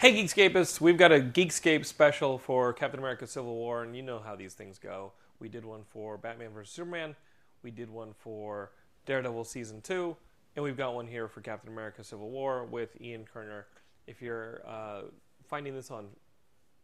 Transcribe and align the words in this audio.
Hey, 0.00 0.14
Geekscapists, 0.14 0.80
we've 0.80 0.96
got 0.96 1.10
a 1.10 1.18
Geekscape 1.18 1.84
special 1.84 2.38
for 2.38 2.72
Captain 2.72 3.00
America 3.00 3.26
Civil 3.26 3.56
War, 3.56 3.82
and 3.82 3.96
you 3.96 4.02
know 4.04 4.20
how 4.20 4.36
these 4.36 4.54
things 4.54 4.78
go. 4.78 5.10
We 5.40 5.48
did 5.48 5.64
one 5.64 5.82
for 5.82 6.16
Batman 6.16 6.50
vs. 6.54 6.72
Superman, 6.72 7.16
we 7.64 7.72
did 7.72 7.90
one 7.90 8.12
for 8.16 8.70
Daredevil 9.06 9.42
Season 9.42 9.80
2, 9.80 10.16
and 10.54 10.62
we've 10.62 10.76
got 10.76 10.94
one 10.94 11.08
here 11.08 11.26
for 11.26 11.40
Captain 11.40 11.72
America 11.72 12.04
Civil 12.04 12.30
War 12.30 12.64
with 12.64 12.90
Ian 13.00 13.24
Kerner. 13.24 13.66
If 14.06 14.22
you're 14.22 14.62
uh, 14.64 15.00
finding 15.48 15.74
this 15.74 15.90
on, 15.90 16.06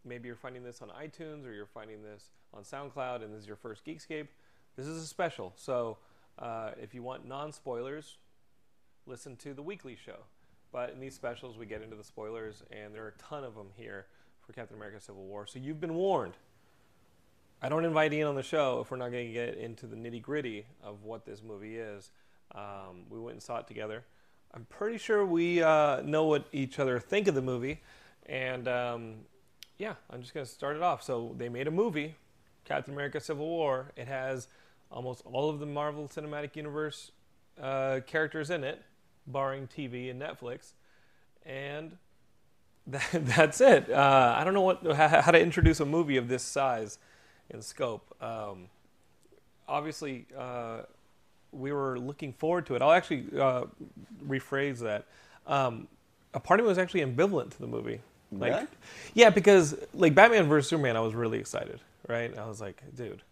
maybe 0.05 0.27
you're 0.27 0.34
finding 0.34 0.64
this 0.64 0.83
on 0.83 0.88
iTunes 0.88 1.46
or 1.46 1.52
you're 1.52 1.66
finding 1.66 2.02
this 2.02 2.30
on 2.52 2.64
SoundCloud 2.64 3.22
and 3.22 3.33
this 3.33 3.42
is 3.42 3.46
your 3.46 3.55
first 3.55 3.84
Geekscape, 3.84 4.27
this 4.74 4.86
is 4.88 5.00
a 5.00 5.06
special. 5.06 5.52
So 5.55 5.98
uh, 6.36 6.72
if 6.83 6.92
you 6.92 7.05
want 7.05 7.28
non 7.28 7.52
spoilers, 7.52 8.16
listen 9.06 9.36
to 9.36 9.55
the 9.55 9.62
weekly 9.62 9.94
show. 9.94 10.24
But 10.74 10.91
in 10.91 10.98
these 10.98 11.14
specials, 11.14 11.56
we 11.56 11.66
get 11.66 11.83
into 11.83 11.95
the 11.95 12.02
spoilers, 12.02 12.64
and 12.73 12.92
there 12.92 13.05
are 13.05 13.14
a 13.16 13.23
ton 13.23 13.45
of 13.45 13.55
them 13.55 13.69
here 13.77 14.06
for 14.41 14.52
Captain 14.52 14.77
America 14.77 15.00
Civil 15.00 15.23
War. 15.23 15.47
So 15.47 15.60
you've 15.60 15.80
been 15.80 15.95
warned. 15.95 16.34
I 17.62 17.69
don't 17.69 17.84
invite 17.84 18.12
Ian 18.12 18.27
on 18.27 18.34
the 18.34 18.42
show 18.42 18.80
if 18.80 18.91
we're 18.91 18.97
not 18.97 19.12
going 19.12 19.28
to 19.28 19.33
get 19.33 19.56
into 19.56 19.86
the 19.86 19.95
nitty 19.95 20.20
gritty 20.20 20.67
of 20.83 21.05
what 21.05 21.25
this 21.25 21.45
movie 21.45 21.77
is. 21.77 22.11
Um, 22.56 23.05
we 23.08 23.20
went 23.20 23.34
and 23.34 23.42
saw 23.42 23.58
it 23.58 23.69
together. 23.69 24.02
I'm 24.52 24.67
pretty 24.69 24.98
sure 24.98 25.25
we 25.25 25.62
uh, 25.62 26.00
know 26.02 26.25
what 26.25 26.47
each 26.50 26.80
other 26.80 26.98
think 26.98 27.28
of 27.28 27.36
the 27.36 27.42
movie. 27.42 27.80
And 28.27 28.67
um, 28.67 29.14
yeah, 29.78 29.95
I'm 30.11 30.22
just 30.22 30.34
going 30.34 30.45
to 30.45 30.52
start 30.52 30.75
it 30.75 30.83
off. 30.83 31.05
So 31.05 31.36
they 31.39 31.48
made 31.48 31.69
a 31.69 31.70
movie, 31.70 32.17
Captain 32.64 32.95
America 32.95 33.20
Civil 33.20 33.47
War. 33.47 33.92
It 33.95 34.08
has 34.08 34.48
almost 34.91 35.22
all 35.25 35.50
of 35.50 35.61
the 35.61 35.67
Marvel 35.67 36.08
Cinematic 36.08 36.56
Universe 36.56 37.12
uh, 37.62 38.00
characters 38.05 38.50
in 38.50 38.64
it 38.64 38.83
barring 39.27 39.67
TV 39.69 40.11
and 40.11 40.20
Netflix, 40.20 40.72
and 41.44 41.97
that, 42.86 43.08
that's 43.12 43.61
it. 43.61 43.91
Uh, 43.91 44.34
I 44.36 44.44
don't 44.44 44.55
know 44.55 44.61
what 44.62 44.84
how 44.97 45.30
to 45.30 45.41
introduce 45.41 45.80
a 45.80 45.86
movie 45.86 46.17
of 46.17 46.28
this 46.28 46.42
size 46.42 46.98
and 47.50 47.62
scope. 47.62 48.14
Um, 48.22 48.69
obviously, 49.69 50.27
uh, 50.36 50.83
we 51.52 51.72
were 51.72 51.98
looking 51.98 52.33
forward 52.33 52.67
to 52.67 52.75
it. 52.75 52.83
I'll 52.83 52.92
actually 52.92 53.27
uh, 53.39 53.64
rephrase 54.27 54.78
that. 54.80 55.06
Um, 55.47 55.89
a 56.33 56.41
part 56.41 56.58
of 56.61 56.64
me 56.64 56.69
was 56.69 56.78
actually 56.78 57.00
ambivalent 57.02 57.50
to 57.52 57.58
the 57.61 57.67
movie. 57.67 58.00
Like, 58.33 58.52
Really? 58.52 58.67
yeah, 59.14 59.30
because 59.30 59.77
like 59.95 60.14
Batman 60.14 60.48
vs 60.48 60.69
Superman, 60.69 60.97
I 60.97 61.00
was 61.00 61.14
really 61.14 61.39
excited. 61.39 61.80
Right? 62.08 62.36
I 62.36 62.47
was 62.47 62.61
like, 62.61 62.83
dude, 62.95 63.22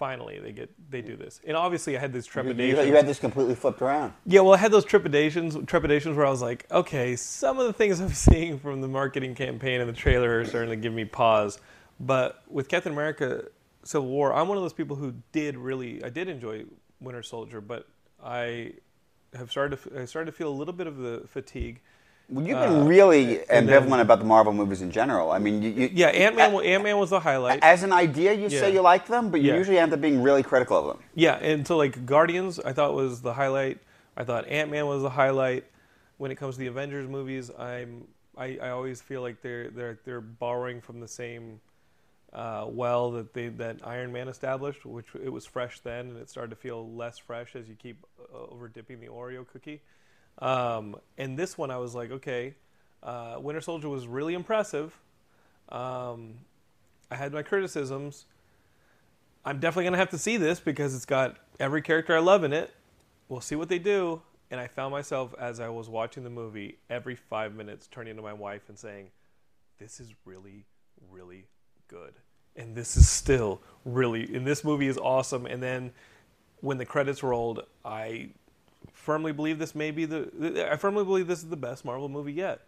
finally 0.00 0.40
they 0.40 0.50
get 0.50 0.70
they 0.90 1.02
do 1.02 1.14
this. 1.14 1.40
And 1.46 1.56
obviously, 1.56 1.94
I 1.96 2.00
had 2.00 2.12
this 2.12 2.26
You, 2.26 2.32
trepidation. 2.32 2.88
you 2.88 2.94
had 2.96 3.06
this 3.06 3.18
completely 3.20 3.54
flipped 3.54 3.82
around. 3.82 4.14
Yeah, 4.24 4.40
well, 4.40 4.54
I 4.54 4.56
had 4.56 4.72
those 4.72 4.86
trepidations, 4.86 5.56
trepidations 5.66 6.16
where 6.16 6.24
I 6.26 6.30
was 6.30 6.40
like, 6.40 6.66
okay, 6.72 7.14
some 7.16 7.58
of 7.58 7.66
the 7.66 7.72
things 7.74 8.00
I'm 8.00 8.08
seeing 8.28 8.58
from 8.58 8.80
the 8.80 8.88
marketing 8.88 9.34
campaign 9.34 9.80
and 9.82 9.88
the 9.88 9.92
trailer 9.94 10.40
are 10.40 10.44
starting 10.46 10.70
to 10.70 10.76
give 10.76 10.94
me 10.94 11.04
pause. 11.04 11.60
But 12.00 12.42
with 12.48 12.68
Captain 12.68 12.92
America: 12.92 13.44
Civil 13.84 14.08
War, 14.08 14.32
I'm 14.32 14.48
one 14.48 14.56
of 14.56 14.64
those 14.64 14.72
people 14.72 14.96
who 14.96 15.14
did 15.32 15.58
really, 15.58 16.02
I 16.02 16.08
did 16.08 16.28
enjoy 16.28 16.64
Winter 16.98 17.22
Soldier, 17.22 17.60
but 17.60 17.86
I 18.24 18.72
have 19.34 19.50
started 19.50 19.78
to, 19.82 20.00
I 20.00 20.04
started 20.06 20.30
to 20.30 20.36
feel 20.36 20.48
a 20.48 20.56
little 20.60 20.74
bit 20.74 20.86
of 20.86 20.96
the 20.96 21.24
fatigue. 21.28 21.82
Well, 22.30 22.46
you've 22.46 22.58
been 22.60 22.86
really 22.86 23.40
and 23.50 23.68
then- 23.68 23.82
ambivalent 23.82 24.00
about 24.02 24.20
the 24.20 24.24
Marvel 24.24 24.52
movies 24.52 24.82
in 24.82 24.90
general. 24.92 25.32
I 25.32 25.38
mean, 25.38 25.62
you, 25.62 25.70
you, 25.70 25.90
Yeah, 25.92 26.06
Ant 26.08 26.36
Man. 26.36 26.54
Ant 26.64 26.84
Man 26.84 26.96
was 26.98 27.10
the 27.10 27.18
highlight. 27.20 27.58
as 27.62 27.82
an 27.82 27.92
idea, 27.92 28.32
you 28.32 28.42
Yeah. 28.48 28.60
say 28.60 28.72
you 28.72 28.80
like 28.82 29.06
them, 29.06 29.30
but 29.30 29.40
you 29.40 29.50
Yeah. 29.50 29.56
usually 29.58 29.78
end 29.78 29.92
up 29.92 30.00
being 30.00 30.22
really 30.22 30.42
critical 30.44 30.76
of 30.78 30.86
them. 30.86 31.04
Yeah, 31.14 31.34
and 31.36 31.66
so 31.66 31.76
like 31.76 32.06
Guardians, 32.06 32.60
I 32.60 32.72
thought 32.72 32.94
was 32.94 33.22
the 33.22 33.32
highlight. 33.34 33.78
I 34.16 34.24
thought 34.24 34.46
Ant 34.46 34.70
Man 34.70 34.86
was 34.86 35.02
the 35.02 35.10
highlight. 35.10 35.64
When 36.18 36.30
it 36.30 36.36
comes 36.36 36.54
to 36.56 36.60
the 36.60 36.66
Avengers 36.68 37.08
movies, 37.08 37.50
I'm 37.58 38.06
I, 38.36 38.58
I 38.62 38.68
always 38.70 39.02
feel 39.02 39.22
like 39.22 39.42
they're 39.42 39.68
they're 39.70 39.98
they're 40.04 40.20
borrowing 40.20 40.80
from 40.80 41.00
the 41.00 41.08
same 41.08 41.60
uh, 42.32 42.64
well 42.68 43.10
that 43.12 43.34
they 43.34 43.48
that 43.48 43.78
Iron 43.82 44.12
Man 44.12 44.28
established, 44.28 44.86
which 44.86 45.06
it 45.20 45.30
was 45.30 45.46
fresh 45.46 45.80
then, 45.80 46.10
and 46.10 46.16
it 46.18 46.30
started 46.30 46.50
to 46.50 46.56
feel 46.56 46.88
less 46.94 47.18
fresh 47.18 47.56
as 47.56 47.68
you 47.68 47.74
keep 47.74 48.04
uh, 48.32 48.52
over 48.52 48.68
dipping 48.68 49.00
the 49.00 49.08
Oreo 49.08 49.44
cookie. 49.46 49.80
Um, 50.38 50.96
and 51.18 51.38
this 51.38 51.58
one, 51.58 51.70
I 51.70 51.76
was 51.76 51.94
like, 51.94 52.10
okay, 52.10 52.54
uh, 53.02 53.36
Winter 53.40 53.60
Soldier 53.60 53.88
was 53.88 54.06
really 54.06 54.34
impressive. 54.34 54.96
Um, 55.68 56.34
I 57.10 57.16
had 57.16 57.32
my 57.32 57.42
criticisms. 57.42 58.26
I'm 59.44 59.58
definitely 59.58 59.84
gonna 59.84 59.96
have 59.96 60.10
to 60.10 60.18
see 60.18 60.36
this 60.36 60.60
because 60.60 60.94
it's 60.94 61.06
got 61.06 61.36
every 61.58 61.82
character 61.82 62.16
I 62.16 62.20
love 62.20 62.44
in 62.44 62.52
it. 62.52 62.74
We'll 63.28 63.40
see 63.40 63.56
what 63.56 63.68
they 63.68 63.78
do. 63.78 64.22
And 64.50 64.60
I 64.60 64.66
found 64.66 64.90
myself 64.90 65.34
as 65.38 65.60
I 65.60 65.68
was 65.68 65.88
watching 65.88 66.24
the 66.24 66.30
movie 66.30 66.78
every 66.90 67.14
five 67.14 67.54
minutes 67.54 67.86
turning 67.86 68.16
to 68.16 68.22
my 68.22 68.32
wife 68.32 68.68
and 68.68 68.78
saying, 68.78 69.10
"This 69.78 70.00
is 70.00 70.14
really, 70.24 70.66
really 71.10 71.46
good." 71.88 72.14
And 72.56 72.74
this 72.74 72.96
is 72.96 73.08
still 73.08 73.62
really. 73.84 74.34
And 74.34 74.46
this 74.46 74.64
movie 74.64 74.88
is 74.88 74.98
awesome. 74.98 75.46
And 75.46 75.62
then 75.62 75.92
when 76.60 76.78
the 76.78 76.84
credits 76.84 77.22
rolled, 77.22 77.64
I 77.84 78.30
firmly 78.92 79.32
believe 79.32 79.58
this 79.58 79.74
may 79.74 79.90
be 79.90 80.04
the. 80.04 80.68
I 80.70 80.76
firmly 80.76 81.04
believe 81.04 81.26
this 81.26 81.40
is 81.42 81.48
the 81.48 81.56
best 81.56 81.84
Marvel 81.84 82.08
movie 82.08 82.32
yet. 82.32 82.60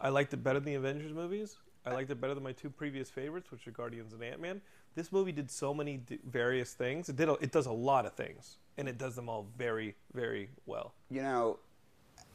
I 0.00 0.08
liked 0.10 0.32
it 0.34 0.38
better 0.42 0.58
than 0.60 0.66
the 0.66 0.74
Avengers 0.74 1.12
movies. 1.12 1.56
I 1.86 1.92
liked 1.92 2.10
it 2.10 2.20
better 2.20 2.34
than 2.34 2.42
my 2.42 2.52
two 2.52 2.68
previous 2.68 3.08
favorites, 3.10 3.50
which 3.50 3.66
are 3.66 3.70
Guardians 3.70 4.12
and 4.12 4.22
Ant 4.22 4.40
Man. 4.40 4.60
This 4.96 5.12
movie 5.12 5.30
did 5.32 5.50
so 5.50 5.72
many 5.72 5.98
d- 5.98 6.18
various 6.28 6.72
things. 6.72 7.08
It 7.08 7.16
did. 7.16 7.28
A, 7.28 7.34
it 7.34 7.52
does 7.52 7.66
a 7.66 7.72
lot 7.72 8.06
of 8.06 8.14
things, 8.14 8.56
and 8.76 8.88
it 8.88 8.98
does 8.98 9.14
them 9.14 9.28
all 9.28 9.46
very, 9.56 9.94
very 10.14 10.48
well. 10.66 10.94
You 11.10 11.22
know, 11.22 11.58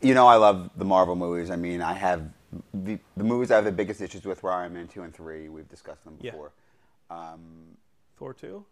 you 0.01 0.13
know, 0.13 0.27
I 0.27 0.35
love 0.35 0.69
the 0.77 0.85
Marvel 0.85 1.15
movies. 1.15 1.49
I 1.51 1.55
mean, 1.55 1.81
I 1.81 1.93
have 1.93 2.29
the, 2.73 2.97
the 3.17 3.23
movies 3.23 3.51
I 3.51 3.55
have 3.55 3.65
the 3.65 3.71
biggest 3.71 3.99
issues 4.01 4.23
with 4.25 4.41
were 4.43 4.51
Iron 4.51 4.73
Man 4.73 4.87
two 4.87 5.01
and 5.03 5.13
three. 5.13 5.49
We've 5.49 5.67
discussed 5.69 6.03
them 6.05 6.17
Yeah. 6.21 6.31
before. 6.31 6.51
Um, 7.09 7.41
Thor 8.17 8.33
two. 8.33 8.63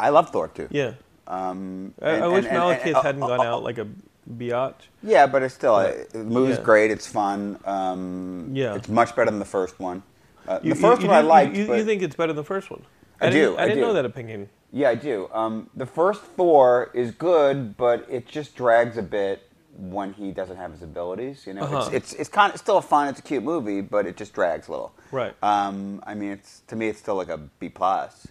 I 0.00 0.08
love 0.08 0.30
Thor 0.30 0.48
two. 0.48 0.66
Yeah. 0.70 0.94
Um, 1.26 1.94
I, 2.02 2.10
and- 2.10 2.24
I 2.24 2.26
wish 2.28 2.44
and- 2.46 2.56
Malekith 2.56 2.86
and- 2.86 2.96
hadn't 2.96 3.22
uh, 3.22 3.26
gone 3.28 3.40
uh, 3.46 3.50
out 3.56 3.62
like 3.62 3.78
a 3.78 3.86
biatch. 4.30 4.74
Yeah, 5.02 5.26
but 5.26 5.42
it's 5.42 5.54
still 5.54 5.74
But- 5.76 6.10
the 6.10 6.18
movie's 6.24 6.56
yeah. 6.58 6.62
great. 6.64 6.90
It's 6.90 7.06
fun. 7.06 7.58
Um, 7.64 8.50
Yeah. 8.52 8.74
it's 8.74 8.88
much 8.88 9.14
better 9.16 9.30
than 9.30 9.38
the 9.38 9.44
first 9.44 9.78
one. 9.80 10.02
Uh, 10.46 10.58
You- 10.62 10.74
the 10.74 10.80
first 10.80 11.02
you, 11.02 11.08
one 11.08 11.16
I 11.16 11.20
you- 11.20 11.26
liked. 11.26 11.56
You, 11.56 11.74
you 11.74 11.84
think 11.84 12.02
it's 12.02 12.16
better 12.16 12.32
than 12.32 12.36
the 12.36 12.44
first 12.44 12.70
one? 12.70 12.82
I 13.20 13.30
didn't, 13.30 13.52
do, 13.52 13.56
I 13.58 13.62
I 13.62 13.64
didn't 13.68 13.78
do. 13.78 13.86
know 13.86 13.92
that 13.94 14.04
opinion. 14.04 14.48
Yeah, 14.72 14.90
I 14.90 14.94
do. 14.96 15.28
Um, 15.32 15.70
the 15.74 15.86
first 15.86 16.20
Thor 16.22 16.90
is 16.94 17.12
good, 17.12 17.76
but 17.76 18.04
it 18.10 18.26
just 18.26 18.56
drags 18.56 18.98
a 18.98 19.02
bit 19.02 19.48
when 19.78 20.12
he 20.12 20.30
doesn't 20.32 20.56
have 20.56 20.72
his 20.72 20.82
abilities. 20.82 21.46
You 21.46 21.54
know, 21.54 21.62
Uh-huh. 21.62 21.78
it's, 21.92 22.12
it's 22.12 22.12
it's 22.14 22.28
kind 22.28 22.52
of 22.52 22.58
still 22.60 22.80
fun. 22.80 23.08
It's 23.08 23.20
a 23.20 23.22
cute 23.22 23.42
movie, 23.44 23.80
but 23.80 24.04
it 24.06 24.16
just 24.16 24.32
drags 24.34 24.68
a 24.68 24.72
little. 24.72 24.92
Right. 25.12 25.32
Um, 25.42 26.02
I 26.06 26.14
mean, 26.14 26.32
it's 26.32 26.62
to 26.66 26.76
me, 26.76 26.88
it's 26.88 26.98
still 26.98 27.14
like 27.14 27.28
a 27.28 27.38
B 27.38 27.68
plus. 27.68 28.26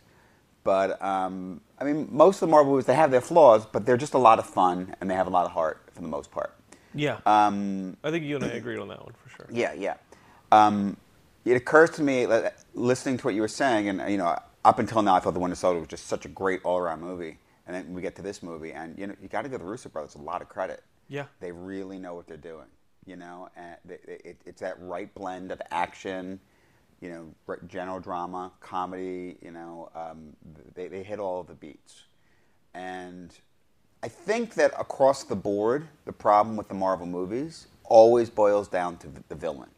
But 0.63 1.01
um, 1.01 1.61
I 1.79 1.83
mean, 1.83 2.07
most 2.11 2.37
of 2.37 2.47
the 2.47 2.51
Marvel 2.51 2.71
movies 2.71 2.85
they 2.85 2.95
have 2.95 3.11
their 3.11 3.21
flaws, 3.21 3.65
but 3.65 3.85
they're 3.85 3.97
just 3.97 4.13
a 4.13 4.19
lot 4.19 4.39
of 4.39 4.45
fun 4.45 4.95
and 5.01 5.09
they 5.09 5.15
have 5.15 5.27
a 5.27 5.31
lot 5.31 5.45
of 5.45 5.51
heart 5.51 5.89
for 5.93 6.01
the 6.01 6.07
most 6.07 6.31
part. 6.31 6.55
Yeah. 6.95 7.19
Um, 7.25 7.97
I 8.03 8.11
think 8.11 8.23
you 8.23 8.35
and 8.35 8.45
I 8.45 8.49
agreed 8.49 8.79
on 8.79 8.87
that 8.89 9.03
one 9.03 9.13
for 9.13 9.29
sure. 9.29 9.47
yeah, 9.51 9.73
yeah. 9.73 9.95
Um, 10.51 10.97
it 11.45 11.55
occurs 11.55 11.89
to 11.91 12.03
me, 12.03 12.27
listening 12.73 13.17
to 13.17 13.25
what 13.25 13.33
you 13.33 13.41
were 13.41 13.47
saying, 13.47 13.89
and 13.89 14.09
you 14.11 14.17
know, 14.17 14.37
up 14.63 14.79
until 14.79 15.01
now, 15.01 15.15
I 15.15 15.19
thought 15.19 15.33
The 15.33 15.39
Winter 15.39 15.55
Soldier 15.55 15.79
was 15.79 15.89
just 15.89 16.07
such 16.07 16.25
a 16.25 16.29
great 16.29 16.61
all-around 16.63 17.01
movie, 17.01 17.37
and 17.67 17.75
then 17.75 17.93
we 17.93 18.01
get 18.01 18.15
to 18.15 18.21
this 18.21 18.41
movie, 18.41 18.71
and 18.71 18.97
you 18.97 19.07
know, 19.07 19.15
you 19.21 19.27
got 19.27 19.41
to 19.41 19.49
give 19.49 19.59
the 19.59 19.65
Russo 19.65 19.89
brothers 19.89 20.15
a 20.15 20.21
lot 20.21 20.41
of 20.41 20.47
credit. 20.47 20.83
Yeah. 21.09 21.25
They 21.41 21.51
really 21.51 21.97
know 21.97 22.13
what 22.15 22.27
they're 22.27 22.37
doing, 22.37 22.67
you 23.05 23.17
know, 23.17 23.49
and 23.57 23.75
they, 23.83 23.99
it, 24.07 24.41
it's 24.45 24.61
that 24.61 24.77
right 24.79 25.13
blend 25.13 25.51
of 25.51 25.61
action, 25.71 26.39
you 27.03 27.09
know, 27.09 27.57
general 27.67 27.99
drama, 27.99 28.51
comedy. 28.61 29.37
You 29.41 29.51
know, 29.51 29.89
um, 29.93 30.35
they 30.73 30.87
they 30.87 31.03
hit 31.03 31.19
all 31.19 31.41
of 31.41 31.47
the 31.47 31.53
beats, 31.53 32.03
and 32.73 33.31
I 34.01 34.07
think 34.07 34.53
that 34.55 34.71
across 34.79 35.23
the 35.25 35.35
board, 35.35 35.87
the 36.05 36.13
problem 36.13 36.55
with 36.55 36.69
the 36.69 36.73
Marvel 36.75 37.05
movies 37.05 37.67
always 37.83 38.29
boils 38.29 38.67
down 38.69 38.97
to 38.97 39.07
the, 39.27 39.35
villain. 39.35 39.69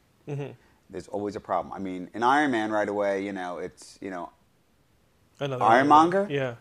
There's 0.89 1.07
always 1.07 1.35
a 1.35 1.39
problem. 1.39 1.73
I 1.73 1.79
mean, 1.79 2.09
in 2.13 2.21
Iron 2.21 2.51
Man, 2.51 2.71
right 2.71 2.87
away, 2.87 3.25
you 3.25 3.33
know, 3.33 3.57
it's 3.57 3.97
you 4.01 4.11
know, 4.11 4.29
Another 5.39 5.63
Ironmonger? 5.63 6.27
Yeah. 6.29 6.55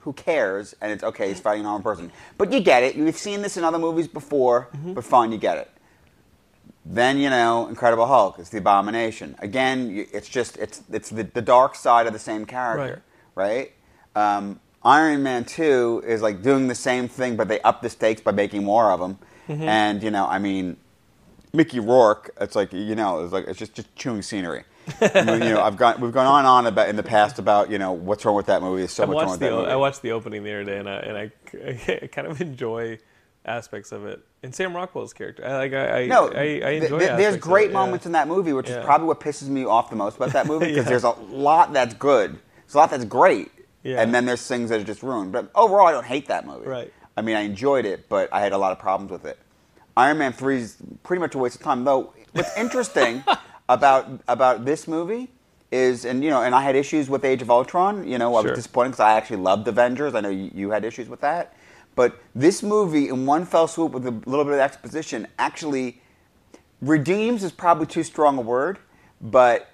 who 0.00 0.12
cares? 0.12 0.74
And 0.82 0.92
it's 0.92 1.02
okay, 1.02 1.28
he's 1.28 1.40
fighting 1.40 1.62
an 1.62 1.66
armed 1.66 1.84
person. 1.84 2.12
But 2.36 2.52
you 2.52 2.60
get 2.60 2.82
it. 2.82 2.94
You've 2.94 3.16
seen 3.16 3.40
this 3.42 3.56
in 3.56 3.64
other 3.64 3.78
movies 3.78 4.06
before, 4.06 4.68
but 4.94 5.02
fine, 5.04 5.32
you 5.32 5.38
get 5.38 5.56
it. 5.58 5.70
Then 6.90 7.18
you 7.18 7.28
know, 7.28 7.68
Incredible 7.68 8.06
Hulk. 8.06 8.38
It's 8.38 8.48
the 8.48 8.58
Abomination. 8.58 9.36
Again, 9.40 10.06
it's 10.10 10.28
just 10.28 10.56
it's 10.56 10.82
it's 10.90 11.10
the, 11.10 11.22
the 11.22 11.42
dark 11.42 11.74
side 11.74 12.06
of 12.06 12.14
the 12.14 12.18
same 12.18 12.46
character, 12.46 13.02
right? 13.34 13.72
Um, 14.16 14.60
Iron 14.82 15.22
Man 15.22 15.44
Two 15.44 16.02
is 16.06 16.22
like 16.22 16.40
doing 16.40 16.66
the 16.66 16.74
same 16.74 17.06
thing, 17.06 17.36
but 17.36 17.48
they 17.48 17.60
up 17.60 17.82
the 17.82 17.90
stakes 17.90 18.22
by 18.22 18.32
making 18.32 18.64
more 18.64 18.90
of 18.90 19.00
them. 19.00 19.18
Mm-hmm. 19.48 19.62
And 19.64 20.02
you 20.02 20.10
know, 20.10 20.26
I 20.26 20.38
mean, 20.38 20.78
Mickey 21.52 21.78
Rourke. 21.78 22.30
It's 22.40 22.56
like 22.56 22.72
you 22.72 22.94
know, 22.94 23.22
it's 23.22 23.34
like 23.34 23.46
it's 23.46 23.58
just 23.58 23.74
just 23.74 23.94
chewing 23.94 24.22
scenery. 24.22 24.64
I 25.02 25.24
mean, 25.24 25.42
you 25.42 25.50
know, 25.50 25.60
I've 25.60 25.76
got 25.76 26.00
we've 26.00 26.12
gone 26.12 26.24
on 26.24 26.38
and 26.38 26.48
on 26.48 26.66
about 26.66 26.88
in 26.88 26.96
the 26.96 27.02
past 27.02 27.38
about 27.38 27.70
you 27.70 27.78
know 27.78 27.92
what's 27.92 28.24
wrong 28.24 28.34
with 28.34 28.46
that 28.46 28.62
movie. 28.62 28.80
There's 28.80 28.92
so 28.92 29.02
I 29.02 29.06
much 29.06 29.16
wrong 29.16 29.30
with 29.32 29.40
the 29.40 29.46
that 29.46 29.52
movie. 29.52 29.70
I 29.70 29.76
watched 29.76 30.00
the 30.00 30.12
opening 30.12 30.42
the 30.42 30.52
other 30.52 30.64
day, 30.64 30.78
and 30.78 30.88
I 30.88 30.96
and 30.96 31.16
I, 31.18 32.00
I 32.02 32.06
kind 32.06 32.26
of 32.26 32.40
enjoy 32.40 32.98
aspects 33.48 33.90
of 33.92 34.06
it. 34.06 34.20
And 34.42 34.54
Sam 34.54 34.74
Rockwell's 34.76 35.12
character, 35.12 35.44
I 35.44 35.56
like 35.56 35.72
I 35.72 36.02
I, 36.02 36.06
No, 36.06 36.28
I, 36.28 36.40
I 36.40 36.58
th- 36.60 36.82
enjoy. 36.84 36.98
th- 37.00 37.10
there's 37.16 37.36
great 37.36 37.66
it, 37.66 37.72
yeah. 37.72 37.78
moments 37.78 38.06
in 38.06 38.12
that 38.12 38.28
movie, 38.28 38.52
which 38.52 38.68
Yeah. 38.68 38.78
is 38.80 38.84
probably 38.84 39.06
what 39.08 39.20
pisses 39.20 39.48
me 39.48 39.64
off 39.64 39.90
the 39.90 39.96
most 39.96 40.16
about 40.16 40.32
that 40.32 40.46
movie 40.46 40.66
because 40.68 40.84
Yeah. 40.84 40.90
there's 40.90 41.04
a 41.04 41.10
lot 41.10 41.72
that's 41.72 41.94
good, 41.94 42.38
there's 42.64 42.74
a 42.74 42.78
lot 42.78 42.90
that's 42.90 43.04
great, 43.04 43.50
Yeah. 43.82 44.00
and 44.00 44.14
then 44.14 44.26
there's 44.26 44.46
things 44.46 44.70
that 44.70 44.80
are 44.80 44.84
just 44.84 45.02
ruined. 45.02 45.32
But 45.32 45.50
overall, 45.54 45.86
I 45.86 45.92
don't 45.92 46.06
hate 46.06 46.28
that 46.28 46.46
movie. 46.46 46.66
Right. 46.66 46.92
I 47.16 47.22
mean, 47.22 47.34
I 47.36 47.40
enjoyed 47.40 47.84
it, 47.84 48.08
but 48.08 48.28
I 48.32 48.40
had 48.40 48.52
a 48.52 48.58
lot 48.58 48.70
of 48.72 48.78
problems 48.78 49.10
with 49.10 49.24
it. 49.24 49.38
Iron 49.96 50.18
Man 50.18 50.32
three 50.32 50.58
is 50.58 50.76
pretty 51.02 51.20
much 51.20 51.34
a 51.34 51.38
waste 51.38 51.56
of 51.56 51.62
time. 51.62 51.82
Though 51.84 52.12
what's 52.32 52.56
interesting 52.64 53.24
about 53.68 54.06
about 54.28 54.64
this 54.64 54.86
movie 54.86 55.28
is, 55.72 56.04
and 56.04 56.22
you 56.22 56.30
know, 56.30 56.42
and 56.42 56.54
I 56.54 56.62
had 56.62 56.76
issues 56.76 57.10
with 57.10 57.24
Age 57.24 57.42
of 57.42 57.50
Ultron. 57.50 58.06
You 58.08 58.16
know, 58.18 58.34
I 58.36 58.42
Sure. 58.42 58.50
was 58.52 58.58
disappointed 58.58 58.90
because 58.90 59.00
I 59.00 59.12
actually 59.16 59.38
loved 59.38 59.66
Avengers. 59.66 60.14
I 60.14 60.20
know 60.20 60.28
you, 60.30 60.50
you 60.54 60.70
had 60.70 60.84
issues 60.84 61.08
with 61.08 61.20
that. 61.22 61.52
But 61.98 62.16
this 62.32 62.62
movie, 62.62 63.08
in 63.08 63.26
one 63.26 63.44
fell 63.44 63.66
swoop 63.66 63.90
with 63.90 64.06
a 64.06 64.12
little 64.12 64.44
bit 64.44 64.54
of 64.54 64.60
exposition, 64.60 65.26
actually 65.36 66.00
redeems 66.80 67.42
is 67.42 67.50
probably 67.50 67.86
too 67.86 68.04
strong 68.04 68.38
a 68.38 68.40
word, 68.40 68.78
but 69.20 69.72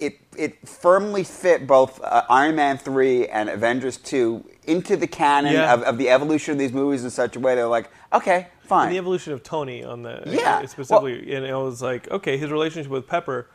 it 0.00 0.18
it 0.36 0.66
firmly 0.68 1.22
fit 1.22 1.68
both 1.68 2.02
uh, 2.02 2.24
Iron 2.28 2.56
Man 2.56 2.78
three 2.78 3.28
and 3.28 3.48
Avengers 3.48 3.96
two 3.96 4.44
into 4.64 4.96
the 4.96 5.06
canon 5.06 5.52
Yeah. 5.52 5.72
of, 5.72 5.82
of 5.84 5.98
the 5.98 6.10
evolution 6.10 6.50
of 6.50 6.58
these 6.58 6.72
movies 6.72 7.04
in 7.04 7.10
such 7.10 7.36
a 7.36 7.38
way 7.38 7.54
they're 7.54 7.68
like, 7.68 7.90
okay, 8.12 8.48
fine. 8.64 8.88
And 8.88 8.96
the 8.96 8.98
evolution 8.98 9.32
of 9.32 9.44
Tony 9.44 9.84
on 9.84 10.02
the 10.02 10.24
Yeah, 10.26 10.62
uh, 10.64 10.66
specifically, 10.66 11.32
and 11.32 11.46
it 11.46 11.54
was 11.54 11.80
like 11.80 12.10
okay, 12.10 12.36
his 12.38 12.50
relationship 12.50 12.90
with 12.90 13.06
Pepper. 13.06 13.48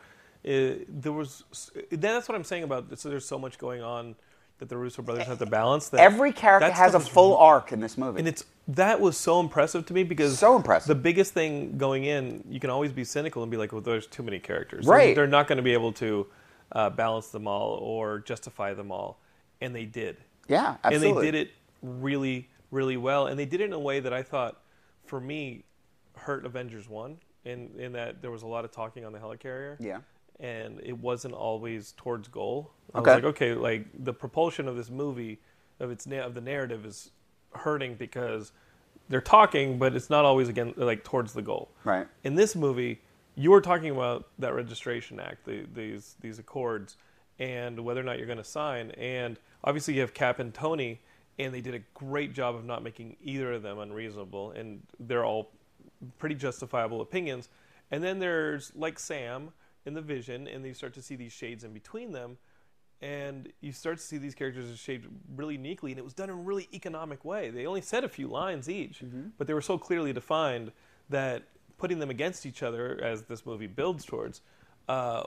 Uh, 0.46 0.80
there 0.88 1.12
was 1.12 1.44
that's 1.92 2.30
what 2.30 2.36
I'm 2.38 2.46
saying 2.46 2.64
about. 2.64 2.98
So 2.98 3.10
there's 3.10 3.26
so 3.26 3.38
much 3.38 3.58
going 3.58 3.84
on 3.84 4.16
that 4.62 4.70
the 4.70 4.78
Russo 4.78 5.02
brothers 5.02 5.26
have 5.26 5.40
to 5.40 5.48
balance. 5.48 5.90
That 5.90 6.02
Every 6.02 6.32
character 6.32 6.68
that 6.68 6.76
has 6.78 6.94
a 6.94 7.00
full 7.00 7.36
arc 7.36 7.72
in 7.72 7.80
this 7.80 7.98
movie. 7.98 8.20
and 8.20 8.28
it's 8.28 8.46
that 8.68 9.02
was 9.02 9.18
so 9.18 9.40
impressive 9.40 9.88
to 9.88 9.94
me 9.94 10.04
because 10.04 10.38
So 10.38 10.56
impressive. 10.56 10.88
The 10.88 11.02
biggest 11.02 11.34
thing 11.34 11.80
going 11.80 12.04
in, 12.06 12.44
you 12.48 12.60
can 12.60 12.70
always 12.70 12.92
be 12.92 13.04
cynical 13.04 13.42
and 13.42 13.50
be 13.50 13.58
like, 13.58 13.72
"Well, 13.72 13.82
there's 13.82 14.06
too 14.06 14.22
many 14.22 14.38
characters. 14.38 14.86
Right. 14.86 15.16
They're 15.16 15.26
not 15.26 15.48
going 15.48 15.58
to 15.58 15.64
be 15.64 15.74
able 15.74 15.92
to 15.94 16.28
uh, 16.74 16.92
balance 16.92 17.30
them 17.30 17.48
all 17.48 17.72
or 17.82 18.20
justify 18.20 18.76
them 18.76 18.92
all," 18.92 19.20
and 19.62 19.76
they 19.76 19.86
did. 19.86 20.18
yeah, 20.48 20.76
absolutely. 20.84 21.10
And 21.10 21.18
they 21.18 21.32
did 21.40 21.48
it 21.48 21.54
really, 21.82 22.48
really 22.70 22.98
well, 22.98 23.26
and 23.26 23.40
they 23.40 23.46
did 23.48 23.62
it 23.62 23.66
in 23.66 23.74
a 23.74 23.80
way 23.80 24.00
that 24.00 24.14
I 24.14 24.22
thought, 24.22 24.62
for 25.08 25.20
me, 25.20 25.64
hurt 26.16 26.46
Avengers 26.46 26.88
One, 26.88 27.18
in 27.46 27.72
in 27.80 27.94
that 27.94 28.22
there 28.22 28.30
was 28.30 28.44
a 28.44 28.48
lot 28.48 28.64
of 28.64 28.72
talking 28.72 29.06
on 29.06 29.12
the 29.12 29.18
helicarrier. 29.20 29.78
Yeah. 29.80 30.02
And 30.42 30.82
it 30.84 30.98
wasn't 30.98 31.34
always 31.36 31.94
towards 31.94 32.28
goal. 32.28 32.72
I 32.94 33.00
Okay. 33.00 33.12
was 33.12 33.16
like, 33.24 33.30
okay, 33.36 33.54
like 33.54 33.86
the 34.04 34.14
propulsion 34.14 34.68
of 34.68 34.76
this 34.76 34.90
movie, 34.90 35.40
of 35.80 35.92
its 35.92 36.06
na- 36.08 36.26
of 36.26 36.34
the 36.34 36.42
narrative 36.42 36.86
is 36.86 37.12
hurting 37.54 37.96
because 37.96 38.52
they're 39.08 39.22
talking, 39.22 39.78
but 39.78 39.96
it's 39.96 40.10
not 40.10 40.26
always 40.26 40.50
again 40.50 40.74
like 40.78 41.04
towards 41.04 41.34
the 41.34 41.42
goal. 41.44 41.70
Right. 41.84 42.08
In 42.24 42.36
this 42.36 42.56
movie, 42.56 43.02
you 43.36 43.52
were 43.52 43.62
talking 43.62 43.92
about 43.92 44.28
that 44.40 44.54
registration 44.54 45.20
act, 45.20 45.46
the, 45.46 45.66
these 45.74 46.16
these 46.22 46.40
accords, 46.40 46.98
and 47.40 47.80
whether 47.86 48.02
or 48.02 48.04
not 48.04 48.18
you're 48.18 48.28
going 48.28 48.38
to 48.38 48.44
sign. 48.44 48.92
And 48.92 49.38
obviously, 49.64 49.94
you 49.94 50.02
have 50.02 50.14
Cap 50.14 50.40
and 50.40 50.54
Tony, 50.54 51.02
and 51.38 51.54
they 51.54 51.62
did 51.62 51.76
a 51.76 51.82
great 51.94 52.34
job 52.34 52.56
of 52.56 52.66
not 52.66 52.84
making 52.84 53.16
either 53.24 53.54
of 53.54 53.62
them 53.62 53.78
unreasonable, 53.80 54.52
and 54.52 54.82
they're 55.00 55.26
all 55.26 55.52
pretty 56.18 56.36
justifiable 56.36 57.00
opinions. 57.02 57.48
And 57.92 58.04
then 58.04 58.20
there's 58.20 58.72
like 58.76 58.98
Sam 58.98 59.52
in 59.86 59.94
the 59.94 60.02
Vision, 60.02 60.48
and 60.48 60.66
you 60.66 60.74
start 60.74 60.94
to 60.94 61.02
see 61.02 61.16
these 61.16 61.32
shades 61.32 61.64
in 61.64 61.74
between 61.74 62.12
them, 62.12 62.38
and 63.02 63.52
you 63.62 63.72
start 63.72 63.98
to 63.98 64.04
see 64.04 64.18
these 64.18 64.36
characters 64.36 64.70
as 64.70 64.78
shaped 64.78 65.08
really 65.36 65.56
uniquely, 65.56 65.92
and 65.92 65.98
it 65.98 66.04
was 66.04 66.14
done 66.14 66.30
in 66.30 66.36
a 66.36 66.40
really 66.40 66.68
economic 66.74 67.26
way. 67.26 67.50
They 67.50 67.66
only 67.66 67.82
said 67.82 68.04
a 68.04 68.10
few 68.10 68.28
lines 68.28 68.70
each, 68.70 69.02
but 69.38 69.48
they 69.48 69.54
were 69.54 69.62
so 69.62 69.78
clearly 69.78 70.14
defined 70.14 70.72
that 71.10 71.44
putting 71.78 71.98
them 71.98 72.12
against 72.12 72.46
each 72.46 72.62
other, 72.62 73.00
as 73.04 73.24
this 73.24 73.44
movie 73.44 73.66
builds 73.66 74.06
towards, 74.06 74.42
uh, 74.88 75.24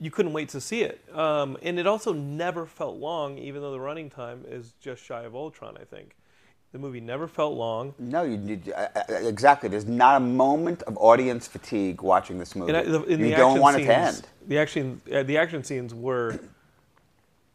you 0.00 0.10
couldn't 0.10 0.32
wait 0.32 0.48
to 0.48 0.60
see 0.60 0.82
it. 0.82 1.00
Um, 1.14 1.56
and 1.62 1.78
it 1.78 1.86
also 1.86 2.12
never 2.12 2.66
felt 2.66 2.96
long, 2.96 3.38
even 3.38 3.62
though 3.62 3.70
the 3.70 3.78
running 3.78 4.10
time 4.10 4.44
is 4.48 4.74
just 4.80 5.04
shy 5.04 5.22
of 5.22 5.36
Ultron. 5.36 5.76
I 5.80 5.84
think 5.84 6.16
the 6.74 6.80
movie 6.80 7.00
never 7.00 7.28
felt 7.28 7.54
long. 7.54 7.94
No, 8.00 8.24
you 8.24 8.36
need 8.36 8.72
uh, 8.72 8.88
exactly. 9.08 9.68
There's 9.68 9.86
not 9.86 10.16
a 10.16 10.20
moment 10.24 10.82
of 10.82 10.98
audience 10.98 11.46
fatigue 11.46 12.02
watching 12.02 12.36
this 12.40 12.56
movie. 12.56 12.74
I, 12.74 12.82
the, 12.82 13.00
in 13.04 13.20
you 13.20 13.26
the 13.26 13.36
don't 13.36 13.60
want 13.60 13.76
scenes, 13.76 13.88
it 13.88 13.92
to 13.92 13.96
end. 13.96 14.28
The 14.48 14.58
action, 14.58 15.00
uh, 15.12 15.22
the 15.22 15.38
action 15.38 15.62
scenes 15.62 15.94
were, 15.94 16.36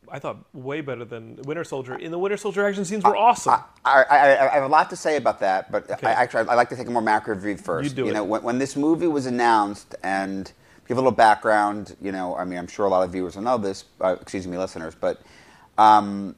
I 0.10 0.20
thought, 0.20 0.38
way 0.54 0.80
better 0.80 1.04
than 1.04 1.36
Winter 1.44 1.66
Soldier. 1.66 1.98
In 1.98 2.12
the 2.12 2.18
Winter 2.18 2.38
Soldier 2.38 2.66
action 2.66 2.86
scenes 2.86 3.04
were 3.04 3.18
awesome. 3.18 3.56
I, 3.84 4.04
I, 4.10 4.18
I 4.18 4.52
I 4.52 4.54
have 4.54 4.64
a 4.64 4.68
lot 4.68 4.90
to 4.92 4.96
say 4.96 5.18
about 5.18 5.42
that, 5.42 5.70
but 5.70 5.92
Okay. 5.92 6.08
I, 6.08 6.12
actually 6.12 6.48
I 6.48 6.56
like 6.56 6.70
to 6.70 6.78
take 6.78 6.88
a 6.88 6.92
more 6.92 7.02
macro 7.02 7.36
view 7.36 7.58
first. 7.58 7.90
You 7.90 8.06
do 8.06 8.14
know, 8.14 8.24
it. 8.24 8.28
when, 8.30 8.42
when 8.44 8.58
this 8.58 8.78
movie 8.78 9.08
was 9.08 9.26
announced, 9.26 9.96
and 10.02 10.50
give 10.88 10.96
a 10.96 11.02
little 11.02 11.12
background, 11.12 11.98
you 12.02 12.14
know, 12.14 12.38
I 12.38 12.46
mean, 12.46 12.58
I'm 12.58 12.68
sure 12.68 12.86
a 12.86 12.90
lot 12.90 13.04
of 13.04 13.12
viewers 13.12 13.36
will 13.36 13.44
know 13.44 13.58
this. 13.58 13.84
Uh, 14.00 14.16
excuse 14.22 14.48
me, 14.48 14.58
listeners, 14.58 14.96
but 14.96 15.22
um, 15.78 16.38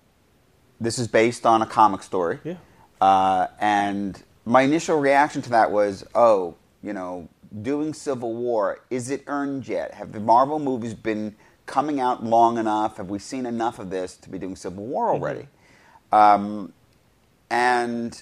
this 0.80 0.98
is 0.98 1.07
based 1.07 1.45
on 1.45 1.62
a 1.62 1.68
comic 1.68 2.01
story. 2.01 2.39
Yeah. 2.44 2.56
Uh, 3.01 3.48
and 3.59 4.24
my 4.45 4.62
initial 4.62 5.00
reaction 5.00 5.42
to 5.42 5.50
that 5.50 5.71
was, 5.71 6.06
oh, 6.15 6.56
you 6.83 6.94
know, 6.94 7.27
doing 7.62 7.94
Civil 7.94 8.33
War, 8.36 8.80
is 8.89 9.09
it 9.09 9.24
earned 9.27 9.68
yet? 9.68 9.95
Have 9.95 10.13
the 10.13 10.19
Marvel 10.19 10.59
movies 10.59 10.94
been 10.94 11.36
coming 11.65 12.00
out 12.00 12.24
long 12.24 12.57
enough? 12.57 12.98
Have 12.98 13.09
we 13.09 13.19
seen 13.19 13.45
enough 13.45 13.80
of 13.80 13.89
this 13.89 14.15
to 14.18 14.30
be 14.30 14.38
doing 14.38 14.56
Civil 14.56 14.86
War 14.86 15.09
already? 15.09 15.48
Um, 16.12 16.74
and 17.50 18.21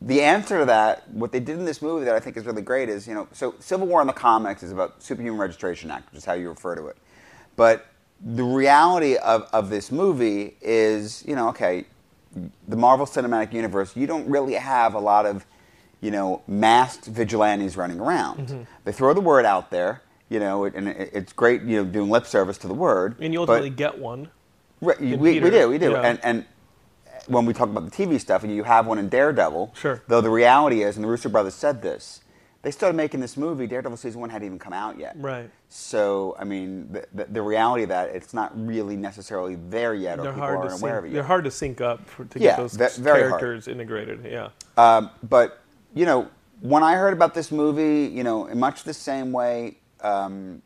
the 0.00 0.22
answer 0.22 0.60
to 0.60 0.64
that, 0.66 1.08
what 1.10 1.32
they 1.32 1.40
did 1.40 1.58
in 1.58 1.64
this 1.64 1.82
movie 1.82 2.04
that 2.04 2.14
I 2.14 2.20
think 2.20 2.36
is 2.36 2.44
really 2.46 2.62
great 2.62 2.88
is, 2.88 3.08
you 3.08 3.14
know, 3.14 3.28
so 3.32 3.54
Civil 3.60 3.86
War 3.86 4.00
in 4.00 4.06
the 4.06 4.12
comics 4.12 4.62
is 4.62 4.72
about 4.72 5.02
Superhuman 5.02 5.38
Registration 5.38 5.90
Act, 5.90 6.10
which 6.10 6.18
is 6.18 6.24
how 6.24 6.34
you 6.34 6.48
refer 6.50 6.74
to 6.74 6.86
it. 6.88 6.96
But 7.56 7.86
the 8.22 8.44
reality 8.44 9.16
of, 9.16 9.48
of 9.52 9.70
this 9.70 9.90
movie 9.90 10.56
is, 10.60 11.24
you 11.26 11.34
know, 11.34 11.48
okay, 11.48 11.86
the 12.68 12.76
Marvel 12.76 13.06
Cinematic 13.06 13.52
Universe, 13.52 13.96
you 13.96 14.06
don't 14.06 14.28
really 14.28 14.54
have 14.54 14.94
a 14.94 15.00
lot 15.00 15.26
of, 15.26 15.44
you 16.00 16.10
know, 16.10 16.42
masked 16.46 17.06
vigilantes 17.06 17.76
running 17.76 18.00
around. 18.00 18.48
Mm-hmm. 18.48 18.62
They 18.84 18.92
throw 18.92 19.14
the 19.14 19.20
word 19.20 19.44
out 19.44 19.70
there, 19.70 20.02
you 20.28 20.38
know, 20.40 20.64
and 20.64 20.88
it's 20.88 21.32
great, 21.32 21.62
you 21.62 21.82
know, 21.82 21.84
doing 21.84 22.08
lip 22.10 22.26
service 22.26 22.56
to 22.58 22.68
the 22.68 22.74
word. 22.74 23.16
and 23.20 23.32
you 23.32 23.40
ultimately 23.40 23.70
get 23.70 23.98
one. 23.98 24.30
Right, 24.80 25.00
we, 25.00 25.16
we 25.16 25.50
do, 25.50 25.68
we 25.68 25.78
do. 25.78 25.90
Yeah. 25.90 26.00
And, 26.02 26.20
and 26.22 26.44
when 27.26 27.44
we 27.44 27.52
talk 27.52 27.68
about 27.68 27.84
the 27.84 27.90
TV 27.90 28.18
stuff, 28.18 28.42
and 28.44 28.54
you 28.54 28.62
have 28.62 28.86
one 28.86 28.98
in 28.98 29.08
Daredevil, 29.08 29.74
Sure. 29.76 30.02
though 30.08 30.20
the 30.20 30.30
reality 30.30 30.82
is, 30.82 30.96
and 30.96 31.04
the 31.04 31.08
Russo 31.08 31.28
brothers 31.28 31.54
said 31.54 31.82
this, 31.82 32.22
they 32.62 32.70
started 32.70 32.94
making 32.96 33.20
this 33.20 33.36
movie, 33.36 33.66
Daredevil 33.66 33.96
season 33.96 34.20
one 34.20 34.28
hadn't 34.28 34.44
even 34.46 34.58
come 34.58 34.74
out 34.74 34.98
yet. 34.98 35.16
Right. 35.18 35.50
So, 35.70 36.36
I 36.38 36.44
mean, 36.44 36.92
the, 36.92 37.06
the, 37.14 37.24
the 37.24 37.42
reality 37.42 37.84
of 37.84 37.88
that, 37.88 38.10
it's 38.10 38.34
not 38.34 38.52
really 38.54 38.96
necessarily 38.96 39.56
there 39.68 39.94
yet, 39.94 40.18
or 40.18 40.24
They're 40.24 40.32
people 40.32 40.48
aren't 40.48 40.80
aware 40.80 40.98
of 40.98 41.04
it 41.06 41.12
They're 41.12 41.22
hard 41.22 41.44
to 41.44 41.50
sync 41.50 41.80
up 41.80 42.06
for, 42.06 42.26
to 42.26 42.38
Yeah, 42.38 42.56
get 42.56 42.56
those 42.58 42.96
very 42.98 43.28
hard. 43.28 43.40
characters 43.40 43.66
integrated. 43.66 44.26
Yeah. 44.30 44.50
Um, 44.76 45.10
but 45.22 45.62
you 45.94 46.04
know, 46.04 46.28
when 46.60 46.82
I 46.82 46.94
heard 46.96 47.14
about 47.14 47.32
this 47.32 47.50
movie, 47.50 48.14
you 48.14 48.22
know, 48.22 48.46
in 48.46 48.58
much 48.58 48.82
the 48.84 48.94
same 48.94 49.32
way, 49.32 49.78
um, 50.02 50.60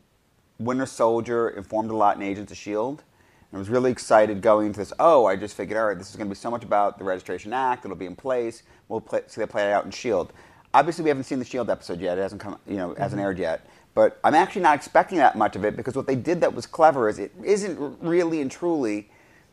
Winter 0.59 0.85
Soldier 0.85 1.49
informed 1.49 1.91
a 1.91 1.95
lot 1.95 2.17
in 2.17 2.23
Agents 2.23 2.51
of 2.51 2.57
Shield, 2.57 3.03
and 3.51 3.57
I 3.57 3.59
was 3.59 3.69
really 3.69 3.91
excited 3.91 4.41
going 4.41 4.67
into 4.67 4.79
this. 4.79 4.91
Oh, 4.99 5.25
I 5.25 5.37
just 5.37 5.55
figured, 5.55 5.77
all 5.77 5.87
right, 5.87 5.97
this 5.97 6.09
is 6.09 6.15
going 6.17 6.27
to 6.27 6.33
be 6.35 6.37
so 6.37 6.51
much 6.51 6.63
about 6.63 6.97
the 6.97 7.05
Registration 7.05 7.53
Act. 7.53 7.85
It'll 7.85 7.95
be 7.95 8.05
in 8.05 8.15
place. 8.15 8.63
We'll 8.89 9.01
play, 9.01 9.21
see 9.27 9.39
that 9.41 9.47
play 9.47 9.63
it 9.63 9.71
out 9.71 9.85
in 9.85 9.91
Shield. 9.91 10.33
Obviously, 10.75 11.03
we 11.03 11.09
haven't 11.09 11.23
seen 11.23 11.39
the 11.39 11.45
Shield 11.45 11.69
episode 11.69 12.01
yet. 12.01 12.17
It 12.17 12.21
hasn't 12.21 12.41
come, 12.41 12.59
you 12.67 12.75
know, 12.75 12.89
hasn't 12.95 13.17
mm-hmm. 13.17 13.27
aired 13.27 13.39
yet. 13.39 13.65
But 13.93 14.19
I'm 14.25 14.35
actually 14.35 14.63
not 14.63 14.75
expecting 14.75 15.17
that 15.19 15.37
much 15.37 15.55
of 15.55 15.63
it 15.63 15.77
because 15.77 15.95
what 15.95 16.05
they 16.05 16.17
did 16.17 16.41
that 16.41 16.53
was 16.53 16.65
clever 16.65 17.07
is 17.07 17.17
it 17.17 17.31
isn't 17.41 17.79
really 18.01 18.41
and 18.41 18.51
truly 18.51 19.09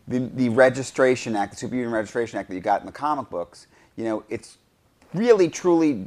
the, 0.09 0.19
the 0.19 0.49
Registration 0.49 1.37
Act, 1.37 1.53
the 1.53 1.59
Superhuman 1.59 1.93
Registration 1.93 2.41
Act 2.41 2.49
that 2.49 2.57
you 2.57 2.61
got 2.61 2.81
in 2.81 2.87
the 2.87 2.93
comic 2.93 3.31
books. 3.31 3.69
You 3.95 4.03
know, 4.03 4.25
it's 4.29 4.59
really 5.15 5.49
truly 5.49 6.07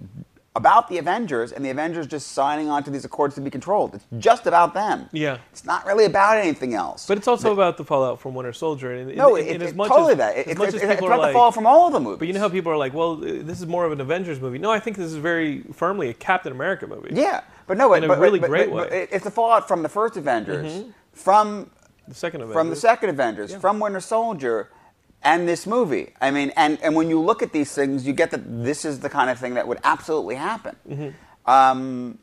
about 0.56 0.88
the 0.88 0.98
Avengers 0.98 1.52
and 1.52 1.66
the 1.66 1.70
Avengers 1.70 2.08
just 2.08 2.32
signing 2.32 2.70
on 2.70 2.82
to 2.84 2.90
these 2.90 3.04
accords 3.04 3.36
to 3.36 3.42
be 3.42 3.50
controlled. 3.50 3.94
It's 3.96 4.06
just 4.20 4.48
about 4.48 4.74
them. 4.74 5.10
Yeah. 5.12 5.40
It's 5.52 5.66
not 5.66 5.86
really 5.86 6.06
about 6.06 6.38
anything 6.38 6.74
else. 6.74 7.06
But 7.06 7.18
it's 7.18 7.28
also 7.28 7.52
about 7.52 7.76
the 7.78 7.84
fallout 7.84 8.22
from 8.22 8.34
Winter 8.36 8.54
Soldier. 8.54 8.94
And, 8.94 9.10
and- 9.10 9.18
no, 9.18 9.36
and 9.36 9.46
it, 9.48 9.62
as 9.62 9.72
it- 9.72 9.76
much 9.76 9.90
totally 9.90 10.14
as, 10.14 10.18
that. 10.20 10.38
as 10.38 10.58
much 10.58 10.68
it's, 10.70 10.78
as 10.78 10.90
it's 10.92 11.02
about 11.02 11.20
are 11.20 11.28
the 11.28 11.34
fallout 11.34 11.54
from 11.54 11.66
all 11.68 11.88
of 11.88 11.94
the 11.94 12.00
movies. 12.00 12.20
but 12.20 12.28
you 12.30 12.34
know 12.34 12.40
how 12.40 12.48
people 12.50 12.72
are 12.72 12.78
like, 12.78 12.94
well, 12.94 13.18
this 13.18 13.60
is 13.60 13.66
more 13.68 13.86
of 13.86 13.92
an 13.92 14.00
Avengers 14.00 14.40
movie. 14.40 14.58
No, 14.58 14.72
I 14.72 14.80
think 14.80 14.96
this 14.96 15.08
is 15.08 15.16
very 15.18 15.64
firmly 15.74 16.10
a 16.10 16.14
Captain 16.14 16.54
America 16.54 16.88
movie. 16.88 17.10
Yeah, 17.14 17.42
but 17.68 17.78
no, 17.78 17.94
In 17.94 18.06
a 18.06 18.18
really 18.18 18.40
but, 18.40 18.50
great 18.50 18.70
but, 18.70 18.76
way. 18.76 18.84
Mm-hmm. 18.84 19.06
but 19.12 19.16
it's 19.16 19.24
the 19.26 19.32
fallout 19.32 19.68
from 19.68 19.84
the 19.84 19.90
first 19.90 20.16
Avengers, 20.16 20.86
from 21.12 21.70
The 22.08 22.16
second 22.16 22.42
Avengers. 22.42 22.54
from 22.62 22.70
the 22.70 22.76
second 22.78 23.10
Avengers, 23.10 23.54
from 23.56 23.80
Winter 23.82 24.00
Soldier, 24.00 24.70
and 25.24 25.48
this 25.48 25.66
movie. 25.66 26.14
I 26.22 26.32
mean, 26.32 26.52
and, 26.56 26.80
and 26.82 26.96
when 26.96 27.10
you 27.10 27.20
look 27.20 27.42
at 27.42 27.52
these 27.52 27.74
things, 27.74 28.06
you 28.06 28.14
get 28.14 28.32
that 28.32 28.64
this 28.64 28.86
is 28.86 29.00
the 29.00 29.10
kind 29.10 29.30
of 29.30 29.40
thing 29.40 29.56
that 29.56 29.68
would 29.68 29.80
absolutely 29.84 30.36
happen. 30.36 30.76
Mm-hmm. 30.88 31.50
Um, 31.50 32.20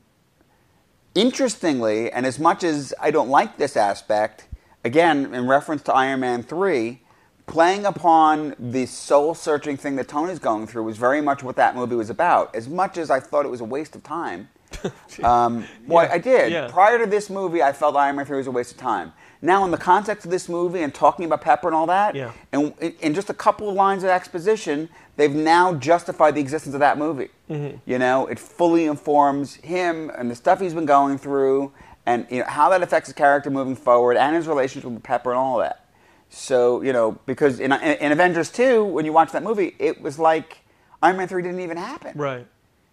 interestingly, 1.15 2.11
and 2.11 2.27
as 2.27 2.39
much 2.39 2.65
as 2.65 2.95
I 3.01 3.11
don't 3.11 3.29
like 3.29 3.57
this 3.59 3.77
aspect, 3.77 4.49
again, 4.85 5.35
in 5.35 5.47
reference 5.49 5.83
to 5.83 5.93
Iron 5.95 6.21
Man 6.21 6.43
3, 6.43 7.01
playing 7.47 7.85
upon 7.85 8.55
the 8.59 8.87
soul 8.87 9.35
searching 9.35 9.77
thing 9.77 9.97
that 9.97 10.09
Tony's 10.09 10.39
going 10.39 10.67
through 10.67 10.85
was 10.85 10.97
very 10.97 11.21
much 11.21 11.43
what 11.43 11.57
that 11.57 11.75
movie 11.75 11.97
was 11.97 12.09
about. 12.09 12.55
As 12.55 12.69
much 12.69 12.97
as 12.97 13.11
I 13.11 13.21
thought 13.21 13.45
it 13.45 13.49
was 13.51 13.61
a 13.61 13.65
waste 13.65 13.97
of 13.97 14.03
time. 14.03 14.49
Um, 15.23 15.67
well, 15.87 16.07
Yeah, 16.07 16.15
I 16.15 16.19
did. 16.19 16.51
yeah. 16.53 16.69
Prior 16.71 16.99
to 16.99 17.05
this 17.05 17.29
movie, 17.29 17.63
I 17.63 17.73
felt 17.75 17.95
Iron 17.95 18.17
Man 18.17 18.25
3 18.25 18.39
was 18.39 18.47
a 18.47 18.51
waste 18.51 18.73
of 18.73 18.79
time. 18.79 19.13
Now, 19.45 19.65
in 19.65 19.73
the 19.73 19.77
context 19.77 20.25
of 20.25 20.31
this 20.31 20.49
movie 20.49 20.83
and 20.83 20.95
talking 20.95 21.25
about 21.25 21.41
Pepper 21.41 21.67
and 21.67 21.75
all 21.75 21.87
that, 21.87 22.15
Yeah. 22.15 22.31
and 22.53 22.73
in- 23.01 23.13
just 23.13 23.29
a 23.29 23.35
couple 23.35 23.69
of 23.69 23.75
lines 23.75 24.05
of 24.05 24.11
exposition, 24.11 24.89
they've 25.17 25.35
now 25.35 25.75
justified 25.75 26.37
the 26.37 26.41
existence 26.41 26.75
of 26.75 26.81
that 26.81 26.97
movie. 26.97 27.29
Mm-hmm. 27.51 27.79
You 27.85 27.99
know, 27.99 28.27
it 28.29 28.39
fully 28.39 28.85
informs 28.87 29.57
him 29.57 30.11
and 30.17 30.31
the 30.31 30.37
stuff 30.37 30.61
he's 30.61 30.75
been 30.75 30.87
going 30.87 31.19
through, 31.19 31.73
and 32.07 32.25
you 32.31 32.39
know 32.41 32.47
how 32.47 32.69
that 32.71 32.83
affects 32.83 33.09
his 33.09 33.15
character 33.15 33.51
moving 33.51 33.75
forward, 33.77 34.17
and 34.17 34.37
his 34.37 34.47
relationship 34.47 34.89
with 34.91 35.03
Pepper 35.03 35.31
and 35.31 35.39
all 35.39 35.59
that. 35.59 35.85
So 36.31 36.81
you 36.83 36.93
know, 36.93 37.19
because 37.27 37.59
in, 37.61 37.73
in, 37.73 37.81
in 37.99 38.13
Avengers 38.13 38.49
2, 38.51 38.85
when 38.85 39.05
you 39.05 39.13
watch 39.13 39.33
that 39.33 39.43
movie, 39.43 39.75
it 39.81 40.01
was 40.01 40.19
like 40.21 40.59
Iron 41.03 41.17
Man 41.17 41.27
3 41.29 41.43
didn't 41.43 41.61
even 41.61 41.77
happen. 41.77 42.13
Right. 42.17 42.47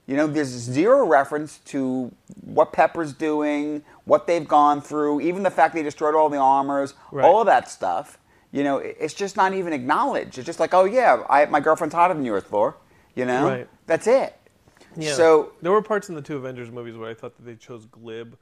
You 0.09 0.15
know, 0.17 0.25
there's 0.25 0.47
zero 0.47 1.05
reference 1.05 1.59
to 1.65 2.11
what 2.41 2.73
Pepper's 2.73 3.13
doing, 3.13 3.83
what 4.05 4.25
they've 4.25 4.47
gone 4.47 4.81
through, 4.81 5.21
even 5.21 5.43
the 5.43 5.51
fact 5.51 5.75
they 5.75 5.83
destroyed 5.83 6.15
all 6.15 6.29
the 6.29 6.37
armors, 6.37 6.95
Right. 7.11 7.23
all 7.23 7.41
of 7.41 7.45
that 7.45 7.69
stuff. 7.69 8.17
You 8.51 8.63
know, 8.63 8.77
it's 8.79 9.13
just 9.13 9.37
not 9.37 9.53
even 9.53 9.71
acknowledged. 9.71 10.39
It's 10.39 10.47
just 10.47 10.59
like, 10.59 10.73
oh 10.73 10.85
yeah, 10.85 11.21
I, 11.29 11.45
my 11.45 11.59
girlfriend's 11.59 11.93
hotter 11.93 12.15
than 12.15 12.25
yours, 12.25 12.41
Thor. 12.41 12.75
You 13.13 13.25
know, 13.25 13.49
Right. 13.49 13.69
that's 13.85 14.07
it. 14.07 14.35
Yeah. 14.97 15.13
So 15.13 15.51
there 15.61 15.71
were 15.71 15.83
parts 15.83 16.09
in 16.09 16.15
the 16.15 16.23
two 16.23 16.37
Avengers 16.37 16.71
movies 16.71 16.97
where 16.97 17.07
I 17.07 17.13
thought 17.13 17.37
that 17.37 17.43
they 17.45 17.53
chose 17.55 17.85
glib 17.85 18.35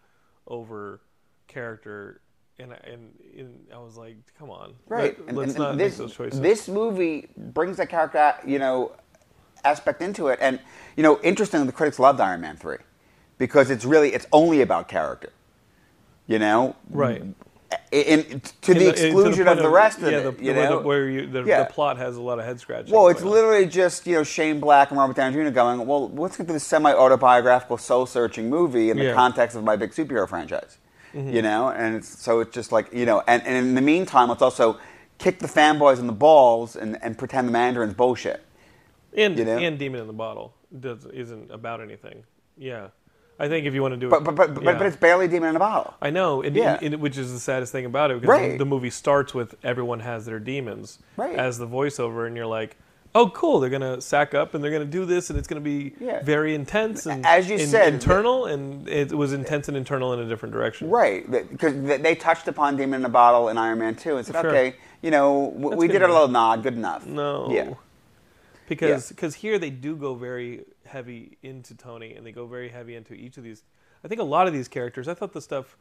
over 0.48 1.02
character, 1.50 2.22
and 2.60 2.72
I- 2.72 2.80
and, 2.90 3.12
and 3.38 3.68
I 3.76 3.80
was 3.80 3.98
like, 3.98 4.16
come 4.40 4.50
on, 4.50 4.74
right, 4.88 5.20
Let, 5.20 5.28
and, 5.28 5.50
us 5.52 5.58
not 5.58 5.70
and 5.72 5.78
make 5.80 5.90
this 5.90 5.98
those 5.98 6.14
choices. 6.16 6.40
this 6.40 6.70
movie 6.70 7.28
brings 7.36 7.76
that 7.76 7.90
character, 7.90 8.36
you 8.46 8.58
know, 8.58 8.94
aspect 9.68 10.02
into 10.02 10.28
it. 10.28 10.40
And 10.42 10.60
you 10.96 11.04
know, 11.04 11.20
interestingly, 11.22 11.66
the 11.68 11.74
critics 11.74 12.00
loved 12.00 12.20
Iron 12.20 12.42
Man 12.42 12.56
three 12.58 12.78
because 13.38 13.70
it's 13.70 13.86
really 13.86 14.14
it's 14.14 14.28
only 14.32 14.62
about 14.62 14.88
character. 14.88 15.32
You 16.28 16.40
know, 16.40 16.76
right. 16.90 17.22
in, 17.22 18.42
to 18.62 18.72
In 18.72 18.78
the 18.78 18.90
in- 18.90 18.90
eh, 18.90 18.92
to 18.92 19.06
exclusion 19.06 19.46
point 19.46 19.60
of 19.60 19.64
the 19.64 19.70
rest 19.70 20.00
of 20.02 20.12
yeah, 20.12 20.18
it. 20.20 20.38
the, 20.38 20.44
you 20.44 20.54
know? 20.54 20.80
the, 20.82 20.86
where 20.86 21.10
you, 21.10 21.26
the, 21.28 21.44
Yeah. 21.44 21.64
the 21.64 21.72
plot 21.72 21.98
has 21.98 22.18
a 22.18 22.22
lot 22.22 22.38
of 22.40 22.44
head 22.46 22.60
scratching. 22.60 22.94
Well, 22.94 23.08
it's 23.08 23.22
going 23.22 23.32
on. 23.32 23.36
literally 23.46 23.66
just 23.66 24.06
you 24.08 24.16
know 24.16 24.24
Shane 24.24 24.60
Black 24.60 24.90
and 24.92 25.00
Robert 25.00 25.16
Downey 25.16 25.36
Jr. 25.42 25.52
going, 25.52 25.86
well, 25.88 26.10
let's 26.10 26.36
get 26.36 26.48
to 26.48 26.54
this 26.54 26.66
semi-autobiographical, 26.66 27.78
soul-searching 27.78 28.50
movie 28.50 28.90
in 28.90 28.98
the 28.98 29.06
Yeah. 29.06 29.14
context 29.14 29.56
of 29.56 29.64
my 29.64 29.76
big 29.78 29.92
superhero 29.92 30.28
franchise. 30.28 30.78
Mm-hmm. 31.14 31.30
You 31.36 31.42
know, 31.42 31.70
and 31.70 31.96
it's, 31.96 32.20
so 32.20 32.42
it's 32.42 32.54
just 32.54 32.74
like 32.74 32.92
you 32.94 33.06
know, 33.06 33.24
and, 33.26 33.42
and 33.48 33.56
in 33.56 33.76
the 33.76 33.82
meantime, 33.82 34.28
let's 34.28 34.42
also 34.42 34.78
kick 35.18 35.40
the 35.40 35.48
fanboys 35.48 36.00
in 36.00 36.08
the 36.08 36.14
balls 36.14 36.76
and, 36.76 37.02
and 37.02 37.18
pretend 37.18 37.48
the 37.48 37.52
Mandarin's 37.54 37.94
bullshit. 37.94 38.44
And 39.18 39.38
you 39.38 39.44
know? 39.46 39.58
and 39.58 39.78
Demon 39.78 40.00
in 40.02 40.08
the 40.08 40.14
Bottle 40.14 40.54
does, 40.80 41.06
isn't 41.08 41.52
about 41.52 41.82
anything. 41.82 42.24
Yeah, 42.58 42.88
I 43.40 43.48
think 43.50 43.66
if 43.68 43.74
you 43.74 43.82
want 43.82 43.94
to 43.94 43.98
do 44.00 44.08
it, 44.08 44.10
but 44.10 44.24
but, 44.36 44.54
but, 44.54 44.64
yeah. 44.64 44.78
but 44.78 44.86
it's 44.88 44.96
barely 44.96 45.28
demon 45.28 45.50
in 45.50 45.56
a 45.56 45.60
bottle. 45.60 45.94
I 46.02 46.10
know, 46.10 46.42
and, 46.42 46.56
Yeah. 46.56 46.78
and- 46.82 46.94
and- 46.94 47.02
which 47.02 47.18
is 47.18 47.32
the 47.34 47.40
saddest 47.40 47.72
thing 47.72 47.86
about 47.86 48.10
it 48.12 48.22
because 48.22 48.40
Right. 48.40 48.58
the 48.58 48.66
movie 48.66 48.90
starts 48.90 49.34
with 49.34 49.56
everyone 49.64 50.00
has 50.00 50.26
their 50.26 50.40
demons 50.40 51.00
Right. 51.18 51.36
as 51.36 51.58
the 51.60 51.68
voiceover, 51.68 52.26
and 52.26 52.36
you're 52.36 52.48
like, 52.48 52.78
oh, 53.16 53.30
cool, 53.30 53.60
they're 53.60 53.70
gonna 53.70 54.02
sack 54.02 54.34
up 54.34 54.54
and 54.54 54.64
they're 54.64 54.72
gonna 54.72 54.86
do 54.86 55.06
this, 55.06 55.30
and 55.30 55.38
it's 55.40 55.48
gonna 55.48 55.62
be 55.62 55.94
Yeah. 56.00 56.22
very 56.24 56.54
intense 56.56 57.06
and 57.06 57.26
As 57.26 57.48
you 57.50 57.58
and 57.58 57.68
said, 57.70 57.94
internal, 57.94 58.46
and 58.46 58.88
it 58.88 59.12
was 59.14 59.34
intense 59.34 59.68
and 59.68 59.78
internal 59.78 60.14
in 60.14 60.20
a 60.20 60.26
different 60.26 60.54
direction. 60.54 60.90
Right, 60.90 61.30
because 61.30 61.74
they 62.02 62.16
touched 62.16 62.48
upon 62.48 62.76
Demon 62.76 63.02
in 63.02 63.06
a 63.06 63.10
Bottle 63.10 63.50
in 63.50 63.58
Iron 63.58 63.80
Man 63.80 63.96
2 63.96 64.18
and 64.18 64.26
said, 64.26 64.36
Sure. 64.42 64.50
okay, 64.50 64.76
you 65.02 65.12
know, 65.12 65.54
That's 65.58 65.76
we 65.76 65.88
did 65.88 66.02
a 66.02 66.08
little 66.08 66.28
nod, 66.28 66.64
good 66.64 66.76
enough. 66.76 67.06
No. 67.06 67.50
Yeah. 67.52 67.74
Because 68.68 69.10
because 69.10 69.36
here 69.36 69.58
they 69.60 69.70
do 69.70 69.96
go 69.96 70.14
very 70.16 70.66
heavy 70.86 71.38
into 71.44 71.74
Tony, 71.76 72.14
and 72.16 72.26
they 72.26 72.32
go 72.32 72.46
very 72.46 72.70
heavy 72.70 72.96
into 72.96 73.14
each 73.14 73.38
of 73.38 73.44
these. 73.44 73.64
I 74.04 74.08
think 74.08 74.22
a 74.22 74.24
lot 74.26 74.48
of 74.48 74.54
these 74.54 74.68
characters. 74.68 75.08
I 75.08 75.14
thought 75.14 75.34
the 75.34 75.42
stuff. 75.42 75.78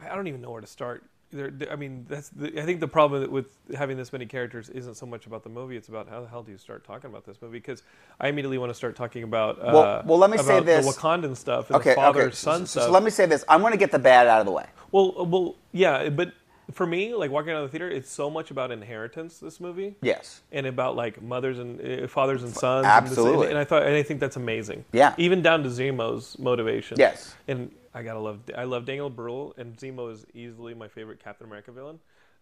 I 0.00 0.14
don't 0.14 0.26
even 0.28 0.40
know 0.40 0.50
where 0.50 0.60
to 0.60 0.66
start. 0.66 1.04
They're, 1.30 1.50
they're- 1.50 1.70
I 1.70 1.76
mean, 1.76 2.06
that's. 2.08 2.28
The, 2.30 2.58
I 2.60 2.64
think 2.64 2.80
the 2.80 2.88
problem 2.88 3.30
with 3.30 3.58
having 3.76 3.96
this 3.98 4.12
many 4.12 4.24
characters 4.24 4.68
isn't 4.70 4.94
so 4.94 5.04
much 5.04 5.26
about 5.26 5.42
the 5.42 5.50
movie; 5.50 5.76
it's 5.76 5.88
about 5.88 6.08
how 6.08 6.20
the 6.22 6.28
hell 6.28 6.42
do 6.42 6.52
you 6.52 6.58
start 6.58 6.84
talking 6.84 7.10
about 7.10 7.26
this 7.26 7.42
movie? 7.42 7.58
Because 7.58 7.82
I 8.20 8.28
immediately 8.28 8.56
want 8.58 8.70
to 8.70 8.74
start 8.74 8.96
talking 8.96 9.24
about. 9.24 9.58
Uh, 9.58 9.70
Well- 9.74 10.02
well, 10.06 10.18
let 10.18 10.30
me 10.30 10.38
say 10.38 10.60
this. 10.60 10.86
the 10.86 10.92
Wakandan 10.92 11.36
stuff 11.36 11.68
and 11.68 11.76
Okay, 11.80 11.90
the 11.90 11.96
father 11.96 12.22
okay. 12.22 12.34
son 12.34 12.60
so, 12.60 12.66
stuff. 12.66 12.84
so 12.84 12.90
let 12.92 13.02
me 13.02 13.10
say 13.10 13.26
this. 13.26 13.44
I'm 13.48 13.60
going 13.60 13.72
to 13.72 13.78
get 13.78 13.90
the 13.90 13.98
bad 13.98 14.26
out 14.26 14.40
of 14.40 14.46
the 14.46 14.52
way. 14.52 14.66
well, 14.92 15.26
well, 15.26 15.56
yeah, 15.72 16.08
but 16.08 16.32
for 16.72 16.86
me, 16.86 17.14
like 17.14 17.30
walking 17.30 17.52
out 17.52 17.62
of 17.64 17.70
the 17.70 17.78
theater, 17.78 17.90
it's 17.90 18.10
so 18.10 18.28
much 18.30 18.50
about 18.50 18.70
inheritance. 18.70 19.38
This 19.38 19.58
movie, 19.60 19.96
Yes. 20.02 20.40
and 20.52 20.66
about 20.66 20.96
like 20.96 21.22
mothers 21.22 21.58
and 21.58 21.80
uh, 22.04 22.08
fathers 22.08 22.42
and 22.42 22.52
sons. 22.54 22.86
Absolutely. 22.86 23.32
And, 23.32 23.42
this, 23.42 23.48
and 23.50 23.58
I 23.58 23.64
thought, 23.64 23.82
and 23.84 23.94
I 23.94 24.02
think 24.02 24.20
that's 24.20 24.36
amazing. 24.36 24.84
Yeah. 24.92 25.14
Even 25.18 25.42
down 25.42 25.62
to 25.62 25.68
Zemo's 25.70 26.38
motivation. 26.38 26.98
Yes. 26.98 27.34
And 27.46 27.70
I 27.94 28.02
gotta 28.02 28.20
love, 28.20 28.40
I 28.56 28.64
love 28.64 28.84
Daniel 28.84 29.10
Brühl, 29.10 29.56
and 29.58 29.76
Zemo 29.76 30.12
is 30.12 30.26
easily 30.34 30.74
my 30.74 30.88
favorite 30.88 31.22
Captain 31.24 31.46
America 31.46 31.72
villain. 31.72 31.98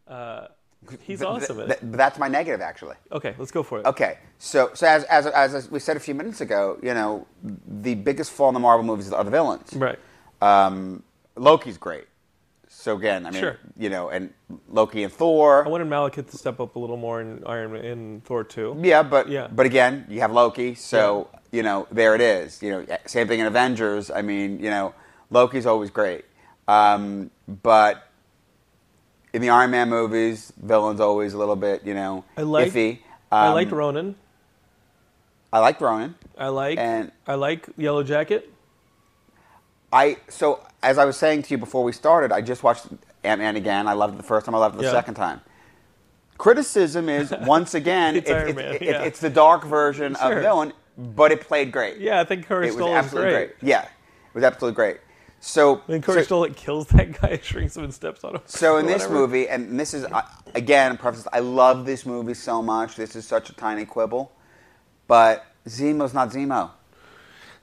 Uh, 0.09 0.49
he's 1.03 1.21
Th- 1.21 1.29
awesome. 1.29 1.57
th- 1.57 1.69
th- 1.69 1.79
that's 1.83 2.19
my 2.19 2.29
negative, 2.29 2.61
actually. 2.61 2.97
okay, 3.13 3.35
let's 3.39 3.51
go 3.51 3.63
for 3.63 3.79
it. 3.81 3.87
Okay, 3.87 4.19
so 4.39 4.71
so 4.75 4.87
as, 4.87 5.05
as 5.05 5.27
as 5.27 5.71
we 5.71 5.79
said 5.81 5.97
a 5.97 6.01
few 6.01 6.15
minutes 6.15 6.41
ago, 6.41 6.79
you 6.83 6.95
know, 6.95 7.27
the 7.43 7.95
biggest 7.95 8.31
flaw 8.33 8.49
in 8.49 8.55
the 8.55 8.61
Marvel 8.61 8.85
movies 8.85 9.11
are 9.13 9.25
the 9.25 9.31
villains. 9.31 9.73
Right. 9.75 9.99
Um, 10.43 11.03
Loki's 11.37 11.79
great. 11.79 12.05
So 12.87 12.95
again, 12.95 13.27
I 13.27 13.33
mean, 13.33 13.41
Sure. 13.41 13.57
you 13.77 13.89
know, 13.91 14.11
and 14.11 14.33
Loki 14.69 15.03
and 15.03 15.13
Thor. 15.13 15.67
I 15.67 15.69
wanted 15.69 15.89
Malekith 15.89 16.31
to 16.31 16.37
step 16.39 16.61
up 16.61 16.77
a 16.77 16.79
little 16.79 16.97
more 16.97 17.21
in 17.21 17.43
Iron 17.45 17.73
Man, 17.73 17.85
in 17.85 18.21
Thor 18.25 18.45
2. 18.45 18.77
Yeah, 18.81 19.03
but 19.03 19.29
Yeah. 19.29 19.49
but 19.51 19.67
again, 19.67 20.07
you 20.09 20.21
have 20.21 20.31
Loki, 20.31 20.77
so 20.77 21.27
you 21.51 21.65
know 21.65 21.89
there 21.91 22.15
it 22.15 22.21
is. 22.21 22.63
You 22.63 22.71
know, 22.71 22.87
same 23.07 23.27
thing 23.27 23.41
in 23.41 23.47
Avengers. 23.47 24.09
I 24.09 24.23
mean, 24.23 24.61
you 24.61 24.71
know, 24.71 24.95
Loki's 25.33 25.67
always 25.67 25.91
great, 25.91 26.27
um, 26.69 27.33
but 27.49 28.05
in 29.33 29.43
the 29.43 29.51
Iron 29.51 29.73
Man 29.73 29.89
movies, 29.89 30.53
villains 30.57 31.01
always 31.01 31.35
a 31.35 31.39
little 31.39 31.57
bit, 31.57 31.85
you 31.85 31.93
know, 31.93 32.23
I 32.39 32.43
like. 32.43 32.69
iffy. 32.73 33.01
I 33.33 33.49
Um, 33.49 33.55
liked 33.55 33.73
Ronan. 33.73 34.15
I 35.53 35.59
like 35.59 35.81
Ronan. 35.81 36.15
I 36.39 36.49
like. 36.51 36.79
and- 36.79 37.11
I 37.27 37.35
like 37.35 37.67
Yellow 37.77 38.05
Jacket. 38.05 38.49
I 39.93 40.17
so 40.29 40.61
as 40.83 40.99
I 40.99 41.05
was 41.05 41.17
saying 41.17 41.43
to 41.43 41.51
you 41.51 41.59
before 41.59 41.83
we 41.85 41.93
started, 41.93 42.33
I 42.33 42.41
just 42.41 42.63
watched 42.63 42.87
Ant 43.25 43.41
Man 43.41 43.57
again. 43.57 43.87
I 43.89 43.93
loved 43.95 44.15
it 44.15 44.17
the 44.19 44.23
first 44.23 44.47
time. 44.47 44.55
I 44.55 44.59
loved 44.59 44.75
it 44.77 44.79
the 44.79 44.85
Yeah. 44.85 44.91
second 44.93 45.15
time. 45.15 45.41
Criticism 46.39 47.09
is 47.09 47.33
once 47.43 47.75
again 47.75 48.17
It's 48.17 48.29
it- 48.29 48.35
Iron 48.37 48.49
it- 48.51 48.57
Man, 48.57 48.75
it- 48.75 48.83
yeah. 48.83 49.03
it's 49.03 49.21
the 49.21 49.31
dark 49.31 49.65
version 49.65 50.15
Sure. 50.15 50.33
of 50.37 50.43
villain, 50.43 50.73
but 50.99 51.33
it 51.33 51.41
played 51.41 51.73
great. 51.73 51.99
Yeah, 51.99 52.21
I 52.21 52.25
think 52.25 52.51
it 52.51 52.55
was 52.55 52.77
absolutely 52.77 53.31
great. 53.31 53.59
great. 53.61 53.69
Yeah, 53.69 53.83
it 53.83 54.35
was 54.35 54.45
absolutely 54.45 54.75
great. 54.77 54.99
So, 55.41 55.83
And 55.89 56.03
Corey 56.03 56.21
so, 56.21 56.25
Stoll 56.25 56.41
like 56.41 56.57
kills 56.57 56.89
that 56.89 57.21
guy, 57.21 57.39
shrinks 57.43 57.77
him, 57.77 57.85
and 57.85 57.95
steps 57.95 58.25
on 58.25 58.37
him. 58.37 58.41
so 58.47 58.79
in 58.79 58.87
this 58.93 59.09
movie, 59.09 59.49
and 59.49 59.79
this 59.79 59.95
is 59.95 60.07
again, 60.55 60.97
preface. 60.97 61.27
I 61.33 61.39
love 61.41 61.87
this 61.87 62.05
movie 62.05 62.35
so 62.35 62.63
much. 62.63 62.97
This 62.97 63.15
is 63.17 63.27
such 63.27 63.49
a 63.51 63.53
tiny 63.55 63.85
quibble, 63.85 64.33
but 65.07 65.45
Zemo's 65.69 66.13
not 66.15 66.31
Zemo. 66.31 66.71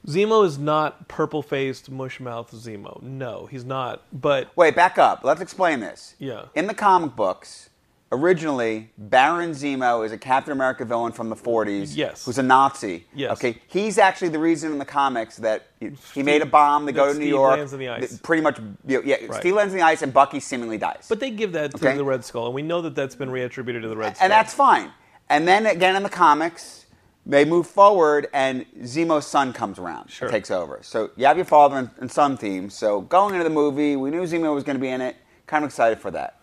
Zemo 0.08 0.46
is 0.46 0.58
not 0.58 1.08
purple-faced, 1.08 1.90
mush-mouthed 1.90 2.54
Zemo. 2.54 3.02
No, 3.02 3.46
he's 3.50 3.64
not. 3.64 4.04
But 4.12 4.50
Wait, 4.58 4.76
back 4.76 4.98
up. 4.98 5.24
Let's 5.24 5.42
explain 5.42 5.80
this. 5.80 6.16
Yeah. 6.20 6.46
In 6.56 6.68
the 6.68 6.74
comic 6.74 7.16
books, 7.16 7.70
originally, 8.12 8.92
Baron 8.98 9.52
Zemo 9.52 10.06
is 10.06 10.12
a 10.12 10.18
Captain 10.18 10.52
America 10.52 10.84
villain 10.84 11.14
from 11.14 11.30
the 11.30 11.36
40s. 11.38 11.96
Yes. 11.96 12.26
Who's 12.26 12.38
a 12.38 12.44
Nazi. 12.44 13.06
Yes. 13.16 13.32
Okay. 13.34 13.62
He's 13.68 13.98
actually 13.98 14.28
the 14.30 14.40
reason 14.40 14.74
in 14.74 14.78
the 14.78 14.86
comics 14.86 15.38
that 15.38 15.68
he, 15.80 16.22
made 16.22 16.42
a 16.42 16.46
bomb 16.46 16.86
to 16.86 16.92
go 16.92 17.06
to 17.08 17.14
New 17.14 17.22
Steve 17.26 17.30
York. 17.30 17.58
lands 17.58 17.72
in 17.74 17.80
the 17.80 17.90
ice. 17.90 18.20
Pretty 18.20 18.42
much. 18.44 18.60
Yeah. 18.86 18.98
Right. 19.00 19.34
Steve 19.40 19.56
lands 19.56 19.74
in 19.74 19.80
the 19.80 19.86
ice, 19.86 20.02
and 20.02 20.14
Bucky 20.14 20.42
seemingly 20.42 20.78
dies. 20.78 21.06
but 21.08 21.22
they 21.22 21.32
give 21.32 21.54
that 21.54 21.72
to 21.72 21.78
Okay. 21.78 21.96
the 21.96 22.04
Red 22.04 22.26
Skull, 22.26 22.48
and 22.48 22.54
we 22.56 22.62
know 22.62 22.82
that 22.82 22.94
that's 22.94 23.16
been 23.16 23.30
reattributed 23.30 23.82
to 23.82 23.88
the 23.88 23.96
Red 23.98 24.18
Skull. 24.18 24.26
and 24.26 24.32
that's 24.32 24.54
fine. 24.54 24.92
And 25.30 25.48
then 25.48 25.66
again 25.66 25.96
in 25.96 26.04
the 26.04 26.10
comics, 26.10 26.83
they 27.26 27.46
move 27.46 27.68
forward, 27.68 28.28
and 28.34 28.66
Zemo's 28.82 29.26
son 29.26 29.54
comes 29.54 29.80
around, 29.80 30.10
Sure. 30.12 30.30
takes 30.30 30.52
over. 30.52 30.80
So 30.82 31.12
you 31.16 31.26
have 31.26 31.38
your 31.38 31.46
father 31.46 31.78
and, 31.78 31.90
and 32.00 32.12
son 32.12 32.36
theme. 32.38 32.70
So 32.70 33.02
going 33.02 33.34
into 33.36 33.44
the 33.46 33.50
movie, 33.50 33.96
we 33.96 34.10
knew 34.10 34.24
Zemo 34.24 34.54
was 34.54 34.64
going 34.64 34.76
to 34.78 34.82
be 34.82 34.90
in 34.90 35.00
it. 35.02 35.16
Kind 35.48 35.64
of 35.64 35.70
excited 35.70 36.00
for 36.00 36.12
that. 36.12 36.40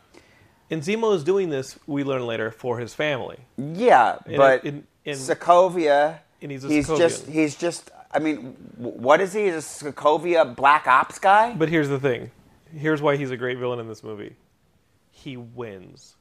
And 0.71 0.83
Zemo 0.83 1.15
is 1.15 1.25
doing 1.25 1.51
this, 1.51 1.79
we 1.87 2.05
learn 2.05 2.27
later, 2.27 2.51
for 2.51 2.79
his 2.79 2.95
family. 2.95 3.39
Yeah, 3.59 4.19
And 4.25 4.37
but 4.37 4.65
in- 4.65 4.87
in- 5.05 5.17
Sokovia, 5.19 6.21
And 6.41 6.51
he's 6.51 6.65
a 6.65 6.69
he's 6.69 6.87
just 6.89 7.27
he's 7.27 7.57
just. 7.57 7.91
I 8.13 8.19
mean, 8.19 8.57
what 8.77 9.21
is 9.21 9.33
he? 9.33 9.45
He's 9.45 9.55
a 9.55 9.93
Sokovia 9.93 10.55
black 10.57 10.87
ops 10.87 11.19
guy. 11.19 11.55
But 11.55 11.69
here's 11.69 11.89
the 11.89 11.99
thing. 12.01 12.31
Here's 12.75 13.03
why 13.03 13.17
he's 13.17 13.31
a 13.31 13.37
great 13.37 13.59
villain 13.59 13.79
in 13.81 13.89
this 13.89 14.03
movie. 14.03 14.35
He 15.11 15.37
wins. 15.37 16.15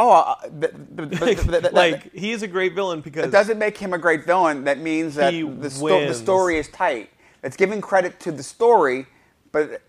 Oh, 0.00 0.10
uh, 0.10 0.34
th- 0.48 0.72
th- 0.72 1.10
th- 1.10 1.20
th- 1.20 1.38
th- 1.46 1.62
th- 1.62 1.72
like 1.72 2.12
he's 2.14 2.42
a 2.42 2.48
great 2.48 2.74
villain 2.74 3.00
because 3.02 3.26
It 3.26 3.30
doesn't 3.30 3.58
make 3.58 3.76
him 3.78 3.92
a 3.92 3.98
great 3.98 4.24
villain. 4.26 4.64
That 4.64 4.78
means 4.78 5.14
that 5.16 5.32
He 5.34 5.42
the, 5.42 5.70
sto- 5.70 5.88
the 5.88 5.94
wins. 6.06 6.16
story 6.16 6.58
is 6.58 6.68
tight. 6.68 7.10
It's 7.42 7.56
giving 7.56 7.80
credit 7.80 8.18
to 8.20 8.32
the 8.32 8.42
story, 8.42 9.06
but 9.52 9.82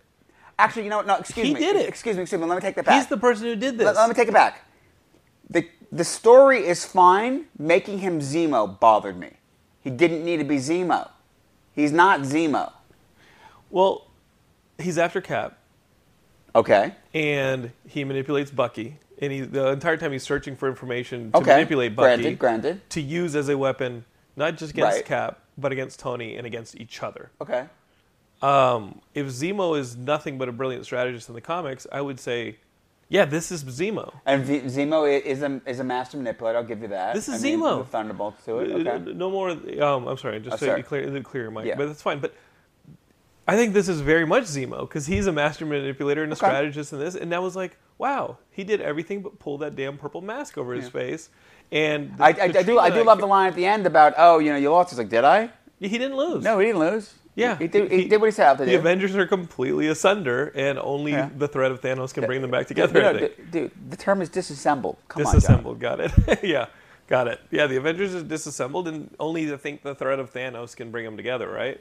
actually, 0.59 0.83
you 0.83 0.89
know 0.89 0.97
what? 0.97 1.07
No, 1.07 1.15
excuse 1.17 1.45
me. 1.45 1.49
He 1.49 1.53
me. 1.55 1.59
did 1.59 1.75
it. 1.77 1.87
Excuse 1.89 2.15
me. 2.17 2.23
Excuse 2.23 2.41
me. 2.41 2.47
Let 2.47 2.55
me 2.55 2.61
take 2.61 2.75
that 2.75 2.85
back. 2.85 2.95
he's 2.95 3.07
the 3.07 3.17
person 3.17 3.45
who 3.45 3.55
did 3.55 3.77
this. 3.77 3.85
let, 3.85 3.95
let 3.95 4.09
me 4.09 4.15
take 4.15 4.27
it 4.27 4.33
back. 4.33 4.65
The 5.49 5.67
the 5.91 6.03
story 6.03 6.65
is 6.65 6.85
fine. 6.85 7.45
Making 7.57 7.99
him 7.99 8.19
Zemo 8.21 8.79
bothered 8.79 9.17
me. 9.17 9.31
He 9.81 9.89
didn't 9.89 10.23
need 10.23 10.37
to 10.37 10.43
be 10.45 10.57
Zemo. 10.57 11.09
He's 11.73 11.91
not 11.91 12.21
Zemo. 12.21 12.71
well, 13.69 14.07
he's 14.77 14.97
after 14.97 15.21
Cap, 15.21 15.57
Okay. 16.55 16.93
and 17.13 17.71
he 17.87 18.03
manipulates 18.03 18.51
Bucky, 18.51 18.97
and 19.19 19.31
he 19.31 19.41
the 19.41 19.67
entire 19.69 19.97
time 19.97 20.11
he's 20.11 20.23
searching 20.23 20.55
for 20.55 20.67
information 20.67 21.31
to 21.31 21.37
Okay. 21.37 21.51
manipulate 21.51 21.95
Bucky, 21.95 22.07
Granted, 22.23 22.39
granted. 22.39 22.89
to 22.91 23.01
use 23.01 23.35
as 23.35 23.49
a 23.49 23.57
weapon, 23.57 24.05
not 24.35 24.57
just 24.57 24.73
against 24.73 24.97
Right. 24.97 25.05
Cap, 25.05 25.39
but 25.57 25.71
against 25.71 25.99
Tony 25.99 26.35
and 26.35 26.45
against 26.47 26.75
each 26.79 27.01
other. 27.03 27.29
Okay. 27.41 27.65
Um, 28.41 29.01
if 29.13 29.27
Zemo 29.27 29.77
is 29.77 29.95
nothing 29.95 30.37
but 30.37 30.49
a 30.49 30.51
brilliant 30.51 30.85
strategist 30.85 31.29
in 31.29 31.35
the 31.35 31.41
comics, 31.41 31.85
I 31.91 32.01
would 32.01 32.19
say, 32.19 32.57
yeah, 33.07 33.25
this 33.25 33.51
is 33.51 33.63
Zemo. 33.63 34.13
And 34.25 34.43
v- 34.43 34.61
Zemo 34.61 35.03
i- 35.07 35.21
is 35.21 35.43
a 35.43 35.61
is 35.67 35.79
a 35.79 35.83
master 35.83 36.17
manipulator. 36.17 36.57
I'll 36.57 36.63
give 36.63 36.81
you 36.81 36.87
that. 36.87 37.13
This 37.13 37.27
is 37.27 37.43
Zemo. 37.43 37.79
The 37.83 37.91
Thunderbolts 37.91 38.43
to 38.45 38.59
it. 38.59 38.71
Uh, 38.87 38.91
Okay. 38.91 39.13
No 39.13 39.29
more. 39.29 39.49
Um, 39.51 40.07
I'm 40.07 40.17
sorry, 40.17 40.39
just 40.39 40.55
Oh, 40.55 40.57
to 40.57 40.65
sorry. 40.65 40.81
clear, 40.83 41.21
clear 41.21 41.43
your 41.43 41.51
mic, 41.51 41.65
Yeah. 41.65 41.75
but 41.75 41.87
that's 41.87 42.01
fine. 42.01 42.19
But 42.19 42.33
I 43.51 43.55
think 43.57 43.73
this 43.73 43.89
is 43.89 43.99
very 44.01 44.25
much 44.25 44.43
Zemo 44.45 44.81
because 44.81 45.05
he's 45.07 45.27
a 45.27 45.31
master 45.31 45.65
manipulator 45.65 46.23
and 46.23 46.31
a 46.31 46.35
Okay. 46.35 46.45
strategist 46.47 46.93
in 46.93 46.99
this, 46.99 47.15
and 47.15 47.31
that 47.31 47.41
was 47.41 47.55
like, 47.55 47.77
wow, 47.97 48.37
he 48.49 48.63
did 48.63 48.79
everything 48.81 49.21
but 49.21 49.39
pull 49.39 49.57
that 49.59 49.75
damn 49.75 49.97
purple 49.97 50.21
mask 50.21 50.57
over 50.57 50.73
his 50.73 50.87
face. 50.89 51.29
And 51.71 52.17
the- 52.17 52.23
I, 52.23 52.27
I, 52.27 52.47
the 52.47 52.59
I 52.59 52.63
do 52.63 52.79
I 52.79 52.89
do 52.89 53.03
love 53.03 53.19
the 53.19 53.25
line 53.27 53.47
at 53.47 53.55
the 53.55 53.65
end 53.65 53.85
about 53.85 54.13
oh 54.17 54.39
you 54.39 54.51
know 54.51 54.57
you 54.57 54.69
lost. 54.71 54.91
He's 54.91 54.99
like 54.99 55.09
did 55.09 55.23
I? 55.23 55.49
He 55.79 55.89
didn't 55.97 56.15
lose. 56.15 56.43
No, 56.43 56.59
he 56.59 56.67
didn't 56.67 56.79
lose. 56.79 57.13
Yeah, 57.33 57.57
he 57.57 57.67
did. 57.67 57.89
He, 57.91 58.07
did 58.09 58.19
what 58.19 58.27
he 58.27 58.31
set 58.31 58.45
out 58.47 58.57
to 58.59 58.65
the 58.65 58.71
do. 58.71 58.77
Avengers 58.77 59.15
are 59.15 59.25
completely 59.25 59.87
asunder, 59.87 60.51
and 60.53 60.77
only 60.77 61.13
Yeah. 61.13 61.29
the 61.37 61.47
threat 61.47 61.71
of 61.71 61.81
Thanos 61.81 62.13
can 62.13 62.25
bring 62.25 62.41
them 62.41 62.51
back 62.51 62.67
together. 62.67 63.05
I 63.05 63.17
think. 63.19 63.51
dude, 63.51 63.71
the 63.89 63.95
term 63.97 64.21
is 64.21 64.27
disassembled. 64.29 64.97
Come 65.07 65.23
disassembled. 65.23 65.79
got 65.79 65.99
it. 66.01 66.11
yeah, 66.43 66.65
got 67.07 67.27
it. 67.29 67.39
Yeah, 67.49 67.67
the 67.67 67.77
Avengers 67.77 68.13
are 68.15 68.21
disassembled, 68.21 68.87
and 68.89 69.15
only 69.17 69.51
I 69.51 69.55
think 69.57 69.81
the 69.81 69.95
threat 69.95 70.19
of 70.19 70.33
Thanos 70.33 70.75
can 70.75 70.91
bring 70.91 71.05
them 71.05 71.15
together, 71.15 71.49
right? 71.49 71.79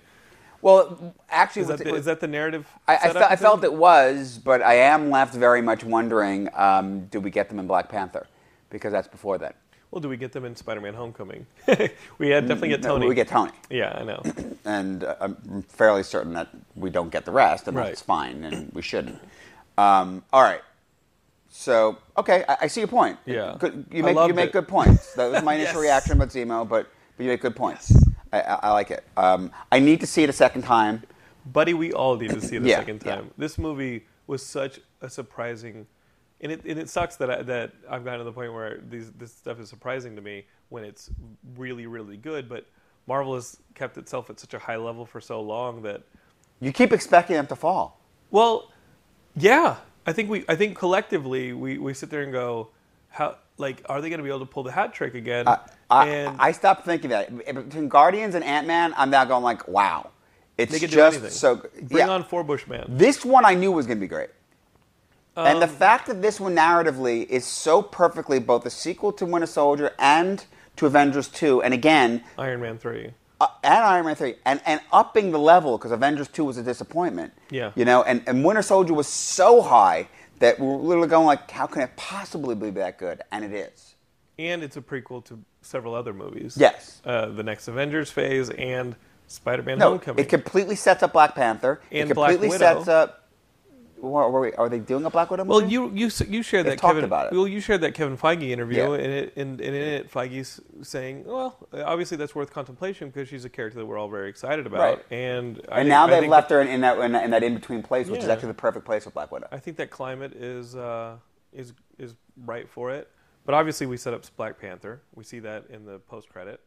Well, 0.62 1.14
actually, 1.30 1.62
Is 1.62 1.68
that, 1.68 1.78
the, 1.78 1.94
is 1.94 2.04
that 2.04 2.20
the 2.20 2.26
narrative? 2.28 2.66
I, 2.86 2.96
I, 2.96 3.12
fe- 3.12 3.26
I 3.30 3.36
felt 3.36 3.64
it? 3.64 3.72
was, 3.72 4.38
but 4.38 4.60
I 4.62 4.74
am 4.74 5.10
left 5.10 5.34
very 5.34 5.62
much 5.62 5.84
wondering: 5.84 6.48
um, 6.54 7.06
Do 7.06 7.20
we 7.20 7.30
get 7.30 7.48
them 7.48 7.58
in 7.58 7.66
Black 7.66 7.88
Panther? 7.88 8.26
Because 8.68 8.92
that's 8.92 9.08
before 9.08 9.38
then. 9.38 9.52
Well, 9.90 10.00
do 10.00 10.08
we 10.08 10.16
get 10.16 10.32
them 10.32 10.44
in 10.44 10.54
Spider-Man: 10.54 10.94
Homecoming? 10.94 11.46
we 12.18 12.28
had 12.28 12.46
definitely 12.46 12.68
get 12.68 12.82
No, 12.82 12.90
Tony. 12.90 13.08
we 13.08 13.14
get 13.14 13.26
Tony, 13.28 13.52
Yeah, 13.70 13.96
I 14.00 14.04
know. 14.04 14.22
and 14.64 15.02
uh, 15.04 15.16
I'm 15.20 15.62
fairly 15.62 16.02
certain 16.02 16.34
that 16.34 16.48
we 16.76 16.90
don't 16.90 17.10
get 17.10 17.24
the 17.24 17.32
rest, 17.32 17.66
and 17.66 17.76
Right. 17.76 17.86
that's 17.86 18.02
fine, 18.02 18.44
and 18.44 18.70
we 18.72 18.82
shouldn't. 18.82 19.18
Um, 19.78 20.22
all 20.32 20.42
right. 20.42 20.60
So 21.48 21.98
okay, 22.16 22.44
I, 22.48 22.56
I 22.62 22.66
see 22.68 22.80
your 22.82 22.88
point. 22.88 23.18
Yeah. 23.26 23.56
Good, 23.58 23.86
you 23.90 24.02
make 24.04 24.16
you 24.28 24.34
make 24.34 24.50
it. 24.50 24.52
good 24.52 24.68
points. 24.68 25.14
That 25.14 25.30
was 25.32 25.42
my 25.42 25.54
initial 25.56 25.82
Yes. 25.82 26.06
reaction 26.06 26.12
about 26.12 26.28
Zemo, 26.28 26.68
but 26.68 26.86
but 27.16 27.24
you 27.24 27.30
make 27.30 27.40
good 27.40 27.56
points. 27.56 27.92
I, 28.32 28.40
I, 28.40 28.54
I 28.64 28.72
like 28.72 28.90
it. 28.90 29.04
Um, 29.16 29.50
I 29.72 29.78
need 29.78 30.00
to 30.00 30.06
see 30.06 30.22
it 30.22 30.30
a 30.30 30.32
second 30.34 30.62
time. 30.62 31.02
Buddy, 31.46 31.74
we 31.74 31.92
all 31.92 32.16
need 32.16 32.30
to 32.30 32.40
see 32.40 32.56
it 32.56 32.62
a 32.62 32.68
Yeah, 32.68 32.76
second 32.78 33.02
yeah. 33.04 33.16
time. 33.16 33.30
This 33.38 33.58
movie 33.58 34.06
was 34.26 34.44
such 34.44 34.80
a 35.00 35.08
surprising, 35.10 35.86
and 36.40 36.52
it, 36.52 36.64
and 36.64 36.78
it 36.78 36.88
sucks 36.88 37.16
that 37.16 37.30
I, 37.30 37.42
that 37.42 37.72
I've 37.88 38.04
gotten 38.04 38.18
to 38.20 38.24
the 38.24 38.32
point 38.32 38.52
where 38.52 38.80
these, 38.88 39.10
this 39.12 39.32
stuff 39.32 39.58
is 39.60 39.68
surprising 39.68 40.16
to 40.16 40.22
me 40.22 40.46
when 40.68 40.84
it's 40.84 41.10
really 41.56 41.86
really 41.86 42.16
good. 42.16 42.48
But 42.48 42.66
Marvel 43.06 43.34
has 43.34 43.56
kept 43.74 43.98
itself 43.98 44.30
at 44.30 44.38
such 44.38 44.54
a 44.54 44.58
high 44.58 44.76
level 44.76 45.04
for 45.06 45.20
so 45.20 45.40
long 45.40 45.82
that 45.82 46.02
You 46.60 46.72
keep 46.72 46.92
expecting 46.92 47.36
them 47.36 47.46
to 47.48 47.56
fall. 47.56 47.98
Well, 48.30 48.70
yeah, 49.34 49.76
I 50.06 50.12
think 50.12 50.30
we 50.30 50.44
I 50.48 50.56
think 50.56 50.76
collectively 50.78 51.52
we, 51.52 51.78
we 51.78 51.94
sit 51.94 52.10
there 52.10 52.22
and 52.22 52.32
go, 52.32 52.68
how 53.08 53.36
like 53.58 53.82
are 53.88 54.00
they 54.00 54.08
going 54.08 54.18
to 54.18 54.24
be 54.24 54.30
able 54.30 54.40
to 54.40 54.46
pull 54.46 54.62
the 54.62 54.72
hat 54.72 54.94
trick 54.94 55.14
again? 55.14 55.48
I, 55.48 55.58
I, 55.90 56.06
I 56.38 56.52
stopped 56.52 56.84
thinking 56.84 57.10
that 57.10 57.36
between 57.54 57.88
Guardians 57.88 58.34
and 58.34 58.44
Ant 58.44 58.66
Man. 58.66 58.94
I'm 58.96 59.10
now 59.10 59.24
going 59.24 59.44
like, 59.44 59.68
wow, 59.68 60.10
it's 60.58 60.72
just 60.86 61.32
so. 61.32 61.56
Bring 61.82 62.06
yeah. 62.06 62.08
on 62.08 62.24
Four 62.24 62.44
Bushman. 62.44 62.86
This 62.88 63.24
one 63.24 63.44
I 63.44 63.54
knew 63.54 63.72
was 63.72 63.86
going 63.86 63.98
to 63.98 64.00
be 64.00 64.08
great. 64.08 64.30
and 65.36 65.60
the 65.62 65.66
Um, 65.66 65.70
fact 65.70 66.06
that 66.08 66.22
this 66.22 66.40
one 66.40 66.54
narratively 66.56 67.26
is 67.28 67.44
so 67.46 67.82
perfectly 67.82 68.40
both 68.40 68.66
a 68.66 68.70
sequel 68.70 69.12
to 69.14 69.26
Winter 69.26 69.46
Soldier 69.46 69.92
and 69.98 70.44
to 70.76 70.86
Avengers 70.86 71.28
2, 71.28 71.62
and 71.62 71.74
again, 71.74 72.24
Iron 72.38 72.60
Man 72.60 72.78
three. 72.78 73.12
uh, 73.40 73.48
and 73.64 73.74
Iron 73.84 74.06
Man 74.06 74.14
3, 74.16 74.34
and, 74.46 74.60
and 74.66 74.80
upping 74.92 75.30
the 75.32 75.38
level, 75.38 75.78
because 75.78 75.92
Avengers 75.92 76.28
2 76.28 76.44
was 76.44 76.58
a 76.58 76.62
disappointment. 76.62 77.32
Yeah. 77.50 77.72
You 77.76 77.84
know, 77.84 78.02
and, 78.02 78.22
and 78.26 78.44
Winter 78.44 78.62
Soldier 78.62 78.94
was 78.94 79.06
so 79.08 79.62
high 79.62 80.08
that 80.40 80.58
we're 80.60 80.76
literally 80.76 81.08
going 81.08 81.26
like, 81.26 81.50
how 81.50 81.66
can 81.66 81.82
it 81.82 81.92
possibly 81.96 82.54
be 82.54 82.70
that 82.70 82.98
good? 82.98 83.22
And 83.32 83.44
it 83.44 83.52
is. 83.52 83.89
And 84.40 84.62
it's 84.62 84.76
a 84.78 84.80
prequel 84.80 85.22
to 85.26 85.38
several 85.60 85.94
other 85.94 86.14
movies. 86.14 86.56
Yes. 86.58 87.02
Uh, 87.04 87.26
the 87.26 87.42
next 87.42 87.68
Avengers 87.68 88.10
phase 88.10 88.48
and 88.50 88.96
Spider-Man: 89.26 89.78
No, 89.78 89.90
Homecoming. 89.90 90.24
it 90.24 90.28
completely 90.30 90.76
sets 90.76 91.02
up 91.02 91.12
Black 91.12 91.34
Panther. 91.34 91.80
And 91.92 92.10
it 92.10 92.14
Black 92.14 92.30
completely 92.30 92.56
Widow. 92.56 92.76
sets 92.76 92.88
up. 92.88 93.16
We, 94.00 94.52
are 94.54 94.70
they 94.70 94.78
doing 94.78 95.04
a 95.04 95.10
Black 95.10 95.30
Widow 95.30 95.44
well, 95.44 95.60
movie? 95.60 95.72
you 95.74 95.90
you 95.90 96.10
you 96.26 96.42
shared 96.42 96.64
They've 96.64 96.72
that 96.72 96.80
Kevin. 96.80 97.04
about 97.04 97.26
it. 97.26 97.36
Well, 97.36 97.46
you 97.46 97.60
shared 97.60 97.82
that 97.82 97.92
Kevin 97.92 98.16
Feige 98.16 98.48
interview, 98.48 98.78
Yeah. 98.78 98.94
and, 98.94 99.12
it, 99.12 99.36
and, 99.36 99.60
and 99.60 99.76
in 99.76 99.82
it, 99.82 100.10
Feige's 100.10 100.58
saying, 100.80 101.24
"Well, 101.26 101.58
obviously 101.74 102.16
that's 102.16 102.34
worth 102.34 102.50
contemplation 102.50 103.10
because 103.10 103.28
she's 103.28 103.44
a 103.44 103.50
character 103.50 103.78
that 103.78 103.84
we're 103.84 103.98
all 103.98 104.08
very 104.08 104.30
excited 104.30 104.66
about." 104.66 104.80
Right. 104.80 105.06
And 105.10 105.60
I 105.70 105.80
and 105.80 105.88
now 105.90 106.06
they've 106.06 106.26
left 106.30 106.48
her 106.50 106.62
in, 106.62 106.68
in 106.68 106.80
that 106.80 106.98
in 106.98 107.12
that, 107.12 107.24
in 107.24 107.30
that 107.32 107.42
in 107.42 107.54
between 107.54 107.82
place, 107.82 108.08
which 108.08 108.22
is 108.22 108.28
actually 108.30 108.48
the 108.48 108.54
perfect 108.54 108.86
place 108.86 109.04
for 109.04 109.10
Black 109.10 109.30
Widow. 109.30 109.48
I 109.52 109.58
think 109.58 109.76
that 109.76 109.90
climate 109.90 110.32
is 110.32 110.74
uh, 110.76 111.16
is 111.52 111.74
is 111.98 112.14
right 112.46 112.66
for 112.70 112.90
it. 112.90 113.10
But 113.50 113.56
obviously, 113.56 113.88
we 113.88 113.96
set 113.96 114.14
up 114.14 114.22
Black 114.36 114.60
Panther. 114.60 115.00
We 115.16 115.24
see 115.24 115.40
that 115.40 115.64
in 115.70 115.84
the 115.84 115.98
post 115.98 116.28
credit, 116.28 116.60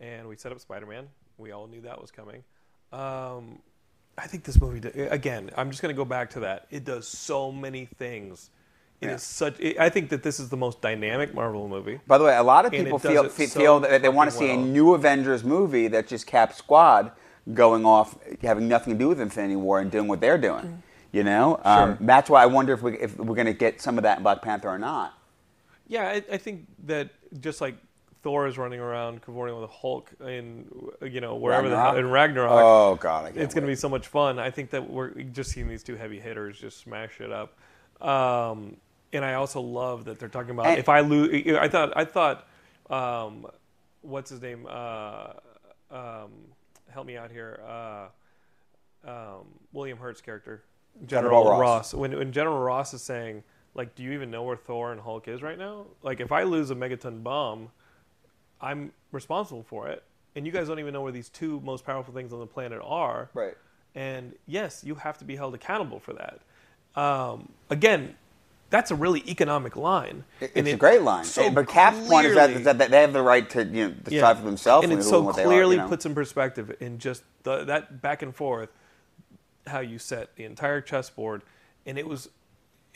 and 0.00 0.26
we 0.28 0.34
set 0.34 0.50
up 0.50 0.58
Spider 0.58 0.84
Man. 0.84 1.06
We 1.38 1.52
all 1.52 1.68
knew 1.68 1.80
that 1.82 2.00
was 2.00 2.10
coming. 2.10 2.42
Um, 2.92 3.60
I 4.18 4.26
think 4.26 4.42
this 4.42 4.60
movie 4.60 4.80
d- 4.80 4.88
again. 5.02 5.52
I'm 5.56 5.70
just 5.70 5.80
going 5.80 5.94
to 5.94 5.96
go 5.96 6.04
back 6.04 6.30
to 6.30 6.40
that. 6.40 6.66
It 6.72 6.84
does 6.84 7.06
so 7.06 7.52
many 7.52 7.84
things. 7.84 8.50
It 9.00 9.06
is 9.06 9.10
Yeah. 9.12 9.16
such. 9.18 9.60
It, 9.60 9.78
I 9.78 9.88
think 9.90 10.08
that 10.08 10.24
this 10.24 10.40
is 10.40 10.48
the 10.48 10.56
most 10.56 10.80
dynamic 10.80 11.32
Marvel 11.34 11.68
movie. 11.68 12.00
By 12.08 12.18
the 12.18 12.24
way, 12.24 12.36
a 12.36 12.42
lot 12.42 12.66
of 12.66 12.72
people 12.72 12.98
feel 12.98 13.30
so 13.30 13.46
feel 13.46 13.78
that 13.78 14.02
they 14.02 14.08
want 14.08 14.28
to 14.28 14.36
see 14.36 14.50
a 14.50 14.56
new 14.56 14.92
Avengers 14.94 15.44
movie 15.44 15.86
that 15.86 16.08
just 16.08 16.26
Cap 16.26 16.52
Squad 16.52 17.12
going 17.52 17.86
off, 17.86 18.18
having 18.42 18.66
nothing 18.66 18.94
to 18.94 18.98
do 18.98 19.06
with 19.08 19.20
Infinity 19.20 19.54
War 19.54 19.78
and 19.78 19.88
doing 19.88 20.08
what 20.08 20.20
they're 20.20 20.36
doing. 20.38 20.82
You 21.12 21.22
know, 21.22 21.60
um, 21.64 21.90
Sure. 21.90 21.98
that's 22.00 22.28
why 22.28 22.42
I 22.42 22.46
wonder 22.46 22.72
if 22.72 22.82
we 22.82 22.98
if 22.98 23.16
we're 23.20 23.36
going 23.36 23.46
to 23.46 23.52
get 23.52 23.80
some 23.80 23.98
of 23.98 24.02
that 24.02 24.16
in 24.16 24.24
Black 24.24 24.42
Panther 24.42 24.68
or 24.68 24.80
not. 24.80 25.16
Yeah, 25.94 26.08
I, 26.08 26.24
I 26.32 26.36
think 26.38 26.66
that 26.86 27.10
just 27.40 27.60
like 27.60 27.76
Thor 28.24 28.48
is 28.48 28.58
running 28.58 28.80
around 28.80 29.22
cavorting 29.22 29.54
with 29.54 29.70
a 29.70 29.72
Hulk 29.72 30.10
in 30.26 30.66
you 31.00 31.20
know 31.20 31.36
wherever 31.36 31.68
the 31.68 31.80
hell 31.80 31.96
in 31.96 32.10
Ragnarok. 32.10 32.50
Oh 32.50 32.96
God, 32.96 33.36
it's 33.36 33.54
going 33.54 33.62
to 33.62 33.68
be 33.70 33.76
so 33.76 33.88
much 33.88 34.08
fun. 34.08 34.40
I 34.40 34.50
think 34.50 34.70
that 34.70 34.90
we're 34.90 35.10
just 35.22 35.52
seeing 35.52 35.68
these 35.68 35.84
two 35.84 35.94
heavy 35.94 36.18
hitters 36.18 36.58
just 36.58 36.80
smash 36.80 37.20
it 37.20 37.30
up. 37.30 37.56
Um, 38.04 38.76
and 39.12 39.24
I 39.24 39.34
also 39.34 39.60
love 39.60 40.06
that 40.06 40.18
they're 40.18 40.28
talking 40.28 40.50
about 40.50 40.66
And- 40.66 40.78
if 40.78 40.88
I 40.88 40.98
lose. 40.98 41.46
I 41.56 41.68
thought 41.68 41.92
I 41.94 42.04
thought 42.04 42.48
um, 42.90 43.46
what's 44.02 44.30
his 44.30 44.42
name? 44.42 44.66
Uh, 44.68 45.34
um, 45.92 46.32
help 46.90 47.06
me 47.06 47.16
out 47.16 47.30
here. 47.30 47.60
Uh, 47.64 49.08
um, 49.08 49.46
William 49.72 49.98
Hurt's 49.98 50.20
character, 50.20 50.64
General 51.06 51.44
General 51.44 51.50
Ross. 51.50 51.60
Ross. 51.60 51.94
When 51.94 52.18
when 52.18 52.32
General 52.32 52.58
Ross 52.58 52.92
is 52.94 53.02
saying 53.02 53.44
like, 53.74 53.94
do 53.94 54.02
you 54.02 54.12
even 54.12 54.30
know 54.30 54.42
where 54.44 54.56
Thor 54.56 54.92
and 54.92 55.00
Hulk 55.00 55.28
is 55.28 55.42
right 55.42 55.58
now? 55.58 55.86
Like, 56.02 56.20
if 56.20 56.32
I 56.32 56.44
lose 56.44 56.70
a 56.70 56.74
megaton 56.74 57.22
bomb, 57.22 57.70
I'm 58.60 58.92
responsible 59.12 59.62
for 59.64 59.88
it, 59.88 60.02
and 60.36 60.46
you 60.46 60.52
guys 60.52 60.68
don't 60.68 60.78
even 60.78 60.92
know 60.92 61.02
where 61.02 61.12
these 61.12 61.28
two 61.28 61.60
most 61.60 61.84
powerful 61.84 62.14
things 62.14 62.32
on 62.32 62.38
the 62.40 62.46
planet 62.46 62.80
are. 62.84 63.30
Right. 63.34 63.56
And 63.94 64.34
yes, 64.46 64.82
you 64.84 64.94
have 64.96 65.18
to 65.18 65.24
be 65.24 65.36
held 65.36 65.54
accountable 65.54 66.00
for 66.00 66.14
that. 66.14 66.40
Um, 67.00 67.50
again, 67.70 68.14
that's 68.70 68.90
a 68.90 68.94
really 68.94 69.22
economic 69.28 69.76
line. 69.76 70.24
It's 70.40 70.52
And 70.56 70.66
a 70.66 70.70
it 70.70 70.78
great 70.78 71.02
line. 71.02 71.24
so 71.24 71.50
but 71.50 71.68
Cap's 71.68 72.08
point 72.08 72.26
is 72.26 72.34
that, 72.34 72.46
clearly- 72.50 72.64
that, 72.64 72.90
they 72.90 73.00
have 73.02 73.12
the 73.12 73.22
right 73.22 73.48
to 73.50 73.64
you 73.64 73.88
know, 73.88 73.90
decide 73.90 74.12
Yeah. 74.12 74.34
for 74.34 74.42
themselves 74.42 74.84
and 74.84 74.92
when 74.92 75.00
it 75.00 75.04
so 75.04 75.10
doing 75.12 75.24
what 75.26 75.36
they 75.36 75.42
are, 75.42 75.46
clearly 75.46 75.76
you 75.76 75.82
know? 75.82 75.88
puts 75.88 76.06
in 76.06 76.14
perspective 76.14 76.74
in 76.80 76.98
just 76.98 77.22
the, 77.44 77.64
that 77.64 78.00
back 78.02 78.22
and 78.22 78.34
forth 78.34 78.70
how 79.66 79.78
you 79.80 79.98
set 79.98 80.34
the 80.36 80.44
entire 80.44 80.80
chessboard 80.80 81.42
and 81.86 81.98
it 81.98 82.06
was 82.08 82.30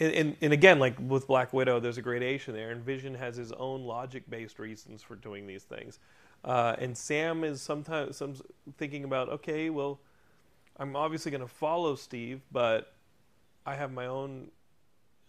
and, 0.00 0.36
and, 0.40 0.52
again 0.52 0.78
like 0.78 0.96
with 1.00 1.26
black 1.26 1.52
widow 1.52 1.80
there's 1.80 1.98
a 1.98 2.02
gradation 2.02 2.54
there 2.54 2.70
and 2.70 2.84
vision 2.84 3.14
has 3.14 3.36
his 3.36 3.52
own 3.52 3.84
logic 3.84 4.28
based 4.30 4.58
reasons 4.58 5.02
for 5.02 5.16
doing 5.16 5.46
these 5.46 5.64
things 5.64 5.98
uh, 6.44 6.76
and 6.78 6.96
sam 6.96 7.44
is 7.44 7.60
sometimes 7.60 8.16
some 8.16 8.34
thinking 8.76 9.04
about 9.04 9.28
okay 9.28 9.70
well 9.70 9.98
i'm 10.78 10.94
obviously 10.94 11.30
going 11.30 11.40
to 11.40 11.48
follow 11.48 11.94
steve 11.94 12.40
but 12.52 12.94
i 13.66 13.74
have 13.74 13.92
my 13.92 14.06
own 14.06 14.48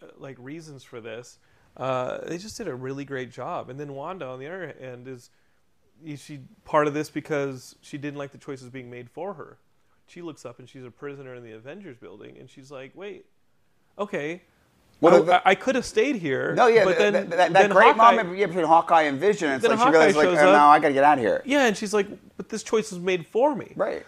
uh, 0.01 0.07
like 0.17 0.37
reasons 0.39 0.83
for 0.83 1.01
this. 1.01 1.39
Uh, 1.75 2.19
they 2.25 2.37
just 2.37 2.57
did 2.57 2.67
a 2.67 2.75
really 2.75 3.05
great 3.05 3.31
job. 3.31 3.69
And 3.69 3.79
then 3.79 3.93
Wanda, 3.93 4.25
on 4.25 4.39
the 4.39 4.47
other 4.47 4.75
hand, 4.79 5.07
is 5.07 5.29
is 6.05 6.23
she 6.23 6.39
part 6.63 6.87
of 6.87 6.93
this 6.93 7.09
because 7.09 7.75
she 7.81 7.97
didn't 7.97 8.17
like 8.17 8.31
the 8.31 8.37
choices 8.37 8.69
being 8.69 8.89
made 8.89 9.09
for 9.09 9.33
her. 9.33 9.57
She 10.07 10.21
looks 10.21 10.45
up 10.45 10.59
and 10.59 10.69
she's 10.69 10.85
a 10.85 10.91
prisoner 10.91 11.35
in 11.35 11.43
the 11.43 11.51
Avengers 11.51 11.97
building, 11.97 12.37
and 12.37 12.49
she's 12.49 12.71
like, 12.71 12.91
"Wait, 12.95 13.25
okay, 13.97 14.43
Well, 15.01 15.15
I, 15.15 15.25
the- 15.25 15.47
I 15.49 15.55
could 15.55 15.75
have 15.75 15.85
stayed 15.85 16.17
here." 16.17 16.53
No, 16.55 16.67
yeah, 16.67 16.83
but 16.83 16.97
th- 16.97 17.11
then 17.11 17.13
th- 17.13 17.29
that, 17.29 17.37
that 17.37 17.53
then 17.53 17.69
great 17.71 17.95
Hawkeye- 17.95 18.15
moment 18.15 18.37
yeah, 18.37 18.45
between 18.47 18.65
Hawkeye 18.65 19.03
and 19.03 19.19
Vision, 19.19 19.51
it's 19.51 19.61
Then 19.61 19.71
like 19.71 19.79
she 19.79 19.83
Hawkeye 19.85 19.97
realizes, 19.97 20.15
like, 20.17 20.27
oh, 20.27 20.33
up. 20.33 20.53
no, 20.53 20.65
I 20.65 20.79
got 20.79 20.87
to 20.89 20.93
get 20.93 21.03
out 21.03 21.17
of 21.17 21.23
here. 21.23 21.41
Yeah, 21.45 21.65
and 21.67 21.77
she's 21.77 21.93
like, 21.93 22.07
"But 22.37 22.49
this 22.49 22.63
choice 22.63 22.91
was 22.91 22.99
made 22.99 23.25
for 23.27 23.55
me." 23.55 23.71
Right. 23.75 24.05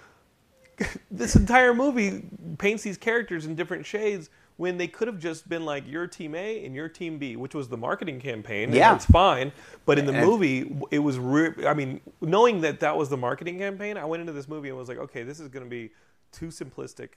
this 1.12 1.36
entire 1.36 1.73
movie 1.73 2.23
paints 2.58 2.84
these 2.84 2.97
characters 2.97 3.45
in 3.45 3.56
different 3.56 3.86
shades 3.86 4.30
when 4.58 4.77
they 4.77 4.88
could 4.88 5.08
have 5.08 5.17
just 5.19 5.47
been 5.47 5.63
like 5.65 5.84
you're 5.88 6.08
team 6.08 6.36
A 6.36 6.65
and 6.65 6.75
you're 6.75 6.89
team 6.89 7.17
B, 7.17 7.36
which 7.36 7.56
was 7.56 7.67
the 7.67 7.77
marketing 7.77 8.19
campaign. 8.19 8.65
and 8.65 8.73
Yeah. 8.75 8.95
it's 8.95 9.06
fine. 9.06 9.51
But 9.86 9.97
in 9.99 10.06
the 10.06 10.13
And- 10.13 10.25
movie, 10.25 10.75
it 10.91 10.99
was. 10.99 11.17
Re- 11.19 11.65
I 11.65 11.73
mean, 11.73 12.01
knowing 12.19 12.62
that 12.62 12.80
that 12.82 12.97
was 12.97 13.10
the 13.10 13.17
marketing 13.17 13.58
campaign, 13.60 13.97
I 13.97 14.06
went 14.06 14.21
into 14.21 14.34
this 14.34 14.47
movie 14.47 14.69
and 14.69 14.77
was 14.77 14.89
like, 14.89 14.97
okay, 14.97 15.23
this 15.23 15.39
is 15.39 15.47
going 15.47 15.63
to 15.65 15.69
be 15.69 15.91
too 16.32 16.47
simplistic, 16.47 17.10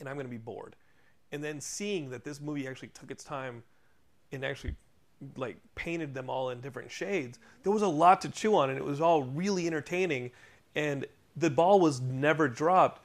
and 0.00 0.08
I'm 0.08 0.14
going 0.16 0.26
to 0.26 0.30
be 0.30 0.36
bored. 0.38 0.74
And 1.32 1.44
then 1.44 1.60
seeing 1.60 2.10
that 2.10 2.24
this 2.24 2.40
movie 2.40 2.66
actually 2.66 2.88
took 2.88 3.10
its 3.10 3.24
time 3.24 3.62
and 4.32 4.44
actually 4.44 4.74
like 5.36 5.56
painted 5.74 6.14
them 6.14 6.30
all 6.30 6.50
in 6.50 6.60
different 6.60 6.88
shades 6.88 7.40
there 7.64 7.72
was 7.72 7.82
a 7.82 7.88
lot 7.88 8.20
to 8.20 8.28
chew 8.28 8.54
on 8.54 8.70
and 8.70 8.78
it 8.78 8.84
was 8.84 9.00
all 9.00 9.24
really 9.24 9.66
entertaining 9.66 10.30
and 10.76 11.06
the 11.38 11.50
ball 11.50 11.80
was 11.80 12.00
never 12.00 12.48
dropped. 12.48 13.02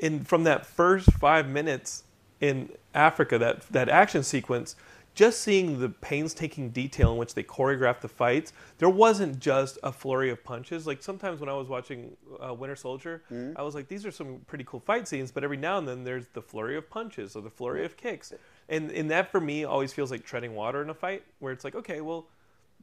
And 0.00 0.26
from 0.26 0.44
that 0.44 0.66
first 0.66 1.12
five 1.12 1.48
minutes 1.48 2.04
in 2.40 2.68
africa 2.92 3.38
that 3.38 3.62
that 3.70 3.88
action 3.88 4.22
sequence 4.22 4.74
just 5.14 5.40
seeing 5.42 5.78
the 5.78 5.88
painstaking 5.88 6.70
detail 6.70 7.12
in 7.12 7.18
which 7.18 7.34
they 7.34 7.42
choreographed 7.42 8.00
the 8.00 8.08
fights 8.08 8.52
there 8.78 8.88
wasn't 8.88 9.38
just 9.38 9.78
a 9.82 9.92
flurry 9.92 10.30
of 10.30 10.42
punches. 10.42 10.86
Like 10.86 11.02
sometimes 11.02 11.40
when 11.40 11.48
i 11.48 11.54
was 11.54 11.68
watching 11.68 12.16
uh, 12.44 12.54
winter 12.54 12.76
soldier 12.76 13.22
i 13.56 13.62
was 13.62 13.74
like 13.74 13.88
these 13.88 14.06
are 14.06 14.10
some 14.10 14.40
pretty 14.46 14.64
cool 14.64 14.80
fight 14.80 15.06
scenes 15.06 15.30
but 15.30 15.44
every 15.44 15.56
now 15.56 15.78
and 15.78 15.86
then 15.86 16.04
there's 16.04 16.26
the 16.32 16.42
flurry 16.42 16.76
of 16.76 16.88
punches 16.88 17.36
or 17.36 17.42
the 17.42 17.50
flurry 17.50 17.84
of 17.84 17.96
kicks. 17.96 18.32
And 18.68 18.90
and 18.90 19.10
that 19.10 19.30
for 19.30 19.40
me 19.40 19.64
always 19.64 19.92
feels 19.92 20.10
like 20.10 20.24
treading 20.24 20.54
water 20.54 20.82
in 20.82 20.90
a 20.90 20.94
fight 20.94 21.24
where 21.40 21.52
it's 21.52 21.64
like 21.64 21.74
okay 21.74 22.00
well 22.00 22.28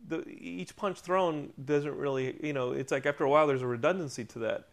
the 0.08 0.24
each 0.30 0.76
punch 0.76 1.00
thrown 1.02 1.52
doesn't 1.65 1.96
really 1.96 2.38
you 2.42 2.54
know 2.54 2.72
it's 2.72 2.92
like 2.92 3.06
after 3.06 3.24
a 3.24 3.30
while 3.30 3.48
there's 3.48 3.62
a 3.62 3.68
redundancy 3.68 4.24
to 4.26 4.39
that. 4.39 4.68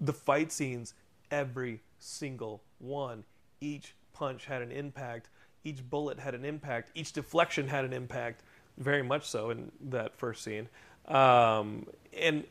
The 0.00 0.12
fight 0.12 0.50
scenes 0.52 0.94
every 1.30 1.80
single 1.98 2.62
one 2.78 3.24
each 3.60 3.94
punch 4.12 4.46
had 4.46 4.62
an 4.62 4.72
impact 4.72 5.28
each 5.64 5.88
bullet 5.88 6.18
had 6.18 6.34
an 6.34 6.44
impact 6.44 6.90
each 6.94 7.12
deflection 7.12 7.68
had 7.68 7.84
an 7.84 7.92
impact 7.92 8.42
very 8.78 9.02
much 9.02 9.28
so 9.28 9.50
in 9.50 9.70
that 9.90 10.16
first 10.16 10.42
scene. 10.42 10.68
Um, 11.06 11.86
and 12.16 12.44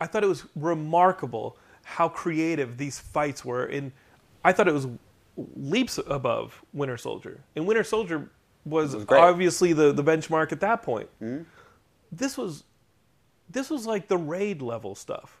i 0.00 0.06
thought 0.06 0.22
it 0.22 0.28
was 0.28 0.44
remarkable 0.56 1.56
how 1.84 2.08
creative 2.08 2.76
these 2.76 2.98
fights 2.98 3.44
were 3.44 3.64
and 3.64 3.92
i 4.44 4.52
thought 4.52 4.68
it 4.68 4.74
was 4.74 4.88
leaps 5.56 5.98
above 6.06 6.62
winter 6.72 6.96
soldier. 6.96 7.40
And 7.54 7.66
winter 7.66 7.84
soldier 7.84 8.30
was, 8.64 8.94
was 8.94 9.06
obviously 9.10 9.72
the, 9.72 9.92
the 9.92 10.02
benchmark 10.02 10.52
at 10.52 10.60
that 10.60 10.82
point. 10.82 11.08
This 12.10 12.36
was 12.36 12.64
this 13.48 13.70
was 13.70 13.86
like 13.86 14.08
the 14.08 14.16
raid 14.16 14.60
level 14.62 14.94
stuff. 14.94 15.40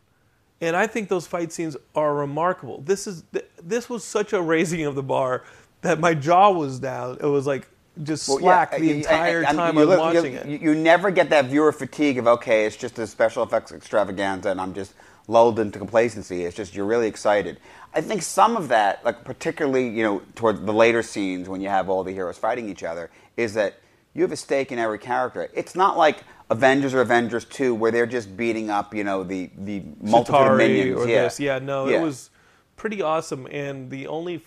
And 0.60 0.76
i 0.76 0.86
think 0.86 1.08
those 1.08 1.26
fight 1.26 1.52
scenes 1.52 1.76
are 1.94 2.14
remarkable. 2.14 2.80
This 2.82 3.06
is 3.06 3.24
this 3.62 3.88
was 3.88 4.04
such 4.04 4.32
a 4.32 4.40
raising 4.40 4.84
of 4.84 4.94
the 4.94 5.02
bar 5.02 5.44
that 5.82 6.00
my 6.00 6.14
jaw 6.14 6.50
was 6.50 6.78
down 6.78 7.18
it 7.20 7.26
was 7.26 7.46
like 7.46 7.68
just 8.02 8.28
Well, 8.28 8.38
slack 8.38 8.72
yeah, 8.72 8.78
the 8.78 8.92
entire 8.92 9.38
and- 9.38 9.48
and 9.48 9.58
time 9.58 9.76
you 9.76 9.90
i'm 9.92 9.98
watching 9.98 10.32
you, 10.34 10.38
it 10.40 10.60
You, 10.60 10.74
never 10.74 11.10
get 11.10 11.30
that 11.30 11.46
viewer 11.46 11.72
fatigue 11.72 12.18
of 12.18 12.26
okay, 12.26 12.66
it's 12.66 12.76
just 12.76 12.98
a 12.98 13.06
special 13.06 13.42
effects 13.42 13.72
extravaganza, 13.72 14.50
and 14.50 14.60
I'm 14.60 14.74
just 14.74 14.92
lulled 15.28 15.58
into 15.58 15.78
complacency. 15.78 16.44
It's 16.44 16.54
just 16.54 16.74
you're 16.74 16.84
really 16.84 17.08
excited. 17.08 17.58
I 17.94 18.02
think 18.02 18.20
some 18.20 18.54
of 18.56 18.68
that, 18.68 19.02
like 19.02 19.24
particularly 19.24 19.88
you 19.88 20.02
know 20.02 20.20
towards 20.34 20.60
the 20.60 20.72
later 20.74 21.02
scenes 21.02 21.48
when 21.48 21.62
you 21.62 21.70
have 21.70 21.88
all 21.88 22.04
the 22.04 22.12
heroes 22.12 22.36
fighting 22.36 22.68
each 22.68 22.82
other, 22.82 23.10
is 23.38 23.54
that 23.54 23.80
you 24.12 24.20
have 24.22 24.32
a 24.32 24.36
stake 24.36 24.70
in 24.72 24.78
every 24.78 24.98
character. 24.98 25.48
It's 25.54 25.74
not 25.74 25.96
like 25.96 26.18
Avengers 26.50 26.92
or 26.92 27.00
Avengers 27.00 27.46
Two 27.46 27.74
where 27.74 27.90
they're 27.90 28.04
just 28.04 28.36
beating 28.36 28.68
up 28.68 28.94
you 28.94 29.04
know 29.04 29.24
the 29.24 29.48
the 29.56 29.80
Chitauri 30.04 30.58
minions. 30.58 31.00
or 31.00 31.08
yeah. 31.08 31.22
this. 31.22 31.40
Yeah, 31.40 31.60
no, 31.60 31.88
Yeah. 31.88 32.00
it 32.00 32.02
was 32.02 32.28
pretty 32.76 33.00
awesome. 33.00 33.48
And 33.50 33.90
the 33.90 34.06
only 34.06 34.42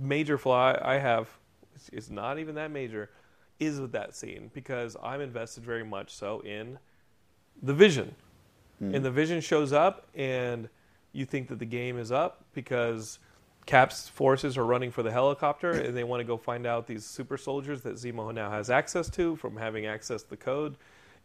major 0.00 0.38
flaw 0.38 0.76
I 0.82 0.98
have 0.98 1.28
is- 1.74 1.88
is 1.90 2.10
not 2.10 2.38
even 2.38 2.54
that 2.56 2.70
major, 2.70 3.10
is 3.58 3.80
with 3.80 3.92
that 3.92 4.14
scene 4.14 4.50
because 4.52 4.96
I'm 5.02 5.20
invested 5.20 5.64
very 5.64 5.84
much 5.84 6.14
so 6.14 6.40
in 6.40 6.78
the 7.62 7.74
Vision, 7.74 8.14
hmm. 8.78 8.94
and 8.94 9.04
the 9.04 9.10
Vision 9.10 9.40
shows 9.40 9.72
up, 9.72 10.08
and 10.14 10.68
you 11.12 11.24
think 11.24 11.48
that 11.48 11.58
the 11.58 11.66
game 11.66 11.98
is 11.98 12.12
up 12.12 12.44
because. 12.52 13.18
Cap's 13.64 14.08
forces 14.08 14.58
are 14.58 14.66
running 14.66 14.90
for 14.90 15.04
the 15.04 15.12
helicopter, 15.12 15.70
and 15.82 15.96
they 15.96 16.02
want 16.02 16.18
to 16.18 16.24
go 16.24 16.36
find 16.36 16.66
out 16.66 16.88
these 16.88 17.06
super 17.06 17.36
soldiers 17.36 17.82
that 17.82 17.94
Zemo 17.94 18.34
now 18.34 18.50
has 18.50 18.70
access 18.70 19.08
to 19.10 19.36
from 19.36 19.56
having 19.56 19.86
access 19.86 20.24
to 20.24 20.30
the 20.30 20.36
code, 20.36 20.76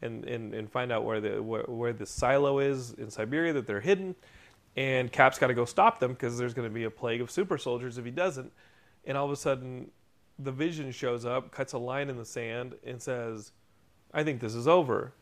and, 0.03 0.23
and, 0.25 0.53
and 0.53 0.71
find 0.71 0.91
out 0.91 1.03
where 1.03 1.19
the 1.19 1.41
where, 1.41 1.63
where 1.63 1.93
the 1.93 2.05
silo 2.05 2.59
is 2.59 2.93
in 2.93 3.09
Siberia 3.09 3.53
that 3.53 3.65
they're 3.65 3.81
hidden. 3.81 4.15
And 4.77 5.11
Cap's 5.11 5.39
got 5.39 5.47
to 5.47 5.55
go 5.55 5.65
stop 5.65 5.99
them 5.99 6.13
because 6.13 6.37
there's 6.37 6.53
going 6.53 6.67
to 6.69 6.73
be 6.73 6.83
a 6.83 6.91
plague 6.91 7.19
of 7.19 7.31
super 7.31 7.57
soldiers 7.57 7.97
if 7.97 8.05
he 8.05 8.11
doesn't. 8.11 8.51
And 9.05 9.17
all 9.17 9.25
of 9.25 9.31
a 9.31 9.35
sudden, 9.35 9.89
the 10.37 10.51
Vision 10.51 10.91
shows 10.91 11.25
up, 11.25 11.51
cuts 11.51 11.73
a 11.73 11.79
line 11.79 12.09
in 12.09 12.17
the 12.17 12.25
sand, 12.25 12.75
and 12.85 13.01
says, 13.01 13.51
"I 14.13 14.23
think 14.23 14.39
this 14.39 14.53
is 14.53 14.67
over." 14.67 15.13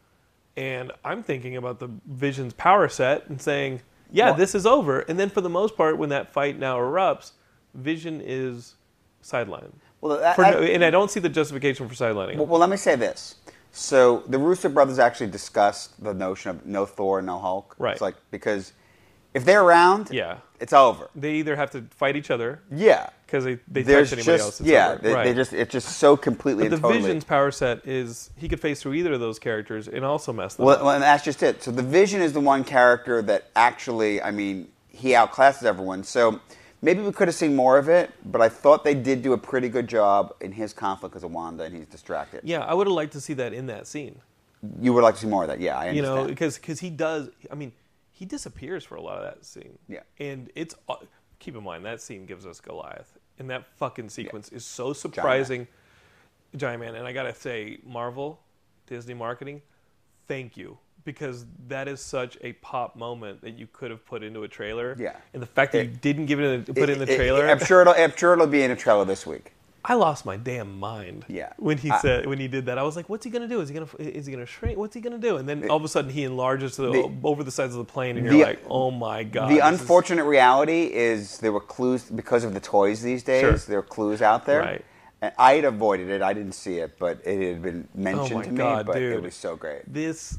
And 0.57 0.91
I'm 1.05 1.23
thinking 1.23 1.55
about 1.55 1.79
the 1.79 1.89
Vision's 2.05 2.53
power 2.53 2.89
set 2.89 3.27
and 3.29 3.41
saying, 3.41 3.81
"Yeah, 4.11 4.25
Well- 4.31 4.33
this 4.35 4.55
is 4.55 4.65
over." 4.65 4.99
And 5.01 5.17
then 5.17 5.29
for 5.29 5.39
the 5.41 5.49
most 5.49 5.77
part, 5.77 5.97
when 5.97 6.09
that 6.09 6.33
fight 6.33 6.59
now 6.59 6.77
erupts, 6.77 7.31
Vision 7.73 8.21
is 8.23 8.75
sidelined. 9.23 9.73
Well, 10.01 10.17
that- 10.19 10.35
For 10.35 10.41
no- 10.43 10.59
and 10.61 10.83
I 10.83 10.89
don't 10.89 11.09
see 11.09 11.19
the 11.21 11.29
justification 11.29 11.87
for 11.87 11.95
sidelining. 11.95 12.35
Well, 12.35 12.45
well, 12.45 12.59
let 12.59 12.69
me 12.69 12.77
say 12.77 12.95
this. 12.95 13.35
So 13.71 14.23
the 14.27 14.37
Russo 14.37 14.67
brothers 14.69 14.99
actually 14.99 15.27
discussed 15.27 16.01
the 16.03 16.13
notion 16.13 16.51
of 16.51 16.65
no 16.65 16.85
Thor, 16.85 17.21
no 17.21 17.39
Hulk. 17.39 17.75
Right. 17.77 17.93
It's 17.93 18.01
like 18.01 18.15
because 18.31 18.73
if 19.35 19.45
they're 19.45 19.61
around, 19.61 20.09
Yeah. 20.11 20.37
it's 20.59 20.73
over. 20.73 21.09
they 21.15 21.33
either 21.35 21.55
have 21.55 21.69
to 21.71 21.81
fight 21.91 22.15
each 22.15 22.31
other 22.31 22.61
Yeah. 22.71 23.09
because 23.27 23.43
they 23.43 23.55
they 23.67 23.83
There's 23.83 24.09
touch 24.09 24.19
anybody 24.19 24.37
just 24.37 24.45
else. 24.45 24.59
It's 24.61 24.69
yeah, 24.69 24.87
over. 24.93 25.01
they, 25.01 25.13
right. 25.13 25.23
they 25.25 25.33
just 25.33 25.53
it's 25.53 25.71
just 25.71 25.97
so 25.97 26.15
completely 26.17 26.63
but 26.63 26.69
the 26.69 26.75
and 26.77 26.81
totally. 26.83 27.01
Vision's 27.01 27.23
power 27.25 27.51
set 27.51 27.85
is 27.85 28.29
he 28.37 28.47
could 28.49 28.59
face 28.61 28.81
through 28.81 28.93
either 28.93 29.13
of 29.13 29.19
those 29.19 29.37
characters 29.37 29.87
and 29.87 30.03
also 30.05 30.31
mess 30.33 30.55
them 30.55 30.65
well, 30.65 30.75
up. 30.77 30.81
well, 30.83 30.93
and 30.95 31.03
that's 31.03 31.23
just 31.23 31.43
it. 31.43 31.61
So 31.61 31.71
the 31.71 31.83
Vision 31.83 32.21
is 32.21 32.33
the 32.33 32.39
one 32.39 32.63
character 32.63 33.21
that 33.23 33.49
actually, 33.55 34.21
I 34.21 34.31
mean, 34.31 34.69
he 34.87 35.09
outclasses 35.11 35.63
everyone. 35.63 36.03
So 36.03 36.39
maybe 36.81 37.01
we 37.01 37.11
could 37.11 37.27
have 37.27 37.35
seen 37.35 37.55
more 37.55 37.77
of 37.77 37.89
it, 37.89 38.11
but 38.23 38.41
I 38.41 38.47
thought 38.49 38.83
they 38.85 38.95
did 38.95 39.21
do 39.21 39.33
a 39.33 39.37
pretty 39.37 39.67
good 39.69 39.87
job 39.87 40.33
in 40.39 40.53
his 40.53 40.71
conflict 40.71 41.11
because 41.13 41.23
of 41.25 41.31
Wanda, 41.31 41.63
and 41.65 41.75
he's 41.75 41.87
distracted. 41.87 42.41
Yeah, 42.43 42.59
I 42.63 42.73
would 42.73 42.87
have 42.87 42.93
liked 42.95 43.11
to 43.13 43.21
see 43.21 43.33
that 43.33 43.51
in 43.53 43.65
that 43.67 43.87
scene. 43.87 44.19
You 44.81 44.93
would 44.93 45.03
like 45.03 45.15
to 45.15 45.21
see 45.21 45.27
more 45.27 45.43
of 45.43 45.49
that, 45.49 45.59
yeah? 45.59 45.77
I 45.77 45.89
You 45.91 46.01
know, 46.01 46.25
because 46.25 46.57
because 46.57 46.79
he 46.79 46.89
does. 46.89 47.29
I 47.51 47.55
mean, 47.55 47.71
he 48.15 48.23
disappears 48.25 48.85
for 48.85 48.95
a 48.95 49.01
lot 49.01 49.17
of 49.17 49.23
that 49.25 49.45
scene. 49.45 49.77
Yeah. 49.89 49.99
and 50.19 50.49
it's 50.55 50.73
uh, 50.87 50.95
keep 51.39 51.55
in 51.55 51.63
mind 51.63 51.83
that 51.85 52.01
scene 52.01 52.25
gives 52.25 52.45
us 52.45 52.61
Goliath, 52.61 53.17
and 53.39 53.49
that 53.49 53.65
fucking 53.77 54.07
sequence 54.09 54.49
is 54.49 54.63
so 54.65 54.93
surprising. 54.93 55.67
Giant 56.55 56.79
Man, 56.79 56.95
and 56.95 57.05
I 57.05 57.11
gotta 57.11 57.35
say, 57.35 57.79
Marvel, 57.85 58.39
Disney 58.87 59.13
marketing, 59.13 59.61
thank 60.29 60.55
you 60.55 60.77
because 61.03 61.45
that 61.67 61.87
is 61.89 61.99
such 62.01 62.37
a 62.41 62.53
pop 62.53 62.95
moment 62.95 63.41
that 63.41 63.59
you 63.59 63.67
could 63.71 63.91
have 63.91 64.03
put 64.05 64.23
into 64.23 64.43
a 64.43 64.47
trailer. 64.47 64.95
Yeah. 64.97 65.17
and 65.33 65.41
the 65.43 65.45
fact 65.47 65.73
that 65.73 65.79
It- 65.81 65.89
you 65.91 65.97
didn't 65.97 66.25
give 66.27 66.39
it, 66.39 66.45
in, 66.45 66.63
put 66.73 66.89
it 66.89 66.91
in 66.91 66.99
the 66.99 67.03
It- 67.03 67.09
it- 67.09 67.15
trailer, 67.17 67.47
I'm 67.47 67.59
sure 67.59 67.81
it'll. 67.81 67.93
I'm 67.93 68.15
sure 68.15 68.33
it'll 68.33 68.47
be 68.47 68.63
in 68.63 68.71
a 68.71 68.75
trailer 68.77 69.03
this 69.05 69.25
week. 69.27 69.51
I 69.87 69.93
lost 69.93 70.25
my 70.25 70.35
damn 70.35 70.79
mind. 70.79 71.25
Yeah. 71.27 71.53
When 71.57 71.77
he 71.77 71.91
I- 71.91 71.99
said 71.99 72.25
when 72.25 72.39
he 72.39 72.47
did 72.47 72.65
that, 72.65 72.77
I 72.79 72.83
was 72.83 72.95
like, 72.95 73.07
"What's 73.07 73.23
he 73.23 73.29
gonna 73.29 73.47
do? 73.47 73.61
Is 73.61 73.69
he 73.69 73.75
gonna 73.75 73.87
is 73.99 74.25
he 74.25 74.31
gonna 74.33 74.45
shrink? 74.45 74.77
What's 74.79 74.95
he 74.95 75.01
gonna 75.01 75.19
do?" 75.19 75.37
And 75.37 75.47
then 75.47 75.69
all 75.69 75.77
of 75.77 75.83
a 75.83 75.87
sudden, 75.87 76.09
he 76.09 76.23
enlarges 76.23 76.75
to 76.77 76.81
the, 76.83 76.91
The- 76.91 77.11
over 77.23 77.43
the 77.43 77.51
sides 77.51 77.73
of 77.73 77.77
the 77.85 77.91
plane, 77.91 78.17
and 78.17 78.25
you're 78.25 78.45
like, 78.45 78.63
"Oh 78.69 78.89
my 78.89 79.23
god!" 79.23 79.49
the 79.51 79.55
this 79.57 79.63
is- 79.73 79.79
unfortunate 79.81 80.23
reality 80.25 80.85
is 80.91 81.37
there 81.37 81.51
were 81.51 81.59
clues 81.61 82.03
because 82.03 82.43
of 82.43 82.53
the 82.55 82.59
toys 82.59 83.01
these 83.03 83.21
days. 83.23 83.41
Sure. 83.41 83.53
There 83.57 83.79
are 83.79 83.83
clues 83.83 84.21
out 84.23 84.45
there, 84.45 84.59
Right. 84.61 84.85
And 85.21 85.31
I 85.37 85.53
had 85.53 85.65
avoided 85.65 86.09
it. 86.09 86.21
I 86.21 86.33
didn't 86.33 86.53
see 86.53 86.79
it, 86.79 86.97
but 86.99 87.21
it 87.25 87.39
had 87.53 87.61
been 87.61 87.87
mentioned 87.95 88.31
Oh 88.33 88.37
my 88.37 88.43
to 88.43 88.51
me. 88.51 88.57
God, 88.57 88.85
but 88.87 88.97
it 89.01 89.21
was 89.21 89.33
so 89.35 89.55
great. 89.55 89.81
this 89.91 90.37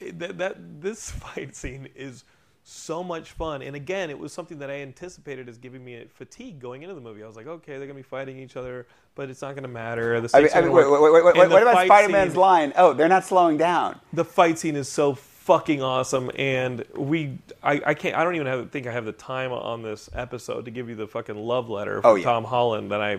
that, 0.00 0.38
that 0.38 0.56
this 0.80 1.10
fight 1.24 1.54
scene 1.54 1.88
is 1.94 2.24
so 2.70 3.02
much 3.02 3.32
fun 3.32 3.62
and 3.62 3.74
again 3.74 4.10
it 4.10 4.18
was 4.18 4.32
something 4.32 4.58
that 4.60 4.70
i 4.70 4.74
anticipated 4.80 5.48
as 5.48 5.58
giving 5.58 5.84
me 5.84 5.96
a 5.96 6.04
fatigue 6.06 6.60
going 6.60 6.82
into 6.82 6.94
the 6.94 7.00
movie 7.00 7.22
i 7.22 7.26
was 7.26 7.34
like 7.34 7.48
okay 7.48 7.78
they're 7.78 7.86
gonna 7.88 7.94
be 7.94 8.02
fighting 8.02 8.38
each 8.38 8.56
other 8.56 8.86
but 9.16 9.28
it's 9.28 9.42
not 9.42 9.56
gonna 9.56 9.66
matter 9.66 10.20
the 10.20 10.30
I 10.32 10.42
mean, 10.42 10.50
I 10.54 10.60
mean 10.60 10.72
wait, 10.72 10.88
wait, 10.88 11.00
wait, 11.02 11.24
wait, 11.24 11.34
the 11.34 11.48
what 11.48 11.62
about 11.62 11.84
Spider-Man's 11.86 12.36
line? 12.36 12.72
Oh, 12.76 12.92
they're 12.92 13.08
not 13.08 13.24
slowing 13.24 13.56
down. 13.56 13.98
the 14.12 14.24
fight 14.24 14.58
scene 14.58 14.76
is 14.76 14.88
so 14.88 15.14
fucking 15.14 15.82
awesome 15.82 16.30
and 16.36 16.84
we 16.94 17.38
I, 17.62 17.82
I 17.86 17.94
can't 17.94 18.14
i 18.14 18.22
don't 18.22 18.36
even 18.36 18.46
have, 18.46 18.70
think 18.70 18.86
i 18.86 18.92
have 18.92 19.04
the 19.04 19.12
time 19.12 19.50
on 19.52 19.82
this 19.82 20.08
episode 20.14 20.66
to 20.66 20.70
give 20.70 20.88
you 20.88 20.94
the 20.94 21.08
fucking 21.08 21.34
love 21.36 21.68
letter 21.68 22.00
from 22.02 22.10
Oh, 22.10 22.14
yeah. 22.14 22.24
tom 22.24 22.44
holland 22.44 22.92
that 22.92 23.00
i 23.00 23.14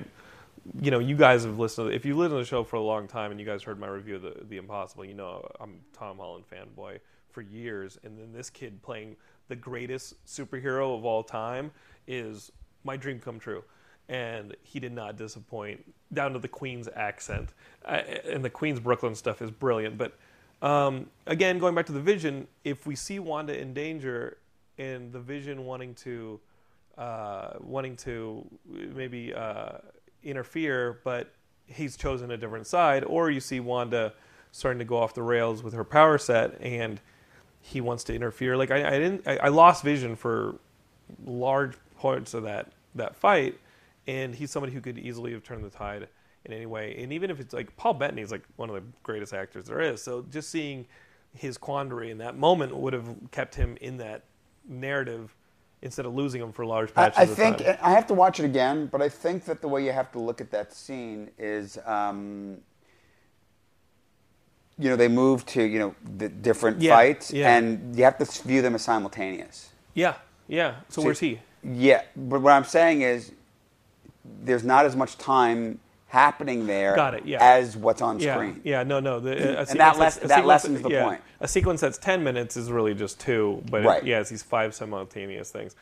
you 0.80 0.92
know 0.92 1.00
you 1.00 1.18
guys 1.18 1.44
have 1.44 1.60
listened 1.60 1.90
to 1.90 1.96
if 1.96 2.06
you 2.06 2.16
listened 2.16 2.36
to 2.36 2.44
the 2.44 2.46
show 2.46 2.64
for 2.64 2.78
a 2.78 2.82
long 2.82 3.06
time 3.08 3.32
and 3.32 3.40
you 3.40 3.46
guys 3.46 3.64
heard 3.64 3.80
my 3.80 3.88
review 3.88 4.16
of 4.16 4.22
the, 4.22 4.36
the 4.48 4.56
impossible 4.58 5.04
you 5.04 5.16
know 5.16 5.46
i'm 5.60 5.80
tom 5.92 6.18
holland 6.20 6.46
fanboy 6.50 7.00
for 7.32 7.42
years 7.42 7.98
and 8.04 8.18
then 8.18 8.32
this 8.32 8.50
kid 8.50 8.82
playing 8.84 9.16
the 9.52 9.56
greatest 9.58 10.26
superhero 10.26 10.98
of 10.98 11.04
all 11.04 11.24
time 11.24 11.72
is 12.08 12.54
my 12.86 12.96
dream 12.96 13.20
come 13.20 13.38
true. 13.38 13.62
And 14.08 14.56
he 14.64 14.80
did 14.80 14.94
not 14.94 15.18
disappoint 15.18 15.84
down 16.14 16.32
to 16.32 16.40
the 16.40 16.48
Queens 16.48 16.88
accent. 16.96 17.50
I, 17.86 17.98
and 17.98 18.46
the 18.46 18.50
Queens 18.50 18.80
brooklyn 18.80 19.14
stuff 19.14 19.42
is 19.42 19.52
brilliant. 19.52 19.98
But 19.98 20.18
um, 20.62 21.08
again, 21.28 21.60
going 21.60 21.76
back 21.76 21.86
to 21.88 21.92
the 21.92 22.00
vision, 22.00 22.48
if 22.64 22.88
we 22.88 22.96
see 22.96 23.20
Wanda 23.20 23.60
in 23.60 23.74
danger 23.74 24.38
and 24.78 25.12
the 25.12 25.20
vision 25.20 25.66
wanting 25.66 25.96
to 25.96 26.40
uh, 26.98 27.56
wanting 27.60 27.98
to 27.98 28.46
maybe 28.66 29.34
uh, 29.34 29.80
interfere, 30.24 31.02
but 31.04 31.34
he's 31.66 31.98
chosen 31.98 32.32
a 32.32 32.38
different 32.38 32.68
side, 32.68 33.04
or 33.04 33.30
you 33.30 33.42
see 33.42 33.60
Wanda 33.60 34.14
starting 34.52 34.80
to 34.80 34.86
go 34.86 34.98
off 34.98 35.14
the 35.14 35.24
rails 35.24 35.62
with 35.62 35.74
her 35.74 35.84
power 35.84 36.18
set 36.18 36.58
and 36.62 37.02
he 37.62 37.82
wants 37.82 38.04
to 38.06 38.14
interfere. 38.14 38.58
Like 38.58 38.72
I, 38.72 38.88
I 38.88 39.00
didn't, 39.00 39.28
I, 39.28 39.38
I 39.38 39.48
lost 39.50 39.84
vision 39.84 40.16
for 40.16 40.56
large 41.26 41.74
parts 42.00 42.34
of 42.34 42.44
that 42.44 42.72
that 42.96 43.16
fight, 43.16 43.58
and 44.08 44.36
he's 44.36 44.52
somebody 44.52 44.74
who 44.74 44.82
could 44.82 44.98
easily 44.98 45.32
have 45.32 45.44
turned 45.44 45.64
the 45.64 45.70
tide 45.70 46.08
in 46.46 46.54
any 46.54 46.66
way. 46.66 46.96
And 46.98 47.14
even 47.14 47.30
if 47.30 47.40
it's 47.40 47.54
like 47.54 47.76
Paul 47.78 47.94
Bettany 47.94 48.22
is 48.22 48.32
like 48.32 48.44
one 48.56 48.70
of 48.70 48.76
the 48.76 48.84
greatest 49.04 49.34
actors 49.34 49.66
there 49.66 49.80
is, 49.80 50.02
so 50.02 50.26
just 50.32 50.50
seeing 50.50 50.86
his 51.34 51.58
quandary 51.58 52.12
in 52.12 52.18
that 52.18 52.38
moment 52.38 52.76
would 52.76 52.94
have 52.94 53.16
kept 53.32 53.56
him 53.56 53.78
in 53.80 53.98
that 53.98 54.24
narrative 54.68 55.34
instead 55.82 56.06
of 56.06 56.14
losing 56.14 56.42
him 56.42 56.52
for 56.52 56.66
large 56.66 56.90
I, 56.96 57.10
patches 57.10 57.18
I 57.18 57.24
of 57.24 57.30
think 57.30 57.58
time. 57.58 57.68
I 57.68 57.70
think 57.72 57.84
I 57.84 57.92
have 57.92 58.08
to 58.08 58.14
watch 58.14 58.40
it 58.40 58.46
again, 58.46 58.88
but 58.88 59.02
I 59.02 59.10
think 59.10 59.46
that 59.46 59.62
the 59.62 59.68
way 59.68 59.86
you 59.86 59.92
have 59.92 60.12
to 60.12 60.20
look 60.20 60.42
at 60.42 60.52
that 60.52 60.74
scene 60.74 61.30
is, 61.38 61.78
um, 61.86 62.58
you 64.82 64.90
know, 64.90 64.96
they 64.96 65.08
move 65.08 65.46
to 65.48 65.62
you 65.64 65.80
know 65.80 65.96
the 66.18 66.28
different 66.30 66.82
Yeah, 66.82 66.96
fights, 66.96 67.32
yeah. 67.32 67.56
and 67.56 67.96
you 67.96 68.04
have 68.04 68.18
to 68.18 68.26
view 68.48 68.62
them 68.62 68.76
as 68.76 68.82
simultaneous. 68.82 69.70
Yeah, 69.94 70.16
yeah. 70.48 70.76
So 70.90 71.02
See, 71.02 71.06
where's 71.06 71.20
he? 71.20 71.40
Yeah, 71.64 72.02
but 72.16 72.42
what 72.42 72.54
I'm 72.54 72.64
saying 72.64 73.02
is, 73.02 73.32
there's 74.44 74.64
not 74.64 74.86
as 74.86 74.96
much 74.96 75.18
time 75.18 75.80
happening 76.08 76.66
there 76.68 76.94
Got 76.96 77.14
it, 77.14 77.26
yeah. 77.26 77.38
as 77.42 77.78
what's 77.78 78.02
on 78.02 78.20
Yeah, 78.20 78.34
screen. 78.36 78.60
yeah, 78.66 78.84
no, 78.84 79.00
no. 79.00 79.20
The, 79.22 79.58
a 79.60 79.62
And 79.62 79.80
that 79.80 79.98
less- 79.98 80.18
that 80.18 80.46
lessens 80.46 80.82
the 80.82 80.90
yeah, 80.90 81.04
point. 81.06 81.22
A 81.40 81.48
sequence 81.48 81.80
that's 81.82 81.98
ten 81.98 82.24
minutes 82.24 82.58
is 82.58 82.72
really 82.72 82.94
just 82.96 83.20
two, 83.20 83.64
but 83.70 83.84
Right. 83.84 84.02
it, 84.04 84.08
yeah, 84.08 84.20
it's 84.20 84.30
these 84.30 84.44
five 84.44 84.74
simultaneous 84.76 85.52
things. 85.52 85.76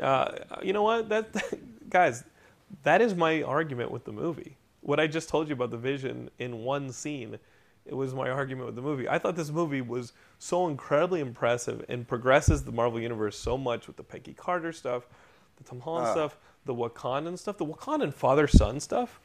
Uh, 0.00 0.32
you 0.62 0.72
know 0.72 0.82
what? 0.82 1.08
That 1.08 1.26
guys, 1.88 2.24
that 2.82 3.00
is 3.00 3.14
my 3.14 3.42
argument 3.42 3.90
with 3.90 4.04
the 4.04 4.12
movie. 4.12 4.56
What 4.80 4.98
I 4.98 5.06
just 5.06 5.28
told 5.28 5.48
you 5.48 5.54
about 5.54 5.70
the 5.70 5.76
vision 5.78 6.28
in 6.38 6.64
one 6.64 6.90
scene, 6.92 7.38
it 7.86 7.94
was 7.94 8.14
my 8.14 8.30
argument 8.30 8.66
with 8.66 8.76
the 8.76 8.82
movie. 8.82 9.08
I 9.08 9.18
thought 9.18 9.36
this 9.36 9.50
movie 9.50 9.80
was 9.80 10.12
so 10.38 10.68
incredibly 10.68 11.20
impressive 11.20 11.84
and 11.88 12.06
progresses 12.06 12.62
the 12.64 12.72
Marvel 12.72 13.00
universe 13.00 13.36
so 13.36 13.58
much 13.58 13.86
with 13.86 13.96
the 13.96 14.02
Peggy 14.04 14.34
Carter 14.34 14.72
stuff, 14.72 15.06
the 15.56 15.64
Tom 15.64 15.80
Holland 15.80 16.06
Uh. 16.08 16.12
stuff, 16.12 16.36
the 16.64 16.74
Wakandan 16.74 17.38
stuff, 17.38 17.58
the 17.58 17.66
Wakandan 17.66 18.14
father 18.14 18.46
son 18.46 18.78
stuff. 18.80 19.18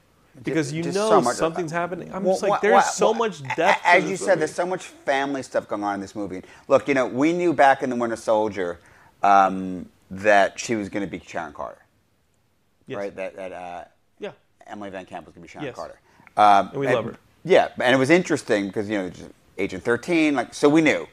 Because 0.44 0.72
you 0.72 0.84
Just 0.84 0.96
know 0.96 1.22
so 1.22 1.32
something's 1.32 1.72
happening. 1.72 2.14
I'm 2.14 2.24
Well, 2.24 2.34
just 2.34 2.44
like, 2.44 2.50
wha- 2.52 2.60
there's 2.62 2.74
wha- 2.74 2.82
so 2.82 3.12
much 3.14 3.42
depth. 3.56 3.82
As 3.84 4.08
you 4.08 4.16
said, 4.18 4.28
movie. 4.28 4.40
there's 4.40 4.54
so 4.54 4.68
much 4.68 4.84
family 4.86 5.42
stuff 5.42 5.68
going 5.68 5.84
on 5.84 5.96
in 5.96 6.02
this 6.02 6.14
movie. 6.16 6.44
Look, 6.68 6.88
you 6.88 6.94
know, 6.94 7.08
we 7.08 7.34
knew 7.34 7.54
back 7.54 7.82
in 7.82 7.90
the 7.90 7.96
Winter 7.96 8.16
Soldier 8.16 8.80
um, 9.24 9.90
that 10.12 10.60
she 10.60 10.76
was 10.76 10.90
going 10.90 11.04
to 11.04 11.10
be 11.10 11.20
Sharon 11.26 11.54
Carter, 11.54 11.82
Yes. 12.86 12.98
right? 13.00 13.16
That, 13.16 13.36
that 13.36 13.52
uh, 13.52 13.84
Yeah. 14.20 14.32
Emily 14.68 14.92
VanCamp 14.92 15.26
was 15.26 15.34
going 15.34 15.34
to 15.34 15.40
be 15.42 15.48
Sharon 15.48 15.66
Yes. 15.66 15.76
Carter. 15.76 16.00
Um, 16.38 16.70
And 16.70 16.80
we 16.80 16.88
love 16.88 17.06
her. 17.06 17.16
Yeah, 17.48 17.70
and 17.80 17.96
it 17.96 17.98
was 17.98 18.10
interesting 18.10 18.68
because 18.68 18.90
you 18.90 18.98
know, 18.98 19.12
Agent 19.58 19.84
13, 19.84 20.36
like 20.36 20.54
so 20.54 20.68
we 20.68 20.82
knew, 20.82 21.08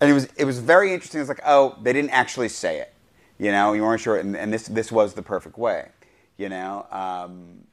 and 0.00 0.10
it 0.10 0.14
was 0.14 0.28
it 0.36 0.44
was 0.44 0.58
very 0.58 0.92
interesting. 0.92 1.20
It's 1.20 1.28
like, 1.28 1.40
oh, 1.44 1.76
they 1.82 1.92
didn't 1.94 2.10
actually 2.10 2.48
say 2.50 2.78
it, 2.80 2.92
you 3.38 3.50
know, 3.50 3.72
you 3.72 3.82
weren't 3.82 4.00
sure, 4.00 4.16
and, 4.18 4.36
and 4.36 4.52
this 4.52 4.68
this 4.68 4.92
was 4.92 5.14
the 5.14 5.22
perfect 5.22 5.56
way, 5.56 5.88
you 6.36 6.48
know. 6.50 6.86
Um, 6.90 7.64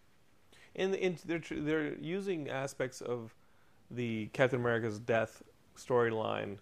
And, 0.76 0.96
and 0.96 1.17
they're 1.26 1.39
tr- 1.39 1.60
they're 1.60 1.96
using 1.96 2.50
aspects 2.50 3.02
of 3.02 3.34
the 3.91 4.28
Captain 4.32 4.60
America's 4.62 5.00
death 5.00 5.43
storyline 5.76 6.58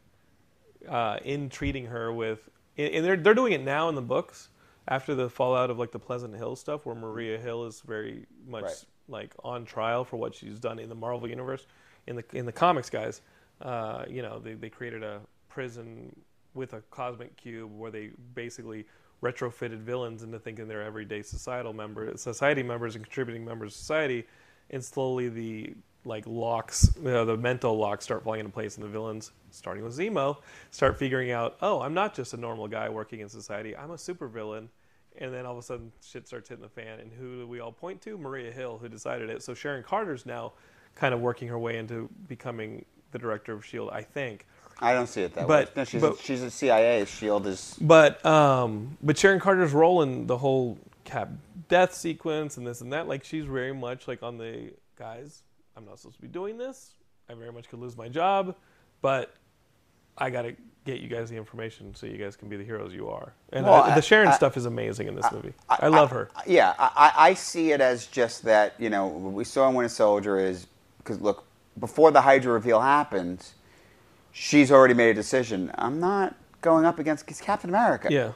uh, 0.90 1.18
in 1.24 1.50
treating 1.50 1.86
her 1.88 2.12
with, 2.12 2.50
and 2.78 2.94
and 2.94 3.06
they're 3.06 3.18
they're 3.18 3.36
doing 3.36 3.54
it 3.54 3.62
now 3.62 3.88
in 3.90 3.96
the 3.96 4.02
books 4.02 4.50
after 4.88 5.14
the 5.16 5.30
fallout 5.30 5.70
of 5.70 5.78
like 5.78 5.92
the 5.92 6.00
Pleasant 6.00 6.36
Hill 6.36 6.56
stuff, 6.56 6.86
where 6.86 6.96
Maria 6.96 7.38
Hill 7.38 7.66
is 7.66 7.82
very 7.82 8.26
much 8.48 8.64
Right. 8.64 8.86
Like 9.08 9.34
on 9.44 9.66
trial 9.66 10.04
for 10.04 10.18
what 10.18 10.34
she's 10.36 10.60
done 10.60 10.80
in 10.80 10.90
the 10.90 10.96
Marvel 10.96 11.28
universe. 11.28 11.68
In 12.08 12.16
the 12.16 12.24
in 12.34 12.46
the 12.46 12.52
comics, 12.52 12.90
guys, 12.90 13.22
uh, 13.62 14.06
you 14.08 14.22
know 14.22 14.40
they 14.40 14.54
they 14.54 14.70
created 14.70 15.04
a 15.04 15.22
prison 15.50 16.16
with 16.54 16.74
a 16.74 16.82
cosmic 16.92 17.36
cube 17.36 17.72
where 17.78 17.92
they 17.92 18.12
basically 18.34 18.86
retrofitted 19.22 19.80
villains 19.80 20.24
into 20.24 20.40
thinking 20.40 20.68
they're 20.68 20.84
everyday 20.84 21.22
societal 21.22 21.74
members, 21.74 22.22
society 22.22 22.64
members, 22.64 22.96
and 22.96 23.04
contributing 23.04 23.44
members 23.44 23.74
of 23.74 23.78
society, 23.78 24.26
and 24.70 24.84
slowly 24.84 25.30
the 25.30 25.74
like 26.06 26.24
locks, 26.28 26.94
you 26.98 27.04
know, 27.04 27.26
the 27.26 27.36
mental 27.36 27.76
locks 27.78 28.06
start 28.06 28.24
falling 28.24 28.40
into 28.40 28.52
place, 28.52 28.76
and 28.76 28.84
the 28.84 28.90
villains, 28.90 29.32
starting 29.50 29.84
with 29.84 29.98
Zemo, 29.98 30.38
start 30.70 30.98
figuring 30.98 31.32
out, 31.32 31.58
oh, 31.62 31.82
I'm 31.82 31.96
not 31.96 32.14
just 32.14 32.34
a 32.34 32.38
normal 32.38 32.68
guy 32.68 32.90
working 32.90 33.22
in 33.22 33.30
society, 33.30 33.76
I'm 33.76 33.90
a 33.90 33.96
supervillain. 33.96 34.68
And 35.20 35.34
then 35.34 35.46
all 35.46 35.54
of 35.54 35.58
a 35.58 35.62
sudden, 35.62 35.92
shit 36.04 36.28
starts 36.28 36.50
hitting 36.50 36.62
the 36.64 36.70
fan. 36.70 37.00
And 37.00 37.12
who 37.12 37.42
do 37.42 37.48
we 37.48 37.60
all 37.60 37.72
point 37.72 38.02
to? 38.04 38.18
Maria 38.18 38.52
Hill, 38.52 38.78
who 38.78 38.90
decided 38.90 39.30
it. 39.30 39.42
So 39.44 39.54
Sharon 39.54 39.84
Carter's 39.84 40.26
now 40.26 40.54
kind 40.96 41.14
of 41.14 41.20
working 41.22 41.48
her 41.48 41.60
way 41.60 41.78
into 41.78 42.10
becoming 42.28 42.86
the 43.12 43.20
director 43.20 43.54
of 43.54 43.66
Shield, 43.66 43.90
I 43.92 44.02
think. 44.02 44.46
I 44.82 44.94
don't 44.94 45.08
see 45.08 45.22
it 45.22 45.34
that 45.36 45.48
But- 45.48 45.68
way. 45.68 45.72
No, 45.78 45.84
she's 45.86 46.02
but- 46.02 46.20
a, 46.20 46.22
she's 46.24 46.42
a 46.42 46.52
CIA. 46.52 47.06
Shield 47.06 47.48
is 47.48 47.78
But 47.80 48.26
um, 48.26 48.98
but 49.02 49.18
Sharon 49.18 49.40
Carter's 49.40 49.72
role 49.74 50.02
in 50.02 50.28
the 50.28 50.38
whole 50.38 50.78
Cap 51.06 51.30
death 51.70 51.94
sequence 51.94 52.58
and 52.58 52.66
this 52.68 52.82
and 52.82 52.92
that, 52.92 53.08
like 53.08 53.24
she's 53.24 53.46
very 53.46 53.74
much 53.74 54.08
like 54.08 54.22
on 54.24 54.38
the 54.38 54.72
guys. 54.98 55.44
I'm 55.78 55.86
not 55.86 56.00
supposed 56.00 56.16
to 56.18 56.22
be 56.22 56.28
doing 56.28 56.58
this. 56.58 56.92
I 57.30 57.36
very 57.36 57.52
much 57.52 57.70
could 57.70 57.80
lose 57.80 57.96
my 57.96 58.08
job, 58.10 58.56
but 59.02 59.34
I 60.18 60.30
got 60.30 60.42
to 60.44 60.56
get 60.86 61.00
you 61.02 61.08
guys 61.08 61.30
the 61.30 61.36
information 61.36 61.94
so 61.96 62.06
you 62.06 62.18
guys 62.18 62.36
can 62.36 62.48
be 62.48 62.56
the 62.58 62.64
heroes 62.64 62.94
you 62.94 63.10
are. 63.10 63.34
And 63.52 63.66
Well, 63.66 63.76
uh, 63.76 63.82
I- 63.82 63.92
I- 63.92 63.96
the 63.96 64.02
Sharon 64.02 64.28
I- 64.30 64.34
stuff 64.36 64.56
is 64.56 64.66
amazing 64.66 65.08
in 65.08 65.16
this 65.16 65.30
movie. 65.32 65.54
I, 65.68 65.88
love 65.88 66.12
her. 66.12 66.30
Yeah, 66.46 66.74
I, 66.78 66.92
I 66.96 67.30
I 67.30 67.34
see 67.34 67.72
it 67.72 67.82
as 67.82 68.06
just 68.06 68.44
that, 68.44 68.76
you 68.78 68.90
know, 68.90 69.08
what 69.08 69.34
we 69.34 69.44
saw 69.44 69.68
in 69.68 69.76
Winter 69.76 69.90
Soldier 69.90 70.38
is, 70.40 70.68
because 71.00 71.20
look, 71.20 71.46
before 71.80 72.12
the 72.12 72.22
Hydra 72.22 72.54
reveal 72.54 72.82
happens, 72.82 73.56
she's 74.32 74.72
already 74.72 74.94
made 74.94 75.10
a 75.10 75.14
decision. 75.14 75.72
I'm 75.76 76.00
not 76.00 76.36
going 76.62 76.86
up 76.86 77.00
against 77.00 77.26
Captain 77.42 77.70
America. 77.70 78.08
Yeah. 78.12 78.32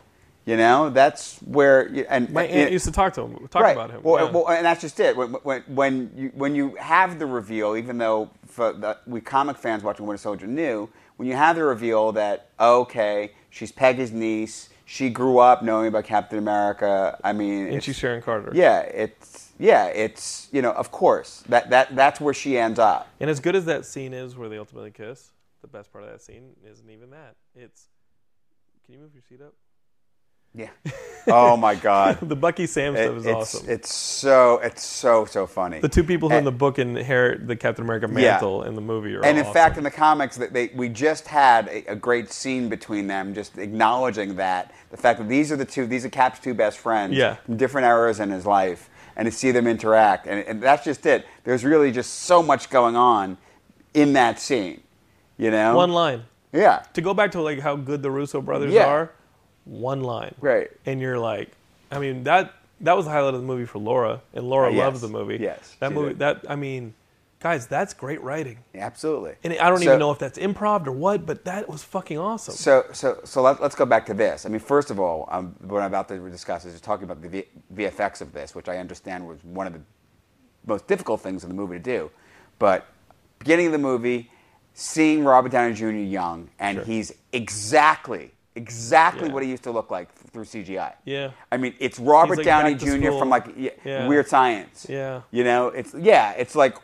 You 0.45 0.57
know, 0.57 0.89
that's 0.89 1.37
where, 1.43 1.87
and 2.09 2.31
My 2.31 2.43
and- 2.45 2.61
aunt 2.61 2.71
used 2.71 2.85
to 2.85 2.91
talk 2.91 3.13
to 3.13 3.21
him, 3.21 3.47
talk 3.49 3.61
right. 3.61 3.75
about 3.75 3.91
him. 3.91 4.01
Well, 4.01 4.25
yeah. 4.25 4.31
well, 4.31 4.49
and 4.49 4.65
that's 4.65 4.81
just 4.81 4.99
it. 4.99 5.15
When, 5.15 5.29
when, 5.43 5.61
when, 5.67 6.11
you, 6.15 6.31
when 6.33 6.55
you 6.55 6.75
have 6.75 7.19
the 7.19 7.27
reveal, 7.27 7.75
even 7.77 7.99
though 7.99 8.31
for 8.47 8.73
the, 8.73 8.97
we 9.05 9.21
comic 9.21 9.57
fans 9.57 9.83
watching 9.83 10.07
Winter 10.07 10.17
Soldier 10.21 10.47
knew, 10.47 10.89
when 11.19 11.27
you 11.27 11.35
have 11.35 11.57
the 11.57 11.63
reveal 11.65 12.13
that, 12.13 12.47
oh, 12.59 12.79
okay, 12.79 13.33
she's 13.49 13.73
Peggy's 13.73 14.13
niece, 14.13 14.69
she 14.85 15.09
grew 15.09 15.37
up 15.37 15.61
knowing 15.61 15.89
about 15.89 16.05
Captain 16.05 16.39
America, 16.39 17.19
I 17.21 17.33
mean. 17.33 17.67
and 17.67 17.83
she's 17.83 17.97
Sharon 17.97 18.21
Carter. 18.21 18.53
yeah, 18.55 18.79
it's 18.79 19.51
yeah, 19.59 19.87
it's 19.87 20.47
you 20.53 20.61
know, 20.61 20.71
of 20.71 20.91
course 20.91 21.43
that 21.49 21.71
that 21.71 21.93
that's 21.93 22.21
where 22.21 22.33
she 22.33 22.57
ends 22.57 22.79
up. 22.79 23.09
And 23.19 23.29
as 23.29 23.41
good 23.41 23.53
as 23.57 23.65
that 23.65 23.85
scene 23.85 24.13
is 24.13 24.37
where 24.37 24.47
they 24.47 24.57
ultimately 24.57 24.91
kiss, 24.91 25.33
the 25.61 25.67
best 25.67 25.91
part 25.91 26.05
of 26.05 26.09
that 26.09 26.21
scene 26.21 26.55
isn't 26.65 26.89
even 26.89 27.09
that. 27.09 27.35
It's 27.53 27.89
can 28.85 28.93
you 28.93 29.01
move 29.01 29.13
your 29.13 29.23
seat 29.27 29.41
up? 29.41 29.53
Yeah. 30.55 30.69
Oh 31.27 31.55
my 31.55 31.75
God. 31.75 32.17
The 32.27 32.35
Bucky 32.35 32.65
Sam 32.65 32.95
stuff 32.95 33.17
is 33.17 33.25
it's, 33.25 33.35
awesome. 33.35 33.69
It's 33.69 33.93
so 33.93 34.57
it's 34.63 34.83
so 34.83 35.25
so 35.25 35.45
funny. 35.45 35.79
the 35.79 35.87
two 35.89 36.03
people 36.03 36.29
who 36.29 36.35
in 36.35 36.43
the 36.43 36.51
book 36.51 36.79
inherit 36.79 37.45
the 37.47 37.55
Captain 37.55 37.83
America 37.85 38.07
Yeah. 38.07 38.31
mantle 38.31 38.63
in 38.63 38.73
the 38.73 38.81
movie 38.81 39.15
are 39.15 39.23
and 39.23 39.37
in 39.37 39.43
awesome. 39.43 39.53
fact, 39.53 39.77
in 39.77 39.83
the 39.83 39.91
comics, 39.91 40.37
that 40.37 40.51
they 40.53 40.71
we 40.73 40.89
just 40.89 41.27
had 41.27 41.67
a, 41.67 41.91
a 41.91 41.95
great 41.95 42.31
scene 42.31 42.67
between 42.67 43.05
them, 43.07 43.35
just 43.35 43.57
acknowledging 43.59 44.35
that 44.37 44.73
the 44.89 44.97
fact 44.97 45.19
that 45.19 45.29
these 45.29 45.51
are 45.51 45.55
the 45.55 45.65
two, 45.65 45.85
these 45.85 46.03
are 46.03 46.09
Cap's 46.09 46.39
two 46.39 46.55
best 46.55 46.79
friends, 46.79 47.13
Yeah. 47.15 47.35
from 47.35 47.57
different 47.57 47.85
eras 47.85 48.19
in 48.19 48.31
his 48.31 48.45
life, 48.47 48.89
and 49.15 49.27
to 49.27 49.31
see 49.31 49.51
them 49.51 49.67
interact, 49.67 50.25
and, 50.25 50.43
and 50.47 50.63
that's 50.63 50.83
just 50.83 51.05
it. 51.05 51.27
There's 51.43 51.63
really 51.63 51.91
just 51.91 52.21
so 52.21 52.41
much 52.41 52.71
going 52.71 52.95
on 52.95 53.37
in 53.93 54.13
that 54.13 54.39
scene, 54.39 54.81
you 55.37 55.51
know. 55.51 55.75
one 55.75 55.91
line. 55.91 56.23
Yeah. 56.51 56.81
To 56.93 57.01
go 57.01 57.13
back 57.13 57.31
to 57.33 57.41
like 57.41 57.59
how 57.59 57.75
good 57.75 58.01
the 58.01 58.09
Russo 58.09 58.41
brothers 58.41 58.73
Yeah. 58.73 58.85
are, 58.87 59.11
one 59.69 60.01
line. 60.03 60.35
Right. 60.41 60.69
And 60.85 60.99
you're 60.99 61.19
like, 61.19 61.51
I 61.91 61.99
mean 61.99 62.23
that 62.23 62.53
that 62.81 62.95
was 62.95 63.05
the 63.05 63.11
highlight 63.11 63.33
of 63.33 63.41
the 63.41 63.45
movie 63.47 63.65
for 63.65 63.79
Laura, 63.79 64.21
and 64.33 64.49
Laura 64.49 64.67
Uh, 64.67 64.71
yes. 64.71 64.79
loves 64.85 65.01
the 65.01 65.07
movie. 65.09 65.37
Yes, 65.39 65.75
That 65.79 65.91
movie. 65.91 66.09
did. 66.09 66.19
That 66.19 66.45
I 66.49 66.55
mean, 66.55 66.93
guys, 67.41 67.67
that's 67.67 67.93
great 67.93 68.21
writing. 68.23 68.59
Absolutely. 68.73 69.33
And 69.43 69.53
I 69.53 69.69
don't 69.69 69.79
So- 69.79 69.83
even 69.85 69.99
know 69.99 70.11
if 70.11 70.19
that's 70.19 70.39
improv 70.39 70.87
or 70.87 70.91
what, 70.93 71.25
but 71.25 71.43
that 71.45 71.67
was 71.67 71.83
fucking 71.83 72.17
awesome. 72.17 72.53
So, 72.53 72.85
so, 72.93 73.19
so 73.25 73.41
let, 73.41 73.59
us 73.61 73.75
go 73.75 73.85
back 73.85 74.05
to 74.05 74.13
this. 74.13 74.45
I 74.45 74.49
mean, 74.49 74.59
first 74.61 74.91
of 74.91 74.99
all, 74.99 75.27
um, 75.29 75.55
what 75.59 75.79
I'm 75.81 75.87
about 75.87 76.07
to 76.09 76.29
discuss 76.29 76.63
is 76.65 76.71
just 76.73 76.83
talking 76.85 77.03
about 77.03 77.21
the 77.21 77.27
v- 77.29 77.47
VFX 77.75 78.21
of 78.21 78.31
this, 78.33 78.55
which 78.55 78.69
I 78.69 78.77
understand 78.77 79.27
was 79.27 79.43
one 79.43 79.67
of 79.67 79.73
the 79.73 79.81
most 80.65 80.87
difficult 80.87 81.19
things 81.21 81.43
in 81.43 81.49
the 81.49 81.55
movie 81.55 81.75
to 81.75 81.79
do. 81.83 82.11
But 82.59 82.85
beginning 83.39 83.65
of 83.67 83.71
the 83.73 83.77
movie, 83.77 84.31
seeing 84.73 85.25
Robert 85.25 85.51
Downey 85.51 85.73
Jr. 85.73 85.87
young, 85.89 86.49
and 86.59 86.77
Sure. 86.77 86.85
he's 86.85 87.13
exactly, 87.33 88.31
exactly 88.55 89.27
Yeah. 89.27 89.33
what 89.33 89.43
he 89.43 89.49
used 89.49 89.63
to 89.63 89.71
look 89.71 89.91
like 89.91 90.13
through 90.13 90.45
CGI. 90.45 90.93
Yeah. 91.05 91.31
I 91.51 91.57
mean, 91.57 91.75
it's 91.79 91.99
Robert 91.99 92.37
like 92.37 92.45
Downey 92.45 92.75
Jr. 92.75 92.85
school. 93.07 93.19
from 93.19 93.29
like 93.29 93.47
y- 93.55 93.71
Yeah. 93.83 94.07
Weird 94.07 94.27
Science. 94.27 94.85
Yeah. 94.89 95.21
You 95.31 95.43
know, 95.43 95.67
it's 95.67 95.93
yeah, 95.93 96.31
it's 96.31 96.55
like, 96.55 96.75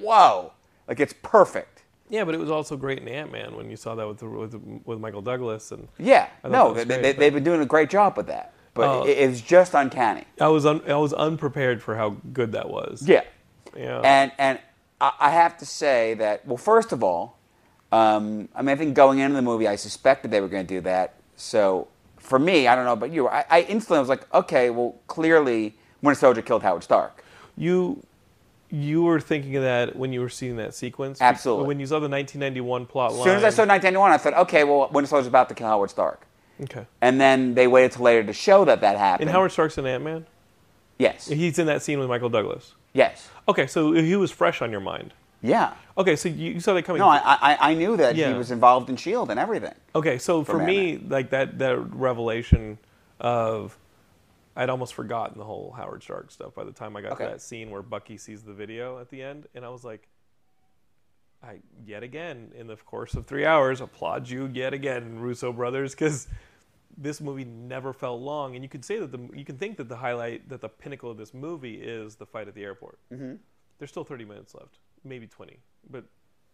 whoa, 0.00 0.52
like 0.88 1.00
it's 1.00 1.14
perfect. 1.22 1.82
yeah, 2.10 2.24
but 2.24 2.34
it 2.34 2.38
was 2.38 2.50
also 2.50 2.76
great 2.76 2.98
in 2.98 3.08
Ant 3.08 3.32
Man 3.32 3.56
when 3.56 3.70
you 3.70 3.76
saw 3.76 3.94
that 3.94 4.06
with, 4.06 4.18
the, 4.18 4.28
with 4.28 4.54
with 4.84 4.98
Michael 5.00 5.22
Douglas 5.22 5.72
and 5.72 5.88
Yeah, 5.98 6.28
no, 6.44 6.74
they, 6.74 6.84
great, 6.84 7.02
they, 7.02 7.12
they've 7.12 7.34
been 7.34 7.44
doing 7.44 7.60
a 7.62 7.66
great 7.66 7.90
job 7.90 8.16
with 8.16 8.26
that. 8.26 8.52
But 8.74 8.88
Oh. 8.90 9.04
it, 9.06 9.10
it's 9.16 9.40
just 9.40 9.72
uncanny. 9.74 10.24
I 10.40 10.48
was 10.48 10.66
un, 10.66 10.82
I 10.88 10.94
was 10.96 11.12
unprepared 11.12 11.80
for 11.82 11.94
how 11.96 12.16
good 12.32 12.52
that 12.52 12.68
was. 12.68 13.02
Yeah. 13.08 13.22
Yeah. 13.76 14.00
And 14.04 14.32
and 14.38 14.58
I, 15.00 15.12
I 15.20 15.30
have 15.30 15.56
to 15.58 15.66
say 15.66 16.14
that 16.14 16.46
well, 16.46 16.56
first 16.56 16.92
of 16.92 17.02
all, 17.02 17.33
um, 17.94 18.48
I 18.56 18.62
mean, 18.62 18.70
I 18.70 18.76
think 18.76 18.94
going 18.94 19.20
into 19.20 19.36
the 19.36 19.42
movie, 19.42 19.68
I 19.68 19.76
suspected 19.76 20.32
they 20.32 20.40
were 20.40 20.48
going 20.48 20.66
to 20.66 20.74
do 20.74 20.80
that. 20.80 21.14
So 21.36 21.86
for 22.16 22.40
me, 22.40 22.66
I 22.66 22.74
don't 22.74 22.84
know 22.84 22.94
about 22.94 23.12
you, 23.12 23.28
I, 23.28 23.44
I 23.48 23.60
instantly 23.62 24.00
was 24.00 24.08
like, 24.08 24.32
okay, 24.34 24.70
well, 24.70 24.96
clearly, 25.06 25.76
Winter 26.02 26.18
Soldier 26.18 26.42
killed 26.42 26.64
Howard 26.64 26.82
Stark. 26.82 27.24
You 27.56 28.04
you 28.68 29.02
were 29.04 29.20
thinking 29.20 29.54
of 29.54 29.62
that 29.62 29.94
when 29.94 30.12
you 30.12 30.20
were 30.20 30.28
seeing 30.28 30.56
that 30.56 30.74
sequence. 30.74 31.20
Absolutely. 31.20 31.68
When 31.68 31.78
you 31.78 31.86
saw 31.86 32.00
the 32.00 32.08
1991 32.08 32.86
plot 32.86 33.12
line. 33.12 33.20
As 33.20 33.24
soon 33.24 33.36
as 33.36 33.44
I 33.44 33.50
saw 33.50 33.62
1991, 33.62 34.10
I 34.10 34.18
thought, 34.18 34.34
okay, 34.48 34.64
well, 34.64 34.88
Winter 34.90 35.06
Soldier's 35.06 35.28
about 35.28 35.48
to 35.50 35.54
kill 35.54 35.68
Howard 35.68 35.90
Stark. 35.90 36.26
Okay. 36.60 36.84
And 37.00 37.20
then 37.20 37.54
they 37.54 37.68
waited 37.68 37.92
till 37.92 38.02
later 38.02 38.24
to 38.24 38.32
show 38.32 38.64
that 38.64 38.80
that 38.80 38.98
happened. 38.98 39.28
And 39.28 39.36
Howard 39.36 39.52
Stark's 39.52 39.78
in 39.78 39.86
Ant 39.86 40.02
Man. 40.02 40.26
Yes. 40.98 41.28
He's 41.28 41.60
in 41.60 41.68
that 41.68 41.82
scene 41.82 42.00
with 42.00 42.08
Michael 42.08 42.30
Douglas. 42.30 42.74
Yes. 42.92 43.28
Okay, 43.46 43.68
so 43.68 43.92
he 43.92 44.16
was 44.16 44.32
fresh 44.32 44.60
on 44.60 44.72
your 44.72 44.80
mind. 44.80 45.14
Yeah. 45.44 45.74
Okay, 45.98 46.16
so 46.16 46.28
you, 46.28 46.58
saw 46.58 46.72
that 46.74 46.84
coming. 46.84 47.00
No, 47.00 47.08
I, 47.08 47.20
I, 47.24 47.70
I 47.70 47.74
knew 47.74 47.96
that 47.98 48.16
Yeah. 48.16 48.32
he 48.32 48.38
was 48.38 48.50
involved 48.50 48.88
in 48.88 48.96
Shield 48.96 49.30
and 49.30 49.38
everything. 49.38 49.74
Okay, 49.94 50.18
so 50.18 50.42
for 50.42 50.52
From 50.56 50.64
me, 50.66 50.96
like 50.96 51.30
that 51.30 51.58
that 51.58 51.76
revelation 51.94 52.78
of 53.20 53.78
I'd 54.56 54.70
almost 54.70 54.94
forgotten 54.94 55.36
the 55.38 55.44
whole 55.44 55.72
Howard 55.76 56.02
Stark 56.02 56.30
stuff 56.30 56.54
by 56.54 56.64
the 56.64 56.72
time 56.72 56.96
I 56.96 57.02
got 57.02 57.12
Okay. 57.12 57.24
to 57.24 57.30
that 57.32 57.42
scene 57.42 57.70
where 57.70 57.82
Bucky 57.82 58.16
sees 58.16 58.42
the 58.42 58.52
video 58.54 58.98
at 59.00 59.10
the 59.10 59.22
end, 59.22 59.46
and 59.54 59.64
I 59.64 59.68
was 59.68 59.84
like, 59.84 60.08
I 61.42 61.58
yet 61.84 62.02
again 62.02 62.52
in 62.56 62.66
the 62.66 62.76
course 62.76 63.14
of 63.14 63.26
three 63.26 63.44
hours 63.44 63.80
applaud 63.82 64.28
you 64.28 64.48
yet 64.52 64.72
again, 64.72 65.18
Russo 65.18 65.52
brothers, 65.52 65.92
because 65.92 66.26
this 66.96 67.20
movie 67.20 67.44
never 67.44 67.92
felt 67.92 68.20
long, 68.22 68.54
and 68.54 68.64
you 68.64 68.68
can 68.68 68.82
say 68.82 68.98
that 68.98 69.12
the 69.12 69.28
you 69.36 69.44
can 69.44 69.58
think 69.58 69.76
that 69.76 69.88
the 69.88 69.96
highlight 69.96 70.48
that 70.48 70.60
the 70.62 70.68
pinnacle 70.70 71.10
of 71.10 71.18
this 71.18 71.34
movie 71.34 71.74
is 71.74 72.14
the 72.16 72.24
fight 72.26 72.48
at 72.48 72.54
the 72.54 72.62
airport. 72.64 72.98
Mm-hmm. 73.12 73.34
There's 73.78 73.90
still 73.90 74.04
30 74.04 74.24
minutes 74.24 74.54
left, 74.54 74.78
maybe 75.04 75.26
20, 75.26 75.58
but 75.90 76.04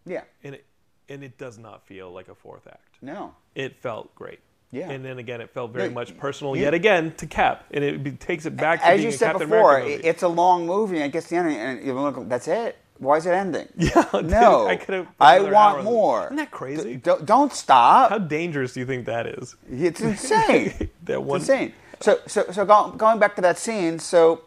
Yeah. 0.05 0.23
and 0.45 0.55
it 0.57 0.65
and 1.09 1.25
it 1.25 1.37
does 1.39 1.59
not 1.59 1.85
feel 1.87 2.13
like 2.13 2.29
a 2.29 2.35
fourth 2.37 2.69
act 2.69 2.99
No. 3.03 3.35
it 3.57 3.77
felt 3.83 4.15
great. 4.15 4.39
Yeah. 4.71 4.89
And 4.89 5.05
then 5.05 5.19
again, 5.19 5.41
it 5.41 5.51
felt 5.51 5.73
very 5.73 5.89
No, 5.89 5.95
much 5.95 6.17
personal 6.17 6.55
you- 6.55 6.63
yet 6.63 6.73
again 6.75 7.13
to 7.17 7.27
Cap, 7.27 7.65
and 7.73 7.83
it 7.83 8.05
be, 8.05 8.13
takes 8.13 8.47
it 8.47 8.57
back 8.57 8.79
to 8.81 8.87
As 8.87 8.99
being 9.01 9.07
you 9.11 9.13
said 9.17 9.33
Captain 9.33 9.49
before, 9.51 9.79
i- 9.81 9.83
it's 10.05 10.23
a 10.23 10.29
long 10.29 10.67
movie, 10.67 10.97
and 10.99 11.07
it 11.07 11.13
gets 11.13 11.27
the 11.29 11.35
end, 11.37 11.49
and 11.51 11.85
you 11.85 11.93
look, 11.95 12.29
that's 12.29 12.47
it. 12.47 12.77
Why 12.99 13.17
is 13.17 13.27
it 13.27 13.31
ending? 13.33 13.67
Yeah, 13.77 14.05
dude, 14.13 14.27
no, 14.31 14.69
I 14.69 14.77
could've 14.77 15.09
I 15.19 15.41
want 15.41 15.83
more. 15.83 16.27
Isn't 16.27 16.37
that 16.37 16.51
crazy? 16.53 16.95
D- 16.95 17.01
don't, 17.01 17.27
don't 17.27 17.53
stop. 17.53 18.11
How 18.11 18.19
dangerous 18.19 18.75
do 18.75 18.81
you 18.81 18.87
think 18.87 19.07
that 19.07 19.27
is? 19.27 19.57
It's 19.69 20.01
insane. 20.11 20.91
That 21.05 21.25
one- 21.25 21.41
It's 21.41 21.49
insane. 21.49 21.73
So, 21.99 22.21
so, 22.29 22.45
so 22.53 22.65
go, 22.65 22.91
going 22.93 23.19
back 23.19 23.35
to 23.37 23.43
that 23.43 23.59
scene. 23.59 23.99
So, 23.99 24.43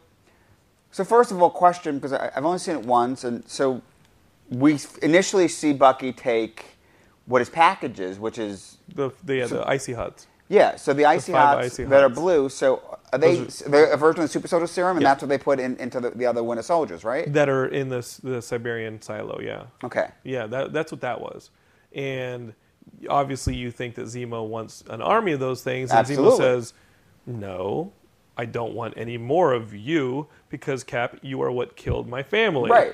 so 0.91 1.03
first 1.03 1.31
of 1.31 1.41
all, 1.41 1.49
question 1.49 1.95
because 1.97 2.13
I've 2.13 2.45
only 2.45 2.59
seen 2.59 2.75
it 2.77 2.85
once, 2.85 3.23
and 3.25 3.43
so 3.49 3.81
we 4.53 4.79
initially 5.01 5.47
see 5.47 5.73
Bucky 5.73 6.11
take 6.13 6.65
what 7.25 7.39
his 7.39 7.49
package 7.49 7.99
is, 7.99 8.19
which 8.19 8.37
is 8.37 8.77
The 8.93 9.11
the, 9.23 9.33
uh, 9.33 9.37
yeah, 9.37 9.45
the 9.47 9.67
icy 9.67 9.93
huts. 9.93 10.27
yeah. 10.49 10.75
So 10.75 10.93
the 10.93 11.05
icy 11.05 11.31
five 11.31 11.55
hots 11.57 11.65
icy 11.67 11.83
that 11.85 12.03
are 12.03 12.09
blue. 12.09 12.49
So 12.49 12.99
are 13.11 13.17
they 13.19 13.37
Those 13.37 13.59
they're 13.59 13.91
a 13.91 13.97
version 13.97 14.21
of 14.21 14.27
the 14.29 14.33
super 14.33 14.47
soldier 14.47 14.67
serum, 14.67 14.97
and 14.97 15.03
Yeah. 15.03 15.09
that's 15.09 15.21
what 15.23 15.29
they 15.29 15.37
put 15.37 15.59
in, 15.59 15.77
into 15.77 15.99
the, 15.99 16.09
the 16.11 16.25
other 16.25 16.43
Winter 16.43 16.63
Soldiers, 16.63 17.03
right? 17.03 17.31
that 17.33 17.49
are 17.49 17.65
in 17.67 17.89
the 17.89 18.19
the 18.23 18.41
Siberian 18.41 19.01
silo. 19.01 19.39
Yeah. 19.41 19.63
Okay. 19.83 20.09
Yeah, 20.23 20.47
that, 20.47 20.73
that's 20.73 20.91
what 20.91 21.01
that 21.01 21.21
was. 21.21 21.49
And 21.93 22.53
obviously, 23.09 23.55
you 23.55 23.71
think 23.71 23.95
that 23.95 24.05
Zemo 24.05 24.45
wants 24.47 24.83
an 24.89 25.01
army 25.01 25.31
of 25.31 25.39
those 25.39 25.61
things, 25.63 25.91
and 25.91 26.05
Zemo 26.05 26.35
says, 26.37 26.73
"No, 27.25 27.93
I 28.37 28.45
don't 28.45 28.73
want 28.73 28.95
any 28.97 29.17
more 29.17 29.53
of 29.53 29.73
you 29.73 30.27
because 30.49 30.83
Cap, 30.83 31.17
you 31.21 31.41
are 31.41 31.51
what 31.51 31.75
killed 31.77 32.09
my 32.09 32.23
family." 32.23 32.69
Right. 32.69 32.93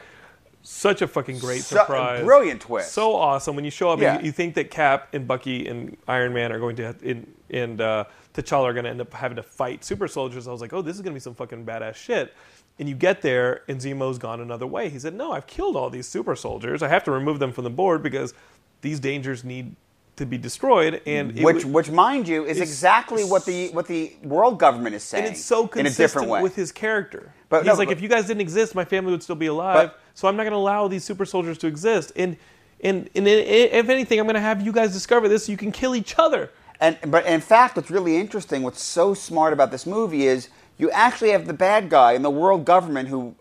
Such 0.62 1.02
a 1.02 1.08
fucking 1.08 1.39
great 1.39 1.62
Su- 1.63 1.76
surprise. 1.78 2.24
brilliant 2.24 2.62
twist. 2.62 2.91
So 2.91 3.15
awesome 3.15 3.56
when 3.56 3.63
you 3.65 3.72
show 3.72 3.89
up 3.89 4.00
Yeah. 4.00 4.15
and 4.15 4.22
you, 4.22 4.28
you 4.28 4.32
think 4.32 4.56
that 4.56 4.69
Cap 4.69 5.08
and 5.13 5.28
Bucky 5.28 5.67
and 5.67 5.95
Iron 6.08 6.34
Man 6.34 6.52
are 6.52 6.60
going 6.60 6.76
to 6.78 6.95
in 7.02 7.34
and 7.50 7.82
uh, 7.82 8.04
T'Challa 8.34 8.65
are 8.65 8.74
going 8.74 8.84
to 8.86 8.91
end 8.91 9.02
up 9.02 9.12
having 9.13 9.38
to 9.38 9.43
fight 9.43 9.84
super 9.84 10.08
soldiers. 10.08 10.48
I 10.48 10.52
was 10.52 10.62
like, 10.62 10.74
oh, 10.74 10.82
this 10.82 10.95
is 10.95 11.02
going 11.02 11.13
to 11.13 11.15
be 11.15 11.19
some 11.22 11.34
fucking 11.34 11.65
badass 11.65 11.95
shit. 11.95 12.34
And 12.78 12.88
you 12.88 12.95
get 12.95 13.22
there 13.22 13.63
and 13.67 13.80
Zemo's 13.82 14.17
gone 14.17 14.39
another 14.41 14.67
way. 14.67 14.89
He 14.89 15.00
said, 15.00 15.13
no, 15.15 15.32
I've 15.32 15.48
killed 15.48 15.76
all 15.76 15.89
these 15.89 16.08
super 16.08 16.36
soldiers. 16.36 16.84
I 16.84 16.88
have 16.89 17.04
to 17.06 17.12
remove 17.12 17.39
them 17.39 17.52
from 17.52 17.63
the 17.63 17.69
board 17.69 18.04
because 18.04 18.34
these 18.82 19.00
dangers 19.00 19.43
need 19.43 19.76
to 20.19 20.25
be 20.25 20.38
destroyed. 20.38 21.01
And 21.05 21.38
which, 21.39 21.65
which, 21.65 21.89
mind 21.89 22.27
you, 22.27 22.45
is 22.45 22.60
exactly 22.60 23.23
what 23.23 23.45
the 23.45 23.69
what 23.69 23.88
the 23.88 24.15
world 24.23 24.60
government 24.60 24.95
is 24.95 25.03
saying. 25.03 25.25
and 25.25 25.34
it's 25.34 25.43
so 25.43 25.63
in 25.63 25.65
a 25.65 25.69
consistent 25.69 25.97
different 25.97 26.29
way. 26.29 26.41
with 26.43 26.55
his 26.55 26.71
character. 26.71 27.34
But 27.47 27.63
He's 27.63 27.67
no, 27.67 27.73
like, 27.73 27.88
but- 27.88 27.97
if 27.97 28.01
you 28.01 28.10
guys 28.10 28.27
didn't 28.27 28.41
exist, 28.41 28.75
my 28.75 28.86
family 28.86 29.12
would 29.12 29.23
still 29.23 29.36
be 29.36 29.47
alive. 29.47 29.75
But- 29.75 29.99
so 30.13 30.27
I'm 30.27 30.36
not 30.36 30.43
going 30.43 30.51
to 30.51 30.58
allow 30.58 30.89
these 30.89 31.05
super 31.05 31.25
soldiers 31.25 31.58
to 31.60 31.67
exist. 31.67 32.12
And 32.15 32.38
and, 32.82 33.10
and 33.13 33.27
if 33.27 33.89
anything, 33.89 34.19
I'm 34.19 34.25
going 34.25 34.36
to 34.36 34.41
have 34.41 34.62
you 34.62 34.71
guys 34.71 34.93
discover 34.93 35.27
this 35.27 35.45
so 35.45 35.51
you 35.51 35.58
can 35.58 35.71
kill 35.71 35.95
each 35.95 36.17
other. 36.17 36.51
And 36.79 36.97
but 37.08 37.25
in 37.25 37.41
fact, 37.41 37.75
what's 37.75 37.89
really 37.91 38.15
interesting, 38.17 38.63
what's 38.63 38.82
so 38.84 39.13
smart 39.13 39.51
about 39.53 39.71
this 39.71 39.86
movie 39.86 40.27
is 40.27 40.49
you 40.77 40.89
actually 40.91 41.32
have 41.32 41.45
the 41.45 41.53
bad 41.53 41.89
guy 41.89 42.13
and 42.13 42.23
the 42.23 42.29
world 42.29 42.63
government 42.65 43.10
who 43.10 43.36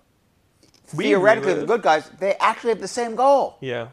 We 0.94 1.04
theoretically 1.04 1.54
the 1.54 1.66
good 1.66 1.82
guys. 1.82 2.10
They 2.18 2.34
actually 2.34 2.70
have 2.70 2.80
the 2.80 2.88
same 2.88 3.14
goal, 3.14 3.58
Yeah, 3.60 3.88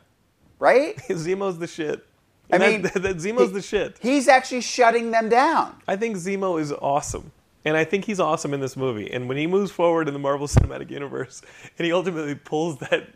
right? 0.60 0.96
Zemo's 1.10 1.60
the 1.60 1.68
shit. 1.68 2.06
I 2.52 2.58
that- 2.58 2.72
mean, 2.72 2.82
that, 2.84 2.94
that 3.02 3.18
Zemo's 3.18 3.50
he- 3.50 3.54
the 3.54 3.62
shit. 3.62 3.98
He's 4.02 4.28
actually 4.28 4.62
shutting 4.62 5.12
them 5.12 5.30
down. 5.30 5.76
I 5.88 5.96
think 5.96 6.16
Zemo 6.18 6.60
is 6.60 6.72
awesome. 6.72 7.32
And 7.68 7.76
I 7.76 7.84
think 7.84 8.06
he's 8.06 8.20
awesome 8.20 8.54
in 8.54 8.60
this 8.60 8.78
movie. 8.78 9.10
And 9.12 9.28
when 9.28 9.38
he 9.38 9.48
moves 9.48 9.72
forward 9.72 10.08
in 10.08 10.14
the 10.14 10.20
Marvel 10.20 10.46
Cinematic 10.48 10.92
Universe 10.92 11.42
and 11.80 11.86
he 11.86 11.92
ultimately 11.92 12.36
pulls 12.36 12.78
that 12.78 13.08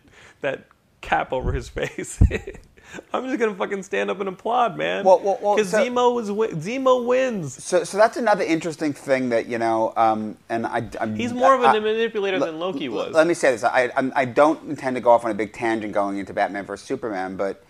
that 0.42 0.66
cap 1.02 1.32
over 1.32 1.52
his 1.54 1.70
face, 1.70 2.20
I'm 3.14 3.26
just 3.26 3.38
gonna 3.38 3.54
fucking 3.54 3.84
stand 3.84 4.10
up 4.10 4.20
and 4.20 4.28
applaud, 4.28 4.76
man. 4.76 5.06
Well, 5.06 5.20
well, 5.20 5.38
well, 5.40 5.56
Because 5.56 5.70
so- 5.70 5.78
Zemo 5.78 6.50
Zemo 6.56 7.06
wins. 7.06 7.64
So, 7.64 7.84
so 7.84 7.98
that's 8.00 8.18
another 8.18 8.44
interesting 8.44 8.92
thing 8.94 9.30
that 9.30 9.46
you 9.46 9.60
know, 9.60 9.94
um, 9.96 10.36
and 10.50 10.66
I, 10.66 10.90
I'm, 11.00 11.16
He's 11.16 11.32
more 11.32 11.54
of 11.54 11.62
a 11.62 11.68
I- 11.68 11.80
manipulator 11.80 12.40
than 12.40 12.58
Loki 12.60 12.90
was. 12.90 13.14
Let 13.14 13.28
me 13.28 13.36
say 13.36 13.52
this: 13.52 13.64
I, 13.64 13.92
I 13.96 14.26
don't 14.26 14.68
intend 14.68 14.96
to 14.96 15.02
go 15.02 15.12
off 15.12 15.24
on 15.26 15.30
a 15.30 15.36
big 15.36 15.54
tangent 15.54 15.94
going 15.94 16.18
into 16.18 16.34
Batman 16.34 16.66
vs 16.66 16.88
Superman, 16.88 17.36
but 17.36 17.64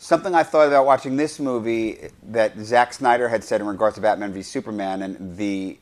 something 0.00 0.34
I 0.34 0.42
thought 0.42 0.66
about 0.66 0.86
watching 0.86 1.16
this 1.16 1.38
movie 1.38 2.08
that 2.30 2.58
Zack 2.58 2.94
Snyder 2.94 3.28
had 3.28 3.44
said 3.44 3.60
in 3.60 3.66
regards 3.66 3.96
to 3.96 4.00
Batman 4.00 4.32
v 4.32 4.42
Superman 4.42 5.02
and 5.02 5.36
the 5.36 5.78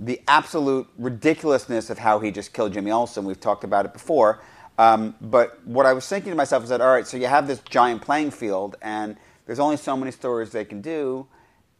the 0.00 0.18
absolute 0.26 0.88
ridiculousness 0.96 1.90
of 1.90 1.98
how 1.98 2.20
he 2.20 2.30
just 2.30 2.54
killed 2.54 2.72
Jimmy 2.72 2.90
Olsen. 2.90 3.26
We've 3.26 3.38
talked 3.38 3.64
about 3.64 3.84
it 3.84 3.92
before. 3.92 4.40
Um, 4.78 5.14
but 5.20 5.60
what 5.66 5.84
I 5.84 5.92
was 5.92 6.08
thinking 6.08 6.30
to 6.32 6.36
myself 6.36 6.62
is 6.62 6.70
that, 6.70 6.80
all 6.80 6.88
right, 6.88 7.06
so 7.06 7.18
you 7.18 7.26
have 7.26 7.46
this 7.46 7.58
giant 7.68 8.00
playing 8.00 8.30
field, 8.30 8.76
and 8.80 9.18
there's 9.44 9.60
only 9.60 9.76
so 9.76 9.94
many 9.94 10.10
stories 10.10 10.52
they 10.52 10.64
can 10.64 10.80
do. 10.80 11.26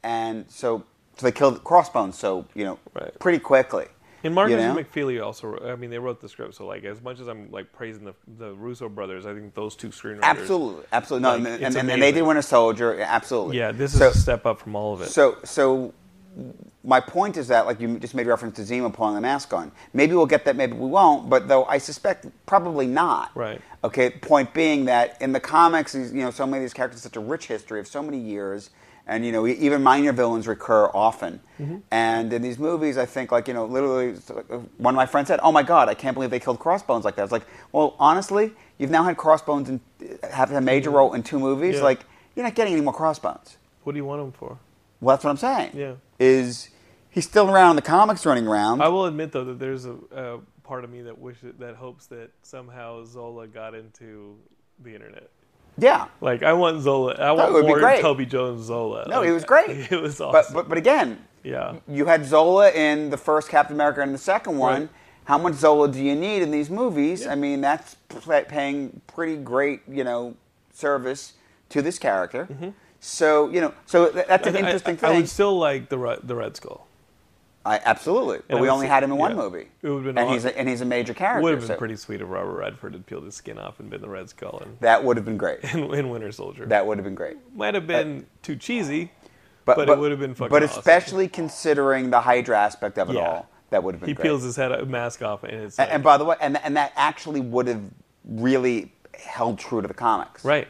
And 0.03 0.45
so 0.51 0.85
so 1.17 1.27
they 1.27 1.33
killed 1.33 1.65
Crossbones. 1.65 2.19
So 2.19 2.45
you 2.55 2.65
know, 2.65 2.79
Right. 2.93 3.19
pretty 3.19 3.39
quickly. 3.39 3.87
And 4.23 4.35
Markus 4.35 4.53
you 4.53 4.57
know? 4.59 4.75
McFeely 4.75 5.25
also. 5.25 5.59
I 5.67 5.77
mean, 5.77 5.91
they 5.91 5.99
wrote 5.99 6.21
the 6.21 6.29
script, 6.29 6.55
so 6.55 6.67
like 6.67 6.85
as 6.85 7.01
much 7.01 7.21
as 7.21 7.29
I'm 7.29 7.51
like 7.51 7.73
praising 7.73 8.05
the 8.05 8.15
the 8.39 8.53
Russo 8.55 8.89
brothers, 8.89 9.27
I 9.27 9.35
think 9.35 9.55
those 9.55 9.77
two 9.77 9.89
screenwriters. 9.89 10.23
Absolutely, 10.23 10.85
absolutely. 10.93 11.29
No, 11.29 11.37
Like, 11.37 11.63
and, 11.63 11.77
and, 11.77 11.91
and 11.91 12.03
they 12.03 12.13
did 12.13 12.23
win 12.23 12.37
a 12.37 12.43
soldier. 12.43 13.01
Absolutely. 13.01 13.59
Yeah, 13.59 13.73
this 13.73 13.93
is 13.95 13.99
so, 13.99 14.09
a 14.11 14.15
step 14.15 14.47
up 14.47 14.61
from 14.61 14.77
all 14.77 14.95
of 14.95 15.03
it. 15.03 15.09
So, 15.09 15.39
so 15.45 15.95
my 16.85 17.01
point 17.01 17.37
is 17.37 17.49
that, 17.49 17.67
like 17.67 17.81
you 17.81 17.99
just 17.99 18.15
made 18.15 18.27
reference 18.27 18.57
to 18.57 18.63
Zemo 18.63 18.93
pulling 18.93 19.15
the 19.15 19.21
mask 19.21 19.53
on. 19.53 19.73
Maybe 19.93 20.15
we'll 20.15 20.27
get 20.27 20.45
that, 20.45 20.57
maybe 20.57 20.75
we 20.75 20.89
won't. 20.89 21.29
But 21.29 21.49
though 21.49 21.65
I 21.65 21.79
suspect 21.79 22.27
probably 22.47 22.87
not. 22.87 23.31
Right. 23.35 23.61
Okay. 23.85 24.11
Point 24.11 24.55
being 24.55 24.87
that 24.87 25.21
in 25.21 25.33
the 25.33 25.41
comics, 25.41 25.95
you 25.95 26.13
know, 26.13 26.31
so 26.31 26.47
many 26.47 26.59
of 26.59 26.65
these 26.65 26.75
characters 26.75 27.03
have 27.03 27.13
such 27.13 27.17
a 27.17 27.25
rich 27.25 27.47
history 27.47 27.81
of 27.81 27.87
so 27.87 28.03
many 28.03 28.19
years, 28.19 28.71
and 29.11 29.27
you 29.27 29.33
know, 29.33 29.45
even 29.47 29.83
minor 29.83 30.13
villains 30.13 30.47
recur 30.47 30.89
often. 30.95 31.41
Mm-hmm. 31.59 31.79
And 31.91 32.33
in 32.33 32.43
these 32.43 32.61
movies, 32.61 32.97
I 32.97 33.07
think, 33.07 33.33
like 33.33 33.49
you 33.49 33.55
know, 33.55 33.67
literally, 33.67 34.13
one 34.79 34.95
of 34.95 34.97
my 34.97 35.05
friends 35.05 35.27
said, 35.27 35.41
"Oh 35.43 35.51
my 35.51 35.65
God, 35.65 35.89
I 35.89 35.95
can't 35.95 36.15
believe 36.15 36.31
they 36.31 36.39
killed 36.39 36.61
Crossbones 36.61 37.05
like 37.05 37.17
that." 37.17 37.25
It's 37.25 37.33
like, 37.33 37.47
well, 37.73 37.97
honestly, 37.99 38.53
you've 38.79 38.91
now 38.91 39.03
had 39.03 39.17
Crossbones 39.17 39.69
and 39.69 39.81
have 40.31 40.53
a 40.53 40.61
major 40.61 40.91
role 40.91 41.13
in 41.13 41.25
two 41.25 41.41
movies. 41.41 41.77
Yeah. 41.77 41.83
Like, 41.83 42.01
you're 42.37 42.45
not 42.45 42.55
getting 42.55 42.73
any 42.73 42.83
more 42.83 42.95
Crossbones. 42.95 43.59
what 43.83 43.93
do 43.93 43.99
you 43.99 44.05
want 44.05 44.23
them 44.23 44.33
for? 44.33 44.59
Well, 45.01 45.17
that's 45.17 45.25
what 45.25 45.31
I'm 45.31 45.37
saying. 45.37 45.73
Yeah. 45.75 45.95
Is 46.21 46.71
he's 47.11 47.27
still 47.27 47.51
around 47.51 47.71
in 47.71 47.77
the 47.77 47.83
comics 47.83 48.25
running 48.25 48.47
around? 48.47 48.81
I 48.81 48.89
will 48.89 49.07
admit 49.07 49.33
though 49.33 49.45
that 49.45 49.59
there's 49.59 49.87
a, 49.87 49.97
a 50.13 50.39
part 50.63 50.85
of 50.85 50.91
me 50.91 51.03
that 51.03 51.19
wishes 51.19 51.55
that 51.59 51.75
hopes 51.75 52.07
that 52.07 52.31
somehow 52.43 53.05
Zola 53.05 53.49
got 53.49 53.75
into 53.75 54.37
the 54.79 54.95
internet. 54.95 55.31
Yeah. 55.79 56.07
Like 56.21 56.43
I 56.43 56.53
want 56.53 56.83
Zola. 56.83 57.15
I 57.15 57.33
want 57.33 57.53
more. 57.53 57.81
Toby 58.01 58.27
Jones 58.27 58.65
Zola. 58.67 59.07
No, 59.09 59.19
Like, 59.19 59.27
he 59.27 59.33
was 59.33 59.45
great. 59.45 59.71
It 59.93 60.01
was 60.01 60.21
awesome. 60.21 60.33
But, 60.33 60.53
but 60.55 60.69
but 60.69 60.79
again, 60.79 61.25
yeah. 61.43 61.77
you 61.89 62.07
had 62.07 62.25
Zola 62.25 62.71
in 62.71 63.11
the 63.11 63.17
first 63.17 63.49
Captain 63.49 63.75
America 63.77 64.01
and 64.03 64.13
the 64.15 64.19
second 64.19 64.59
one. 64.59 64.81
Right. 64.83 64.89
How 65.25 65.39
much 65.39 65.55
Zola 65.55 65.89
do 65.89 66.03
you 66.03 66.17
need 66.17 66.43
in 66.43 66.51
these 66.51 66.71
movies? 66.71 67.23
Yeah. 67.23 67.33
I 67.33 67.35
mean, 67.37 67.61
that's 67.61 67.95
paying 68.49 69.01
pretty 69.07 69.37
great, 69.37 69.81
you 69.89 70.03
know, 70.03 70.35
service 70.73 71.35
to 71.69 71.81
this 71.83 71.99
character. 71.99 72.49
So 73.01 73.49
you 73.49 73.61
know, 73.61 73.73
so 73.87 74.09
that's 74.11 74.47
an 74.47 74.55
Mm-hmm. 74.55 74.57
I- 74.57 74.59
I- 74.59 74.63
interesting 74.67 74.95
I, 74.95 74.97
thing. 74.99 75.17
would 75.17 75.29
still 75.29 75.57
like 75.59 75.89
the 75.89 76.19
the 76.23 76.35
Red 76.35 76.57
Skull. 76.57 76.87
I, 77.65 77.79
absolutely, 77.85 78.39
but 78.39 78.55
And 78.55 78.61
we 78.61 78.71
only 78.71 78.87
had 78.87 79.03
him 79.03 79.11
in 79.13 79.19
one 79.19 79.37
movie, 79.37 79.69
It 79.83 79.89
would've 79.89 80.05
been 80.05 80.17
and 80.17 80.29
aw- 80.29 80.33
he's 80.33 80.47
a, 80.47 80.59
and 80.59 80.67
he's 80.67 80.81
a 80.81 80.87
major 80.87 81.13
character. 81.13 81.43
Would 81.43 81.51
have 81.53 81.61
been 81.61 81.69
so 81.69 81.77
pretty 81.77 81.97
sweet 81.97 82.23
if 82.23 82.29
Robert 82.31 82.55
Redford 82.57 82.95
had 82.95 83.05
peeled 83.05 83.25
his 83.25 83.35
skin 83.35 83.59
off 83.59 83.81
and 83.81 83.91
been 83.91 84.01
the 84.01 84.09
Red 84.09 84.31
Skull 84.31 84.63
in, 84.65 84.79
That 84.81 85.05
would 85.05 85.19
have 85.19 85.27
been 85.27 85.37
great. 85.37 85.63
in, 85.75 85.93
in 85.95 86.09
Winter 86.09 86.33
Soldier. 86.33 86.65
That 86.65 86.87
would 86.87 86.97
have 86.97 87.05
been 87.05 87.15
great. 87.15 87.37
might 87.55 87.75
have 87.75 87.87
been 87.87 88.27
too 88.43 88.57
cheesy, 88.57 89.13
but, 89.67 89.89
it 89.89 89.99
would 89.99 90.11
have 90.11 90.21
been 90.21 90.35
fucking. 90.35 90.49
But 90.51 90.63
awesome. 90.63 90.79
especially 90.79 91.29
considering 91.29 92.09
the 92.11 92.21
Hydra 92.23 92.59
aspect 92.59 92.99
of 92.99 93.11
it 93.11 93.17
Yeah. 93.17 93.29
all, 93.29 93.51
that 93.69 93.85
would 93.85 93.95
have 93.95 94.01
been 94.01 94.09
he 94.09 94.15
great. 94.15 94.25
peels 94.25 94.43
his 94.43 94.57
head 94.57 94.89
mask 94.89 95.23
off 95.23 95.45
and 95.45 95.53
it's 95.53 95.79
like, 95.79 95.91
and 95.93 96.03
by 96.03 96.17
the 96.17 96.25
way, 96.25 96.37
and, 96.41 96.57
and 96.65 96.77
that 96.79 96.93
actually 96.97 97.41
would 97.41 97.69
have 97.69 97.83
really 98.27 98.93
held 99.15 99.59
true 99.59 99.83
to 99.83 99.89
the 99.89 99.95
comics. 99.95 100.45
right. 100.45 100.67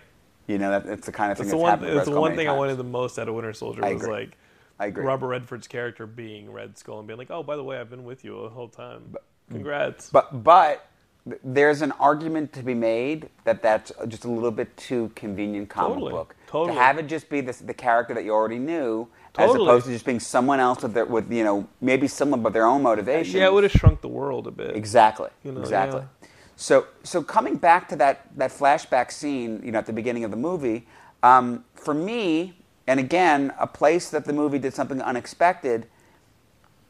You 0.47 0.59
know, 0.59 0.71
that, 0.73 0.85
that's 0.85 1.07
the 1.07 1.13
kind 1.13 1.31
of 1.31 1.39
thing 1.39 1.47
That's 1.47 1.53
that's, 1.53 1.53
the 1.53 1.57
one. 1.63 1.71
happened. 1.71 1.97
That's 1.97 2.09
the 2.09 2.21
one 2.21 2.35
thing 2.35 2.49
I 2.49 2.53
wanted 2.53 2.77
the 2.77 2.83
most 2.83 3.21
out 3.21 3.29
of 3.29 3.35
Winter 3.37 3.53
Soldier 3.53 3.83
was 3.83 4.05
like 4.05 4.37
I 4.81 4.87
agree. 4.87 5.05
Robert 5.05 5.29
Redford's 5.29 5.69
character 5.69 6.07
being 6.07 6.51
Red 6.51 6.79
Skull 6.79 6.99
and 6.99 7.07
being 7.07 7.19
like, 7.19 7.31
"Oh, 7.31 7.43
by 7.43 7.57
the 7.57 7.63
way, 7.63 7.79
I've 7.79 7.91
been 7.91 8.05
with 8.05 8.25
you 8.25 8.43
the 8.43 8.49
whole 8.49 8.69
time. 8.69 9.15
Congrats." 9.51 10.09
But 10.09 10.43
but 10.43 10.87
th- 11.29 11.41
there's 11.45 11.83
an 11.83 11.93
argument 11.93 12.55
to 12.55 12.63
be 12.63 12.73
made 12.73 13.29
that 13.45 13.63
that's 13.63 13.93
just 14.09 14.25
a 14.25 14.31
little 14.31 14.51
bit 14.51 14.75
too 14.79 15.13
convenient 15.15 15.69
comic 15.69 15.97
Totally. 15.97 16.13
book. 16.13 16.35
Totally. 16.47 16.75
To 16.75 16.83
have 16.83 16.97
it 16.99 17.09
just 17.09 17.29
be 17.29 17.43
this, 17.43 17.59
the 17.59 17.75
character 17.75 18.15
that 18.15 18.25
you 18.25 18.33
already 18.33 18.59
knew, 18.59 19.07
as 19.37 19.51
opposed 19.51 19.85
to 19.85 19.93
just 19.93 20.07
being 20.07 20.19
someone 20.19 20.61
else 20.61 20.83
with 20.83 20.95
their, 20.95 21.05
with 21.05 21.31
you 21.31 21.45
know 21.45 21.69
maybe 21.83 22.09
someone 22.09 22.43
but 22.43 22.55
their 22.55 22.67
own 22.67 22.83
motivation. 22.83 23.39
yeah, 23.39 23.47
it 23.49 23.53
would 23.53 23.65
have 23.65 23.73
shrunk 23.73 24.01
the 24.01 24.09
world 24.09 24.47
a 24.47 24.51
bit. 24.51 24.75
Exactly. 24.75 25.29
You 25.45 25.53
know, 25.53 25.61
exactly. 25.61 26.01
yeah. 26.01 26.29
So, 26.57 26.87
so 27.03 27.23
coming 27.23 27.57
back 27.57 27.87
to 27.91 27.97
that 27.97 28.27
that 28.37 28.51
flashback 28.51 29.13
scene, 29.13 29.61
you 29.63 29.73
know, 29.73 29.79
at 29.79 29.87
the 29.87 29.93
beginning 29.93 30.25
of 30.25 30.31
the 30.31 30.39
movie, 30.39 30.87
um, 31.23 31.65
for 31.75 31.93
me, 31.93 32.57
and 32.91 32.99
again, 32.99 33.53
a 33.57 33.69
place 33.69 34.11
that 34.11 34.25
the 34.25 34.33
movie 34.33 34.59
did 34.59 34.75
something 34.75 35.01
unexpected. 35.01 35.87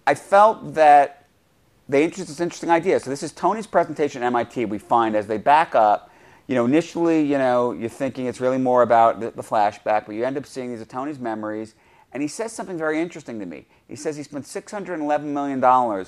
I 0.06 0.14
felt 0.14 0.72
that 0.72 1.26
they 1.90 2.04
introduced 2.04 2.28
this 2.28 2.40
interesting 2.40 2.70
idea. 2.70 2.98
So 3.00 3.10
this 3.10 3.22
is 3.22 3.32
Tony's 3.32 3.66
presentation 3.66 4.22
at 4.22 4.26
MIT. 4.28 4.64
We 4.64 4.78
find 4.78 5.14
as 5.14 5.26
they 5.26 5.36
back 5.36 5.74
up, 5.74 6.10
you 6.46 6.54
know, 6.54 6.64
initially, 6.64 7.20
you 7.20 7.36
know, 7.36 7.72
you're 7.72 7.90
thinking 7.90 8.24
it's 8.24 8.40
really 8.40 8.56
more 8.56 8.80
about 8.80 9.20
the, 9.20 9.32
the 9.32 9.42
flashback, 9.42 10.06
but 10.06 10.12
you 10.12 10.24
end 10.24 10.38
up 10.38 10.46
seeing 10.46 10.70
these 10.70 10.80
are 10.80 10.86
Tony's 10.86 11.18
memories. 11.18 11.74
And 12.14 12.22
he 12.22 12.28
says 12.28 12.50
something 12.50 12.78
very 12.78 12.98
interesting 12.98 13.38
to 13.38 13.44
me. 13.44 13.66
He 13.86 13.94
says 13.94 14.16
he 14.16 14.22
spent 14.22 14.46
$611 14.46 15.22
million 15.24 16.06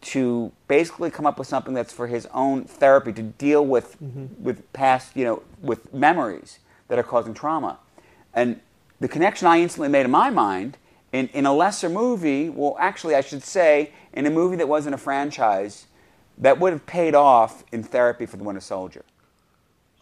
to 0.00 0.52
basically 0.66 1.12
come 1.12 1.26
up 1.26 1.38
with 1.38 1.46
something 1.46 1.74
that's 1.74 1.92
for 1.92 2.08
his 2.08 2.26
own 2.34 2.64
therapy 2.64 3.12
to 3.12 3.22
deal 3.22 3.64
with 3.64 4.02
mm-hmm. 4.02 4.26
with 4.42 4.72
past, 4.72 5.14
you 5.14 5.24
know, 5.24 5.44
with 5.60 5.94
memories 5.94 6.58
that 6.88 6.98
are 6.98 7.04
causing 7.04 7.34
trauma. 7.34 7.78
And 8.34 8.60
the 9.02 9.08
connection 9.08 9.48
I 9.48 9.60
instantly 9.60 9.88
made 9.88 10.04
in 10.04 10.10
my 10.12 10.30
mind 10.30 10.78
in, 11.12 11.26
in 11.28 11.44
a 11.44 11.52
lesser 11.52 11.88
movie, 11.88 12.48
well, 12.48 12.76
actually, 12.78 13.14
I 13.16 13.20
should 13.20 13.42
say, 13.42 13.90
in 14.12 14.26
a 14.26 14.30
movie 14.30 14.56
that 14.56 14.68
wasn't 14.68 14.94
a 14.94 14.98
franchise, 14.98 15.86
that 16.38 16.58
would 16.60 16.72
have 16.72 16.86
paid 16.86 17.14
off 17.14 17.64
in 17.72 17.82
therapy 17.82 18.26
for 18.26 18.36
the 18.36 18.44
Winter 18.44 18.60
Soldier. 18.60 19.04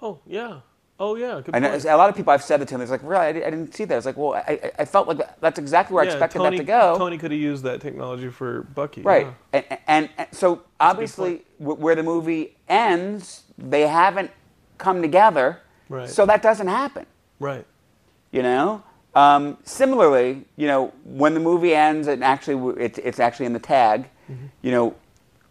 Oh 0.03 0.19
yeah. 0.27 0.61
Oh 0.99 1.17
yeah. 1.17 1.41
Good 1.43 1.55
And 1.55 1.65
point. 1.65 1.85
a 1.85 1.97
lot 1.97 2.11
of 2.11 2.15
people 2.17 2.33
I've 2.33 2.43
said 2.45 2.61
it 2.61 2.69
to, 2.69 2.75
and 2.75 2.83
it's 2.83 2.91
like, 2.91 3.03
really, 3.03 3.25
I, 3.25 3.29
I 3.29 3.33
didn't 3.51 3.75
see 3.75 3.85
that. 3.87 3.97
It's 3.97 4.05
like, 4.07 4.19
well, 4.19 4.35
I, 4.35 4.61
I- 4.65 4.73
I 4.81 4.85
felt 4.85 5.09
like 5.09 5.41
that's 5.41 5.59
exactly 5.59 5.95
where 5.95 6.05
I 6.05 6.07
expected 6.07 6.39
Tony, 6.39 6.59
that 6.59 6.63
to 6.63 6.67
go. 6.67 6.95
Tony 6.99 7.17
could 7.17 7.31
have 7.31 7.41
used 7.41 7.65
that 7.65 7.81
technology 7.81 8.29
for 8.29 8.63
Bucky. 8.75 9.01
Right. 9.03 9.27
yeah. 9.55 9.63
And, 9.71 9.79
and, 9.87 10.11
and 10.19 10.29
so 10.33 10.63
obviously, 10.79 11.43
where 11.59 11.95
the 11.95 12.03
movie 12.03 12.57
ends, 12.69 13.45
they 13.57 13.87
haven't 13.87 14.31
come 14.77 15.01
together. 15.01 15.61
Right. 15.89 16.09
So 16.09 16.27
that 16.27 16.43
doesn't 16.43 16.69
happen. 16.69 17.07
Right. 17.39 17.67
You 18.31 18.43
know. 18.43 18.83
Um, 19.15 19.59
similarly, 19.65 20.45
you 20.57 20.67
know, 20.67 20.93
when 21.05 21.35
the 21.35 21.41
movie 21.41 21.75
ends, 21.75 22.07
and 22.07 22.23
actually 22.23 22.83
it's, 22.83 22.99
it's 22.99 23.19
actually 23.19 23.47
in 23.47 23.53
the 23.53 23.59
tag. 23.59 24.09
Mm-hmm. 24.31 24.47
You 24.63 24.71
know, 24.71 24.97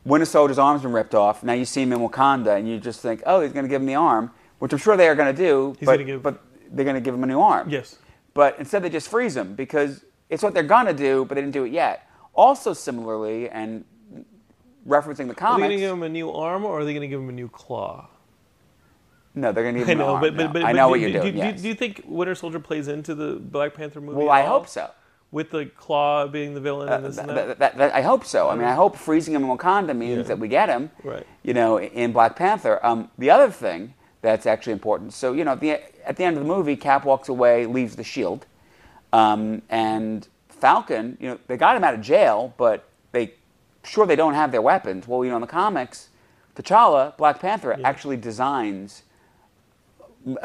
Winter 0.05 0.26
Soldier's 0.26 0.57
arm's 0.57 0.82
been 0.82 0.93
ripped 0.93 1.14
off. 1.14 1.43
Now 1.43 1.53
you 1.53 1.66
see 1.66 1.82
him 1.82 1.91
in 1.91 1.99
Wakanda, 1.99 2.57
and 2.57 2.68
you 2.70 2.80
just 2.80 3.01
think, 3.01 3.22
oh, 3.26 3.41
he's 3.41 3.51
going 3.51 3.66
to 3.66 3.70
give 3.70 3.82
him 3.82 3.88
the 3.88 3.95
arm, 3.95 4.32
which 4.60 4.72
I'm 4.72 4.80
sure 4.80 4.95
they 4.95 5.07
are 5.10 5.16
going 5.16 5.34
to 5.36 5.41
do. 5.41 5.76
He's 5.80 5.86
but, 5.86 6.05
give- 6.05 6.24
but 6.24 6.41
they're 6.72 6.86
going 6.86 6.95
to 6.95 7.01
give 7.01 7.14
him 7.14 7.24
a 7.24 7.28
new 7.28 7.41
arm. 7.41 7.70
Yes. 7.70 7.97
But 8.34 8.57
instead, 8.60 8.84
they 8.84 8.89
just 8.89 9.10
freeze 9.10 9.36
him 9.36 9.55
because 9.55 10.05
it's 10.30 10.43
what 10.43 10.53
they're 10.53 10.64
going 10.64 10.86
to 10.86 10.93
do, 10.93 11.26
but 11.26 11.36
they 11.36 11.41
didn't 11.41 11.53
do 11.53 11.66
it 11.66 11.72
yet. 11.72 12.07
Also, 12.34 12.74
similarly, 12.74 13.49
and 13.49 13.84
referencing 14.88 15.18
the 15.18 15.24
Are 15.24 15.28
they 15.28 15.34
comics, 15.34 15.60
going 15.62 15.72
to 15.72 15.78
give 15.78 15.91
him 15.91 16.03
a 16.03 16.10
new 16.10 16.32
arm 16.32 16.64
or 16.64 16.80
are 16.80 16.86
they 16.86 16.93
going 16.93 17.01
to 17.01 17.07
give 17.07 17.20
him 17.20 17.30
a 17.30 17.34
new 17.34 17.49
claw? 17.49 18.07
No, 19.40 19.52
they're 19.52 19.64
going 19.64 19.76
to 19.76 19.80
give 19.80 19.90
I 19.90 19.92
him 19.94 20.00
an 20.02 20.06
know, 20.08 20.14
arm. 20.16 20.22
but, 20.22 20.36
but, 20.38 20.44
no. 20.48 20.54
but 20.54 20.64
I 20.64 20.72
know 20.72 20.88
do, 20.88 20.92
what 20.92 21.00
you're 21.00 21.12
do, 21.12 21.22
doing. 21.22 21.34
Do, 21.34 21.38
yes. 21.40 21.62
do 21.62 21.68
you 21.68 21.76
think 21.76 22.04
Winter 22.06 22.36
Soldier 22.36 22.60
plays 22.60 22.88
into 22.88 23.16
the 23.16 23.36
Black 23.36 23.74
Panther 23.74 24.02
movie? 24.02 24.18
well, 24.18 24.30
I 24.30 24.44
hope 24.44 24.68
so. 24.68 24.90
With 25.32 25.52
the 25.52 25.68
claw 25.68 26.26
being 26.28 26.56
the 26.56 26.60
villain 26.60 26.90
and 26.90 27.06
Uh, 27.06 27.08
this 27.08 27.16
that, 27.18 27.30
and 27.30 27.38
that. 27.38 27.60
that- 27.60 27.78
that- 27.78 27.94
I 27.94 28.02
hope 28.02 28.26
so. 28.26 28.50
I 28.50 28.56
mean, 28.56 28.68
I 28.68 28.74
hope 28.74 28.96
freezing 28.96 29.36
him 29.36 29.44
in 29.44 29.58
Wakanda 29.58 29.96
means 29.96 30.18
Yeah. 30.18 30.24
that 30.24 30.40
we 30.40 30.48
get 30.48 30.70
him. 30.70 30.90
Right. 31.04 31.26
You 31.44 31.54
know, 31.54 31.80
in 31.80 32.12
Black 32.12 32.36
Panther. 32.36 32.80
Um, 32.84 33.12
the 33.18 33.30
other 33.30 33.50
thing 33.52 33.94
that's 34.22 34.46
actually 34.48 34.74
important. 34.74 35.14
So 35.14 35.34
you 35.34 35.44
know, 35.44 35.52
at 35.52 35.60
the, 35.60 35.72
at 36.08 36.18
the 36.18 36.24
end 36.24 36.36
of 36.38 36.44
the 36.44 36.50
movie, 36.50 36.76
Cap 36.76 37.06
walks 37.06 37.30
away, 37.30 37.66
leaves 37.68 37.96
the 37.96 38.04
shield, 38.04 38.48
um, 39.14 39.62
and 39.70 40.28
Falcon. 40.50 41.18
You 41.20 41.30
know, 41.30 41.40
they 41.48 41.58
got 41.58 41.76
him 41.78 41.84
out 41.84 41.94
of 41.94 42.02
jail, 42.02 42.54
but 42.58 42.90
they 43.12 43.34
sure 43.84 44.06
they 44.06 44.16
don't 44.16 44.34
have 44.34 44.52
their 44.52 44.62
weapons. 44.62 45.08
Well, 45.08 45.24
you 45.24 45.30
know, 45.30 45.38
in 45.38 45.42
the 45.42 45.48
comics, 45.48 46.10
T'Challa, 46.56 47.16
Black 47.18 47.40
Panther, 47.40 47.76
Yeah. 47.80 47.88
actually 47.88 48.18
designs 48.18 49.04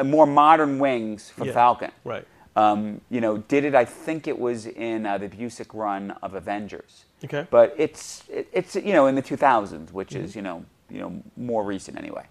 more 0.04 0.26
modern 0.26 0.78
wings 0.78 1.30
for 1.30 1.46
Yeah. 1.46 1.52
Falcon. 1.52 1.90
Right. 2.04 2.26
Um, 2.56 3.00
you 3.10 3.20
know, 3.20 3.38
did 3.38 3.64
it? 3.64 3.74
I 3.74 3.84
think 3.84 4.28
it 4.28 4.38
was 4.38 4.66
in 4.66 5.06
uh, 5.06 5.18
the 5.18 5.28
Busiek 5.28 5.74
run 5.74 6.12
of 6.22 6.34
Avengers. 6.34 7.04
Okay. 7.24 7.46
But 7.50 7.74
it's 7.76 8.22
it, 8.28 8.48
it's 8.52 8.76
you 8.76 8.92
know 8.92 9.06
in 9.06 9.14
the 9.16 9.22
2000s, 9.22 9.92
which 9.92 10.10
Mm-hmm. 10.10 10.24
is 10.24 10.36
you 10.36 10.42
know 10.42 10.64
you 10.88 11.00
know 11.00 11.20
more 11.36 11.64
recent 11.64 11.98
anyway. 11.98 12.26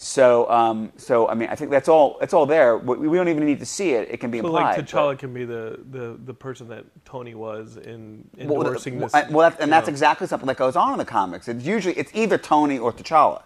So 0.00 0.50
um, 0.50 0.92
so 0.96 1.28
I 1.28 1.34
mean 1.34 1.48
I 1.48 1.54
think 1.54 1.70
that's 1.70 1.88
all 1.88 2.18
it's 2.20 2.34
all 2.34 2.44
there. 2.46 2.76
We, 2.78 3.08
we 3.08 3.16
don't 3.16 3.28
even 3.28 3.44
need 3.44 3.58
to 3.60 3.66
see 3.66 3.90
it. 3.92 4.08
It 4.10 4.18
can 4.18 4.30
be 4.32 4.38
So 4.40 4.46
implied. 4.46 4.62
like 4.62 4.76
but- 4.76 4.86
T'Challa 4.86 5.18
can 5.18 5.32
be 5.34 5.44
the, 5.44 5.78
the, 5.90 6.18
the 6.24 6.34
person 6.34 6.68
that 6.68 6.84
Tony 7.04 7.34
was 7.36 7.76
in 7.76 8.28
endorsing 8.38 8.98
well, 8.98 9.08
this. 9.08 9.30
well, 9.30 9.50
that's, 9.50 9.60
and 9.62 9.70
that's 9.72 9.86
know. 9.86 9.92
exactly 9.92 10.26
something 10.26 10.46
that 10.48 10.56
goes 10.56 10.74
on 10.76 10.92
in 10.92 10.98
the 10.98 11.04
comics. 11.04 11.46
It's 11.48 11.64
usually 11.64 11.94
it's 11.94 12.10
either 12.14 12.38
Tony 12.38 12.78
or 12.78 12.92
T'Challa. 12.92 13.42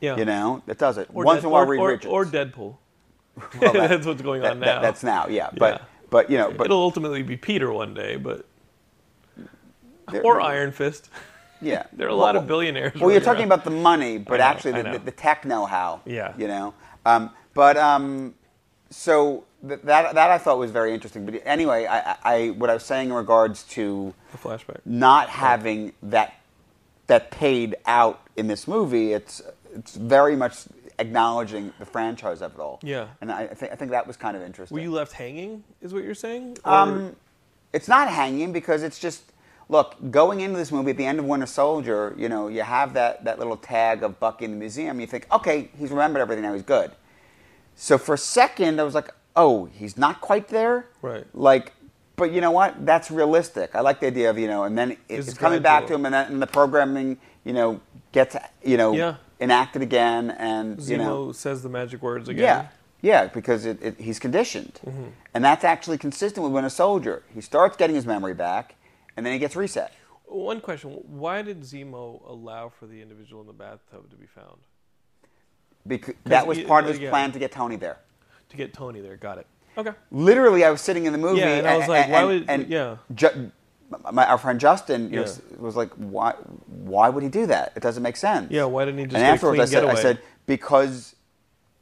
Yeah. 0.00 0.16
You 0.16 0.24
know 0.24 0.62
that 0.66 0.78
does 0.78 0.96
it. 0.98 1.08
or 1.14 1.24
Once 1.24 1.36
Dead- 1.38 1.44
in 1.44 1.46
a 1.46 1.50
while, 1.50 1.62
or, 1.62 1.66
Reed 1.68 1.80
or, 1.80 1.88
Richards. 1.90 2.06
or 2.06 2.24
Deadpool. 2.24 2.76
Well, 3.60 3.72
that- 3.72 3.90
that's 3.90 4.06
what's 4.06 4.22
going 4.22 4.42
on 4.44 4.60
that- 4.60 4.66
that- 4.66 4.74
now. 4.76 4.80
that's 4.82 5.02
now, 5.02 5.26
yeah. 5.28 5.50
But 5.56 5.74
Yeah. 5.80 5.84
but 6.10 6.30
you 6.30 6.38
know, 6.38 6.50
but 6.52 6.66
It'll 6.66 6.78
ultimately 6.82 7.22
be 7.22 7.36
Peter 7.36 7.72
one 7.72 7.94
day, 7.94 8.16
but 8.16 8.46
or 10.22 10.40
Iron 10.40 10.72
Fist. 10.72 11.10
Yeah, 11.60 11.84
There 11.92 12.06
are 12.06 12.10
a 12.10 12.12
Well, 12.16 12.24
lot 12.26 12.36
of 12.36 12.46
billionaires. 12.46 13.00
Well, 13.00 13.10
you're 13.10 13.20
talking 13.20 13.40
around. 13.42 13.52
about 13.52 13.64
the 13.64 13.70
money, 13.70 14.18
but 14.18 14.38
know, 14.38 14.44
actually 14.44 14.72
the, 14.82 14.90
the, 14.92 14.98
the 15.06 15.10
tech 15.10 15.44
know-how. 15.44 16.00
Yeah. 16.04 16.32
You 16.36 16.48
know, 16.48 16.74
um, 17.04 17.30
but 17.54 17.76
um, 17.76 18.34
so 18.90 19.44
th- 19.66 19.80
that 19.84 20.14
that 20.14 20.30
I 20.30 20.38
thought 20.38 20.58
was 20.58 20.70
very 20.70 20.92
interesting. 20.94 21.24
But 21.24 21.42
anyway, 21.44 21.86
I, 21.86 21.98
I, 22.12 22.16
I 22.24 22.50
what 22.50 22.70
I 22.70 22.74
was 22.74 22.84
saying 22.84 23.08
in 23.08 23.14
regards 23.14 23.62
to 23.74 24.14
The 24.32 24.38
flashback. 24.38 24.80
not 24.84 25.28
having 25.30 25.92
that 26.02 26.34
that 27.06 27.30
paid 27.30 27.76
out 27.86 28.20
in 28.36 28.46
this 28.48 28.68
movie, 28.68 29.12
it's 29.12 29.40
it's 29.74 29.94
very 29.96 30.36
much 30.36 30.64
acknowledging 30.98 31.72
the 31.78 31.84
franchise 31.86 32.42
of 32.42 32.54
it 32.54 32.60
all. 32.60 32.80
Yeah. 32.82 33.08
and 33.20 33.30
I, 33.30 33.46
think 33.48 33.72
I 33.72 33.76
think 33.76 33.90
that 33.90 34.06
was 34.06 34.16
kind 34.16 34.36
of 34.36 34.42
interesting. 34.42 34.74
Were 34.74 34.82
you 34.82 34.92
left 34.92 35.12
hanging? 35.12 35.62
Is 35.82 35.92
what 35.92 36.04
you're 36.04 36.14
saying? 36.14 36.58
Or- 36.64 36.72
Um, 36.72 37.16
it's 37.72 37.88
not 37.88 38.08
hanging 38.08 38.52
because 38.52 38.82
it's 38.82 38.98
just 38.98 39.22
look 39.68 39.96
going 40.10 40.40
into 40.40 40.56
this 40.56 40.70
movie 40.72 40.92
at 40.92 40.96
the 40.96 41.04
end 41.04 41.18
of 41.18 41.24
Winter 41.26 41.46
Soldier. 41.46 42.14
You 42.16 42.28
know, 42.28 42.48
you 42.48 42.62
have 42.62 42.94
that 42.94 43.24
that 43.24 43.38
little 43.38 43.56
tag 43.56 44.02
of 44.02 44.18
Bucky 44.18 44.44
in 44.46 44.52
the 44.52 44.56
museum. 44.56 45.00
You 45.00 45.06
think, 45.06 45.26
okay, 45.32 45.68
he's 45.78 45.90
remembered 45.90 46.20
everything 46.20 46.42
now. 46.42 46.54
He's 46.54 46.62
good. 46.62 46.92
So 47.74 47.98
for 47.98 48.14
a 48.14 48.18
second, 48.18 48.80
I 48.80 48.84
was 48.84 48.94
like, 48.94 49.10
oh, 49.34 49.66
he's 49.66 49.98
not 49.98 50.20
quite 50.22 50.48
there. 50.48 50.86
Right. 51.02 51.24
Like, 51.34 51.72
but 52.14 52.32
you 52.32 52.40
know 52.40 52.52
what? 52.52 52.86
That's 52.86 53.10
realistic. 53.10 53.74
I 53.74 53.80
like 53.80 54.00
the 54.00 54.06
idea 54.06 54.30
of 54.30 54.38
you 54.38 54.46
know, 54.48 54.64
and 54.64 54.78
then 54.78 54.96
It's 55.08 55.28
it's, 55.28 55.36
coming 55.36 55.60
back 55.60 55.86
to 55.88 55.94
him, 55.94 56.06
and, 56.06 56.14
then, 56.14 56.32
and 56.32 56.40
the 56.40 56.46
programming, 56.46 57.18
you 57.44 57.52
know, 57.52 57.80
gets 58.12 58.36
you 58.64 58.78
know 58.78 58.94
Yeah. 58.94 59.16
Enacted 59.38 59.82
again, 59.82 60.30
and 60.30 60.78
Zemo 60.78 60.88
you 60.88 60.96
know, 60.96 61.32
says 61.32 61.62
the 61.62 61.68
magic 61.68 62.00
words 62.00 62.28
again. 62.28 62.42
yeah, 62.42 62.68
yeah, 63.02 63.26
because 63.26 63.66
it, 63.66 63.78
it, 63.82 64.00
he's 64.00 64.18
conditioned, 64.18 64.80
mm-hmm. 64.84 65.08
and 65.34 65.44
that's 65.44 65.62
actually 65.62 65.98
consistent 65.98 66.42
with 66.42 66.52
Winter 66.52 66.70
Soldier. 66.70 67.22
He 67.34 67.42
starts 67.42 67.76
getting 67.76 67.94
his 67.94 68.06
memory 68.06 68.32
back, 68.32 68.76
and 69.14 69.26
then 69.26 69.34
he 69.34 69.38
gets 69.38 69.54
reset. 69.54 69.92
One 70.24 70.60
question: 70.60 70.90
Why 71.06 71.42
did 71.42 71.60
Zemo 71.60 72.26
allow 72.26 72.70
for 72.70 72.86
the 72.86 73.02
individual 73.02 73.42
in 73.42 73.46
the 73.46 73.52
bathtub 73.52 74.10
to 74.10 74.16
be 74.16 74.26
found? 74.26 74.60
Because 75.86 76.14
that 76.24 76.46
was 76.46 76.58
he- 76.58 76.64
part 76.64 76.84
of 76.84 76.90
his 76.90 76.98
yeah. 76.98 77.10
plan 77.10 77.30
to 77.32 77.38
get 77.38 77.52
Tony 77.52 77.76
there. 77.76 77.98
To 78.48 78.56
get 78.56 78.72
Tony 78.72 79.00
there. 79.00 79.16
Got 79.16 79.38
it. 79.38 79.46
Okay. 79.78 79.92
Literally, 80.10 80.64
I 80.64 80.70
was 80.70 80.80
sitting 80.80 81.04
in 81.04 81.12
the 81.12 81.18
movie, 81.18 81.40
Yeah, 81.40 81.58
and 81.58 81.66
I 81.66 81.76
was 81.76 81.88
like, 81.88 82.08
why 82.08 82.24
would- 82.24 82.46
and 82.48 82.66
yeah. 82.68 82.96
Ju- 83.14 83.52
my, 84.12 84.26
our 84.26 84.38
friend 84.38 84.58
Justin 84.60 85.12
Yeah. 85.12 85.20
s- 85.22 85.40
was 85.58 85.76
like, 85.76 85.90
why? 85.94 86.32
Why 86.66 87.08
would 87.08 87.22
he 87.22 87.28
do 87.28 87.46
that? 87.46 87.72
It 87.76 87.82
doesn't 87.82 88.02
make 88.02 88.16
sense. 88.16 88.50
Yeah, 88.50 88.64
why 88.64 88.84
didn't 88.84 88.98
he 89.00 89.04
just 89.06 89.16
And 89.16 89.24
afterwards, 89.24 89.60
I 89.60 89.64
said, 89.66 89.84
I 89.84 89.94
said 89.94 90.18
because 90.46 91.14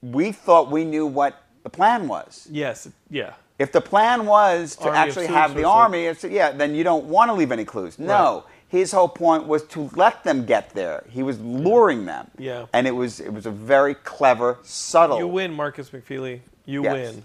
we 0.03 0.33
thought 0.33 0.71
we 0.71 0.85
knew 0.85 1.07
what 1.07 1.41
the 1.63 1.71
plan 1.71 2.09
was. 2.09 2.47
Yes. 2.51 2.89
Yeah. 3.11 3.35
If 3.59 3.73
the 3.73 3.81
plan 3.81 4.27
was 4.27 4.77
to 4.77 4.87
Army 4.89 4.99
actually 4.99 5.27
have 5.29 5.55
the 5.55 5.65
army, 5.65 6.07
it's, 6.07 6.25
yeah, 6.25 6.51
then 6.51 6.75
you 6.75 6.83
don't 6.85 7.05
want 7.05 7.29
to 7.31 7.35
leave 7.35 7.53
any 7.53 7.65
clues. 7.65 7.99
No, 7.99 8.35
Right. 8.35 8.43
his 8.69 8.91
whole 8.93 9.09
point 9.09 9.47
was 9.47 9.63
to 9.69 9.89
let 9.95 10.25
them 10.25 10.45
get 10.45 10.71
there. 10.71 11.05
He 11.09 11.23
was 11.23 11.39
luring 11.41 12.05
them. 12.05 12.31
Yeah. 12.37 12.67
and 12.73 12.87
it 12.87 12.91
was 12.91 13.21
it 13.21 13.33
was 13.33 13.47
a 13.47 13.51
very 13.53 13.95
clever, 13.95 14.59
subtle. 14.65 15.19
You 15.19 15.29
win, 15.29 15.53
Markus 15.55 15.91
McFeely. 15.91 16.41
You 16.67 16.83
Yes. 16.83 16.93
win. 17.15 17.25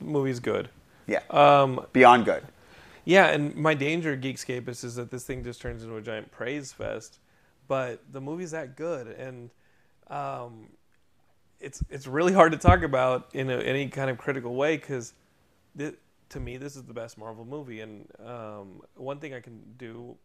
The 0.00 0.04
movie's 0.06 0.40
good. 0.40 0.68
Yeah, 1.06 1.20
Um, 1.30 1.86
beyond 1.92 2.24
good. 2.24 2.42
Yeah, 3.06 3.26
and 3.28 3.54
my 3.54 3.74
danger, 3.74 4.16
Geekscapists, 4.16 4.82
is 4.82 4.96
that 4.96 5.12
this 5.12 5.22
thing 5.22 5.44
just 5.44 5.60
turns 5.60 5.84
into 5.84 5.94
a 5.94 6.02
giant 6.02 6.32
praise 6.32 6.72
fest. 6.72 7.20
But 7.68 8.02
the 8.12 8.20
movie's 8.20 8.50
that 8.50 8.76
good, 8.76 9.06
and 9.06 9.50
um, 10.08 10.66
it's 11.60 11.82
it's 11.88 12.08
really 12.08 12.32
hard 12.32 12.50
to 12.52 12.58
talk 12.58 12.82
about 12.82 13.28
in 13.32 13.48
a, 13.48 13.58
any 13.58 13.88
kind 13.88 14.10
of 14.10 14.18
critical 14.18 14.56
way 14.56 14.76
because, 14.76 15.14
to 15.78 16.40
me, 16.40 16.56
this 16.56 16.74
is 16.74 16.82
the 16.82 16.92
best 16.92 17.16
Marvel 17.16 17.44
movie. 17.44 17.80
And 17.80 18.08
um, 18.24 18.82
one 18.96 19.20
thing 19.20 19.34
I 19.34 19.40
can 19.40 19.60
do, 19.78 20.16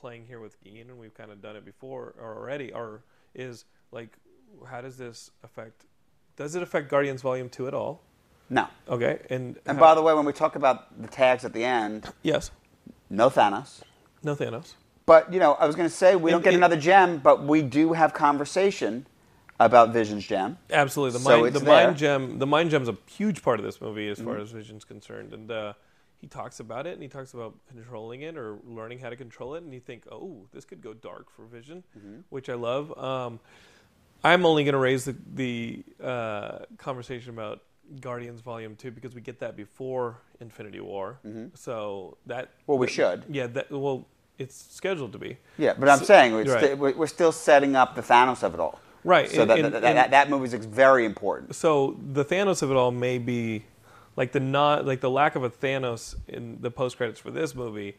playing 0.00 0.26
here 0.26 0.40
with 0.40 0.56
Ian, 0.66 0.90
and 0.90 0.98
we've 0.98 1.14
kind 1.14 1.30
of 1.30 1.40
done 1.40 1.54
it 1.54 1.64
before 1.64 2.14
or 2.20 2.36
already, 2.36 2.72
or 2.72 3.04
is 3.34 3.64
like, 3.92 4.16
how 4.66 4.80
does 4.80 4.96
this 4.96 5.30
affect? 5.44 5.86
Does 6.36 6.56
it 6.56 6.64
affect 6.64 6.90
Guardians 6.90 7.22
Volume 7.22 7.48
Two 7.48 7.68
at 7.68 7.74
all? 7.74 8.02
No. 8.50 8.66
Okay, 8.88 9.20
and 9.30 9.58
And 9.66 9.78
by 9.78 9.94
the 9.94 10.02
way, 10.02 10.12
when 10.14 10.24
we 10.24 10.32
talk 10.32 10.56
about 10.56 11.00
the 11.00 11.08
tags 11.08 11.44
at 11.44 11.52
the 11.52 11.64
end, 11.64 12.10
yes, 12.22 12.50
no 13.10 13.30
Thanos. 13.30 13.80
no 14.22 14.34
Thanos. 14.36 14.74
But 15.06 15.32
you 15.32 15.38
know, 15.40 15.52
I 15.54 15.66
was 15.66 15.76
going 15.76 15.88
to 15.88 15.94
say 15.94 16.16
we 16.16 16.30
don't 16.30 16.44
get 16.44 16.54
another 16.54 16.76
gem, 16.76 17.18
but 17.18 17.42
we 17.44 17.62
do 17.62 17.92
have 17.92 18.12
conversation 18.14 19.06
about 19.60 19.92
Vision's 19.92 20.26
gem. 20.26 20.58
Absolutely, 20.70 21.12
the 21.18 21.24
So 21.24 21.30
mind, 21.30 21.46
it's 21.46 21.58
the 21.58 21.64
there. 21.64 21.86
mind 21.86 21.96
gem, 21.96 22.38
the 22.38 22.46
mind 22.46 22.70
gem's 22.70 22.88
a 22.88 22.96
huge 23.06 23.42
part 23.42 23.58
of 23.60 23.64
this 23.64 23.80
movie 23.80 24.08
as 24.08 24.18
Mm-hmm. 24.18 24.26
far 24.28 24.38
as 24.38 24.50
Vision's 24.50 24.84
concerned, 24.84 25.32
and 25.32 25.50
uh, 25.50 25.72
he 26.20 26.26
talks 26.26 26.58
about 26.60 26.86
it, 26.86 26.94
and 26.94 27.02
he 27.02 27.08
talks 27.08 27.34
about 27.34 27.54
controlling 27.68 28.22
it 28.22 28.36
or 28.36 28.58
learning 28.66 28.98
how 28.98 29.10
to 29.10 29.16
control 29.16 29.54
it, 29.54 29.62
and 29.62 29.72
you 29.72 29.80
think, 29.80 30.04
oh, 30.10 30.46
this 30.52 30.64
could 30.64 30.80
go 30.82 30.92
dark 30.94 31.30
for 31.30 31.44
Vision, 31.46 31.82
Mm-hmm. 31.98 32.20
which 32.30 32.48
I 32.48 32.54
love. 32.54 32.96
Um, 32.98 33.40
I'm 34.22 34.46
only 34.46 34.64
going 34.64 34.72
to 34.72 34.78
raise 34.78 35.04
the, 35.04 35.14
the 35.34 35.84
uh, 36.02 36.58
conversation 36.78 37.30
about 37.30 37.60
Guardians 38.00 38.40
Volume 38.40 38.76
Two 38.76 38.90
because 38.90 39.14
we 39.14 39.20
get 39.20 39.40
that 39.40 39.56
before 39.56 40.18
Infinity 40.40 40.80
War, 40.80 41.18
so 41.54 42.16
that 42.26 42.44
Mm-hmm. 42.46 42.52
Well, 42.66 42.78
we 42.78 42.86
that- 42.86 42.92
should. 42.92 43.24
yeah, 43.28 43.46
that 43.48 43.70
well, 43.70 44.06
it's 44.38 44.56
scheduled 44.74 45.12
to 45.12 45.18
be. 45.18 45.36
Yeah, 45.58 45.74
but 45.78 45.88
I'm 45.88 45.98
saying 46.04 46.32
we're, 46.32 46.44
right. 46.52 46.64
sti- 46.64 46.74
we're 46.74 47.06
still 47.06 47.30
setting 47.32 47.76
up 47.76 47.94
the 47.94 48.02
Thanos 48.02 48.42
of 48.42 48.54
it 48.54 48.60
all. 48.60 48.80
Right, 49.04 49.30
So 49.30 49.42
and- 49.42 49.50
that, 49.50 49.58
and- 49.58 49.74
that, 49.74 49.84
and- 49.84 49.96
that, 49.98 50.10
that 50.10 50.30
movie 50.30 50.46
is 50.56 50.64
very 50.64 51.04
important. 51.04 51.54
so 51.54 51.96
the 52.12 52.24
Thanos 52.24 52.62
of 52.62 52.70
it 52.70 52.74
all 52.76 52.90
may 52.90 53.18
be 53.18 53.64
like 54.16 54.32
the 54.32 54.40
not 54.40 54.86
like 54.86 55.00
the 55.00 55.10
lack 55.10 55.36
of 55.36 55.44
a 55.44 55.50
Thanos 55.50 56.16
in 56.28 56.58
the 56.60 56.70
post 56.70 56.96
credits 56.96 57.20
for 57.20 57.30
this 57.30 57.54
movie 57.54 57.96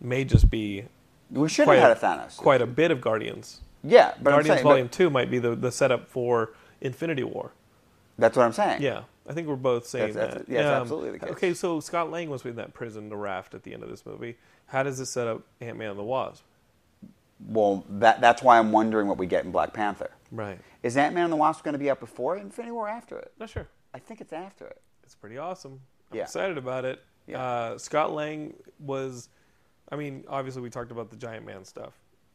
may 0.00 0.24
just 0.24 0.48
be 0.50 0.84
We 1.30 1.48
should 1.48 1.68
have 1.68 1.78
had 1.78 1.90
a 1.90 1.94
Thanos. 1.94 2.36
quite 2.36 2.62
a 2.62 2.66
bit 2.66 2.90
of 2.90 3.00
Guardians. 3.00 3.60
Yeah, 3.84 4.14
but 4.22 4.30
I'm 4.32 4.36
Guardians 4.38 4.46
saying, 4.56 4.64
but 4.64 4.70
Volume 4.70 4.88
Two 4.88 5.10
might 5.10 5.30
be 5.30 5.38
the, 5.38 5.54
the 5.54 5.70
setup 5.70 6.08
for 6.08 6.52
Infinity 6.80 7.22
War. 7.22 7.52
that's 8.18 8.36
what 8.36 8.44
I'm 8.44 8.52
saying. 8.52 8.80
Yeah, 8.82 9.02
I 9.28 9.32
think 9.32 9.48
we're 9.48 9.56
both 9.56 9.86
saying 9.86 10.14
That's- 10.14 10.34
that. 10.34 10.38
that's- 10.46 10.52
yes, 10.52 10.64
absolutely 10.66 11.10
the 11.12 11.18
case. 11.18 11.30
Okay, 11.30 11.54
so 11.54 11.80
Scott 11.80 12.10
Lang 12.10 12.30
was 12.30 12.44
in 12.44 12.56
that 12.56 12.74
prison, 12.74 13.08
the 13.08 13.16
raft, 13.16 13.54
at 13.54 13.62
the 13.64 13.74
end 13.74 13.82
of 13.82 13.88
this 13.88 14.06
movie. 14.06 14.36
How 14.66 14.82
does 14.82 14.98
this 14.98 15.10
set 15.10 15.26
up 15.26 15.42
Ant 15.60 15.76
Man 15.78 15.90
and 15.90 15.98
the 15.98 16.04
Wasp? 16.04 16.44
Well, 17.46 17.84
that, 17.88 18.20
that's 18.20 18.42
why 18.42 18.58
I'm 18.58 18.72
wondering 18.72 19.08
what 19.08 19.18
we 19.18 19.26
get 19.26 19.44
in 19.44 19.50
Black 19.50 19.72
Panther. 19.72 20.10
Right. 20.32 20.58
Is 20.82 20.96
Ant 20.96 21.14
Man 21.14 21.24
and 21.24 21.32
the 21.32 21.36
Wasp 21.36 21.62
going 21.64 21.74
to 21.74 21.78
be 21.78 21.90
out 21.90 22.00
before 22.00 22.36
Infinity 22.36 22.72
War 22.72 22.86
or 22.86 22.88
after 22.88 23.18
it? 23.18 23.32
Not 23.38 23.50
sure. 23.50 23.68
I 23.92 23.98
think 23.98 24.20
it's 24.20 24.32
after 24.32 24.66
it. 24.66 24.80
It's 25.02 25.14
pretty 25.14 25.38
awesome. 25.38 25.80
I'm 26.10 26.16
Yeah. 26.18 26.22
excited 26.24 26.56
about 26.58 26.84
it. 26.84 27.02
Yeah. 27.26 27.42
Uh, 27.42 27.78
Scott 27.78 28.12
Lang 28.12 28.54
was, 28.78 29.28
I 29.90 29.96
mean, 29.96 30.24
obviously 30.28 30.62
we 30.62 30.70
talked 30.70 30.90
about 30.92 31.10
the 31.10 31.16
Giant 31.16 31.44
Man 31.44 31.64
stuff. 31.64 31.92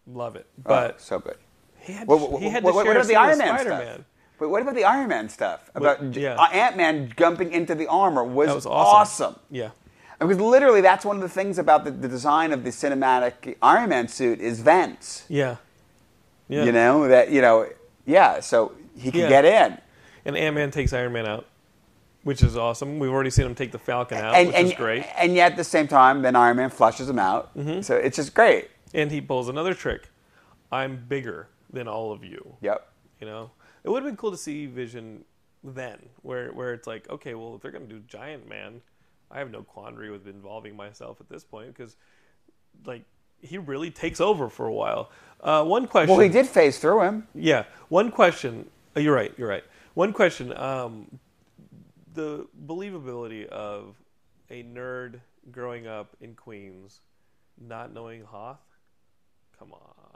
Love 0.07 0.35
it, 0.35 0.47
but 0.57 0.95
oh, 0.95 0.97
so 0.97 1.19
good. 1.19 1.37
he 1.79 1.93
had, 1.93 2.07
What, 2.07 2.17
to, 2.19 2.25
what, 2.25 2.41
he 2.41 2.49
had 2.49 2.63
what, 2.63 2.71
to 2.71 2.75
what 2.75 2.83
share 2.85 2.91
about 2.93 3.05
a 3.05 3.07
the 3.07 3.15
Iron 3.15 3.37
Man 3.37 3.47
Spider-Man. 3.59 3.93
stuff? 3.93 4.05
Wait, 4.41 4.49
what 4.49 4.61
about 4.63 4.73
the 4.73 4.83
Iron 4.83 5.07
Man 5.09 5.29
stuff? 5.29 5.69
About 5.75 6.15
yeah. 6.15 6.33
uh, 6.33 6.47
Ant 6.47 6.75
Man 6.75 7.13
jumping 7.15 7.53
into 7.53 7.75
the 7.75 7.85
armor 7.85 8.23
was, 8.23 8.47
That 8.47 8.55
was 8.55 8.65
awesome. 8.65 9.27
awesome. 9.27 9.39
Yeah, 9.51 9.69
Because 10.19 10.39
literally, 10.39 10.81
that's 10.81 11.05
one 11.05 11.15
of 11.17 11.21
the 11.21 11.29
things 11.29 11.59
about 11.59 11.85
the, 11.85 11.91
the 11.91 12.07
design 12.07 12.51
of 12.51 12.63
the 12.63 12.71
cinematic 12.71 13.55
Iron 13.61 13.89
Man 13.91 14.07
suit 14.07 14.39
is 14.41 14.59
vents. 14.61 15.25
yeah, 15.29 15.57
yeah. 16.49 16.63
You 16.65 16.71
know 16.71 17.07
that 17.07 17.29
you 17.31 17.39
know, 17.41 17.67
yeah. 18.07 18.39
So 18.39 18.73
he 18.97 19.11
can 19.11 19.21
Yeah. 19.21 19.29
get 19.29 19.45
in, 19.45 19.77
and 20.25 20.35
Ant 20.35 20.55
Man 20.55 20.71
takes 20.71 20.91
Iron 20.91 21.13
Man 21.13 21.27
out, 21.27 21.45
which 22.23 22.41
is 22.41 22.57
awesome. 22.57 22.97
We've 22.97 23.11
already 23.11 23.29
seen 23.29 23.45
him 23.45 23.53
take 23.55 23.71
the 23.71 23.77
Falcon 23.79 24.17
out, 24.17 24.33
and 24.33 24.47
which 24.47 24.55
and 24.57 24.67
is 24.69 24.73
great. 24.73 25.05
and 25.17 25.35
yet 25.35 25.51
at 25.51 25.57
the 25.57 25.63
same 25.63 25.87
time, 25.87 26.23
then 26.23 26.35
Iron 26.35 26.57
Man 26.57 26.71
flushes 26.71 27.07
him 27.07 27.19
out. 27.19 27.55
Mm-hmm. 27.55 27.81
So 27.81 27.95
it's 27.95 28.15
just 28.17 28.33
great. 28.33 28.69
And 28.93 29.11
he 29.11 29.21
pulls 29.21 29.47
another 29.49 29.73
trick. 29.75 30.09
I'm 30.71 31.05
bigger 31.07 31.47
than 31.71 31.87
all 31.87 32.11
of 32.11 32.23
you. 32.23 32.57
Yep. 32.61 32.87
You 33.21 33.27
know, 33.27 33.51
it 33.83 33.89
would 33.89 34.03
have 34.03 34.09
been 34.09 34.17
cool 34.17 34.31
to 34.31 34.37
see 34.37 34.65
Vision 34.65 35.25
then, 35.63 35.99
where 36.21 36.49
where 36.51 36.73
it's 36.73 36.87
like, 36.87 37.09
okay, 37.09 37.33
well, 37.33 37.55
if 37.55 37.61
they're 37.61 37.71
gonna 37.71 37.85
do 37.85 37.99
Giant 38.07 38.47
Man, 38.47 38.81
I 39.29 39.39
have 39.39 39.51
no 39.51 39.63
quandary 39.63 40.11
with 40.11 40.27
involving 40.27 40.75
myself 40.75 41.21
at 41.21 41.29
this 41.29 41.43
point 41.43 41.75
because, 41.75 41.95
like, 42.85 43.03
he 43.39 43.57
really 43.57 43.91
takes 43.91 44.19
over 44.21 44.49
for 44.49 44.67
a 44.67 44.73
while. 44.73 45.09
Uh, 45.39 45.63
one 45.63 45.87
question. 45.87 46.11
Well, 46.11 46.19
he 46.19 46.29
did 46.29 46.47
phase 46.47 46.77
through 46.77 47.01
him. 47.01 47.27
Yeah. 47.33 47.65
One 47.89 48.11
question. 48.11 48.69
uh, 48.95 48.99
You're 48.99 49.15
right. 49.15 49.33
You're 49.37 49.49
right. 49.49 49.63
One 49.93 50.13
question. 50.13 50.55
Um, 50.55 51.19
the 52.13 52.47
believability 52.67 53.47
of 53.47 53.95
a 54.49 54.63
nerd 54.63 55.21
growing 55.51 55.87
up 55.87 56.15
in 56.19 56.35
Queens, 56.35 56.99
not 57.59 57.93
knowing 57.93 58.23
Hoth. 58.23 58.59
Come 59.57 59.71
on. 59.73 60.10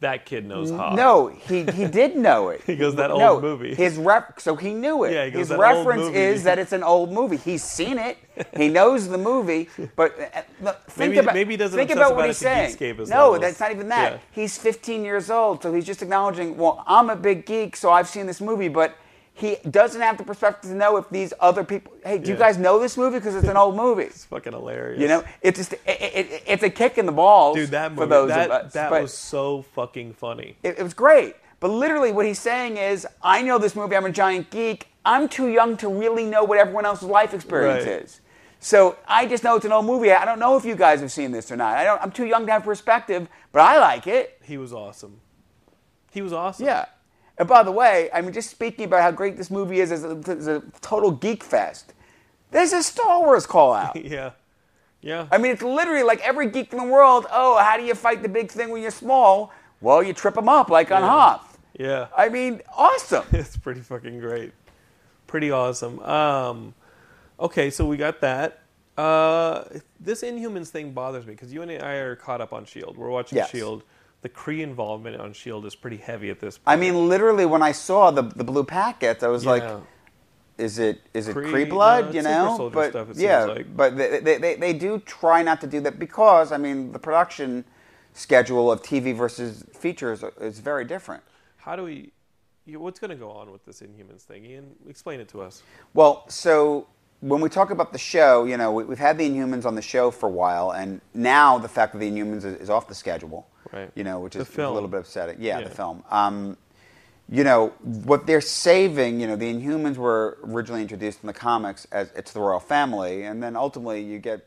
That 0.00 0.24
kid 0.24 0.46
knows 0.46 0.70
Hoth. 0.70 0.96
No, 0.96 1.26
he, 1.28 1.64
he 1.64 1.86
did 1.86 2.16
know 2.16 2.48
it. 2.48 2.62
He 2.66 2.74
goes, 2.74 2.94
"That 2.96 3.10
no, 3.10 3.34
old 3.34 3.42
movie." 3.42 3.74
His 3.74 3.98
rep, 3.98 4.40
so 4.40 4.56
he 4.56 4.72
knew 4.72 5.04
it. 5.04 5.12
Yeah, 5.12 5.26
he 5.26 5.30
goes, 5.30 5.40
his 5.40 5.48
"That 5.50 5.60
old 5.60 5.86
reference 5.86 6.06
movie." 6.06 6.18
is 6.18 6.44
that 6.44 6.58
it's 6.58 6.72
an 6.72 6.82
old 6.82 7.12
movie. 7.12 7.36
He's 7.36 7.62
seen 7.62 7.98
it. 7.98 8.16
He 8.56 8.68
knows 8.68 9.08
the 9.08 9.18
movie. 9.18 9.68
But 9.96 10.18
uh, 10.64 10.72
think 10.88 10.98
Maybe- 11.12 11.18
about 11.18 11.34
maybe 11.34 11.52
he 11.52 11.56
doesn't 11.58 11.78
think 11.78 11.90
about 11.90 12.12
about 12.12 12.16
what 12.16 12.26
he's 12.26 12.38
saying. 12.38 12.76
No, 12.80 13.32
levels. 13.32 13.40
that's 13.40 13.60
not 13.60 13.72
even 13.72 13.88
that. 13.88 14.12
Yeah. 14.12 14.18
He's 14.32 14.56
15 14.56 15.04
years 15.04 15.30
old, 15.30 15.62
so 15.62 15.72
he's 15.74 15.84
just 15.84 16.00
acknowledging. 16.00 16.56
Well, 16.56 16.82
I'm 16.86 17.10
a 17.10 17.16
big 17.16 17.44
geek, 17.44 17.76
so 17.76 17.90
I've 17.92 18.08
seen 18.08 18.26
this 18.26 18.40
movie, 18.40 18.68
but. 18.68 18.96
He 19.40 19.56
doesn't 19.70 20.00
have 20.00 20.18
the 20.18 20.24
perspective 20.24 20.70
to 20.70 20.76
know 20.76 20.96
if 20.98 21.08
these 21.08 21.32
other 21.40 21.64
people. 21.64 21.92
Hey, 22.04 22.18
do 22.18 22.30
you 22.30 22.36
guys 22.36 22.58
know 22.58 22.78
this 22.78 22.96
movie? 22.96 23.18
Because 23.18 23.34
it's 23.34 23.48
an 23.48 23.56
old 23.56 23.74
movie. 23.76 24.04
It's 24.10 24.24
fucking 24.26 24.52
hilarious. 24.52 25.00
You 25.00 25.08
know, 25.08 25.24
it's 25.40 25.58
just 25.58 25.72
it, 25.72 25.80
it, 25.86 26.42
it's 26.46 26.62
a 26.62 26.70
kick 26.70 26.98
in 26.98 27.06
the 27.06 27.12
balls. 27.12 27.56
dude, 27.56 27.70
that 27.70 27.92
movie, 27.92 28.02
for 28.02 28.06
those 28.06 28.28
that, 28.28 28.50
of 28.50 28.66
us. 28.66 28.72
that 28.74 28.90
was 28.90 29.12
so 29.16 29.62
fucking 29.62 30.12
funny. 30.14 30.56
it, 30.62 30.78
it 30.78 30.82
was 30.82 30.94
great. 30.94 31.36
But 31.60 31.68
literally, 31.68 32.12
what 32.12 32.26
he's 32.26 32.38
saying 32.38 32.76
is, 32.76 33.06
I 33.22 33.42
know 33.42 33.58
this 33.58 33.74
movie. 33.76 33.96
I'm 33.96 34.06
a 34.06 34.12
giant 34.12 34.50
geek. 34.50 34.88
I'm 35.04 35.28
too 35.28 35.48
young 35.48 35.76
to 35.78 35.88
really 35.88 36.24
know 36.24 36.44
what 36.44 36.58
everyone 36.58 36.84
else's 36.86 37.08
life 37.08 37.32
experience 37.34 37.84
Right. 37.86 38.02
is. 38.02 38.20
So 38.60 38.96
I 39.08 39.26
just 39.26 39.42
know 39.44 39.56
it's 39.56 39.64
an 39.64 39.72
old 39.72 39.86
movie. 39.86 40.12
I 40.12 40.24
don't 40.26 40.38
know 40.38 40.56
if 40.58 40.64
you 40.66 40.74
guys 40.74 41.00
have 41.00 41.10
seen 41.12 41.32
this 41.32 41.50
or 41.50 41.56
not. 41.56 41.76
I 41.78 41.84
don't, 41.84 42.00
I'm 42.02 42.10
too 42.12 42.26
young 42.26 42.44
to 42.46 42.52
have 42.52 42.64
perspective, 42.64 43.26
but 43.52 43.60
I 43.62 43.78
like 43.78 44.06
it. 44.06 44.38
He 44.42 44.58
was 44.58 44.72
awesome. 44.74 45.20
He 46.10 46.20
was 46.20 46.32
awesome. 46.34 46.66
Yeah. 46.66 46.84
And 47.40 47.48
by 47.48 47.62
the 47.62 47.72
way, 47.72 48.10
I 48.12 48.20
mean, 48.20 48.34
just 48.34 48.50
speaking 48.50 48.84
about 48.84 49.00
how 49.00 49.10
great 49.10 49.38
this 49.38 49.50
movie 49.50 49.80
is 49.80 49.90
as 49.90 50.04
a, 50.04 50.10
as 50.28 50.46
a 50.46 50.62
total 50.82 51.10
geek 51.10 51.42
fest, 51.42 51.94
there's 52.50 52.74
a 52.74 52.82
Star 52.82 53.20
Wars 53.20 53.46
call 53.46 53.72
out. 53.72 53.96
Yeah. 54.04 54.32
Yeah. 55.00 55.26
I 55.32 55.38
mean, 55.38 55.52
it's 55.52 55.62
literally 55.62 56.02
like 56.02 56.20
every 56.20 56.50
geek 56.50 56.70
in 56.74 56.78
the 56.78 56.84
world. 56.84 57.24
Oh, 57.32 57.56
how 57.56 57.78
do 57.78 57.82
you 57.84 57.94
fight 57.94 58.22
the 58.22 58.28
big 58.28 58.50
thing 58.50 58.68
when 58.68 58.82
you're 58.82 58.90
small? 58.90 59.50
Well, 59.80 60.02
you 60.02 60.12
trip 60.12 60.34
them 60.34 60.50
up 60.50 60.68
like 60.68 60.90
on 60.92 61.00
Yeah. 61.00 61.08
Hoth. 61.08 61.58
yeah. 61.78 62.06
I 62.14 62.28
mean, 62.28 62.60
awesome. 62.76 63.24
it's 63.32 63.56
pretty 63.56 63.80
fucking 63.80 64.20
great. 64.20 64.52
Pretty 65.26 65.50
awesome. 65.50 65.98
Um, 66.00 66.74
okay, 67.38 67.70
so 67.70 67.86
we 67.86 67.96
got 67.96 68.20
that. 68.20 68.58
Uh, 68.98 69.64
this 69.98 70.22
Inhumans 70.22 70.68
thing 70.68 70.92
bothers 70.92 71.24
me 71.24 71.32
because 71.32 71.50
you 71.54 71.62
and 71.62 71.70
I 71.82 71.92
are 71.94 72.16
caught 72.16 72.42
up 72.42 72.52
on 72.52 72.66
Shield. 72.66 72.98
We're 72.98 73.08
watching 73.08 73.36
Yes. 73.38 73.48
Shield. 73.50 73.82
The 74.22 74.28
Kree 74.28 74.60
involvement 74.60 75.16
on 75.16 75.32
Shield 75.32 75.64
is 75.64 75.74
pretty 75.74 75.96
heavy 75.96 76.30
at 76.30 76.40
this 76.40 76.58
point. 76.58 76.68
I 76.68 76.76
mean, 76.76 77.08
literally, 77.08 77.46
when 77.46 77.62
I 77.62 77.72
saw 77.72 78.10
the 78.10 78.22
the 78.22 78.44
blue 78.44 78.64
packets, 78.64 79.22
I 79.22 79.28
was 79.28 79.46
like, 79.46 79.64
"Is 80.58 80.78
it 80.78 81.00
is 81.14 81.28
it 81.28 81.36
Kree, 81.36 81.50
Kree 81.50 81.66
uh, 81.66 81.70
blood?" 81.70 82.04
no, 82.06 82.10
you 82.12 82.22
know, 82.22 82.70
but 82.72 82.90
stuff, 82.90 83.10
it 83.10 83.14
seems 83.14 83.22
yeah, 83.22 83.44
like. 83.44 83.74
but 83.74 83.96
they, 83.96 84.20
they, 84.20 84.56
they, 84.56 84.72
do 84.74 84.98
try 85.00 85.42
not 85.42 85.60
to 85.62 85.66
do 85.66 85.80
that 85.80 85.98
because 85.98 86.52
I 86.52 86.58
mean, 86.58 86.92
the 86.92 86.98
production 86.98 87.64
schedule 88.12 88.70
of 88.70 88.82
TV 88.82 89.16
versus 89.16 89.64
features 89.72 90.22
is 90.40 90.58
very 90.58 90.84
different. 90.84 91.22
how 91.56 91.76
do 91.76 91.84
we? 91.84 92.12
What's 92.66 93.00
going 93.00 93.10
to 93.10 93.16
go 93.16 93.30
on 93.30 93.50
with 93.50 93.64
this 93.64 93.80
Inhumans 93.80 94.22
thing? 94.22 94.44
Ian, 94.44 94.76
explain 94.88 95.18
it 95.18 95.28
to 95.30 95.40
us. 95.40 95.62
Well, 95.94 96.24
so 96.28 96.86
when 97.20 97.40
we 97.40 97.48
talk 97.48 97.70
about 97.70 97.92
the 97.92 97.98
show, 97.98 98.44
you 98.44 98.56
know, 98.56 98.72
we, 98.72 98.84
we've 98.84 98.98
had 98.98 99.18
the 99.18 99.28
Inhumans 99.28 99.64
on 99.64 99.74
the 99.74 99.82
show 99.82 100.10
for 100.10 100.26
a 100.26 100.32
while, 100.32 100.72
and 100.72 101.00
now 101.14 101.58
the 101.58 101.68
fact 101.68 101.92
that 101.92 101.98
the 101.98 102.10
Inhumans 102.10 102.44
is, 102.44 102.56
is 102.56 102.70
off 102.70 102.88
the 102.88 102.94
schedule, 102.94 103.48
Right. 103.72 103.90
you 103.94 104.04
know, 104.04 104.20
which 104.20 104.34
The 104.34 104.40
is 104.40 104.58
a 104.58 104.70
little 104.70 104.88
bit 104.88 105.00
upsetting. 105.00 105.36
Yeah, 105.40 105.58
Yeah. 105.58 105.68
the 105.68 105.74
film. 105.74 106.02
Um, 106.10 106.56
you 107.28 107.44
know, 107.44 107.68
what 107.82 108.26
they're 108.26 108.40
saving, 108.40 109.20
you 109.20 109.26
know, 109.28 109.36
the 109.36 109.52
Inhumans 109.52 109.96
were 109.96 110.38
originally 110.42 110.82
introduced 110.82 111.20
in 111.22 111.28
the 111.28 111.32
comics 111.32 111.86
as 111.92 112.10
it's 112.16 112.32
the 112.32 112.40
royal 112.40 112.58
family, 112.60 113.22
and 113.22 113.40
then 113.42 113.54
ultimately 113.56 114.02
you 114.02 114.18
get. 114.18 114.46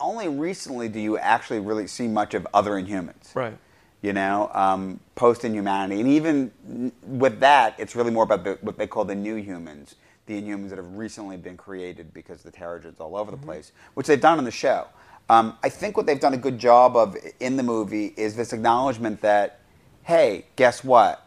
Only 0.00 0.28
recently 0.28 0.88
do 0.88 1.00
you 1.00 1.16
actually 1.18 1.60
really 1.60 1.86
see 1.86 2.08
much 2.08 2.34
of 2.34 2.46
other 2.52 2.72
Inhumans 2.72 3.34
Right. 3.34 3.56
you 4.02 4.12
know, 4.12 4.50
um, 4.52 5.00
post 5.14 5.44
inhumanity. 5.44 6.00
And 6.00 6.08
even 6.10 6.92
with 7.06 7.40
that, 7.40 7.74
it's 7.78 7.96
really 7.96 8.10
more 8.10 8.24
about 8.24 8.44
the, 8.44 8.58
what 8.60 8.76
they 8.76 8.86
call 8.86 9.04
the 9.04 9.14
new 9.14 9.36
humans, 9.36 9.94
the 10.26 10.40
inhumans 10.42 10.70
that 10.70 10.76
have 10.78 10.96
recently 10.96 11.36
been 11.38 11.56
created 11.56 12.12
because 12.12 12.42
the 12.42 12.52
Terrigens 12.52 13.00
all 13.00 13.16
over 13.16 13.30
the 13.30 13.36
place, 13.38 13.72
which 13.94 14.06
they've 14.08 14.20
done 14.20 14.38
in 14.38 14.44
the 14.44 14.50
show. 14.50 14.88
Um, 15.30 15.56
I 15.62 15.68
think 15.68 15.96
what 15.96 16.06
they've 16.06 16.20
done 16.20 16.34
a 16.34 16.38
good 16.38 16.58
job 16.58 16.96
of 16.96 17.16
in 17.40 17.56
the 17.56 17.62
movie 17.62 18.12
is 18.16 18.36
this 18.36 18.52
acknowledgement 18.52 19.22
that, 19.22 19.60
hey, 20.02 20.46
guess 20.56 20.84
what? 20.84 21.26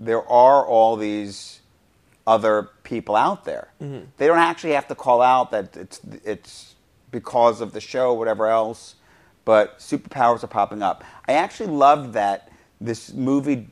There 0.00 0.26
are 0.26 0.66
all 0.66 0.96
these 0.96 1.60
other 2.26 2.70
people 2.84 3.16
out 3.16 3.44
there. 3.44 3.68
They 4.16 4.26
don't 4.26 4.38
actually 4.38 4.72
have 4.72 4.88
to 4.88 4.94
call 4.94 5.20
out 5.20 5.50
that 5.50 5.76
it's 5.76 6.00
it's 6.24 6.74
because 7.10 7.60
of 7.60 7.72
the 7.72 7.80
show, 7.80 8.12
whatever 8.14 8.48
else, 8.48 8.96
but 9.44 9.78
superpowers 9.78 10.42
are 10.42 10.48
popping 10.48 10.82
up. 10.82 11.04
I 11.28 11.34
actually 11.34 11.70
love 11.70 12.14
that 12.14 12.50
this 12.80 13.12
movie 13.12 13.68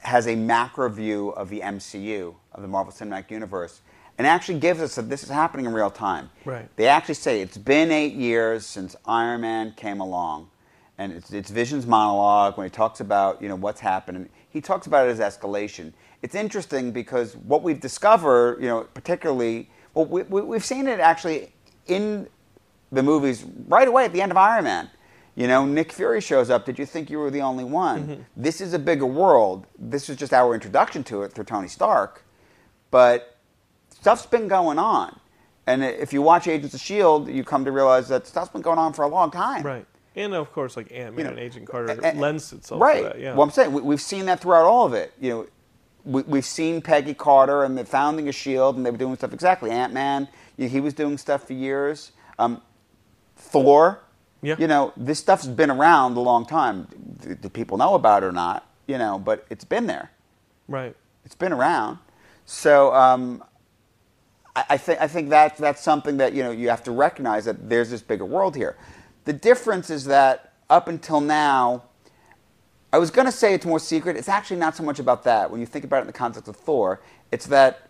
has 0.00 0.26
a 0.26 0.34
macro 0.36 0.88
view 0.88 1.30
of 1.30 1.48
the 1.48 1.60
MCU 1.60 2.34
of 2.52 2.62
the 2.62 2.68
Marvel 2.68 2.92
Cinematic 2.92 3.30
Universe, 3.30 3.80
and 4.22 4.28
actually 4.28 4.60
gives 4.60 4.80
us 4.80 4.94
that 4.94 5.10
this 5.10 5.24
is 5.24 5.30
happening 5.30 5.66
in 5.66 5.72
real 5.72 5.90
time. 5.90 6.30
Right. 6.44 6.68
They 6.76 6.86
actually 6.86 7.16
say 7.16 7.40
it's 7.40 7.58
been 7.58 7.90
eight 7.90 8.14
years 8.14 8.64
since 8.64 8.94
Iron 9.04 9.40
Man 9.40 9.72
came 9.72 10.00
along, 10.00 10.48
and 10.96 11.12
it's, 11.12 11.32
it's 11.32 11.50
Vision's 11.50 11.88
monologue 11.88 12.56
when 12.56 12.64
he 12.64 12.70
talks 12.70 13.00
about 13.00 13.42
you 13.42 13.48
know 13.48 13.56
what's 13.56 13.80
happening. 13.80 14.28
He 14.48 14.60
talks 14.60 14.86
about 14.86 15.08
it 15.08 15.10
as 15.10 15.18
escalation. 15.18 15.92
It's 16.22 16.36
interesting 16.36 16.92
because 16.92 17.34
what 17.34 17.64
we've 17.64 17.80
discovered, 17.80 18.62
you 18.62 18.68
know, 18.68 18.82
particularly, 18.94 19.68
well, 19.92 20.04
we, 20.04 20.22
we, 20.22 20.40
we've 20.42 20.64
seen 20.64 20.86
it 20.86 21.00
actually 21.00 21.52
in 21.88 22.28
the 22.92 23.02
movies 23.02 23.44
right 23.66 23.88
away 23.88 24.04
at 24.04 24.12
the 24.12 24.22
end 24.22 24.30
of 24.30 24.38
Iron 24.38 24.62
Man. 24.62 24.88
You 25.34 25.48
know, 25.48 25.66
Nick 25.66 25.90
Fury 25.90 26.20
shows 26.20 26.48
up. 26.48 26.64
Did 26.64 26.78
you 26.78 26.86
think 26.86 27.10
you 27.10 27.18
were 27.18 27.32
the 27.32 27.40
only 27.40 27.64
one? 27.64 28.06
Mm-hmm. 28.06 28.22
This 28.36 28.60
is 28.60 28.72
a 28.72 28.78
bigger 28.78 29.06
world. 29.06 29.66
This 29.76 30.08
is 30.08 30.16
just 30.16 30.32
our 30.32 30.54
introduction 30.54 31.02
to 31.04 31.22
it 31.22 31.32
through 31.32 31.44
Tony 31.44 31.66
Stark. 31.66 32.22
But 32.92 33.31
stuff's 34.02 34.26
been 34.26 34.48
going 34.48 34.78
on. 34.78 35.18
And 35.66 35.84
if 35.84 36.12
you 36.12 36.22
watch 36.22 36.48
Agents 36.48 36.74
of 36.74 36.80
S.H.I.E.L.D., 36.80 37.32
you 37.32 37.44
come 37.44 37.64
to 37.64 37.70
realize 37.72 38.08
that 38.08 38.26
stuff's 38.26 38.50
been 38.50 38.62
going 38.62 38.78
on 38.80 38.92
for 38.92 39.02
a 39.04 39.08
long 39.08 39.30
time. 39.30 39.62
Right. 39.62 39.86
And 40.16 40.34
of 40.34 40.52
course, 40.52 40.76
like 40.76 40.90
Ant 40.92 41.14
Man 41.16 41.18
You 41.18 41.24
know, 41.24 41.30
and 41.30 41.38
Agent 41.38 41.66
Carter 41.68 41.92
a- 42.02 42.12
a- 42.12 42.18
lends 42.18 42.52
itself 42.52 42.80
right. 42.82 42.96
to 42.98 43.02
that. 43.04 43.20
Yeah. 43.20 43.32
Well, 43.34 43.42
I'm 43.44 43.50
saying 43.50 43.72
we, 43.72 43.80
we've 43.80 44.00
seen 44.00 44.26
that 44.26 44.40
throughout 44.40 44.64
all 44.64 44.84
of 44.84 44.92
it. 44.92 45.12
You 45.20 45.30
know, 45.30 45.46
we, 46.04 46.22
we've 46.22 46.44
seen 46.44 46.82
Peggy 46.82 47.14
Carter 47.14 47.62
and 47.62 47.78
the 47.78 47.84
founding 47.84 48.28
of 48.28 48.34
Shield, 48.34 48.76
and 48.76 48.84
they 48.84 48.90
were 48.90 48.96
doing 48.98 49.14
stuff 49.14 49.32
exactly. 49.32 49.70
Ant 49.70 49.92
Man, 49.92 50.26
he 50.58 50.80
was 50.80 50.94
doing 50.94 51.16
stuff 51.16 51.46
for 51.46 51.52
years. 51.52 52.10
Um, 52.40 52.60
Thor, 53.36 54.00
Yeah. 54.42 54.56
you 54.58 54.66
know, 54.66 54.92
this 54.96 55.20
stuff's 55.20 55.46
been 55.46 55.70
around 55.70 56.16
a 56.16 56.20
long 56.20 56.44
time. 56.44 56.88
Do, 57.22 57.34
do 57.36 57.48
people 57.48 57.78
know 57.78 57.94
about 57.94 58.22
it 58.24 58.26
or 58.26 58.32
not? 58.32 58.66
You 58.88 58.98
know, 58.98 59.18
but 59.18 59.46
it's 59.48 59.64
been 59.64 59.86
there. 59.86 60.10
right. 60.68 60.96
It's 61.24 61.36
been 61.36 61.52
around. 61.52 61.98
So 62.46 62.92
um, 62.92 63.44
I, 64.54 64.76
think 64.76 65.00
I 65.00 65.08
think 65.08 65.30
that 65.30 65.56
that's 65.56 65.82
something 65.82 66.18
that 66.18 66.34
you 66.34 66.42
know 66.42 66.50
you 66.50 66.68
have 66.68 66.82
to 66.84 66.90
recognize 66.90 67.46
that 67.46 67.68
there's 67.68 67.90
this 67.90 68.02
bigger 68.02 68.26
world 68.26 68.54
here. 68.54 68.76
The 69.24 69.32
difference 69.32 69.88
is 69.88 70.04
that 70.06 70.52
up 70.68 70.88
until 70.88 71.20
now, 71.20 71.84
I 72.92 72.98
was 72.98 73.10
going 73.10 73.24
to 73.26 73.32
say 73.32 73.54
it's 73.54 73.64
more 73.64 73.78
secret. 73.78 74.16
It's 74.16 74.28
actually 74.28 74.58
not 74.58 74.76
so 74.76 74.82
much 74.82 74.98
about 74.98 75.24
that. 75.24 75.50
When 75.50 75.60
you 75.60 75.66
think 75.66 75.84
about 75.84 75.98
it 75.98 76.00
in 76.02 76.06
the 76.08 76.12
context 76.12 76.48
of 76.48 76.56
Thor, 76.56 77.00
it's 77.30 77.46
that 77.46 77.88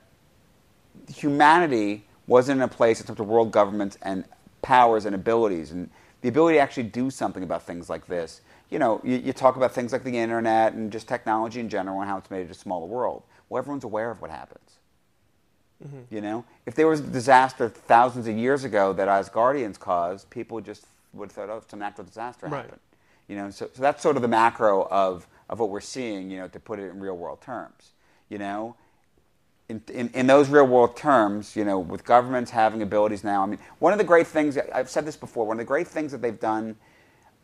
humanity 1.13 2.05
wasn't 2.29 2.59
in 2.59 2.63
a 2.63 2.69
place 2.69 3.01
in 3.01 3.07
terms 3.07 3.19
of 3.19 3.27
world 3.27 3.51
governments 3.51 3.99
and 4.03 4.25
powers 4.63 5.05
and 5.05 5.15
abilities 5.15 5.73
and 5.73 5.91
the 6.21 6.29
ability 6.29 6.57
to 6.57 6.61
actually 6.61 6.85
do 6.85 7.11
something 7.11 7.43
about 7.43 7.65
things 7.65 7.91
like 7.91 8.07
this. 8.07 8.43
You 8.71 8.79
know, 8.79 9.01
you, 9.03 9.17
you 9.17 9.33
talk 9.33 9.57
about 9.57 9.75
things 9.75 9.93
like 9.93 10.05
the 10.05 10.17
internet 10.17 10.75
and 10.75 10.93
just 10.93 11.09
technology 11.09 11.59
in 11.59 11.69
general 11.69 12.01
and 12.01 12.09
how 12.09 12.19
it's 12.19 12.31
made 12.31 12.47
it 12.47 12.51
a 12.51 12.55
smaller 12.55 12.87
world. 12.87 13.25
Well, 13.49 13.59
everyone's 13.59 13.85
aware 13.85 14.11
of 14.11 14.21
what 14.23 14.31
happens. 14.31 14.79
You 16.11 16.21
know, 16.21 16.45
if 16.67 16.75
there 16.75 16.87
was 16.87 17.01
a 17.01 17.05
disaster 17.05 17.69
thousands 17.69 18.29
of 18.29 18.37
years 18.37 18.65
ago 18.65 18.93
that 18.93 19.09
Asgardians 19.09 19.79
caused, 19.79 20.31
people 20.31 20.61
just 20.61 20.87
would 21.13 21.27
have 21.31 21.33
thought, 21.33 21.51
oh, 21.51 21.63
some 21.69 21.81
natural 21.81 22.07
disaster 22.07 22.47
Right. 22.47 22.63
happened. 22.65 22.81
You 23.29 23.37
know, 23.37 23.51
so, 23.51 23.69
so 23.73 23.83
that's 23.83 24.03
sort 24.03 24.17
of 24.17 24.23
the 24.23 24.29
macro 24.29 24.87
of, 24.91 25.27
of 25.49 25.59
what 25.61 25.71
we're 25.71 25.81
seeing, 25.81 26.31
you 26.31 26.39
know, 26.39 26.49
to 26.49 26.61
put 26.61 26.79
it 26.79 26.91
in 26.91 27.01
real 27.01 27.17
world 27.17 27.41
terms. 27.41 27.91
You 28.29 28.39
know, 28.39 28.77
in, 29.69 29.83
in, 29.93 30.11
in 30.15 30.27
those 30.27 30.49
real 30.49 30.67
world 30.67 30.97
terms, 30.97 31.57
you 31.57 31.65
know, 31.65 31.79
with 31.79 32.05
governments 32.05 32.51
having 32.51 32.83
abilities 32.83 33.25
now, 33.25 33.43
I 33.43 33.47
mean, 33.47 33.59
one 33.79 33.93
of 33.93 33.99
the 33.99 34.05
great 34.05 34.27
things, 34.27 34.59
I've 34.75 34.91
said 34.91 35.05
this 35.07 35.17
before, 35.17 35.47
one 35.47 35.57
of 35.57 35.59
the 35.59 35.65
great 35.65 35.89
things 35.89 36.13
that 36.13 36.23
they've 36.23 36.39
done 36.39 36.77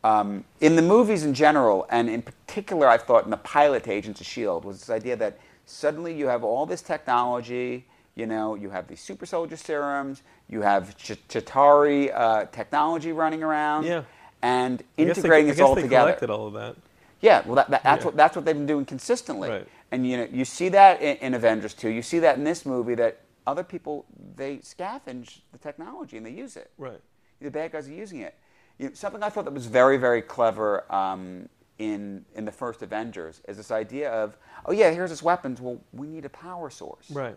um, 0.03 0.45
in 0.61 0.75
the 0.75 0.81
movies 0.81 1.23
in 1.23 1.33
general, 1.33 1.85
and 1.89 2.09
in 2.09 2.21
particular, 2.21 2.87
I 2.87 2.97
thought 2.97 3.25
in 3.25 3.31
the 3.31 3.37
pilot 3.37 3.83
to 3.85 3.91
Agents 3.91 4.21
of 4.21 4.27
S.H.I.E.L.D., 4.27 4.65
was 4.65 4.79
this 4.79 4.89
idea 4.89 5.15
that 5.17 5.39
suddenly 5.65 6.13
you 6.15 6.27
have 6.27 6.43
all 6.43 6.65
this 6.65 6.81
technology, 6.81 7.85
you 8.15 8.25
know, 8.25 8.55
you 8.55 8.69
have 8.69 8.87
these 8.87 8.99
super 9.01 9.25
soldier 9.25 9.55
serums, 9.57 10.21
you 10.49 10.61
have 10.61 10.95
Ch- 10.97 11.19
Chitauri 11.29 12.11
uh, 12.13 12.45
technology 12.45 13.11
running 13.11 13.43
around, 13.43 13.85
Yeah. 13.85 14.03
and 14.41 14.81
I 14.97 15.03
guess 15.03 15.15
they- 15.15 15.21
integrating 15.21 15.47
this 15.47 15.59
all 15.59 15.75
they 15.75 15.81
together. 15.83 16.11
collected 16.11 16.29
all 16.29 16.47
of 16.47 16.53
that. 16.53 16.75
Yeah, 17.21 17.43
well, 17.45 17.55
that, 17.55 17.69
that, 17.69 17.83
that's 17.83 18.01
Yeah. 18.01 18.05
what 18.05 18.15
that's 18.17 18.35
what 18.35 18.45
they've 18.45 18.55
been 18.55 18.65
doing 18.65 18.85
consistently. 18.85 19.49
Right. 19.49 19.67
And 19.91 20.07
you 20.07 20.17
know, 20.17 20.27
you 20.31 20.45
see 20.45 20.69
that 20.69 21.01
in, 21.01 21.17
in 21.17 21.33
Avengers 21.33 21.73
2. 21.73 21.89
You 21.89 22.01
see 22.01 22.19
that 22.19 22.37
in 22.37 22.43
this 22.43 22.65
movie 22.65 22.95
that 22.95 23.21
other 23.47 23.63
people 23.63 24.05
they 24.35 24.57
scavenge 24.57 25.39
the 25.51 25.57
technology 25.57 26.15
and 26.17 26.25
they 26.25 26.31
use 26.31 26.55
it. 26.55 26.71
Right. 26.77 27.01
The 27.41 27.49
bad 27.51 27.71
guys 27.71 27.87
are 27.89 27.93
using 27.93 28.19
it. 28.21 28.35
You 28.77 28.87
know, 28.89 28.93
something 28.93 29.21
I 29.23 29.29
thought 29.29 29.45
that 29.45 29.53
was 29.53 29.65
very 29.65 29.97
very 29.97 30.21
clever 30.21 30.89
um, 30.93 31.49
in 31.79 32.23
in 32.35 32.45
the 32.45 32.51
first 32.51 32.81
Avengers 32.81 33.41
is 33.47 33.57
this 33.57 33.71
idea 33.71 34.11
of 34.11 34.37
oh 34.65 34.71
yeah 34.71 34.91
here's 34.91 35.09
this 35.09 35.23
weapons 35.23 35.59
well 35.59 35.79
we 35.93 36.07
need 36.07 36.23
a 36.25 36.29
power 36.29 36.69
source 36.69 37.09
Right. 37.11 37.35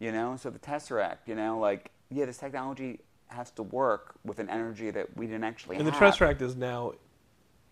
You 0.00 0.10
know 0.10 0.36
so 0.36 0.50
the 0.50 0.58
Tesseract 0.58 1.18
you 1.26 1.34
know 1.36 1.58
like 1.60 1.92
yeah 2.10 2.24
this 2.24 2.38
technology 2.38 2.98
has 3.28 3.52
to 3.52 3.62
work 3.62 4.14
with 4.24 4.40
an 4.40 4.48
energy 4.50 4.90
that 4.90 5.16
we 5.16 5.26
didn't 5.26 5.44
actually 5.44 5.76
And 5.76 5.86
the. 5.86 5.92
Tesseract 5.92 6.42
is 6.42 6.56
now 6.56 6.94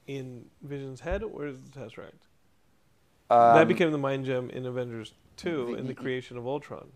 in 0.07 0.45
Vision's 0.63 1.01
head. 1.01 1.25
or 1.25 1.47
is 1.47 1.57
the 1.61 1.81
Tesseract? 1.81 2.13
Um, 3.31 3.57
that 3.57 3.67
became 3.69 3.91
the 3.91 3.99
Mind 3.99 4.25
Gem 4.25 4.49
in 4.51 4.65
Avengers 4.67 5.13
2 5.39 5.75
in 5.75 5.87
the 5.89 5.95
creation 5.95 6.37
of 6.39 6.47
Ultron. 6.47 6.87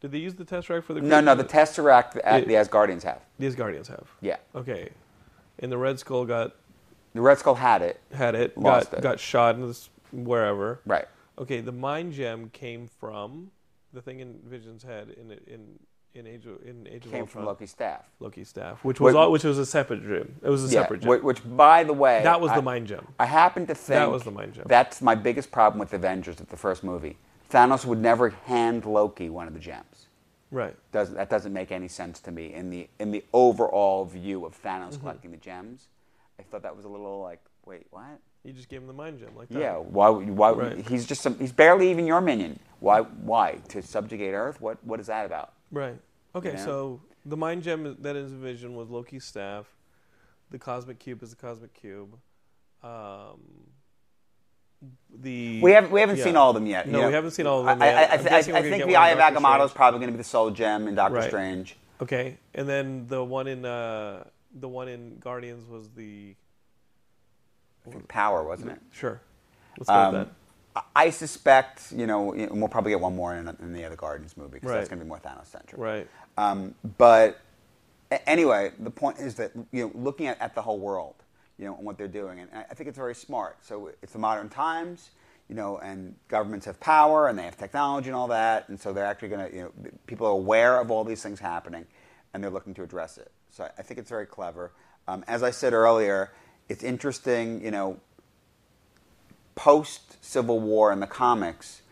Did 0.00 0.12
they 0.12 0.18
use 0.18 0.34
the 0.34 0.44
Tesseract 0.44 0.84
for 0.84 0.94
the 0.94 1.00
no 1.02 1.20
no 1.20 1.34
the 1.34 1.44
Tesseract 1.44 2.16
It- 2.16 2.48
the 2.48 2.54
Asgardians 2.54 3.02
have 3.02 3.20
The 3.38 3.46
Asgardians 3.46 3.88
have. 3.88 4.06
yeah 4.20 4.36
Okay. 4.54 4.88
And 5.58 5.70
the 5.70 5.78
Red 5.78 5.98
Skull 5.98 6.24
got 6.24 6.54
The 7.14 7.20
Red 7.20 7.38
Skull 7.38 7.56
had 7.56 7.82
it. 7.82 8.00
had 8.12 8.34
it, 8.34 8.56
Lost 8.56 8.90
got 8.92 8.98
it. 8.98 9.02
got 9.02 9.20
shot 9.20 9.54
in 9.56 9.66
this 9.66 9.90
wherever. 10.12 10.80
Right. 10.86 11.06
Okay, 11.38 11.60
the 11.60 11.72
Mind 11.72 12.12
Gem 12.14 12.48
came 12.50 12.88
from 12.88 13.50
the 13.98 14.02
thing 14.02 14.20
in 14.20 14.38
Vision's 14.44 14.82
head 14.84 15.08
in 15.20 15.32
in 15.52 15.78
in 16.14 16.26
Age 16.26 16.46
of 16.46 16.62
in 16.64 16.86
Age 16.86 17.04
of 17.04 17.10
Came 17.10 17.22
Ultron. 17.22 17.26
from 17.26 17.44
Loki's 17.46 17.70
staff. 17.72 18.04
Loki's 18.20 18.48
staff, 18.48 18.84
which 18.84 19.00
was 19.00 19.14
Wait- 19.14 19.20
all, 19.20 19.32
which 19.32 19.42
was 19.44 19.58
a 19.58 19.66
separate 19.66 20.02
gem. 20.02 20.36
It 20.42 20.48
was 20.48 20.62
a 20.64 20.66
Yeah, 20.72 20.82
separate 20.82 21.00
gem. 21.02 21.22
which, 21.24 21.40
by 21.56 21.82
the 21.84 21.92
way, 21.92 22.22
that 22.22 22.40
was 22.40 22.52
I- 22.52 22.56
the 22.56 22.62
mind 22.62 22.86
gem. 22.86 23.06
I 23.18 23.26
happen 23.26 23.66
to 23.66 23.74
think 23.74 23.98
that 23.98 24.10
was 24.10 24.22
the 24.22 24.30
mind 24.30 24.54
gem. 24.54 24.64
That's 24.68 25.02
my 25.02 25.14
biggest 25.16 25.50
problem 25.50 25.80
with 25.80 25.92
Avengers 25.92 26.40
at 26.40 26.48
the 26.48 26.56
first 26.56 26.82
movie. 26.84 27.16
Thanos 27.50 27.84
would 27.84 27.98
never 27.98 28.28
hand 28.30 28.84
Loki 28.84 29.28
one 29.30 29.48
of 29.48 29.54
the 29.54 29.60
gems. 29.60 30.06
Right. 30.50 30.76
Doesn't 30.92 31.16
that 31.16 31.28
doesn't 31.28 31.52
make 31.52 31.72
any 31.72 31.88
sense 31.88 32.20
to 32.20 32.30
me 32.30 32.54
in 32.54 32.70
the 32.70 32.88
in 33.00 33.10
the 33.10 33.24
overall 33.32 34.04
view 34.04 34.46
of 34.46 34.52
Thanos 34.62 34.92
Mm-hmm. 34.92 35.00
collecting 35.00 35.30
the 35.32 35.36
gems? 35.38 35.88
I 36.38 36.44
thought 36.44 36.62
that 36.62 36.76
was 36.76 36.84
a 36.84 36.88
little 36.88 37.20
like, 37.20 37.40
wait, 37.66 37.86
what? 37.90 38.20
You 38.44 38.52
just 38.52 38.68
gave 38.68 38.80
him 38.80 38.86
the 38.86 38.92
mind 38.92 39.18
gem 39.18 39.34
like 39.36 39.48
that. 39.48 39.58
Yeah, 39.60 39.76
why? 39.76 40.08
Why? 40.10 40.50
Right. 40.52 40.88
He's 40.88 41.06
just 41.06 41.20
some, 41.22 41.38
he's 41.38 41.52
barely 41.52 41.90
even 41.90 42.06
your 42.06 42.20
minion. 42.20 42.58
Why? 42.80 43.00
Why 43.00 43.58
to 43.68 43.82
subjugate 43.82 44.32
Earth? 44.34 44.60
What? 44.60 44.82
What 44.84 45.00
is 45.00 45.08
that 45.08 45.26
about? 45.26 45.52
Right. 45.70 45.98
Okay, 46.34 46.52
know? 46.52 46.64
so 46.64 47.00
the 47.26 47.36
mind 47.36 47.62
gem 47.62 47.96
that 48.00 48.16
is 48.16 48.32
Vision 48.32 48.74
was 48.74 48.88
Loki's 48.88 49.24
staff. 49.24 49.66
The 50.50 50.58
cosmic 50.58 50.98
cube 50.98 51.22
is 51.22 51.30
the 51.30 51.36
cosmic 51.36 51.74
cube. 51.74 52.16
Um, 52.82 53.40
the 55.12 55.60
We 55.60 55.72
haven't 55.72 55.90
we 55.90 56.00
haven't 56.00 56.18
yeah. 56.18 56.24
seen 56.24 56.36
all 56.36 56.50
of 56.50 56.54
them 56.54 56.66
yet. 56.66 56.86
you 56.86 56.92
No, 56.92 57.00
know. 57.02 57.08
we 57.08 57.14
haven't 57.14 57.32
seen 57.32 57.46
all 57.46 57.60
of 57.60 57.66
them 57.66 57.82
I, 57.82 57.86
yet. 57.86 58.10
I, 58.10 58.14
I, 58.14 58.16
th- 58.42 58.54
I 58.54 58.62
think 58.62 58.86
the 58.86 58.96
Eye 58.96 59.10
of 59.10 59.18
Agamotto 59.18 59.64
is 59.66 59.72
probably 59.72 59.98
going 59.98 60.08
to 60.08 60.16
be 60.16 60.18
the 60.18 60.24
soul 60.24 60.50
gem 60.50 60.86
in 60.86 60.94
Doctor 60.94 61.16
Right. 61.16 61.28
Strange. 61.28 61.76
Okay, 62.00 62.38
and 62.54 62.68
then 62.68 63.06
the 63.08 63.24
one 63.24 63.48
in 63.48 63.64
uh, 63.64 64.22
the 64.54 64.68
one 64.68 64.86
in 64.88 65.18
Guardians 65.18 65.66
was 65.66 65.90
the 65.90 66.36
Power, 68.08 68.42
wasn't 68.44 68.72
it? 68.72 68.80
sure. 68.92 69.20
Let's 69.78 69.88
go 69.88 69.94
Um, 69.94 70.14
with 70.14 70.26
that. 70.28 70.34
I- 70.94 71.06
I 71.06 71.10
suspect, 71.10 71.90
you 71.92 72.06
know, 72.06 72.32
and 72.32 72.50
we'll 72.60 72.68
probably 72.68 72.92
get 72.92 73.00
one 73.00 73.16
more 73.16 73.34
in, 73.34 73.48
in 73.60 73.72
the 73.72 73.84
other 73.84 73.96
Guardians 73.96 74.36
movie 74.36 74.54
because 74.54 74.70
that's 74.70 74.88
going 74.88 74.98
to 74.98 75.04
be 75.04 75.08
more 75.08 75.18
Thanos 75.18 75.46
centric. 75.46 75.80
Right. 75.80 76.08
Um, 76.36 76.74
but 76.98 77.38
anyway, 78.26 78.72
the 78.78 78.90
point 78.90 79.18
is 79.18 79.34
that 79.36 79.52
you 79.72 79.86
know, 79.86 79.90
looking 79.94 80.26
at, 80.26 80.40
at 80.40 80.54
the 80.54 80.62
whole 80.62 80.78
world, 80.78 81.14
you 81.58 81.64
know, 81.66 81.74
and 81.76 81.84
what 81.84 81.98
they're 81.98 82.06
doing, 82.08 82.38
and 82.40 82.48
I 82.54 82.74
think 82.74 82.88
it's 82.88 82.98
very 82.98 83.14
smart. 83.14 83.56
So 83.64 83.90
it's 84.02 84.12
the 84.12 84.18
modern 84.18 84.48
times, 84.48 85.10
you 85.48 85.54
know, 85.56 85.78
and 85.78 86.14
governments 86.28 86.66
have 86.66 86.78
power 86.78 87.28
and 87.28 87.38
they 87.38 87.42
have 87.42 87.56
technology 87.56 88.08
and 88.08 88.16
all 88.16 88.28
that, 88.28 88.68
and 88.68 88.78
so 88.80 88.92
they're 88.92 89.04
actually 89.06 89.28
going 89.28 89.50
to, 89.50 89.56
you 89.56 89.62
know, 89.64 89.90
people 90.06 90.26
are 90.26 90.32
aware 90.32 90.80
of 90.80 90.90
all 90.90 91.02
these 91.04 91.22
things 91.22 91.40
happening, 91.40 91.86
and 92.32 92.42
they're 92.44 92.50
looking 92.50 92.74
to 92.74 92.82
address 92.82 93.18
it. 93.18 93.32
So 93.50 93.64
I- 93.64 93.70
I 93.78 93.82
think 93.82 93.98
it's 93.98 94.10
very 94.10 94.26
clever. 94.26 94.70
Um, 95.08 95.24
as 95.26 95.42
I 95.42 95.50
said 95.50 95.72
earlier, 95.72 96.30
it's 96.68 96.82
interesting, 96.84 97.62
you 97.64 97.70
know, 97.70 97.98
post 99.54 100.22
Civil 100.24 100.60
War 100.60 100.92
in 100.92 101.00
the 101.00 101.06
comics, 101.06 101.82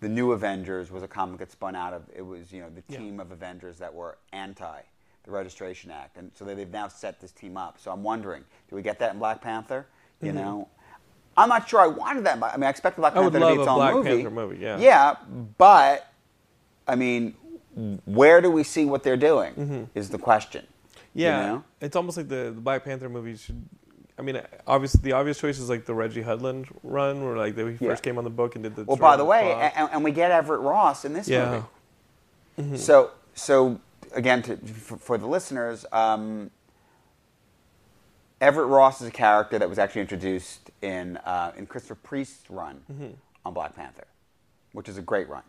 the 0.00 0.08
New 0.08 0.32
Avengers 0.32 0.90
was 0.90 1.02
a 1.02 1.08
comic 1.08 1.38
that 1.38 1.50
spun 1.50 1.74
out 1.74 1.92
of 1.92 2.02
it 2.14 2.22
was 2.22 2.52
you 2.52 2.60
know 2.60 2.68
the 2.70 2.82
Yeah. 2.92 2.98
team 2.98 3.18
of 3.20 3.32
Avengers 3.32 3.78
that 3.78 3.92
were 3.94 4.18
anti 4.32 4.80
the 5.24 5.30
Registration 5.32 5.90
Act, 5.90 6.18
and 6.18 6.30
so 6.36 6.44
they, 6.44 6.54
they've 6.54 6.70
now 6.70 6.86
set 6.86 7.20
this 7.20 7.32
team 7.32 7.56
up. 7.56 7.80
So 7.80 7.90
I'm 7.90 8.04
wondering, 8.04 8.44
do 8.70 8.76
we 8.76 8.82
get 8.82 9.00
that 9.00 9.12
in 9.12 9.18
Black 9.18 9.40
Panther? 9.40 9.86
You 10.22 10.28
Mm-hmm. 10.28 10.36
know, 10.38 10.68
I'm 11.36 11.48
not 11.48 11.68
sure 11.68 11.80
I 11.80 11.88
wanted 11.88 12.24
that. 12.26 12.40
I 12.40 12.56
mean, 12.56 12.62
I 12.64 12.70
expected 12.70 13.00
Black 13.00 13.16
I 13.16 13.20
Panther 13.22 13.40
to 13.40 13.46
be 13.46 13.52
its 13.54 13.66
a 13.66 13.70
own 13.70 13.76
Black 13.76 13.94
movie. 13.94 14.08
Panther 14.10 14.30
movie, 14.30 14.58
yeah. 14.58 14.78
Yeah, 14.78 15.16
but 15.58 16.12
I 16.86 16.94
mean, 16.94 17.34
where 18.04 18.40
do 18.40 18.50
we 18.52 18.62
see 18.62 18.84
what 18.84 19.02
they're 19.02 19.16
doing? 19.16 19.88
Is 19.96 20.10
the 20.10 20.18
question. 20.18 20.64
you 21.12 21.24
Yeah, 21.24 21.46
know? 21.46 21.64
it's 21.80 21.96
almost 21.96 22.16
like 22.18 22.28
the, 22.28 22.52
the 22.54 22.60
Black 22.60 22.84
Panther 22.84 23.08
movie 23.08 23.36
should. 23.36 23.60
I 24.18 24.22
mean, 24.22 24.40
obviously, 24.66 25.00
the 25.02 25.12
obvious 25.12 25.38
choice 25.38 25.58
is 25.58 25.68
like 25.68 25.84
the 25.84 25.94
Reggie 25.94 26.22
Hudlin 26.22 26.66
run, 26.82 27.22
where 27.24 27.36
like 27.36 27.54
they, 27.54 27.64
he 27.74 27.84
Yeah. 27.84 27.90
first 27.90 28.02
came 28.02 28.16
on 28.18 28.24
the 28.24 28.30
book 28.30 28.54
and 28.54 28.64
did 28.64 28.74
the. 28.74 28.84
Well, 28.84 28.96
by 28.96 29.16
the 29.16 29.24
way, 29.24 29.52
and, 29.76 29.90
and 29.92 30.04
we 30.04 30.10
get 30.10 30.30
Everett 30.30 30.60
Ross 30.60 31.04
in 31.04 31.12
this 31.12 31.28
Yeah. 31.28 31.64
movie. 32.58 32.76
So, 32.78 33.10
so 33.34 33.78
again, 34.14 34.40
to, 34.42 34.56
for, 34.56 34.96
for 34.96 35.18
the 35.18 35.26
listeners, 35.26 35.84
um, 35.92 36.50
Everett 38.40 38.68
Ross 38.68 39.00
is 39.02 39.08
a 39.08 39.12
character 39.12 39.58
that 39.58 39.68
was 39.68 39.78
actually 39.78 40.02
introduced 40.02 40.70
in 40.82 41.16
uh, 41.18 41.52
in 41.56 41.66
Christopher 41.66 41.96
Priest's 41.96 42.50
run 42.50 42.80
on 43.44 43.54
Black 43.54 43.74
Panther, 43.76 44.06
which 44.72 44.88
is 44.88 44.96
a 44.98 45.02
great 45.02 45.28
run. 45.28 45.42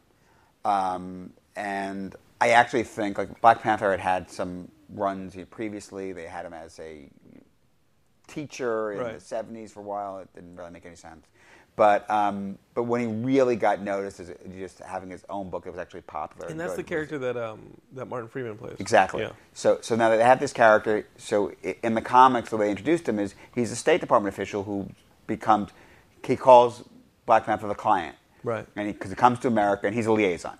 Um, 0.65 1.31
and 1.55 2.15
I 2.41 2.49
actually 2.49 2.83
think 2.83 3.17
like 3.17 3.39
Black 3.41 3.61
Panther 3.61 3.91
had 3.91 3.99
had 4.01 4.29
some 4.29 4.69
runs 4.89 5.35
previously. 5.49 6.11
They 6.13 6.23
had 6.23 6.45
him 6.45 6.53
as 6.53 6.79
a 6.79 7.09
teacher 8.27 8.91
in 8.93 8.99
Right. 8.99 9.19
the 9.19 9.23
'70s 9.35 9.71
for 9.71 9.79
a 9.79 9.83
while. 9.83 10.19
It 10.19 10.29
didn't 10.35 10.55
really 10.55 10.71
make 10.71 10.85
any 10.85 10.95
sense. 10.95 11.25
But 11.75 12.09
um, 12.09 12.57
but 12.73 12.83
when 12.83 13.01
he 13.01 13.07
really 13.07 13.55
got 13.55 13.81
noticed 13.81 14.19
as 14.19 14.33
just 14.57 14.79
having 14.79 15.11
his 15.11 15.23
own 15.29 15.51
book 15.51 15.63
that 15.65 15.69
was 15.69 15.79
actually 15.79 16.01
popular, 16.01 16.47
and 16.47 16.59
that's 16.59 16.73
the 16.73 16.81
character 16.83 17.19
that 17.19 17.37
um 17.37 17.59
that 17.93 18.07
Martin 18.07 18.27
Freeman 18.29 18.57
plays. 18.57 18.77
Exactly. 18.79 19.21
Yeah. 19.21 19.31
So, 19.53 19.77
so 19.81 19.95
now 19.95 20.09
that 20.09 20.17
they 20.17 20.23
have 20.23 20.39
this 20.39 20.53
character, 20.53 21.05
so 21.17 21.51
in 21.83 21.93
the 21.93 22.01
comics, 22.01 22.49
the 22.49 22.57
way 22.57 22.65
they 22.65 22.71
introduced 22.71 23.07
him 23.07 23.19
is 23.19 23.35
he's 23.53 23.71
a 23.71 23.75
State 23.75 24.01
Department 24.01 24.33
official 24.33 24.63
who 24.63 24.89
becomes, 25.27 25.69
he 26.25 26.35
calls 26.35 26.83
Black 27.27 27.45
Panther 27.45 27.67
the 27.67 27.75
client. 27.75 28.15
Right. 28.43 28.65
And 28.75 28.91
because 28.91 29.11
he, 29.11 29.15
comes 29.15 29.37
to 29.39 29.47
America 29.47 29.85
and 29.85 29.95
he's 29.95 30.07
a 30.07 30.11
liaison. 30.11 30.57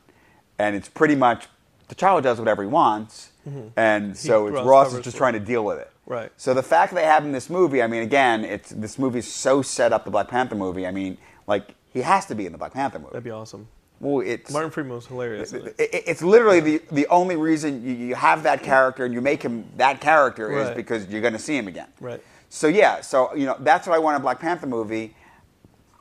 And 0.59 0.76
it's 0.76 0.89
pretty 0.89 1.15
much, 1.15 1.47
T'Challa 1.89 2.22
does 2.22 2.38
whatever 2.38 2.61
he 2.61 2.68
wants. 2.68 3.32
And 3.76 4.15
so 4.15 4.47
it's, 4.47 4.61
Ross 4.65 4.93
is 4.93 5.03
just 5.03 5.18
trying 5.18 5.34
to 5.34 5.39
deal 5.39 5.63
with 5.63 5.80
it. 5.80 5.89
Right. 6.08 6.32
So 6.38 6.53
the 6.53 6.64
fact 6.64 6.93
that 6.93 6.99
they 7.01 7.05
have 7.05 7.22
him 7.24 7.28
in 7.28 7.34
this 7.34 7.49
movie, 7.49 7.84
I 7.84 7.88
mean, 7.88 8.01
again, 8.01 8.43
it's 8.45 8.70
this 8.72 8.97
movie 8.97 9.20
is 9.20 9.32
so 9.32 9.62
set 9.62 9.91
up 9.93 10.05
the 10.05 10.12
Black 10.12 10.30
Panther 10.30 10.55
movie. 10.55 10.88
I 10.88 10.91
mean, 10.91 11.18
like 11.45 11.76
he 11.93 12.01
has 12.01 12.26
to 12.28 12.36
be 12.36 12.45
in 12.45 12.51
the 12.53 12.58
Black 12.58 12.74
Panther 12.74 12.97
movie. 12.99 13.12
That'd 13.12 13.24
be 13.26 13.32
awesome. 13.32 13.68
well, 13.99 14.22
it's 14.26 14.51
Martin 14.51 14.72
Freeman 14.72 14.93
was 14.95 15.08
hilarious. 15.08 15.51
it. 15.53 15.76
it- 15.78 15.89
it- 15.93 16.03
it's 16.08 16.22
literally 16.22 16.60
the, 16.62 16.82
the 16.91 17.08
only 17.08 17.36
reason 17.36 17.84
you, 17.84 17.93
you 17.93 18.16
have 18.16 18.43
that 18.43 18.64
character 18.64 19.03
and 19.05 19.14
you 19.14 19.20
make 19.22 19.43
him 19.43 19.66
that 19.78 19.99
character 20.01 20.58
is 20.58 20.70
because 20.76 21.08
you're 21.08 21.22
going 21.22 21.34
to 21.34 21.39
see 21.39 21.58
him 21.58 21.68
again. 21.68 21.88
Right. 21.99 22.22
So 22.49 22.68
yeah, 22.68 23.01
so 23.01 23.36
you 23.36 23.45
know 23.45 23.58
that's 23.60 23.86
what 23.88 23.93
I 23.95 23.99
want 23.99 24.16
in 24.16 24.22
a 24.22 24.24
Black 24.24 24.39
Panther 24.39 24.68
movie. 24.68 25.14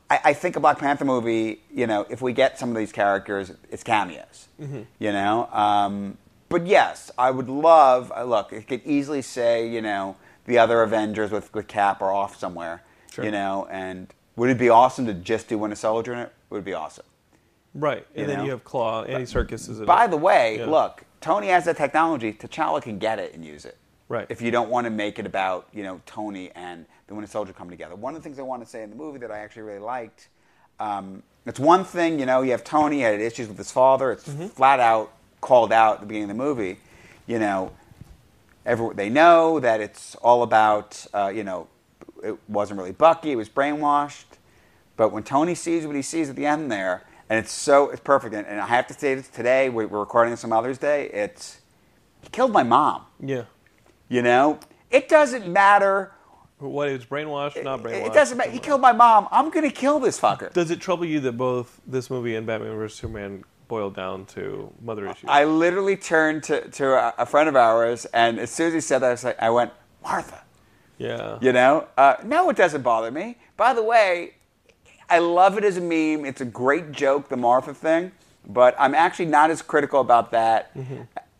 I, 0.08 0.20
I 0.26 0.32
think 0.34 0.54
a 0.54 0.60
Black 0.60 0.78
Panther 0.78 1.04
movie, 1.04 1.62
you 1.74 1.88
know, 1.88 2.06
if 2.08 2.22
we 2.22 2.32
get 2.32 2.58
some 2.60 2.70
of 2.70 2.76
these 2.76 2.92
characters, 2.92 3.50
it's 3.72 3.82
cameos. 3.82 4.46
Mm-hmm. 4.60 4.82
You 5.00 5.10
know, 5.12 5.46
um, 5.52 6.16
but 6.48 6.66
yes, 6.66 7.10
I 7.18 7.30
would 7.30 7.48
love. 7.48 8.12
uh, 8.16 8.24
Look, 8.24 8.52
it 8.52 8.66
could 8.68 8.82
easily 8.84 9.22
say, 9.22 9.68
you 9.68 9.82
know, 9.82 10.16
the 10.46 10.58
other 10.58 10.82
Avengers 10.82 11.30
with, 11.30 11.52
with 11.54 11.66
Cap 11.66 12.00
are 12.02 12.12
off 12.12 12.38
somewhere. 12.38 12.82
Sure. 13.10 13.24
You 13.24 13.30
know, 13.30 13.66
and 13.70 14.12
would 14.36 14.50
it 14.50 14.58
be 14.58 14.68
awesome 14.68 15.06
to 15.06 15.14
just 15.14 15.48
do 15.48 15.58
Winter 15.58 15.76
Soldier 15.76 16.12
in 16.12 16.18
it? 16.20 16.32
It 16.50 16.54
would 16.54 16.64
be 16.64 16.74
awesome. 16.74 17.06
Right. 17.74 18.06
And 18.14 18.20
You 18.22 18.26
then 18.26 18.38
know? 18.38 18.44
you 18.44 18.50
have 18.52 18.64
Claw. 18.64 19.02
Andy 19.04 19.24
Serkis 19.26 19.68
is 19.68 19.80
By 19.80 20.04
it. 20.06 20.10
the 20.10 20.16
way, 20.16 20.58
Yeah. 20.58 20.66
look, 20.66 21.04
Tony 21.20 21.48
has 21.48 21.64
that 21.64 21.76
technology. 21.76 22.32
T'Challa 22.32 22.80
can 22.82 22.98
get 22.98 23.18
it 23.18 23.34
and 23.34 23.44
use 23.44 23.64
it. 23.64 23.76
Right. 24.08 24.26
If 24.28 24.40
you 24.40 24.50
don't 24.50 24.70
want 24.70 24.84
to 24.84 24.90
make 24.90 25.18
it 25.18 25.26
about, 25.26 25.66
you 25.72 25.82
know, 25.82 26.00
Tony 26.06 26.50
and 26.54 26.86
the 27.08 27.14
Winter 27.14 27.28
Soldier 27.30 27.52
coming 27.52 27.70
together. 27.72 27.96
One 27.96 28.14
of 28.14 28.22
the 28.22 28.24
things 28.28 28.38
I 28.38 28.42
want 28.42 28.62
to 28.62 28.68
say 28.68 28.82
in 28.82 28.90
the 28.90 28.96
movie 28.96 29.18
that 29.18 29.30
I 29.32 29.38
actually 29.38 29.62
really 29.62 29.80
liked, 29.80 30.28
um, 30.78 31.22
it's 31.44 31.58
one 31.58 31.84
thing, 31.84 32.20
you 32.20 32.26
know, 32.26 32.42
you 32.42 32.50
have 32.52 32.62
Tony 32.64 33.00
had 33.00 33.20
issues 33.20 33.48
with 33.48 33.58
his 33.58 33.72
father. 33.72 34.12
It's 34.12 34.28
Mm-hmm. 34.28 34.46
flat 34.48 34.78
out 34.80 35.12
called 35.40 35.72
out 35.72 35.94
at 35.96 36.00
the 36.00 36.06
beginning 36.06 36.30
of 36.30 36.36
the 36.36 36.42
movie. 36.42 36.78
You 37.26 37.38
know, 37.38 37.72
every, 38.64 38.94
they 38.94 39.08
know 39.08 39.60
that 39.60 39.80
it's 39.80 40.14
all 40.16 40.42
about, 40.42 41.06
uh, 41.12 41.32
you 41.34 41.44
know, 41.44 41.68
it 42.22 42.36
wasn't 42.48 42.78
really 42.78 42.92
Bucky. 42.92 43.32
It 43.32 43.36
was 43.36 43.48
brainwashed. 43.48 44.24
But 44.96 45.12
when 45.12 45.22
Tony 45.22 45.54
sees 45.54 45.86
what 45.86 45.96
he 45.96 46.02
sees 46.02 46.30
at 46.30 46.36
the 46.36 46.46
end 46.46 46.72
there, 46.72 47.04
and 47.28 47.38
it's 47.38 47.52
so 47.52 47.90
it's 47.90 48.00
perfect. 48.00 48.34
And, 48.34 48.46
and 48.46 48.60
I 48.60 48.66
have 48.66 48.86
to 48.88 48.94
say 48.94 49.14
this 49.14 49.28
today. 49.28 49.68
We're, 49.68 49.86
we're 49.86 50.00
recording 50.00 50.30
this 50.30 50.44
on 50.44 50.50
Mother's 50.50 50.78
Day. 50.78 51.10
It's 51.12 51.60
he 52.20 52.28
killed 52.30 52.52
my 52.52 52.62
mom. 52.62 53.02
Yeah. 53.20 53.44
You 54.08 54.22
know, 54.22 54.60
it 54.90 55.08
doesn't 55.08 55.48
matter. 55.48 56.12
What 56.58 56.88
is 56.88 57.04
brainwashed? 57.04 57.62
Not 57.62 57.82
brainwashed. 57.82 58.06
It 58.06 58.14
doesn't 58.14 58.38
matter. 58.38 58.50
He 58.50 58.58
killed 58.58 58.80
my 58.80 58.92
mom. 58.92 59.28
I'm 59.30 59.50
gonna 59.50 59.70
kill 59.70 59.98
this 59.98 60.18
fucker. 60.18 60.52
Does 60.52 60.70
it 60.70 60.80
trouble 60.80 61.04
you 61.04 61.20
that 61.20 61.32
both 61.32 61.80
this 61.86 62.08
movie 62.08 62.34
and 62.36 62.46
Batman 62.46 62.74
vs 62.76 62.96
Superman 62.96 63.44
boil 63.68 63.90
down 63.90 64.26
to 64.26 64.72
mother 64.82 65.06
issues? 65.06 65.28
I 65.28 65.44
literally 65.44 65.96
turned 65.96 66.42
to, 66.44 66.68
to 66.68 67.20
a, 67.20 67.26
friend 67.26 67.48
of 67.48 67.56
ours, 67.56 68.06
and 68.06 68.38
as 68.38 68.50
soon 68.50 68.68
as 68.68 68.74
he 68.74 68.80
said 68.80 69.00
that, 69.00 69.08
I, 69.08 69.10
was 69.10 69.24
like, 69.24 69.42
I 69.42 69.50
went, 69.50 69.72
Martha. 70.02 70.42
yeah. 70.98 71.38
You 71.40 71.52
know, 71.52 71.88
uh, 71.96 72.16
no, 72.24 72.48
it 72.50 72.56
doesn't 72.56 72.82
bother 72.82 73.10
me. 73.10 73.36
By 73.56 73.74
the 73.74 73.82
way, 73.82 74.34
I 75.08 75.18
love 75.18 75.56
it 75.58 75.64
as 75.64 75.76
a 75.76 75.80
meme. 75.80 76.24
It's 76.24 76.40
a 76.40 76.46
great 76.46 76.92
joke, 76.92 77.28
the 77.28 77.36
Martha 77.36 77.74
thing, 77.74 78.12
but 78.46 78.74
I'm 78.78 78.94
actually 78.94 79.26
not 79.26 79.50
as 79.50 79.62
critical 79.62 80.00
about 80.00 80.30
that. 80.32 80.76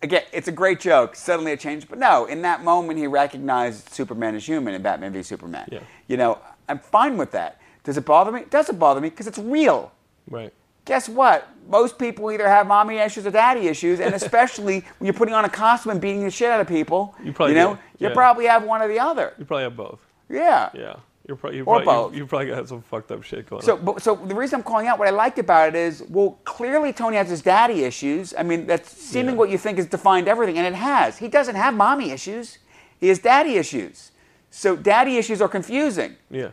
Again, 0.02 0.22
it's 0.32 0.46
a 0.46 0.52
great 0.52 0.78
joke. 0.78 1.16
Suddenly 1.16 1.52
it 1.52 1.60
changed, 1.60 1.88
but 1.88 1.98
no, 1.98 2.26
in 2.26 2.42
that 2.42 2.62
moment 2.62 2.98
he 2.98 3.06
recognized 3.06 3.88
Superman 3.88 4.34
as 4.34 4.46
human 4.46 4.74
in 4.74 4.82
Batman 4.82 5.12
v 5.12 5.22
Superman. 5.22 5.68
Yeah. 5.72 5.80
You 6.06 6.16
know, 6.16 6.38
I'm 6.68 6.78
fine 6.78 7.16
with 7.16 7.30
that. 7.32 7.60
Does 7.82 7.96
it 7.96 8.04
bother 8.04 8.30
me? 8.30 8.40
It 8.40 8.50
doesn't 8.50 8.78
bother 8.78 9.00
me 9.00 9.10
because 9.10 9.26
it's 9.26 9.38
real. 9.38 9.92
Right. 10.28 10.52
Guess 10.86 11.08
what? 11.10 11.48
Most 11.68 11.98
people 11.98 12.30
either 12.32 12.48
have 12.48 12.66
mommy 12.66 12.96
issues 12.98 13.26
or 13.26 13.30
daddy 13.30 13.66
issues, 13.68 14.00
and 14.00 14.14
especially 14.22 14.80
when 14.98 15.06
you're 15.06 15.12
putting 15.14 15.34
on 15.34 15.44
a 15.44 15.48
costume 15.48 15.92
and 15.92 16.00
beating 16.00 16.22
the 16.24 16.30
shit 16.30 16.48
out 16.50 16.60
of 16.60 16.66
people, 16.68 17.14
You 17.22 17.32
probably 17.32 17.54
know, 17.56 17.74
do, 17.74 17.80
you 18.04 18.08
yeah. 18.08 18.14
probably 18.14 18.46
have 18.46 18.64
one 18.64 18.80
or 18.80 18.88
the 18.88 18.98
other. 19.00 19.34
You 19.38 19.44
probably 19.44 19.64
have 19.64 19.76
both. 19.76 20.00
Yeah. 20.30 20.70
Yeah. 20.74 20.96
You're 21.26 21.36
pro- 21.36 21.50
you 21.50 21.62
Or 21.64 21.82
probably, 21.82 21.84
both. 21.86 22.12
You, 22.12 22.18
you 22.20 22.26
probably 22.26 22.46
got 22.46 22.68
some 22.68 22.82
fucked 22.82 23.10
up 23.10 23.24
shit 23.24 23.50
going 23.50 23.60
So, 23.62 23.76
on. 23.76 23.84
but, 23.84 24.00
so 24.00 24.14
the 24.14 24.34
reason 24.34 24.58
I'm 24.60 24.62
calling 24.62 24.86
out 24.86 24.96
what 24.96 25.08
I 25.08 25.10
liked 25.10 25.40
about 25.40 25.68
it 25.70 25.74
is, 25.74 26.04
well, 26.08 26.38
clearly 26.44 26.92
Tony 26.92 27.16
has 27.16 27.28
his 27.28 27.42
daddy 27.42 27.82
issues. 27.82 28.32
I 28.38 28.44
mean, 28.44 28.68
that's 28.68 28.88
seeming 28.92 29.34
Yeah. 29.34 29.38
what 29.38 29.50
you 29.50 29.58
think 29.58 29.78
has 29.78 29.86
defined 29.86 30.28
everything, 30.28 30.56
and 30.56 30.64
it 30.66 30.74
has. 30.74 31.18
He 31.18 31.26
doesn't 31.26 31.56
have 31.56 31.74
mommy 31.74 32.12
issues. 32.12 32.58
He 33.00 33.08
has 33.08 33.18
daddy 33.18 33.56
issues. 33.56 34.12
So, 34.50 34.76
daddy 34.76 35.16
issues 35.16 35.42
are 35.42 35.48
confusing. 35.48 36.14
Yeah. 36.30 36.50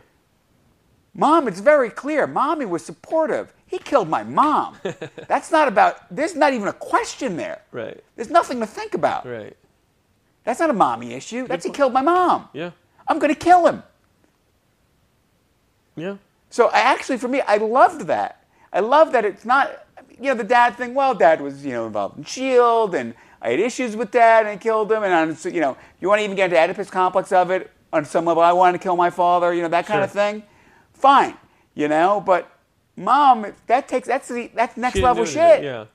Mom, 1.14 1.46
it's 1.46 1.60
very 1.60 1.90
clear. 1.90 2.26
Mommy 2.26 2.64
was 2.64 2.84
supportive. 2.84 3.52
He 3.66 3.78
killed 3.78 4.08
my 4.08 4.22
mom. 4.24 4.76
That's 5.28 5.50
not 5.52 5.68
about. 5.68 6.14
There's 6.14 6.34
not 6.34 6.52
even 6.52 6.68
a 6.68 6.72
question 6.72 7.36
there. 7.36 7.62
Right. 7.72 8.02
There's 8.16 8.30
nothing 8.30 8.60
to 8.60 8.66
think 8.66 8.94
about. 8.94 9.24
Right. 9.26 9.56
That's 10.44 10.60
not 10.60 10.70
a 10.70 10.74
mommy 10.74 11.14
issue. 11.14 11.46
That's 11.46 11.64
he 11.64 11.70
killed 11.70 11.92
my 11.92 12.02
mom. 12.02 12.48
Yeah. 12.52 12.72
I'm 13.06 13.18
going 13.18 13.32
to 13.32 13.38
kill 13.38 13.66
him. 13.66 13.82
Yeah. 15.96 16.16
So 16.50 16.68
I 16.68 16.80
actually, 16.80 17.18
for 17.18 17.28
me, 17.28 17.40
I 17.42 17.56
loved 17.56 18.02
that. 18.08 18.44
I 18.72 18.80
love 18.80 19.12
that 19.12 19.24
it's 19.24 19.44
not, 19.44 19.86
you 20.10 20.24
know, 20.26 20.34
the 20.34 20.44
dad 20.44 20.76
thing. 20.76 20.94
Well, 20.94 21.14
dad 21.14 21.40
was, 21.40 21.64
you 21.64 21.72
know, 21.72 21.86
involved 21.86 22.18
in 22.18 22.24
Shield, 22.24 22.94
and 22.94 23.14
I 23.40 23.50
had 23.50 23.60
issues 23.60 23.96
with 23.96 24.10
dad, 24.10 24.40
and 24.46 24.48
I 24.48 24.56
killed 24.56 24.90
him. 24.90 25.02
And 25.02 25.12
on, 25.12 25.36
so, 25.36 25.48
you 25.48 25.60
know, 25.60 25.76
you 26.00 26.08
want 26.08 26.18
to 26.20 26.24
even 26.24 26.36
get 26.36 26.46
into 26.46 26.58
Oedipus 26.58 26.90
complex 26.90 27.32
of 27.32 27.50
it 27.50 27.70
on 27.92 28.04
some 28.04 28.24
level. 28.24 28.42
I 28.42 28.52
wanted 28.52 28.78
to 28.78 28.82
kill 28.82 28.96
my 28.96 29.10
father, 29.10 29.54
you 29.54 29.62
know, 29.62 29.68
that 29.68 29.86
kind 29.86 30.02
of 30.02 30.10
Sure. 30.10 30.14
thing. 30.22 30.42
Fine, 30.94 31.36
you 31.74 31.88
know, 31.88 32.22
but 32.24 32.50
mom, 32.96 33.46
that 33.66 33.88
takes 33.88 34.08
that's 34.08 34.28
the 34.28 34.50
that's 34.54 34.76
next 34.76 34.96
level 34.96 35.24
shit. 35.24 35.62
Yeah. 35.62 35.86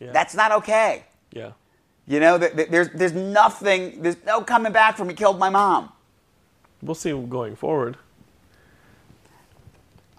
Yeah. 0.00 0.12
That's 0.12 0.34
not 0.34 0.50
okay. 0.52 1.04
yeah. 1.32 1.52
You 2.06 2.20
know, 2.20 2.38
th- 2.38 2.54
th- 2.54 2.68
there's 2.68 2.90
there's 2.90 3.12
nothing, 3.14 4.02
there's 4.02 4.22
no 4.26 4.42
coming 4.42 4.72
back 4.72 4.96
from 4.96 5.08
he 5.08 5.14
killed 5.14 5.38
my 5.38 5.48
mom. 5.48 5.90
We'll 6.82 6.94
see 6.94 7.12
going 7.12 7.56
forward. 7.56 7.96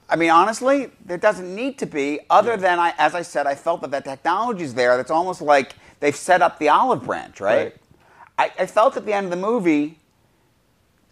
I 0.10 0.16
mean, 0.16 0.30
honestly, 0.30 0.92
there 1.04 1.18
doesn't 1.18 1.54
need 1.54 1.78
to 1.80 1.86
be, 1.86 2.20
other 2.30 2.58
than 2.58 2.80
I, 2.80 2.94
as 2.98 3.16
I 3.16 3.24
said, 3.24 3.48
I 3.48 3.56
felt 3.56 3.82
that 3.82 3.92
that 3.92 4.06
technology's 4.06 4.74
there. 4.76 4.98
That's 4.98 5.12
almost 5.12 5.42
like 5.42 5.76
they've 6.00 6.16
set 6.16 6.42
up 6.42 6.60
the 6.60 6.70
olive 6.70 7.04
branch, 7.04 7.40
right? 7.42 7.76
I, 8.38 8.52
I 8.60 8.66
felt 8.68 8.98
at 8.98 9.06
the 9.06 9.14
end 9.14 9.26
of 9.26 9.32
the 9.32 9.38
movie, 9.38 10.00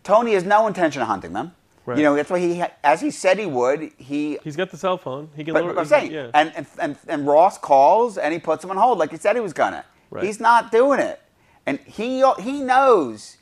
Tony 0.04 0.34
has 0.34 0.44
no 0.44 0.68
intention 0.68 1.02
of 1.02 1.08
hunting 1.08 1.34
them. 1.34 1.54
Right. 1.86 1.98
You 1.98 2.04
know, 2.06 2.16
that's 2.16 2.30
why 2.30 2.40
he, 2.40 2.64
as 2.84 3.02
he 3.02 3.12
said 3.12 3.38
he 3.38 3.46
would, 3.46 3.92
he. 3.98 4.38
He's 4.44 4.56
got 4.56 4.72
the 4.72 4.78
cell 4.78 4.98
phone. 4.98 5.30
He 5.36 5.44
can. 5.44 5.54
But, 5.54 5.64
lower- 5.64 5.74
but 5.74 5.82
I'm 5.82 5.88
saying, 5.88 6.12
yeah. 6.14 6.32
and, 6.34 6.54
and, 6.56 6.66
and 6.80 6.98
and 7.08 7.28
Ross 7.28 7.58
calls 7.58 8.18
and 8.18 8.34
he 8.34 8.40
puts 8.40 8.64
him 8.64 8.72
on 8.72 8.78
hold 8.78 8.98
like 9.00 9.12
he 9.12 9.18
said 9.18 9.36
he 9.36 9.42
was 9.42 9.54
gonna. 9.54 9.84
Right. 10.10 10.24
He's 10.24 10.40
not 10.40 10.72
doing 10.72 11.00
it, 11.00 11.20
and 11.66 11.80
he 11.80 12.24
he 12.40 12.62
knows 12.62 13.38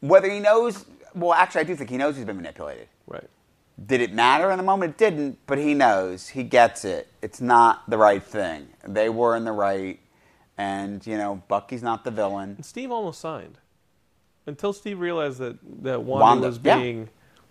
whether 0.00 0.30
he 0.30 0.38
knows. 0.38 0.84
Well, 1.14 1.32
actually, 1.32 1.62
I 1.62 1.64
do 1.64 1.76
think 1.76 1.88
he 1.88 1.96
knows 1.96 2.16
he's 2.16 2.24
been 2.26 2.36
manipulated. 2.36 2.88
right. 3.06 3.28
Did 3.86 4.02
it 4.02 4.12
matter 4.12 4.50
in 4.50 4.58
the 4.58 4.62
moment? 4.62 4.92
It 4.92 4.98
didn't, 4.98 5.38
but 5.46 5.56
he 5.58 5.72
knows. 5.72 6.28
He 6.28 6.42
gets 6.42 6.84
it. 6.84 7.08
It's 7.22 7.40
not 7.40 7.88
the 7.88 7.96
right 7.96 8.22
thing. 8.22 8.68
They 8.86 9.08
were 9.08 9.34
in 9.34 9.44
the 9.44 9.52
right, 9.52 9.98
and 10.58 11.04
you 11.06 11.16
know, 11.16 11.42
Bucky's 11.48 11.82
not 11.82 12.04
the 12.04 12.10
villain. 12.10 12.50
And 12.56 12.66
Steve 12.66 12.90
almost 12.92 13.18
signed 13.20 13.56
until 14.46 14.72
Steve 14.74 15.00
realized 15.00 15.38
that 15.38 15.56
that 15.82 16.02
Wanda, 16.02 16.22
Wanda, 16.22 16.46
was 16.48 16.60
yeah. 16.62 17.04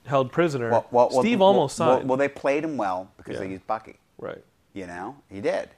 Held 0.05 0.31
prisoner. 0.31 0.69
Well, 0.71 0.87
well, 0.91 1.09
well, 1.11 1.21
Steve 1.21 1.41
almost 1.41 1.75
signed. 1.75 2.07
Well, 2.07 2.17
they 2.17 2.27
played 2.27 2.63
him 2.63 2.77
well 2.77 3.11
because 3.17 3.39
they 3.39 3.49
used 3.49 3.67
Bucky. 3.67 3.97
right. 4.17 4.43
You 4.73 4.87
know, 4.87 5.17
he 5.29 5.41
did. 5.41 5.69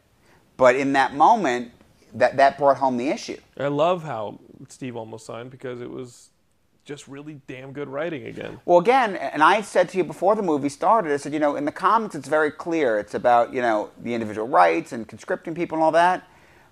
But 0.55 0.75
in 0.75 0.93
that 0.93 1.15
moment, 1.15 1.71
that 2.13 2.37
that 2.37 2.59
brought 2.59 2.77
home 2.77 2.97
the 2.97 3.09
issue. 3.09 3.39
I 3.57 3.69
love 3.69 4.03
how 4.03 4.39
Steve 4.69 4.95
almost 4.95 5.25
signed 5.25 5.49
because 5.49 5.81
it 5.81 5.89
was 5.89 6.29
just 6.85 7.07
really 7.07 7.41
damn 7.47 7.71
good 7.71 7.87
writing 7.87 8.27
again. 8.27 8.59
Well, 8.65 8.77
again, 8.77 9.15
and 9.15 9.41
I 9.41 9.61
said 9.61 9.89
to 9.89 9.97
you 9.97 10.03
before 10.03 10.35
the 10.35 10.43
movie 10.43 10.69
started, 10.69 11.11
I 11.11 11.17
said, 11.17 11.33
you 11.33 11.39
know, 11.39 11.55
in 11.55 11.65
the 11.65 11.71
comics, 11.71 12.13
it's 12.13 12.27
very 12.27 12.51
clear. 12.51 12.99
It's 12.99 13.13
about, 13.13 13.53
you 13.53 13.61
know, 13.61 13.89
the 14.01 14.13
individual 14.13 14.47
rights 14.47 14.91
and 14.91 15.07
conscripting 15.07 15.55
people 15.55 15.77
and 15.77 15.83
all 15.83 15.91
that. 15.93 16.27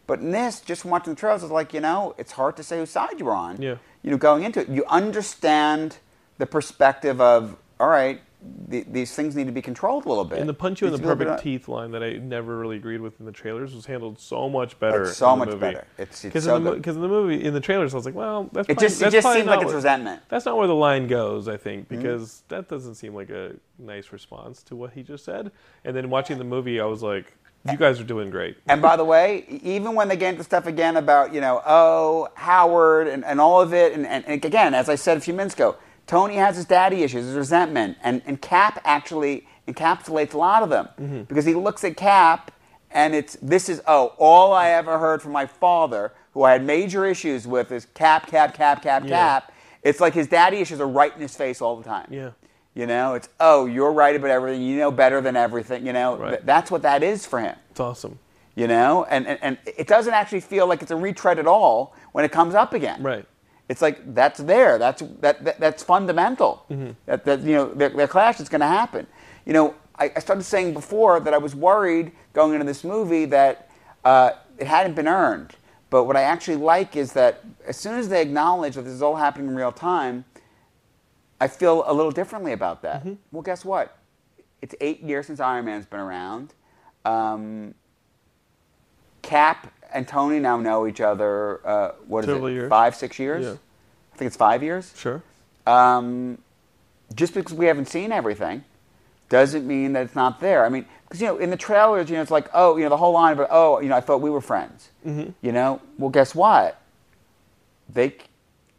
But 0.08 0.20
in 0.20 0.32
this, 0.32 0.60
just 0.60 0.84
watching 0.84 1.14
the 1.14 1.20
trailers, 1.20 1.44
it's 1.44 1.52
like, 1.52 1.74
you 1.74 1.80
know, 1.80 2.14
it's 2.18 2.34
hard 2.34 2.58
to 2.58 2.64
say 2.64 2.78
whose 2.78 2.90
side 2.90 3.20
you're 3.20 3.34
on. 3.34 3.62
Yeah. 3.62 3.76
You 4.04 4.12
know, 4.12 4.18
going 4.18 4.44
into 4.44 4.60
it, 4.60 4.68
you 4.70 4.84
understand 4.88 5.98
the 6.42 6.48
perspective 6.48 7.22
of, 7.22 7.56
all 7.80 7.88
right, 7.88 8.20
the, 8.68 8.84
these 8.90 9.14
things 9.14 9.36
need 9.36 9.46
to 9.46 9.52
be 9.52 9.62
controlled 9.62 10.08
a 10.08 10.10
little 10.10 10.26
bit. 10.26 10.40
And 10.40 10.50
the 10.50 10.54
punch 10.56 10.82
you 10.82 10.88
in 10.88 10.92
the 10.92 10.98
to 10.98 11.04
be 11.04 11.06
a 11.06 11.10
little 11.10 11.26
perfect 11.36 11.44
teeth 11.44 11.68
line 11.68 11.92
that 11.92 12.02
I 12.02 12.14
never 12.14 12.58
really 12.58 12.78
agreed 12.78 13.00
with 13.00 13.20
in 13.20 13.28
the 13.28 13.32
trailers 13.32 13.76
was 13.76 13.86
handled 13.86 14.20
so 14.20 14.50
much 14.50 14.80
better. 14.80 15.04
It's 15.04 15.18
so 15.18 15.32
in 15.34 15.40
the 15.40 15.46
much 15.46 15.54
movie. 15.54 15.60
better. 15.60 15.86
It's- 16.00 16.24
because 16.24 16.46
so 16.46 16.56
in, 16.56 16.64
the 16.64 16.70
mo- 16.72 16.76
good. 16.78 16.84
'cause 16.84 16.96
in 16.96 17.04
the 17.04 17.08
movie, 17.08 17.44
in 17.44 17.54
the 17.54 17.60
trailers, 17.60 17.94
I 17.94 17.98
was 17.98 18.06
like, 18.08 18.16
well, 18.16 18.50
that's 18.52 18.68
It 18.68 18.74
probably, 18.74 18.88
just- 18.88 19.02
it 19.04 19.12
just 19.12 19.32
seemed 19.32 19.46
like 19.46 19.60
it's 19.60 19.68
where- 19.68 19.76
resentment. 19.76 20.24
That's 20.30 20.46
not 20.48 20.58
where 20.58 20.66
the 20.66 20.74
line 20.74 21.06
goes, 21.06 21.48
I 21.48 21.58
think, 21.58 21.88
Mm-hmm. 21.90 21.98
because 22.02 22.42
that 22.48 22.68
doesn't 22.68 22.96
seem 22.96 23.14
like 23.14 23.30
a 23.30 23.52
nice 23.78 24.12
response 24.12 24.64
to 24.64 24.76
what 24.76 24.94
he 24.94 25.04
just 25.04 25.24
said. 25.24 25.52
And 25.86 25.96
then 25.96 26.10
watching 26.10 26.40
the 26.40 26.44
movie, 26.44 26.82
I 26.82 26.86
was 26.86 27.04
like, 27.04 27.32
you 27.70 27.78
guys 27.78 28.00
are 28.00 28.04
doing 28.04 28.32
great. 28.32 28.58
And 28.68 28.82
by 28.82 28.96
the 28.98 29.06
way, 29.06 29.46
even 29.62 29.94
when 29.94 30.08
they 30.08 30.16
get 30.18 30.30
into 30.34 30.44
stuff 30.44 30.66
again 30.66 30.98
about, 30.98 31.32
you 31.32 31.42
know, 31.42 31.62
oh, 31.64 32.30
Howard 32.34 33.08
and, 33.08 33.24
and 33.24 33.40
all 33.40 33.62
of 33.62 33.72
it, 33.72 33.94
and, 33.94 34.08
and, 34.08 34.26
and 34.26 34.44
again, 34.44 34.74
as 34.74 34.90
I 34.90 34.96
said 34.96 35.16
a 35.18 35.22
few 35.22 35.36
minutes 35.36 35.54
ago, 35.54 35.76
Tony 36.12 36.36
has 36.36 36.58
his 36.58 36.66
daddy 36.66 37.04
issues, 37.04 37.26
his 37.26 37.36
resentment, 37.36 37.98
and, 38.04 38.22
and 38.26 38.42
Cap 38.42 38.82
actually 38.84 39.48
encapsulates 39.66 40.34
a 40.34 40.38
lot 40.38 40.62
of 40.62 40.70
them 40.70 40.90
Mm-hmm. 41.00 41.22
because 41.24 41.46
he 41.46 41.54
looks 41.54 41.86
at 41.86 41.96
Cap 41.96 42.52
and 42.92 43.16
it's 43.16 43.38
this 43.42 43.70
is 43.70 43.82
oh 43.88 44.14
all 44.18 44.52
I 44.52 44.72
ever 44.72 45.00
heard 45.00 45.22
from 45.22 45.32
my 45.32 45.46
father, 45.46 46.12
who 46.34 46.44
I 46.44 46.52
had 46.52 46.66
major 46.66 47.06
issues 47.06 47.48
with, 47.48 47.72
is 47.72 47.86
Cap, 47.94 48.28
Cap, 48.28 48.54
Cap, 48.54 48.82
Cap, 48.84 49.04
Yeah. 49.06 49.10
Cap. 49.10 49.54
It's 49.84 50.02
like 50.02 50.14
his 50.14 50.28
daddy 50.28 50.58
issues 50.58 50.82
are 50.82 50.88
right 50.88 51.16
in 51.16 51.22
his 51.22 51.34
face 51.34 51.62
all 51.62 51.78
the 51.78 51.86
time. 51.86 52.08
Yeah. 52.12 52.32
You 52.74 52.88
know, 52.88 53.14
it's 53.14 53.30
oh 53.40 53.66
you're 53.66 53.94
right 53.94 54.14
about 54.14 54.32
everything, 54.32 54.62
you 54.64 54.80
know 54.80 54.92
better 54.92 55.22
than 55.22 55.38
everything. 55.38 55.86
You 55.86 55.94
know, 55.94 56.18
Right. 56.18 56.30
Th- 56.32 56.42
that's 56.44 56.70
what 56.70 56.82
that 56.82 57.04
is 57.04 57.26
for 57.26 57.40
him 57.40 57.56
It's 57.70 57.80
awesome. 57.80 58.20
you 58.56 58.68
know 58.68 59.06
and, 59.10 59.26
and, 59.28 59.40
and 59.42 59.58
it 59.66 59.88
doesn't 59.88 60.14
actually 60.14 60.42
feel 60.42 60.68
like 60.68 60.82
it's 60.82 60.92
a 60.92 60.96
retread 60.98 61.40
at 61.40 61.48
all 61.48 61.96
when 62.12 62.26
it 62.26 62.34
comes 62.34 62.54
up 62.54 62.74
again 62.74 63.02
Right. 63.02 63.26
It's 63.70 63.82
like 63.82 64.14
that's 64.14 64.40
there. 64.40 64.78
That's 64.78 65.02
that, 65.22 65.44
that 65.46 65.60
that's 65.60 65.84
fundamental. 65.84 66.66
Mm-hmm. 66.70 66.92
that, 67.06 67.26
that 67.26 67.42
you 67.42 67.54
know 67.54 67.74
their, 67.74 67.90
their 67.90 68.08
clash 68.08 68.40
is 68.40 68.50
going 68.50 68.62
to 68.62 68.68
happen. 68.68 69.08
You 69.46 69.54
know 69.54 69.76
I, 70.02 70.12
I 70.16 70.20
started 70.20 70.44
saying 70.44 70.74
before 70.74 71.20
that 71.20 71.34
i 71.34 71.38
was 71.38 71.56
worried 71.56 72.12
going 72.34 72.54
into 72.54 72.66
this 72.66 72.84
movie 72.84 73.26
that 73.26 73.70
uh, 74.04 74.32
it 74.58 74.66
hadn't 74.68 74.96
been 74.96 75.08
earned. 75.08 75.56
But 75.90 76.06
what 76.06 76.18
i 76.18 76.22
actually 76.24 76.58
like 76.58 76.96
is 76.96 77.14
that 77.14 77.44
as 77.66 77.78
soon 77.78 77.96
as 78.00 78.10
they 78.10 78.22
acknowledge 78.22 78.76
that 78.76 78.84
this 78.84 78.94
is 78.94 79.02
all 79.02 79.16
happening 79.16 79.48
in 79.48 79.56
real 79.56 79.72
time 79.72 80.26
i 81.40 81.48
feel 81.48 81.84
a 81.86 81.94
little 81.94 82.12
differently 82.12 82.54
about 82.54 82.82
that. 82.82 83.02
Mm-hmm. 83.02 83.14
well 83.32 83.44
guess 83.44 83.64
what? 83.64 83.98
It's 84.62 84.76
eight 84.82 85.02
years 85.02 85.28
since 85.28 85.40
iron 85.40 85.66
man's 85.66 85.86
been 85.86 86.00
around. 86.00 86.54
Um, 87.06 87.74
Cap 89.22 89.72
and 89.94 90.08
Tony 90.08 90.40
now 90.40 90.58
know 90.58 90.88
each 90.88 91.02
other. 91.02 91.66
Uh, 91.66 91.92
what 92.08 92.24
is 92.24 92.30
it? 92.30 92.52
years. 92.52 92.70
Five, 92.70 92.96
six 92.96 93.20
years. 93.20 93.46
Yeah. 93.46 93.54
I 94.14 94.18
think 94.18 94.28
it's 94.28 94.38
five 94.38 94.64
years. 94.64 94.94
Sure. 94.96 95.22
Um, 95.68 96.38
just 97.16 97.34
because 97.34 97.54
we 97.54 97.66
haven't 97.66 97.88
seen 97.88 98.12
everything 98.12 98.64
doesn't 99.30 99.66
mean 99.66 99.94
that 99.94 100.04
it's 100.04 100.16
not 100.16 100.40
there. 100.40 100.66
I 100.66 100.70
mean, 100.70 100.86
because 101.04 101.22
you 101.22 101.28
know, 101.28 101.38
in 101.38 101.50
the 101.50 101.58
trailers, 101.58 102.10
you 102.10 102.16
know, 102.16 102.22
it's 102.22 102.32
like, 102.32 102.50
oh, 102.54 102.78
you 102.78 102.84
know, 102.84 102.90
the 102.90 102.98
whole 102.98 103.14
line 103.14 103.34
about, 103.34 103.48
oh, 103.52 103.80
you 103.80 103.90
know, 103.90 103.96
I 103.96 104.02
thought 104.02 104.22
we 104.22 104.30
were 104.30 104.42
friends. 104.42 104.90
Mm-hmm. 105.06 105.32
You 105.42 105.52
know, 105.52 105.82
well, 105.98 106.10
guess 106.10 106.36
what? 106.36 106.82
They 107.94 108.16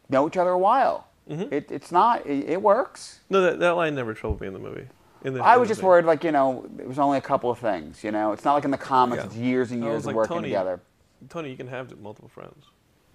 know 0.09 0.27
each 0.27 0.37
other 0.37 0.51
a 0.51 0.59
while. 0.59 1.09
Mm-hmm. 1.29 1.55
It, 1.55 1.71
it's 1.71 1.93
not. 1.93 2.27
It, 2.27 2.51
it 2.51 2.63
works. 2.63 3.21
No, 3.31 3.41
that, 3.43 3.59
that 3.61 3.71
line 3.77 3.95
never 3.95 4.15
troubled 4.15 4.41
me 4.41 4.47
in 4.47 4.53
the 4.53 4.59
movie. 4.59 4.87
In 5.25 5.35
the, 5.35 5.43
I 5.43 5.57
was 5.57 5.69
just 5.69 5.81
thing. 5.81 5.89
worried, 5.89 6.05
like 6.05 6.25
you 6.25 6.33
know, 6.33 6.69
it 6.79 6.87
was 6.87 6.99
only 6.99 7.19
a 7.19 7.23
couple 7.23 7.51
of 7.51 7.59
things. 7.59 8.03
You 8.03 8.11
know, 8.11 8.33
it's 8.33 8.45
not 8.45 8.55
like 8.55 8.65
in 8.65 8.71
the 8.73 8.79
comics, 8.79 9.23
Yeah. 9.23 9.27
it's 9.27 9.37
years 9.37 9.71
and 9.71 9.83
years 9.83 10.01
of 10.01 10.07
like, 10.07 10.17
working 10.17 10.37
Tony, 10.37 10.49
together. 10.49 10.81
Tony, 11.29 11.51
you 11.51 11.57
can 11.57 11.69
have 11.69 11.99
multiple 12.01 12.29
friends. 12.29 12.65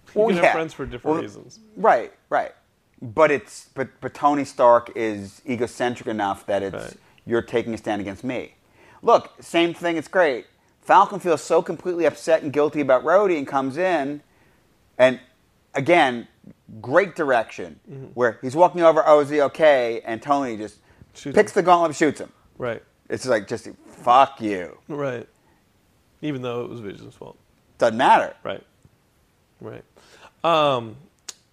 You 0.08 0.12
Well, 0.20 0.28
can 0.28 0.36
yeah. 0.38 0.42
have 0.44 0.52
friends 0.52 0.72
for 0.74 0.86
different 0.86 1.14
Well, 1.16 1.22
reasons. 1.22 1.60
Right, 1.76 2.12
right. 2.30 2.52
But 3.00 3.30
it's 3.30 3.68
but 3.74 3.88
but 4.00 4.14
Tony 4.14 4.44
Stark 4.44 4.90
is 4.96 5.40
egocentric 5.48 6.08
enough 6.08 6.46
that 6.46 6.62
it's 6.62 6.74
Right. 6.74 6.96
you're 7.26 7.42
taking 7.42 7.72
a 7.74 7.78
stand 7.78 8.00
against 8.00 8.24
me. 8.24 8.54
Look, 9.02 9.30
same 9.40 9.72
thing. 9.74 9.96
It's 9.96 10.08
great. 10.08 10.46
Falcon 10.80 11.20
feels 11.20 11.42
so 11.42 11.62
completely 11.62 12.06
upset 12.06 12.42
and 12.42 12.52
guilty 12.52 12.80
about 12.80 13.04
Rhodey 13.04 13.36
and 13.38 13.46
comes 13.46 13.76
in, 13.76 14.22
and 14.96 15.20
again, 15.74 16.26
great 16.80 17.14
direction 17.14 17.78
Mm-hmm. 17.88 18.06
where 18.14 18.38
he's 18.42 18.56
walking 18.56 18.82
over. 18.82 19.02
Oh, 19.06 19.20
is 19.20 19.28
he 19.28 19.40
okay? 19.42 20.00
And 20.04 20.20
Tony 20.20 20.56
just 20.56 20.78
Shoots 21.14 21.34
picks 21.36 21.52
him. 21.52 21.60
the 21.60 21.62
gauntlet, 21.66 21.90
and 21.90 21.96
shoots 21.96 22.20
him. 22.20 22.32
Right. 22.56 22.82
It's 23.08 23.26
like 23.26 23.46
just 23.46 23.68
fuck 23.86 24.40
you. 24.40 24.78
Right. 24.88 25.28
Even 26.20 26.42
though 26.42 26.64
it 26.64 26.70
was 26.70 26.80
Vision's 26.80 27.14
fault. 27.14 27.38
Doesn't 27.78 27.96
matter. 27.96 28.34
Right. 28.42 28.62
Right. 29.60 29.84
Um, 30.44 30.96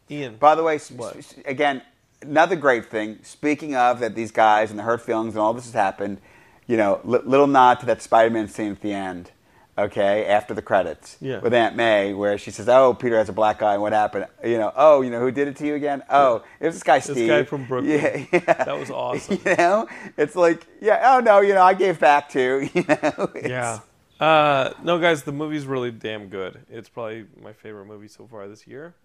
Ian. 0.09 0.35
By 0.37 0.55
the 0.55 0.63
way, 0.63 0.77
What? 0.95 1.17
again, 1.45 1.81
another 2.21 2.55
great 2.55 2.85
thing. 2.85 3.19
Speaking 3.23 3.75
of 3.75 3.99
that, 3.99 4.15
these 4.15 4.31
guys 4.31 4.69
and 4.69 4.79
the 4.79 4.83
hurt 4.83 5.01
feelings 5.01 5.33
and 5.35 5.41
all 5.41 5.53
this 5.53 5.65
has 5.65 5.73
happened. 5.73 6.19
You 6.67 6.77
know, 6.77 6.99
li- 7.03 7.19
little 7.23 7.47
nod 7.47 7.79
to 7.81 7.85
that 7.87 8.01
Spider-Man 8.01 8.47
scene 8.47 8.71
at 8.71 8.81
the 8.81 8.93
end. 8.93 9.31
Okay, 9.77 10.25
after 10.25 10.53
the 10.53 10.61
credits, 10.61 11.17
Yeah. 11.19 11.39
with 11.39 11.53
Aunt 11.53 11.75
May, 11.75 12.13
where 12.13 12.37
she 12.37 12.49
says, 12.49 12.69
"Oh, 12.69 12.93
Peter 12.93 13.17
has 13.17 13.27
a 13.27 13.33
black 13.33 13.61
eye. 13.61 13.73
and 13.73 13.81
What 13.81 13.91
happened? 13.91 14.25
You 14.41 14.57
know, 14.57 14.71
oh, 14.73 15.01
you 15.01 15.09
know 15.09 15.19
who 15.19 15.31
did 15.31 15.49
it 15.49 15.57
to 15.57 15.67
you 15.67 15.75
again? 15.75 16.01
Oh, 16.09 16.43
it 16.61 16.67
was 16.67 16.75
this 16.75 16.83
guy 16.83 16.99
Steve. 16.99 17.15
This 17.17 17.27
guy 17.27 17.43
from 17.43 17.65
Brooklyn. 17.65 17.91
Yeah, 17.91 18.25
yeah. 18.31 18.63
That 18.63 18.79
was 18.79 18.89
awesome. 18.89 19.37
You 19.45 19.55
know, 19.57 19.87
it's 20.15 20.33
like, 20.37 20.65
yeah, 20.79 21.15
oh 21.15 21.19
no, 21.19 21.41
you 21.41 21.53
know, 21.53 21.61
I 21.61 21.73
gave 21.73 21.99
back 21.99 22.29
too. 22.29 22.69
You 22.73 22.85
know, 22.87 23.29
It's- 23.35 23.49
Yeah. 23.49 23.79
Uh, 24.19 24.71
no, 24.83 24.97
guys, 24.99 25.23
the 25.23 25.31
movie's 25.31 25.65
really 25.65 25.91
damn 25.91 26.29
good. 26.29 26.65
It's 26.69 26.89
probably 26.89 27.25
my 27.41 27.53
favorite 27.53 27.85
movie 27.85 28.07
so 28.07 28.27
far 28.27 28.47
this 28.47 28.65
year. 28.65 28.95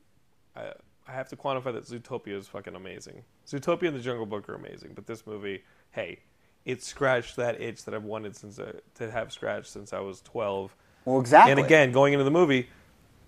I, 0.55 0.73
I 1.09 1.13
have 1.13 1.29
to 1.31 1.37
quantify 1.37 1.73
that 1.73 1.85
Zootopia 1.85 2.39
is 2.39 2.47
fucking 2.47 2.75
amazing. 2.75 3.25
Zootopia 3.47 3.89
and 3.89 3.97
The 3.97 4.01
Jungle 4.01 4.27
Book 4.27 4.49
are 4.49 4.55
amazing, 4.55 4.93
but 4.95 5.07
this 5.07 5.27
movie, 5.27 5.63
hey, 5.91 6.21
it 6.65 6.83
scratched 6.83 7.37
that 7.37 7.61
itch 7.61 7.85
that 7.85 7.95
I've 7.95 8.05
wanted 8.05 8.37
since 8.37 8.59
I, 8.59 8.73
to 8.97 9.11
have 9.11 9.33
scratched 9.33 9.67
since 9.67 9.93
I 9.93 10.01
was 10.01 10.21
12. 10.23 10.77
Well, 11.05 11.19
exactly. 11.19 11.53
And 11.53 11.61
again, 11.61 11.93
going 11.93 12.13
into 12.13 12.25
the 12.25 12.31
movie 12.31 12.69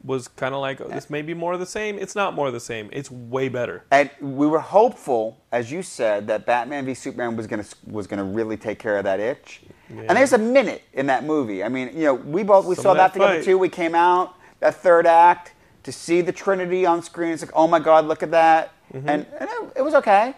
was 0.05 0.28
kind 0.28 0.55
of 0.55 0.61
like, 0.61 0.80
oh, 0.80 0.88
this 0.88 1.09
may 1.09 1.22
be 1.22 1.34
more 1.34 1.53
of 1.53 1.61
the 1.61 1.66
same. 1.66 1.98
It's 1.98 2.14
not 2.14 2.34
more 2.34 2.48
of 2.48 2.53
the 2.53 2.61
same. 2.61 2.90
It's 2.92 3.11
way 3.11 3.48
better. 3.48 3.84
And 3.90 4.11
we 4.20 4.46
were 4.46 4.59
hopeful, 4.59 5.40
as 5.53 5.70
you 5.70 5.82
said, 5.82 6.26
that 6.26 6.44
Batman 6.44 6.84
v 6.86 6.94
Superman 6.94 7.36
was 7.36 7.46
gonna 7.46 7.64
was 7.86 8.07
gonna 8.07 8.24
really 8.24 8.57
take 8.57 8.78
care 8.78 8.96
of 8.98 9.05
that 9.05 9.20
itch. 9.20 9.62
And 9.88 10.11
there's 10.11 10.32
a 10.32 10.38
minute 10.38 10.82
in 10.94 11.07
that 11.07 11.24
movie. 11.24 11.62
I 11.62 11.68
mean, 11.68 11.90
you 11.94 12.05
know, 12.05 12.14
we 12.14 12.42
both 12.42 12.66
we 12.66 12.74
Some 12.74 12.82
saw 12.82 12.94
that, 12.94 13.12
that 13.12 13.18
together 13.18 13.42
too. 13.44 13.59
We 13.59 13.68
came 13.68 13.94
out 13.94 14.34
that 14.61 14.74
third 14.76 15.07
act 15.07 15.53
to 15.82 15.92
see 15.92 16.20
the 16.20 16.32
Trinity 16.32 16.86
on 16.86 17.03
screen. 17.03 17.32
It's 17.32 17.42
like, 17.42 17.53
oh 17.55 17.66
my 17.66 17.78
God, 17.78 18.07
look 18.07 18.22
at 18.22 18.30
that. 18.30 18.72
Mm-hmm. 18.94 19.09
And, 19.09 19.26
and 19.38 19.48
it, 19.50 19.72
it 19.76 19.82
was 19.82 19.94
okay, 19.94 20.34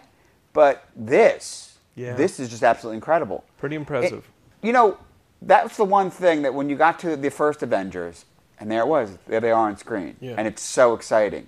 but 0.53 0.87
this, 0.95 1.77
Yeah. 1.95 2.15
this 2.15 2.39
is 2.39 2.49
just 2.49 2.63
absolutely 2.63 2.97
incredible. 2.97 3.43
Pretty 3.57 3.75
impressive. 3.75 4.19
It- 4.61 4.67
you 4.67 4.73
know, 4.73 4.97
that's 5.41 5.77
the 5.77 5.85
one 5.85 6.09
thing 6.09 6.41
that 6.41 6.53
when 6.53 6.69
you 6.69 6.75
got 6.75 6.97
to 6.99 7.15
the 7.15 7.29
first 7.29 7.61
Avengers, 7.61 8.25
and 8.59 8.71
there 8.71 8.81
it 8.81 8.87
was, 8.87 9.17
there 9.27 9.39
they 9.39 9.51
are 9.51 9.67
on 9.69 9.77
screen, 9.77 10.15
Yeah. 10.19 10.35
and 10.37 10.47
it's 10.47 10.61
so 10.61 10.93
exciting. 10.93 11.47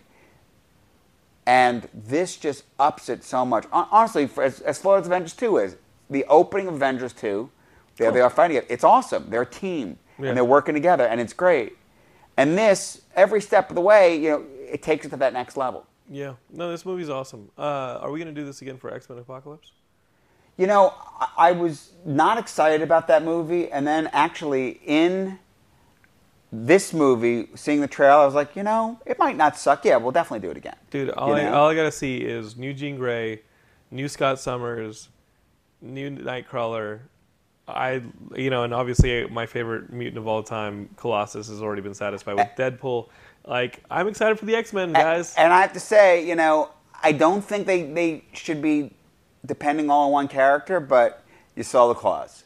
And 1.45 1.88
this 1.93 2.36
just 2.36 2.66
ups 2.78 3.08
it 3.10 3.24
so 3.24 3.45
much. 3.45 3.66
Honestly, 3.72 4.28
for, 4.28 4.43
as, 4.43 4.60
as 4.62 4.78
far 4.80 4.97
as 4.97 5.05
Avengers 5.05 5.34
2 5.34 5.58
is, 5.58 5.76
the 6.10 6.26
opening 6.26 6.68
of 6.68 6.74
Avengers 6.74 7.14
2, 7.14 7.49
there 7.97 8.12
they 8.12 8.22
are 8.22 8.30
fighting 8.30 8.58
it. 8.58 8.66
It's 8.70 8.84
awesome. 8.84 9.30
They're 9.30 9.41
a 9.43 9.45
team, 9.45 9.97
Yeah. 10.20 10.30
and 10.30 10.38
they're 10.38 10.45
working 10.45 10.74
together, 10.76 11.05
and 11.05 11.22
it's 11.22 11.34
great. 11.34 11.78
And 12.36 12.58
this, 12.58 13.01
every 13.16 13.41
step 13.41 13.70
of 13.70 13.76
the 13.76 13.82
way, 13.82 14.16
you 14.18 14.30
know, 14.30 14.43
it 14.70 14.82
takes 14.84 15.05
it 15.05 15.10
to 15.10 15.18
that 15.18 15.34
next 15.34 15.58
level. 15.58 15.86
yeah. 16.10 16.34
No, 16.51 16.70
this 16.72 16.86
movie's 16.86 17.10
awesome. 17.10 17.49
Uh, 17.58 17.99
are 18.01 18.12
we 18.12 18.20
going 18.20 18.34
to 18.34 18.39
do 18.39 18.45
this 18.45 18.62
again 18.62 18.78
for 18.78 18.93
X 18.93 19.10
Men 19.10 19.18
Apocalypse? 19.18 19.72
You 20.58 20.68
know, 20.68 20.93
I, 21.20 21.28
I 21.49 21.51
was 21.53 21.91
not 22.05 22.38
excited 22.38 22.82
about 22.82 23.08
that 23.08 23.24
movie, 23.24 23.72
and 23.72 23.88
then 23.88 24.08
actually 24.14 24.80
in 24.86 25.39
this 26.51 26.93
movie, 26.93 27.49
seeing 27.55 27.81
the 27.81 27.87
trailer, 27.87 28.21
I 28.21 28.25
was 28.25 28.35
like, 28.35 28.55
you 28.55 28.63
know, 28.63 28.99
it 29.05 29.19
might 29.19 29.35
not 29.35 29.57
suck. 29.57 29.83
Yeah, 29.83 29.97
we'll 29.97 30.11
definitely 30.11 30.47
do 30.47 30.51
it 30.51 30.57
again. 30.57 30.75
Dude, 30.89 31.09
all, 31.11 31.37
You 31.37 31.47
I, 31.47 31.51
all 31.51 31.69
I 31.69 31.75
gotta 31.75 31.91
see 31.91 32.17
is 32.17 32.55
new 32.57 32.73
Jean 32.73 32.95
Grey, 32.97 33.41
new 33.91 34.07
Scott 34.07 34.39
Summers, 34.39 35.09
new 35.81 36.09
Nightcrawler. 36.09 36.99
I, 37.67 38.01
you 38.33 38.49
know, 38.49 38.63
and 38.63 38.73
obviously 38.73 39.27
my 39.27 39.45
favorite 39.45 39.91
mutant 39.91 40.17
of 40.17 40.27
all 40.27 40.41
time, 40.41 40.89
Colossus, 40.95 41.49
has 41.49 41.61
already 41.61 41.81
been 41.81 41.93
satisfied 41.93 42.35
with 42.35 42.47
Deadpool. 42.57 43.09
Like, 43.45 43.83
I'm 43.91 44.07
excited 44.07 44.39
for 44.39 44.45
the 44.45 44.55
X 44.55 44.71
Men, 44.71 44.93
guys. 44.93 45.35
And 45.35 45.51
I 45.51 45.61
have 45.61 45.73
to 45.73 45.79
say, 45.79 46.25
you 46.25 46.35
know, 46.35 46.69
I 47.03 47.11
don't 47.11 47.41
think 47.43 47.67
they, 47.67 47.83
they 47.83 48.23
should 48.33 48.61
be 48.61 48.93
depending 49.45 49.89
all 49.89 50.07
on 50.07 50.11
one 50.11 50.27
character, 50.27 50.79
but 50.79 51.23
you 51.55 51.63
saw 51.63 51.87
the 51.87 51.93
claws. 51.93 52.45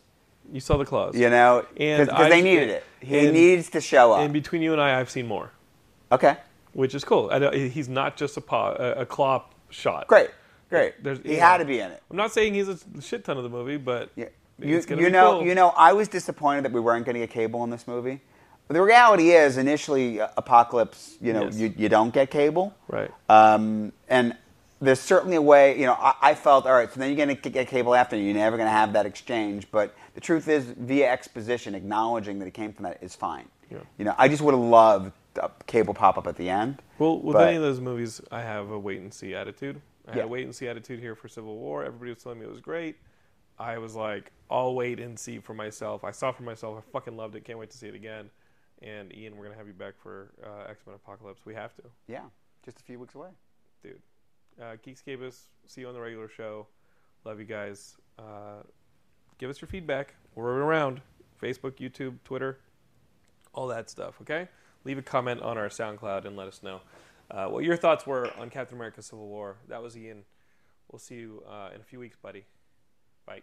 You 0.51 0.59
saw 0.59 0.77
the 0.77 0.85
claws. 0.85 1.15
You 1.15 1.29
know, 1.29 1.65
And 1.77 2.07
because 2.07 2.29
they 2.29 2.41
needed 2.41 2.69
it. 2.69 2.83
He 2.99 3.19
and- 3.19 3.33
needs 3.33 3.69
to 3.71 3.81
show 3.81 4.13
up. 4.13 4.19
And 4.21 4.33
between 4.33 4.61
you 4.61 4.73
and 4.73 4.81
I, 4.81 4.99
I've 4.99 5.09
seen 5.09 5.27
more, 5.27 5.51
okay, 6.11 6.37
which 6.73 6.93
is 6.95 7.03
cool. 7.03 7.29
I 7.31 7.39
don't, 7.39 7.53
he's 7.53 7.89
not 7.89 8.17
just 8.17 8.37
a 8.37 8.41
paw, 8.41 8.73
a, 8.77 9.01
a 9.01 9.05
claw 9.05 9.43
shot. 9.69 10.07
great, 10.07 10.29
great. 10.69 11.03
There's- 11.03 11.19
he 11.23 11.35
had 11.35 11.57
to 11.57 11.65
be 11.65 11.79
in 11.79 11.91
it. 11.91 12.01
I'm 12.09 12.17
not 12.17 12.31
saying 12.31 12.53
he's 12.53 12.67
a 12.69 12.77
shit 13.01 13.23
ton 13.25 13.37
of 13.37 13.43
the 13.43 13.49
movie, 13.49 13.77
but 13.77 14.09
Yeah. 14.15 14.25
You, 14.59 14.77
it's 14.77 14.85
gonna 14.85 15.01
you 15.01 15.07
be 15.07 15.11
know, 15.13 15.39
cool. 15.39 15.47
you 15.47 15.55
know, 15.55 15.69
I 15.69 15.93
was 15.93 16.07
disappointed 16.07 16.65
that 16.65 16.71
we 16.71 16.79
weren't 16.79 17.03
getting 17.05 17.23
a 17.23 17.27
cable 17.27 17.63
in 17.63 17.71
this 17.71 17.87
movie. 17.87 18.21
But 18.67 18.75
the 18.75 18.81
reality 18.83 19.31
is, 19.31 19.57
initially, 19.57 20.21
uh, 20.21 20.27
Apocalypse, 20.37 21.17
you 21.19 21.33
know, 21.33 21.45
Yes. 21.45 21.55
you, 21.57 21.73
you 21.75 21.89
don't 21.89 22.13
get 22.13 22.29
cable. 22.29 22.73
Right. 22.87 23.09
Um, 23.27 23.91
and 24.07 24.37
there's 24.79 24.99
certainly 24.99 25.35
a 25.35 25.41
way, 25.41 25.79
you 25.79 25.87
know, 25.87 25.93
I, 25.93 26.13
I 26.21 26.35
felt, 26.35 26.67
all 26.67 26.73
right, 26.73 26.91
so 26.93 26.99
then 26.99 27.09
you're 27.09 27.25
going 27.25 27.35
to 27.35 27.49
get 27.49 27.67
cable 27.69 27.95
after, 27.95 28.15
you're 28.15 28.35
never 28.35 28.55
going 28.55 28.67
to 28.67 28.71
have 28.71 28.93
that 28.93 29.05
exchange. 29.07 29.67
But 29.71 29.95
the 30.13 30.21
truth 30.21 30.47
is, 30.47 30.65
via 30.77 31.09
exposition, 31.11 31.75
acknowledging 31.75 32.39
that 32.39 32.47
it 32.47 32.53
came 32.53 32.73
from 32.73 32.83
that 32.83 32.97
is 33.01 33.15
fine. 33.15 33.47
Yeah. 33.69 33.79
You 33.97 34.05
know, 34.05 34.15
I 34.17 34.27
just 34.27 34.41
would 34.41 34.53
have 34.53 34.63
loved 34.63 35.11
a 35.37 35.49
cable 35.67 35.93
pop 35.93 36.17
up 36.17 36.27
at 36.27 36.35
the 36.35 36.49
end. 36.49 36.81
Well, 36.99 37.19
with 37.21 37.33
but- 37.33 37.47
any 37.47 37.55
of 37.57 37.61
those 37.63 37.79
movies, 37.79 38.21
I 38.31 38.41
have 38.41 38.69
a 38.71 38.77
wait 38.79 38.99
and 38.99 39.13
see 39.13 39.33
attitude. 39.33 39.81
I 40.07 40.11
had 40.11 40.17
Yeah. 40.17 40.23
a 40.23 40.27
wait 40.27 40.43
and 40.45 40.53
see 40.55 40.67
attitude 40.67 40.99
here 40.99 41.15
for 41.15 41.27
Civil 41.27 41.55
War. 41.57 41.85
Everybody 41.85 42.11
was 42.13 42.23
telling 42.23 42.39
me 42.39 42.45
it 42.45 42.49
was 42.51 42.59
great. 42.59 42.97
I 43.59 43.77
was 43.77 43.95
like, 43.95 44.31
I'll 44.49 44.73
wait 44.73 44.99
and 44.99 45.17
see 45.17 45.39
for 45.39 45.53
myself. 45.53 46.03
I 46.03 46.11
saw 46.11 46.31
for 46.31 46.43
myself. 46.43 46.77
I 46.79 46.91
fucking 46.91 47.15
loved 47.15 47.35
it. 47.35 47.45
Can't 47.45 47.59
wait 47.59 47.69
to 47.69 47.77
see 47.77 47.87
it 47.87 47.95
again. 47.95 48.29
And 48.81 49.15
Ian, 49.15 49.37
we're 49.37 49.43
gonna 49.45 49.55
have 49.57 49.67
you 49.67 49.73
back 49.73 49.93
for 50.01 50.31
uh, 50.43 50.69
X 50.69 50.81
Men 50.87 50.95
Apocalypse. 50.95 51.45
We 51.45 51.53
have 51.53 51.75
to, 51.75 51.83
Yeah, 52.07 52.23
just 52.65 52.79
a 52.79 52.83
few 52.83 52.99
weeks 52.99 53.13
away. 53.13 53.29
dude. 53.83 54.01
Uh, 54.59 54.75
Geekscapists, 54.85 55.43
see 55.67 55.81
you 55.81 55.87
on 55.87 55.93
the 55.93 56.01
regular 56.01 56.27
show. 56.27 56.67
Love 57.23 57.39
you 57.39 57.45
guys. 57.45 57.95
Uh, 58.17 58.63
give 59.41 59.49
us 59.49 59.59
your 59.59 59.67
feedback. 59.67 60.13
We're 60.35 60.59
around 60.59 61.01
Facebook, 61.41 61.73
YouTube, 61.79 62.19
Twitter, 62.23 62.59
all 63.53 63.67
that 63.67 63.89
stuff. 63.89 64.21
Okay, 64.21 64.47
leave 64.85 64.97
a 64.97 65.01
comment 65.01 65.41
on 65.41 65.57
our 65.57 65.67
SoundCloud 65.67 66.25
and 66.25 66.37
let 66.37 66.47
us 66.47 66.61
know 66.63 66.79
uh, 67.31 67.47
what 67.47 67.65
your 67.65 67.75
thoughts 67.75 68.05
were 68.05 68.29
on 68.39 68.49
Captain 68.49 68.77
America: 68.77 69.01
Civil 69.01 69.27
War. 69.27 69.57
That 69.67 69.81
was 69.81 69.97
Ian. 69.97 70.23
We'll 70.89 70.99
see 70.99 71.15
you 71.15 71.43
uh, 71.49 71.71
in 71.73 71.81
a 71.81 71.83
few 71.83 71.99
weeks, 71.99 72.15
buddy. 72.21 72.45
Bye. 73.25 73.41